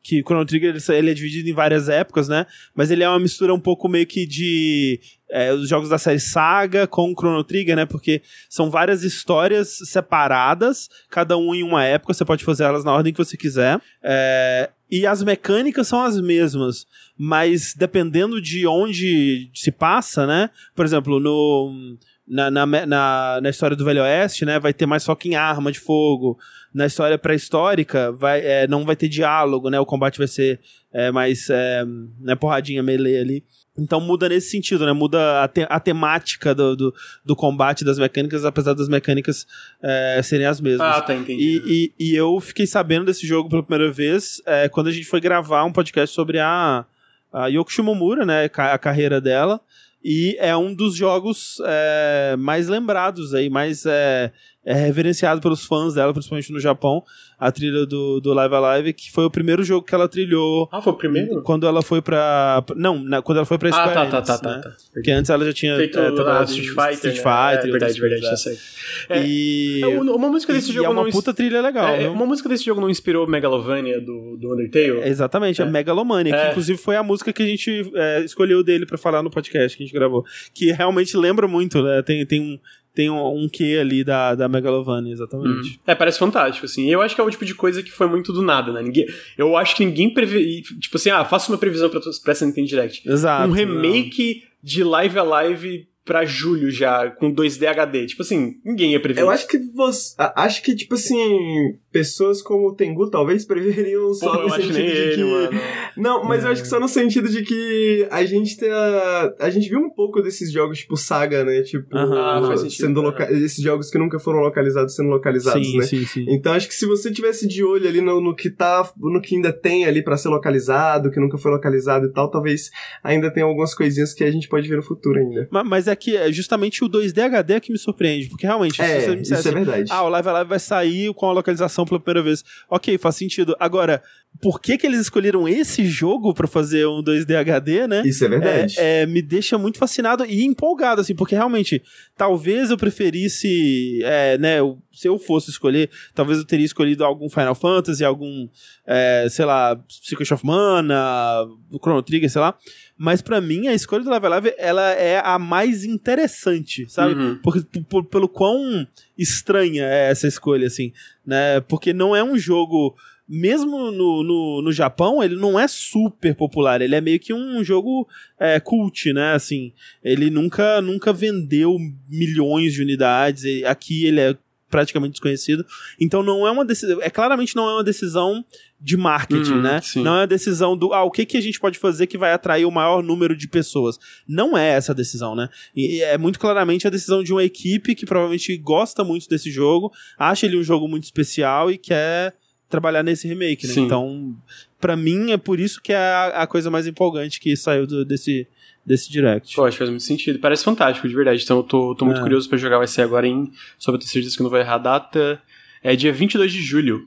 [0.03, 2.45] que Chrono Trigger ele é dividido em várias épocas, né?
[2.73, 4.99] Mas ele é uma mistura um pouco meio que de
[5.29, 7.85] é, os jogos da série Saga com Chrono Trigger, né?
[7.85, 12.93] Porque são várias histórias separadas, cada um em uma época, você pode fazer elas na
[12.93, 13.79] ordem que você quiser.
[14.03, 16.85] É, e as mecânicas são as mesmas,
[17.17, 20.49] mas dependendo de onde se passa, né?
[20.75, 21.97] Por exemplo, no
[22.31, 25.69] na, na, na, na, história do Velho Oeste, né, vai ter mais foco em arma
[25.69, 26.39] de fogo.
[26.73, 29.77] Na história pré-histórica, vai, é, não vai ter diálogo, né?
[29.77, 30.61] O combate vai ser
[30.93, 31.83] é, mais é,
[32.21, 33.43] né, porradinha melee ali.
[33.77, 34.93] Então muda nesse sentido, né?
[34.93, 36.93] Muda a, te a temática do, do,
[37.25, 39.45] do, combate das mecânicas, apesar das mecânicas
[39.83, 40.97] é, serem as mesmas.
[40.97, 41.41] Ah, tá, entendi.
[41.43, 45.05] E, e, e, eu fiquei sabendo desse jogo pela primeira vez é, quando a gente
[45.05, 46.85] foi gravar um podcast sobre a,
[47.33, 48.45] a Yoko Shimomura, né?
[48.45, 49.59] A carreira dela.
[50.03, 54.31] E é um dos jogos é, mais lembrados aí, mais é,
[54.63, 57.03] é reverenciado pelos fãs dela, principalmente no Japão,
[57.39, 60.69] a trilha do, do Live Alive, que foi o primeiro jogo que ela trilhou.
[60.71, 61.41] Ah, foi o primeiro?
[61.41, 62.63] Quando ela foi pra.
[62.75, 64.61] Não, na, quando ela foi pra ah, Square Ah, tá, tá, tá, né?
[64.61, 64.75] tá, tá.
[64.93, 66.93] Porque antes ela já tinha feito é, trabalhado Street Fighter.
[66.93, 67.69] Street Fighter, né?
[67.69, 68.61] é, verdade, verdade, tá certo.
[69.09, 69.81] É, e.
[69.83, 71.87] Uma música desse jogo é uma não puta trilha legal.
[71.87, 75.01] É, uma música desse jogo não inspirou Megalovania do, do Undertale?
[75.09, 75.65] exatamente, é.
[75.65, 77.91] a Megalomania, que inclusive foi a música que a gente
[78.23, 80.23] escolheu dele pra falar no podcast que a gente gravou.
[80.53, 82.03] Que realmente lembra muito, né?
[82.03, 82.59] Tem, tem um
[82.93, 85.69] tem um, um quê ali da, da Megalovania, exatamente.
[85.69, 85.77] Uhum.
[85.87, 86.89] É, parece fantástico, assim.
[86.89, 88.81] Eu acho que é o tipo de coisa que foi muito do nada, né?
[88.81, 89.05] Ninguém,
[89.37, 90.61] eu acho que ninguém prevê.
[90.79, 93.09] Tipo assim, ah, faça uma previsão pra, pra essa Nintendo Direct.
[93.09, 93.49] Exato.
[93.49, 94.51] Um remake não.
[94.63, 98.07] de Live Alive pra julho já, com 2D HD.
[98.07, 99.21] Tipo assim, ninguém ia prever.
[99.21, 100.15] Eu acho que você.
[100.17, 104.81] Acho que, tipo assim, pessoas como o Tengu talvez preveriam só Pô, no sentido de
[104.81, 105.23] ele, que.
[105.23, 105.61] Mano.
[105.97, 106.47] Não, mas é.
[106.47, 109.33] eu acho que só no sentido de que a gente tem a.
[109.39, 111.61] A gente viu um pouco desses jogos, tipo Saga, né?
[111.61, 113.31] Tipo, uh -huh, faz sentido, sendo loca...
[113.31, 115.85] esses jogos que nunca foram localizados sendo localizados, sim, né?
[115.85, 116.25] Sim, sim.
[116.29, 118.91] Então acho que se você tivesse de olho ali no, no que tá.
[118.97, 122.71] no que ainda tem ali para ser localizado, que nunca foi localizado e tal, talvez
[123.03, 125.47] ainda tenha algumas coisinhas que a gente pode ver no futuro ainda.
[125.51, 128.99] Mas, mas é que é justamente o 2D HD que me surpreende, porque realmente, é,
[128.99, 129.91] se você me dissesse, isso é verdade.
[129.91, 132.43] ah, o Live Live vai sair com a localização pela primeira vez.
[132.69, 133.55] Ok, faz sentido.
[133.59, 134.01] Agora,
[134.39, 138.01] por que que eles escolheram esse jogo para fazer um 2D HD, né?
[138.05, 138.75] Isso é verdade.
[138.77, 141.81] É, é, me deixa muito fascinado e empolgado, assim, porque realmente,
[142.15, 144.57] talvez eu preferisse, é, né,
[144.91, 148.47] se eu fosse escolher, talvez eu teria escolhido algum Final Fantasy, algum,
[148.85, 151.45] é, sei lá, Secret of Mana,
[151.81, 152.55] Chrono Trigger, sei lá.
[153.03, 157.15] Mas para mim, a escolha do Live Live, ela é a mais interessante, sabe?
[157.15, 157.39] Uhum.
[157.41, 157.65] Porque,
[158.11, 160.93] pelo quão estranha é essa escolha, assim,
[161.25, 161.61] né?
[161.61, 162.95] Porque não é um jogo
[163.27, 166.79] mesmo no, no, no, Japão, ele não é super popular.
[166.79, 168.07] Ele é meio que um jogo
[168.39, 169.33] é, cult, né?
[169.33, 169.73] Assim,
[170.03, 173.63] ele nunca, nunca vendeu milhões de unidades.
[173.63, 174.37] Aqui ele é
[174.71, 175.65] praticamente desconhecido.
[175.99, 177.01] Então não é uma decisão.
[177.01, 178.43] É claramente não é uma decisão
[178.81, 179.79] de marketing, uhum, né?
[179.81, 180.01] Sim.
[180.01, 182.33] Não é uma decisão do ah, o que, que a gente pode fazer que vai
[182.33, 183.99] atrair o maior número de pessoas.
[184.27, 185.49] Não é essa a decisão, né?
[185.75, 189.91] E é muito claramente a decisão de uma equipe que provavelmente gosta muito desse jogo,
[190.17, 192.33] acha ele um jogo muito especial e quer
[192.69, 193.73] trabalhar nesse remake, né?
[193.73, 193.85] Sim.
[193.85, 194.35] Então,
[194.79, 198.03] para mim é por isso que é a, a coisa mais empolgante que saiu do,
[198.03, 198.47] desse
[198.83, 199.55] desse direct.
[199.55, 200.39] Pô, acho que faz muito sentido.
[200.39, 201.43] Parece fantástico, de verdade.
[201.43, 202.21] Então eu tô, tô muito é.
[202.23, 202.79] curioso para jogar.
[202.79, 203.51] Vai ser agora em.
[203.77, 205.41] Só pra ter certeza que eu não vou errar a data.
[205.83, 207.05] É dia 22 de julho.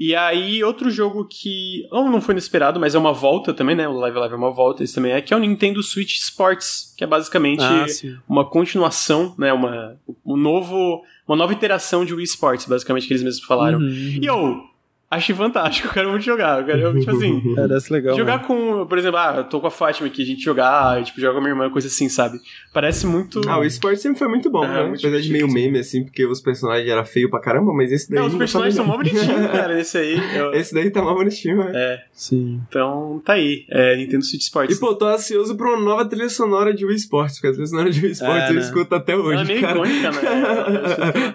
[0.00, 1.86] E aí, outro jogo que.
[1.92, 3.86] Não, não foi inesperado, mas é uma volta também, né?
[3.86, 6.94] O Live Live é uma volta, esse também é, que é o Nintendo Switch Sports,
[6.96, 7.84] que é basicamente ah,
[8.26, 9.52] uma continuação, né?
[9.52, 13.78] Uma, um novo, uma nova iteração de Wii Sports, basicamente, que eles mesmos falaram.
[13.78, 14.18] Uhum.
[14.22, 14.62] E eu,
[15.10, 16.60] Achei fantástico, eu quero muito jogar.
[16.60, 17.42] Eu quero, tipo assim.
[17.56, 18.16] Parece legal.
[18.16, 18.46] jogar mano.
[18.46, 21.32] com, por exemplo, ah, eu tô com a Fátima aqui, a gente jogar, tipo, joga
[21.32, 22.38] com a minha irmã, coisa assim, sabe?
[22.72, 23.40] Parece muito.
[23.48, 24.84] Ah, o esporte sempre foi muito bom, É, né?
[24.84, 28.08] muito Apesar de meio meme, assim, porque os personagens eram feios pra caramba, mas esse
[28.08, 28.20] daí.
[28.20, 30.36] Não, os tá personagens são mó bonitinhos, cara, nesse aí.
[30.36, 31.72] eu- Esse daí tá mó bonitinho, né?
[31.74, 32.60] É, Sim.
[32.68, 33.64] então tá aí.
[33.68, 34.76] É, Nintendo Switch Sports.
[34.76, 37.66] E, pô, tô ansioso pra uma nova trilha sonora de Wii Sports, porque a trilha
[37.66, 38.60] sonora de Wii Sports É, eu né?
[38.60, 39.72] escuto até hoje, Ela é meio cara.
[39.76, 40.20] icônica, né?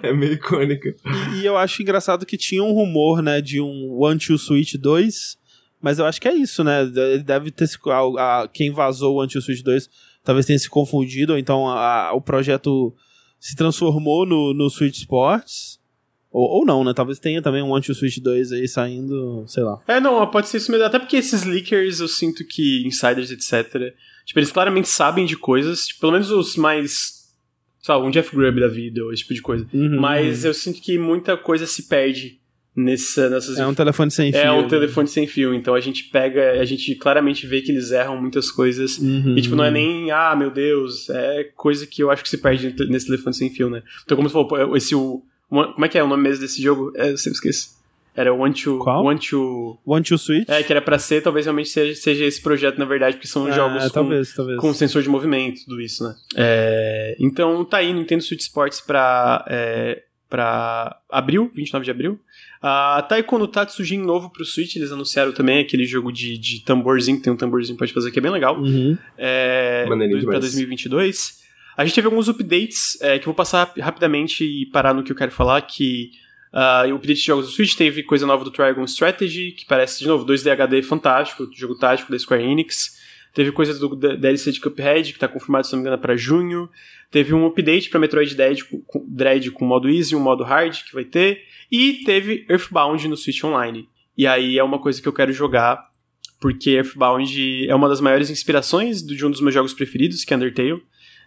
[0.02, 0.94] é meio icônica.
[1.34, 3.65] E, e eu acho engraçado que tinha um rumor, né, de um
[4.00, 5.36] One Two Switch 2,
[5.80, 6.82] mas eu acho que é isso, né?
[6.82, 7.76] Ele deve ter se.
[7.86, 9.88] A, a- quem vazou o One Two Switch 2
[10.24, 12.94] talvez tenha se confundido, ou então a- o projeto
[13.38, 15.78] se transformou no, no Switch Sports.
[16.30, 16.92] Ou, ou não, né?
[16.92, 19.80] Talvez tenha também um One Two Switch 2 aí saindo, sei lá.
[19.86, 20.84] É, não, pode ser isso mesmo.
[20.86, 23.94] Até porque esses leakers, eu sinto que insiders, etc.
[24.24, 27.16] Tipo, eles claramente sabem de coisas, tipo, pelo menos os mais.
[27.80, 29.64] Sabe, um Jeff Grubb da vida, ou esse tipo de coisa.
[29.72, 30.00] Uhum.
[30.00, 32.40] Mas eu sinto que muita coisa se perde
[32.76, 34.40] nessa, nessas É um telefone sem fio.
[34.40, 37.90] É um telefone sem fio, então a gente pega, a gente claramente vê que eles
[37.90, 38.98] erram muitas coisas.
[38.98, 39.36] Uhum.
[39.36, 42.38] E tipo, não é nem, ah, meu Deus, é coisa que eu acho que se
[42.38, 43.82] perde nesse telefone sem fio, né?
[44.04, 45.22] Então, como você falou, esse o.
[45.48, 46.92] Como é que é o nome mesmo desse jogo?
[46.96, 47.76] É, eu sempre esqueço.
[48.16, 48.78] Era One to.
[48.78, 49.04] Qual?
[49.04, 49.78] One to.
[49.84, 50.48] One Two Switch?
[50.48, 53.46] É, que era pra ser, talvez realmente seja, seja esse projeto, na verdade, porque são
[53.46, 54.58] É, jogos com, talvez, talvez.
[54.58, 56.14] com sensor de movimento, tudo isso, né?
[56.34, 62.20] É, então tá aí Nintendo Switch Sports pra, é, pra abril, 29 de abril.
[62.60, 67.18] A Taiko no Tatsujin novo pro Switch, eles anunciaram também aquele jogo de, de tamborzinho,
[67.18, 68.58] que tem um tamborzinho que pode fazer que é bem legal.
[68.60, 68.96] Uhum.
[69.16, 70.52] É, Maneirinho do- pra demais.
[70.52, 71.44] 2022.
[71.76, 75.02] A gente teve alguns updates é, que eu vou passar rap- rapidamente e parar no
[75.04, 76.10] que eu quero falar, que
[76.52, 79.98] ah, o update de jogos do Switch teve coisa nova do Trigon Strategy, que parece,
[80.00, 82.95] de novo, 2D HD fantástico, jogo tático da Square Enix.
[83.36, 86.70] Teve coisa do DLC de Cuphead, que tá confirmado, se não me engano, pra junho.
[87.10, 90.74] Teve um update pra Metroid Dread com, Dread com modo Easy e um modo Hard,
[90.84, 91.42] que vai ter.
[91.70, 93.86] E teve Earthbound no Switch Online.
[94.16, 95.82] E aí é uma coisa que eu quero jogar,
[96.40, 100.36] porque Earthbound é uma das maiores inspirações de um dos meus jogos preferidos, que é
[100.38, 100.82] Undertale.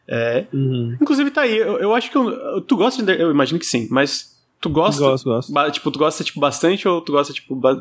[0.08, 0.98] É, Uhum.
[1.00, 3.66] inclusive tá aí, eu, eu acho que eu, tu gosta de Undertale, eu imagino que
[3.68, 5.72] sim, mas tu gosta, Gosto, gosto.
[5.72, 7.80] tipo, tu gosta tipo bastante ou tu gosta tipo ba-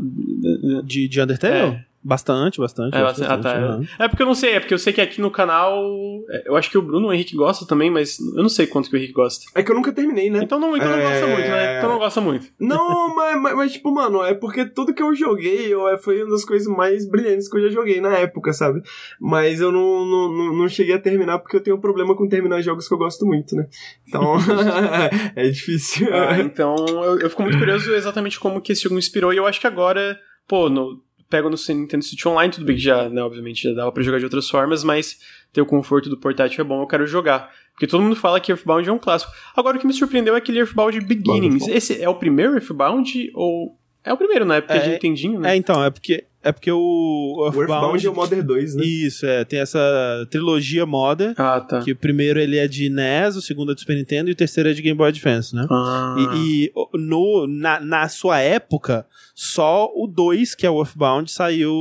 [0.84, 1.54] De, de Undertale?
[1.76, 1.84] É.
[2.02, 2.96] Bastante, bastante.
[2.96, 3.76] É, gosto bastante- ah, tá.
[3.76, 3.86] uhum.
[3.98, 5.82] É porque eu não sei, é porque eu sei que aqui no canal.
[6.30, 8.66] é, Eu acho que o Bruno e o Henrique gostam também, mas eu não sei
[8.66, 9.44] quanto que o Henrique gosta.
[9.54, 10.40] É que eu nunca terminei, né?
[10.42, 11.02] Então não, então não É.
[11.02, 11.78] gosta muito, né?
[11.78, 12.46] Então não gosta muito.
[12.60, 16.22] Não, mas, mas, mas, tipo, mano, é porque tudo que eu joguei eu, é, foi
[16.22, 18.80] uma das coisas mais brilhantes que eu já joguei na época, sabe?
[19.20, 22.28] Mas eu não, não, não, não cheguei a terminar porque eu tenho um problema com
[22.28, 23.66] terminar jogos que eu gosto muito, né?
[24.06, 24.36] Então,
[25.34, 26.08] é difícil.
[26.14, 29.32] Ah, então eu, eu fico muito curioso exatamente como que esse jogo me inspirou.
[29.32, 32.82] E eu acho que agora, pô, no, pego no Nintendo Switch Online, tudo bem que
[32.82, 35.18] já, né, obviamente, já dava pra jogar de outras formas, mas
[35.52, 37.50] ter o conforto do portátil é bom, eu quero jogar.
[37.72, 39.30] Porque todo mundo fala que Earthbound é um clássico.
[39.54, 41.60] Agora o que me surpreendeu é aquele Earthbound Beginnings.
[41.60, 41.72] Bom, bom.
[41.72, 43.78] Esse é o primeiro Earthbound ou.
[44.02, 44.60] É o primeiro, né?
[44.60, 45.52] Porque É, de Nintendinho, né?
[45.52, 48.84] É, então, é porque, é porque o O Earthbound é o Modern 2, né?
[48.84, 49.44] Isso, é.
[49.44, 51.80] Tem essa trilogia Modern, Ah, tá.
[51.80, 54.36] que o primeiro ele é de NES, o segundo é do Super Nintendo e o
[54.36, 55.66] terceiro é de Game Boy Advance, né?
[55.70, 56.16] Ah.
[56.36, 61.72] E, e no, na, na sua época, só o 2, que é o Earthbound, saiu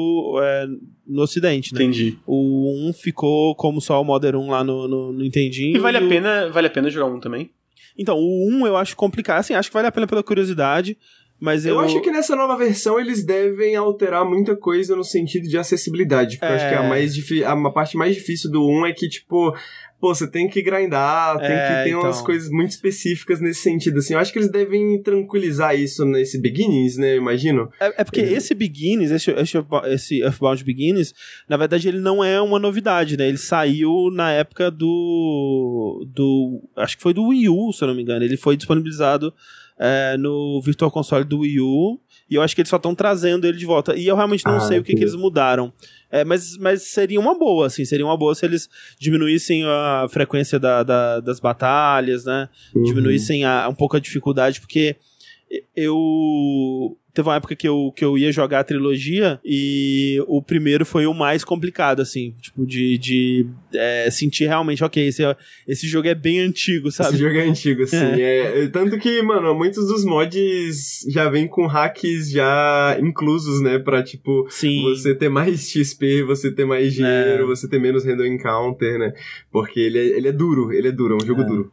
[0.41, 0.67] é,
[1.07, 1.81] no ocidente, né?
[1.83, 2.17] Entendi.
[2.25, 5.75] O 1 ficou como só o Modern 1 lá no, no, no Nintendinho.
[5.75, 7.49] E vale a o- pena, vale a pena jogar um também?
[7.99, 9.39] Então, o 1 eu acho complicado.
[9.39, 10.95] Assim, acho que vale a pena pela curiosidade,
[11.40, 11.75] mas eu...
[11.75, 16.38] Eu acho que nessa nova versão eles devem alterar muita coisa no sentido de acessibilidade.
[16.38, 16.90] Porque eu acho que a, É.
[16.90, 19.56] mais difi- a parte mais difícil do 1 é que, tipo,
[19.99, 22.25] pô, você tem que grindar, tem É, que ter umas então.
[22.25, 23.99] coisas muito específicas nesse sentido.
[23.99, 27.14] Assim, eu acho que eles devem tranquilizar isso nesse Beginnings, né?
[27.14, 27.69] Eu imagino.
[27.80, 31.14] É, é porque esse Beginnings, esse, esse, esse Earthbound Beginnings,
[31.48, 33.27] na verdade ele não é uma novidade, né?
[33.27, 36.06] Ele saiu na época do.
[36.14, 38.24] do acho que foi do Wii U, se eu não me engano.
[38.24, 39.33] Ele foi disponibilizado
[39.80, 41.99] é, no Virtual Console do Wii U.
[42.30, 43.95] E eu acho que eles só estão trazendo ele de volta.
[43.95, 45.72] E eu realmente não Ah, sei o que, que eles mudaram.
[46.11, 47.85] É, mas, mas seria uma boa, assim.
[47.85, 52.49] Seria uma boa se eles diminuíssem a frequência da, da- das batalhas, né?
[52.85, 54.95] diminuíssem a- um pouco a dificuldade, porque
[55.75, 56.97] eu.
[57.17, 61.07] Teve uma época que eu, que eu ia jogar a trilogia e o primeiro foi
[61.07, 65.23] o mais complicado, assim, tipo, de, de é, sentir realmente, ok, esse,
[65.67, 67.17] esse jogo é bem antigo, Esse sabe?
[67.17, 67.95] jogo é antigo, assim.
[67.97, 68.65] É.
[68.65, 73.79] é- tanto que, mano, muitos dos mods já vêm com hacks já inclusos, né?
[73.79, 74.83] Pra, tipo, Sim.
[74.83, 77.45] você ter mais XP, você ter mais dinheiro, É.
[77.47, 79.11] você ter menos random encounter, né?
[79.51, 81.45] Porque ele é, ele é duro, ele é duro, é um jogo É.
[81.45, 81.71] duro.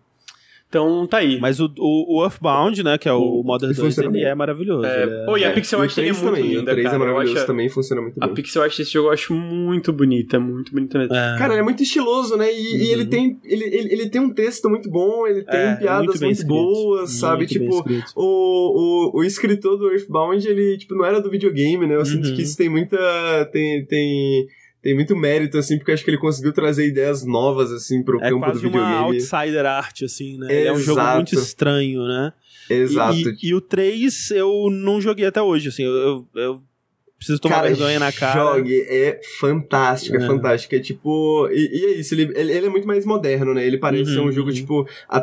[0.68, 1.38] Então tá aí.
[1.40, 4.24] Mas o, o, o Earthbound, né, que é o, O- Modern ele 2, funciona ele
[4.24, 4.30] bem.
[4.32, 4.84] é maravilhoso.
[4.84, 6.74] É, ele é- pô, e a É, pixel art é 3 muito também, linda, O
[6.74, 6.96] 3 cara.
[6.96, 8.34] é maravilhoso acho- também, funciona muito A bem.
[8.34, 11.14] pixel art desse jogo eu acho muito bonita, muito bonita mesmo.
[11.14, 11.38] é.
[11.38, 12.52] Cara, ele é muito estiloso, né?
[12.52, 15.66] E, e ele, tem, ele, ele, ele tem um texto muito bom, ele tem É,
[15.68, 16.48] muito piadas muito, escrito.
[16.48, 17.36] boas, sabe?
[17.38, 17.84] Muito Tipo,
[18.16, 21.94] o, o, o escritor do Earthbound, ele, tipo, não era do videogame, né?
[21.94, 22.34] Eu sinto Uhum.
[22.34, 22.96] que isso tem muita.
[23.52, 24.46] Tem, tem,
[24.84, 28.28] tem muito mérito, assim, porque acho que ele conseguiu trazer ideias novas, assim, pro É
[28.28, 29.16] campo do quase uma videogame.
[29.16, 30.46] outsider art, assim, né?
[30.54, 31.14] Ele é um jogo Exato.
[31.16, 32.32] muito estranho, né?
[32.68, 33.16] E- Exato.
[33.16, 36.62] E, e o 3 eu não joguei até hoje, assim, eu, eu, eu
[37.24, 38.54] preciso tomar cara, vergonha na cara.
[38.56, 40.26] Jogue, é fantástico, é, É.
[40.26, 40.74] fantástico.
[40.74, 41.48] É tipo.
[41.50, 43.66] E, e é isso, ele, ele, ele é muito mais moderno, né?
[43.66, 44.54] Ele parece ser Uhum, um jogo, uhum.
[44.54, 45.20] tipo, a-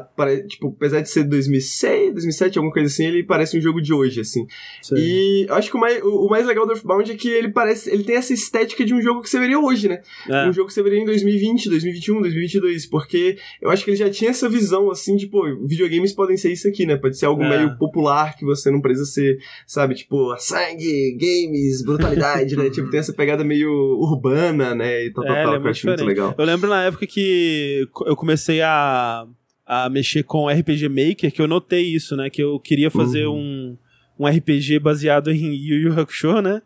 [0.47, 0.67] tipo.
[0.75, 4.45] Apesar de ser 2006, 2007, alguma coisa assim, ele parece um jogo de hoje, assim.
[4.81, 4.97] Sei.
[4.97, 7.49] E eu acho que o mais, o, o mais legal do Earthbound é que ele
[7.49, 7.89] parece.
[7.89, 10.01] Ele tem essa estética de um jogo que você veria hoje, né?
[10.29, 10.47] É.
[10.47, 12.85] Um jogo que você veria em 2020, 2021, 2022.
[12.87, 16.51] Porque eu acho que ele já tinha essa visão, assim, de, pô, videogames podem ser
[16.51, 16.95] isso aqui, né?
[16.97, 17.49] Pode ser algo É.
[17.57, 19.95] meio popular que você não precisa ser, sabe?
[19.95, 22.69] Tipo, sangue, games, brutalidade, né?
[22.69, 25.05] Tipo, tem essa pegada meio urbana, né?
[25.05, 26.35] E tal, tal, É, tal, ele é que eu acho muito legal.
[26.37, 29.25] Eu lembro na época que eu comecei a,
[29.65, 32.29] a mexer com RPG Maker, que eu notei isso, né?
[32.29, 33.35] Que eu queria fazer Uhum.
[33.37, 33.77] um,
[34.21, 36.61] um RPG baseado em Yu Yu Hakusho, né?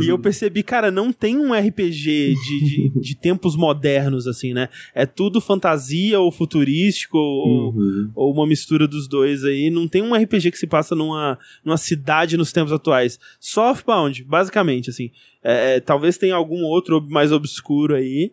[0.00, 4.68] E eu percebi, cara, não tem um RPG de, de, de tempos modernos, assim, né?
[4.94, 8.10] É tudo fantasia ou futurístico ou, Uhum.
[8.14, 9.68] ou uma mistura dos dois aí.
[9.68, 13.18] Não tem um RPG que se passa numa, numa cidade nos tempos atuais.
[13.40, 15.10] Só Earthbound, basicamente, assim.
[15.42, 18.32] É, é, talvez tenha algum outro mais obscuro aí.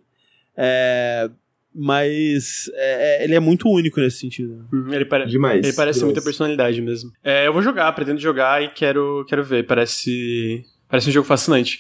[0.56, 1.30] É,
[1.76, 4.66] mas é, é, ele é muito único nesse sentido.
[4.72, 5.26] Hum, Ele, pare...
[5.26, 5.64] Demais.
[5.64, 6.14] ele parece demais.
[6.14, 7.12] muita personalidade mesmo.
[7.24, 9.66] É, eu vou jogar, pretendo jogar e quero, quero ver.
[9.66, 11.80] Parece, parece um jogo fascinante.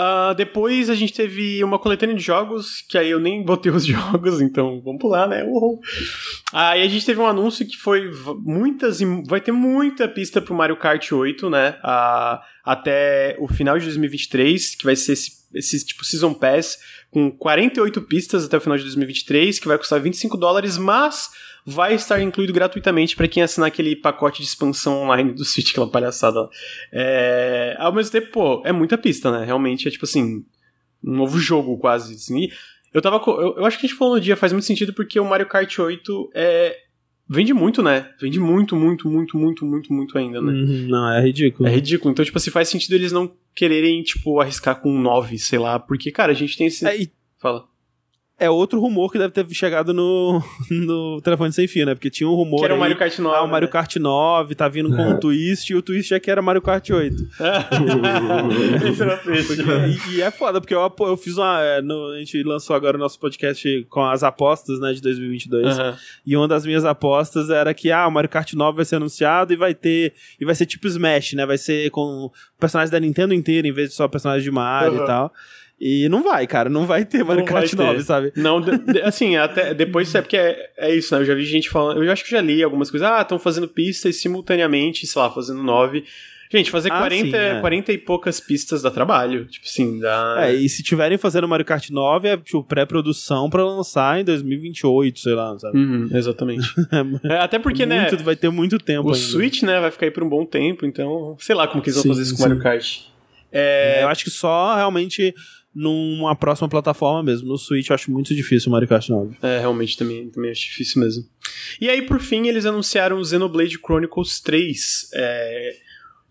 [0.00, 3.84] Ah, depois a gente teve uma coletânea de jogos, que aí eu nem botei os
[3.84, 5.42] jogos, então vamos pular, né?
[5.42, 5.80] Uhul.
[6.52, 8.08] Aí a gente teve um anúncio que foi
[8.44, 9.00] muitas.
[9.00, 11.76] e mu- Vai ter muita pista pro Mario Kart 8, né?
[11.82, 16.78] Ah, até o final de 2023, que vai ser esse, esse tipo Season Pass,
[17.10, 21.28] com 48 pistas até o final de 2023, que vai custar 25 dólares, mas
[21.68, 25.90] vai estar incluído gratuitamente para quem assinar aquele pacote de expansão online do Switch, aquela
[25.90, 26.48] palhaçada lá.
[26.90, 29.44] É, ao mesmo tempo, pô, é muita pista, né?
[29.44, 30.44] Realmente é tipo assim,
[31.04, 32.14] um novo jogo quase.
[32.14, 32.44] Assim.
[32.44, 32.52] E
[32.92, 33.22] eu tava.
[33.26, 35.46] Eu, eu acho que a gente falou no dia, faz muito sentido porque o Mario
[35.46, 36.76] Kart 8 é.
[37.30, 38.10] Vende muito, né?
[38.18, 40.50] Vende muito, muito, muito, muito, muito, muito ainda, né?
[40.50, 41.68] Uhum, não, é ridículo.
[41.68, 42.10] É ridículo.
[42.10, 45.78] Então, tipo assim, faz sentido eles não quererem, tipo, arriscar com um 9, sei lá.
[45.78, 46.86] Porque, cara, a gente tem esse.
[46.86, 47.66] É, e Fala.
[48.40, 51.94] É outro rumor que deve ter chegado no, no telefone sem fio, né?
[51.94, 52.60] Porque tinha um rumor.
[52.60, 53.36] Que era o Mario Kart 9.
[53.36, 53.72] Ah, o Mario né?
[53.72, 56.88] Kart 9 tá vindo com um twist e o twist é que era Mario Kart
[56.88, 57.16] 8.
[58.88, 59.52] Esse era twist.
[60.10, 61.60] e, e é foda, porque eu, eu fiz uma.
[61.62, 65.78] é, no- a gente lançou agora o nosso podcast com as apostas, né, de 2022.
[65.78, 65.96] Aham.
[66.26, 69.52] E uma das minhas apostas era que ah, o Mario Kart 9 vai ser anunciado
[69.52, 70.12] e vai ter.
[70.40, 71.44] E vai ser tipo Smash, né?
[71.46, 75.02] Vai ser com personagens da Nintendo inteira, em vez de só personagens de Mario Aham.
[75.02, 75.32] e tal.
[75.80, 77.76] E não vai, cara, não vai ter Mario Não Kart ter.
[77.76, 78.32] 9, sabe?
[78.34, 81.20] Não, de- assim, até depois é porque é, é isso, né?
[81.20, 83.68] Eu já vi gente falando, eu acho que já li algumas coisas, ah, estão fazendo
[83.68, 86.04] pistas simultaneamente, sei lá, fazendo nove.
[86.50, 87.60] Gente, fazer Ah, 40, sim, é.
[87.60, 89.44] 40 e poucas pistas dá trabalho.
[89.44, 90.36] Tipo assim, dá.
[90.38, 95.20] É, e se tiverem fazendo Mario Kart 9, é tipo pré-produção pra lançar em 2028,
[95.20, 95.78] sei lá, sabe?
[95.78, 96.66] Uhum, exatamente.
[97.24, 98.08] É, até porque, né?
[98.08, 99.24] Muito- vai ter muito tempo O ainda.
[99.26, 101.96] Switch, né, vai ficar aí por um bom tempo, então, sei lá como que eles
[101.96, 102.48] vão Sim, fazer isso com o sim.
[102.48, 102.98] Mario Kart.
[103.52, 105.34] É, Eu acho que só realmente
[105.80, 107.48] numa próxima plataforma mesmo.
[107.48, 109.36] No Switch eu acho muito difícil o Mario Kart 9.
[109.42, 111.24] É, realmente também, também acho difícil mesmo.
[111.80, 115.10] E aí, por fim, eles anunciaram o Xenoblade Chronicles 3.
[115.14, 115.76] É...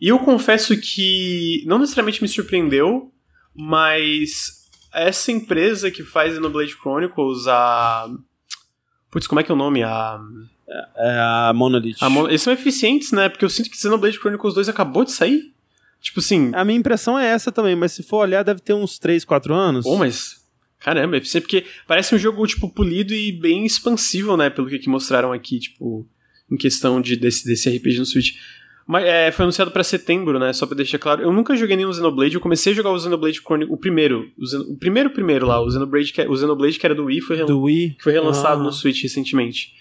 [0.01, 3.11] E eu confesso que não necessariamente me surpreendeu,
[3.55, 8.07] mas essa empresa que faz Xenoblade Chronicles, a.
[9.09, 9.81] Putz, como é que é o nome?
[9.83, 10.19] A.
[10.97, 11.19] É
[11.49, 11.95] a Monolith.
[12.01, 13.29] a Mon- Eles são eficientes, né?
[13.29, 15.53] Porque eu sinto que Xenoblade Chronicles 2 acabou de sair.
[16.01, 16.51] Tipo assim.
[16.53, 19.53] A minha impressão é essa também, mas se for olhar, deve ter uns 3, 4
[19.53, 19.83] anos.
[19.83, 20.37] Pô, mas.
[20.79, 24.49] Caramba, é porque parece um jogo, tipo, polido e bem expansível, né?
[24.49, 26.07] Pelo que, que mostraram aqui, tipo,
[26.51, 28.35] em questão de, desse, desse RPG no Switch.
[28.85, 30.53] Mas é, foi anunciado pra setembro, né?
[30.53, 31.21] Só pra deixar claro.
[31.21, 34.31] Eu nunca joguei nenhum Xenoblade, eu comecei a jogar o Xenoblade Chronicles, o primeiro.
[34.37, 37.05] O, Xeno- o primeiro primeiro lá, o Xenoblade, que, é- o Xenoblade que era do
[37.05, 37.95] Wii, foi, rel- Do Wii.
[37.97, 38.63] que foi relançado Ah.
[38.63, 39.73] no Switch recentemente.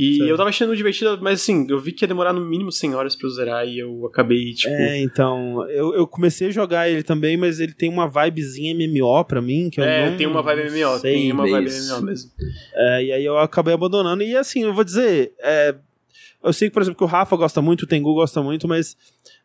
[0.00, 2.94] E eu tava achando divertido, mas assim, eu vi que ia demorar no mínimo 100
[2.94, 4.72] horas pra eu zerar e eu acabei, tipo.
[4.72, 9.24] É, então, eu, eu comecei a jogar ele também, mas ele tem uma vibezinha MMO
[9.24, 11.96] pra mim, que eu É, não tem uma vibe MMO, sei tem uma vibe mesmo.
[11.96, 12.30] MMO mesmo.
[12.74, 14.22] É, e aí eu acabei abandonando.
[14.22, 15.74] E assim, eu vou dizer, é,
[16.44, 18.96] eu sei que, por exemplo, que o Rafa gosta muito, o Tengu gosta muito, mas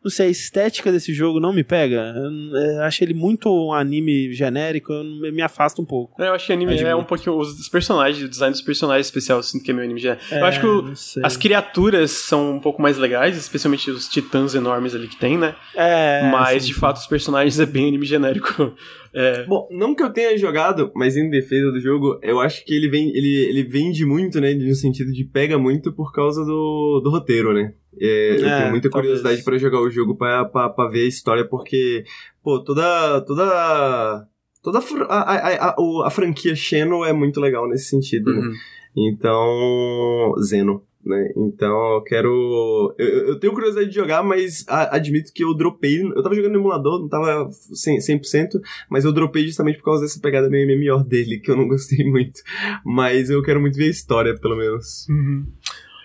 [0.04, 2.14] não sei, a estética desse jogo não me pega.
[2.14, 6.22] Eu, eu acho ele muito um anime genérico, eu, me afasta um pouco.
[6.22, 7.36] Eu acho que anime é, é um pouquinho.
[7.38, 10.34] Os personagens, o design dos personagens especial, eu sinto que é meio anime genérico.
[10.34, 10.92] eu acho que o,
[11.24, 15.56] as criaturas são um pouco mais legais, especialmente os titãs enormes ali que tem, né?
[15.74, 16.28] É.
[16.30, 18.74] Mas, sim, de fato, os personagens é bem anime genérico.
[19.16, 19.44] É.
[19.44, 22.88] Bom, não que eu tenha jogado, mas em defesa do jogo, eu acho que ele,
[22.88, 24.52] vem, ele, ele vende muito, né?
[24.54, 27.72] No sentido de pega muito por causa do, do roteiro, né?
[28.00, 32.04] É, eu tenho é, muita curiosidade para jogar o jogo pra ver a história, porque,
[32.42, 33.20] pô, toda.
[33.22, 34.28] toda.
[34.62, 38.40] toda a, a, a, a franquia Xeno é muito legal nesse sentido, né?
[38.40, 38.50] uhum.
[38.50, 38.56] né?
[38.96, 40.34] Então.
[40.42, 41.32] Zeno né?
[41.36, 42.94] Então eu quero.
[42.98, 46.00] Eu, eu, tenho curiosidade de jogar, mas a, admito que eu dropei.
[46.00, 50.02] Eu tava jogando no emulador, não tava 100%, 100%, mas eu dropei justamente por causa
[50.02, 52.40] dessa pegada meio MMO dele, que eu não gostei muito.
[52.84, 55.06] Mas eu quero muito ver a história, pelo menos.
[55.08, 55.46] Uhum.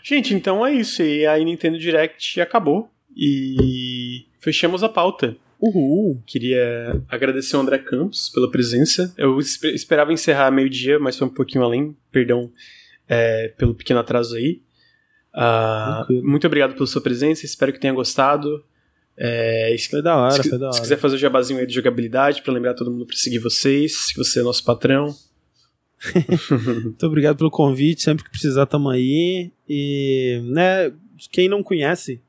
[0.10, 1.04] Gente, então é isso.
[1.04, 2.90] E a Nintendo Direct acabou.
[3.16, 5.38] E fechamos a pauta.
[5.62, 6.24] Uhul!
[6.26, 9.14] Queria agradecer ao André Campos pela presença.
[9.16, 11.96] Eu esperava encerrar meio-dia, mas foi um pouquinho além.
[12.12, 12.52] Perdão
[13.08, 14.64] é, pelo pequeno atraso aí.
[15.32, 18.64] Uh, muito obrigado pela sua presença, espero que tenha gostado.
[19.16, 20.74] É, foi da hora, se, foi da hora.
[20.74, 24.12] Se quiser fazer o jabazinho aí de jogabilidade para lembrar todo mundo para seguir vocês,
[24.12, 25.14] que você é nosso patrão.
[26.84, 29.52] Muito obrigado pelo convite, sempre que precisar tamo aí.
[29.68, 30.92] E, né,
[31.32, 32.22] quem não conhece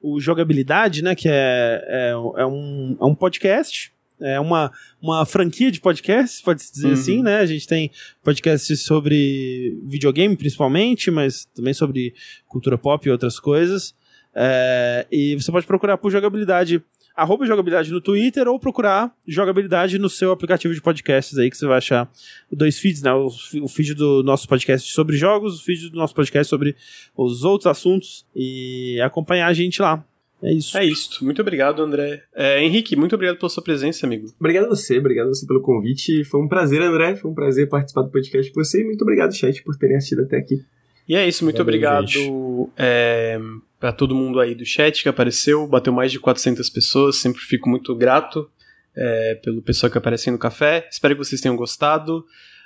[0.00, 5.70] o Jogabilidade, né, que é, é, é um, é um podcast é uma, uma franquia
[5.70, 6.92] de podcasts, pode-se dizer uhum.
[6.94, 7.38] assim, né?
[7.38, 7.90] A gente tem
[8.22, 12.14] podcasts sobre videogame, principalmente, mas também sobre
[12.48, 13.94] cultura pop e outras coisas.
[14.34, 16.82] É, e você pode procurar por jogabilidade,
[17.16, 21.66] arroba jogabilidade no Twitter ou procurar jogabilidade no seu aplicativo de podcasts aí, que você
[21.66, 22.10] vai achar
[22.52, 23.12] dois feeds, né?
[23.12, 23.28] O,
[23.62, 26.76] o feed do nosso podcast sobre jogos, o feed do nosso podcast sobre
[27.16, 30.04] os outros assuntos e acompanhar a gente lá.
[30.42, 30.76] É isso.
[30.76, 31.24] É isso.
[31.24, 32.22] Muito obrigado, André.
[32.34, 34.28] É, Henrique, muito obrigado pela sua presença, amigo.
[34.38, 36.24] Obrigado a você, obrigado a você pelo convite.
[36.24, 37.16] Foi um prazer, André.
[37.16, 40.22] Foi um prazer participar do podcast com você e muito obrigado, chat, por terem assistido
[40.22, 40.62] até aqui.
[41.08, 43.38] E é isso, muito Valeu, obrigado é,
[43.78, 45.66] para todo mundo aí do chat que apareceu.
[45.66, 47.16] Bateu mais de 400 pessoas.
[47.16, 48.50] Sempre fico muito grato
[48.96, 50.88] é, pelo pessoal que aparece no café.
[50.90, 52.24] Espero que vocês tenham gostado.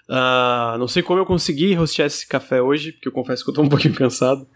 [0.08, 3.54] Uh, não sei como eu consegui rostear esse café hoje, porque eu confesso que eu
[3.54, 4.46] tô um pouquinho cansado.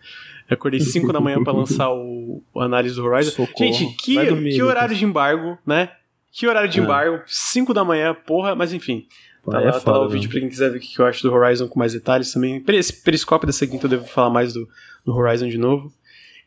[0.48, 3.30] Eu acordei 5 da manhã para lançar o, o, análise do Horizon.
[3.30, 3.72] Socorro.
[3.72, 5.90] Gente, que, dormir, que horário de embargo, né?
[6.30, 6.82] Que horário de é.
[6.82, 7.22] embargo?
[7.26, 9.06] 5 da manhã, porra, mas enfim.
[9.50, 11.06] Tá, é lá, foda, tá lá o vídeo pra quem quiser ver o que eu
[11.06, 12.62] acho do Horizon com mais detalhes também.
[12.68, 14.68] Esse periscópio dessa quinta eu devo falar mais do,
[15.04, 15.92] do Horizon de novo.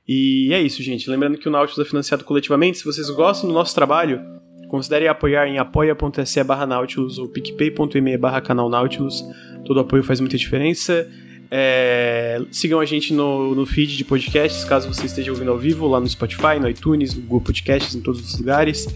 [0.08, 1.10] E é isso, gente.
[1.10, 2.78] Lembrando que o Nautilus é financiado coletivamente.
[2.78, 4.22] Se vocês gostam do nosso trabalho,
[4.70, 9.24] considerem apoiar em apoia.se barra Nautilus ou picpay.me barra canal Nautilus.
[9.66, 11.10] Todo apoio faz muita diferença.
[11.50, 15.88] É, sigam a gente no, no feed de podcasts, caso você esteja ouvindo ao vivo,
[15.88, 18.88] lá no Spotify, no iTunes, no Google Podcasts, em todos os lugares.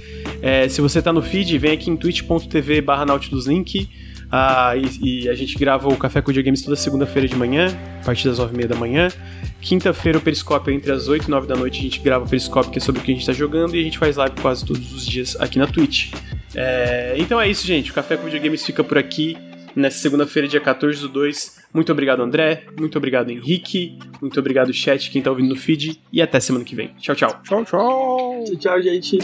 [0.41, 3.89] É, se você está no feed, vem aqui em twitch.tv barra Nautiluslink.
[4.31, 7.67] Ah, e, e, a gente grava o Café com Videogames toda segunda-feira de manhã,
[8.01, 9.09] a partir das 9h30 da manhã.
[9.59, 12.71] Quinta-feira o Periscópio, entre as 8 e 9 da noite, a gente grava o Periscópio,
[12.71, 14.65] que é sobre o que a gente está jogando, e a gente faz live quase
[14.65, 16.13] todos os dias aqui na Twitch.
[16.55, 17.91] É, então é isso, gente.
[17.91, 19.37] O Café com Videogames fica por aqui
[19.75, 21.61] nessa segunda-feira, dia 14 do 2.
[21.73, 22.63] Muito obrigado, André.
[22.79, 23.99] Muito obrigado, Henrique.
[24.21, 26.01] Muito obrigado, chat, quem tá ouvindo no feed.
[26.11, 26.95] E até semana que vem.
[26.99, 27.41] Tchau, tchau.
[27.43, 28.43] Tchau, tchau.
[28.45, 29.19] Tchau, tchau, gente.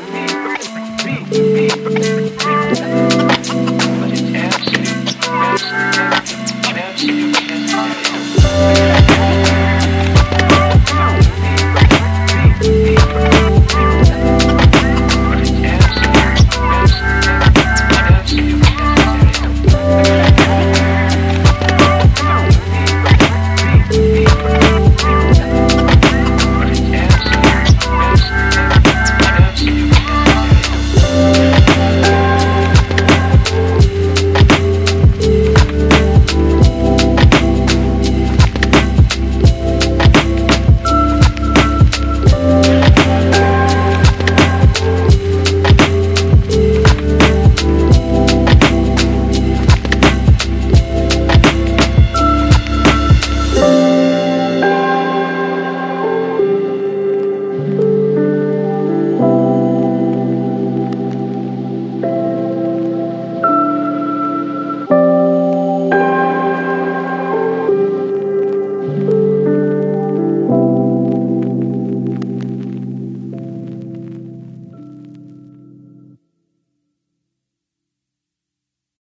[1.32, 1.76] Thank
[3.84, 3.89] you.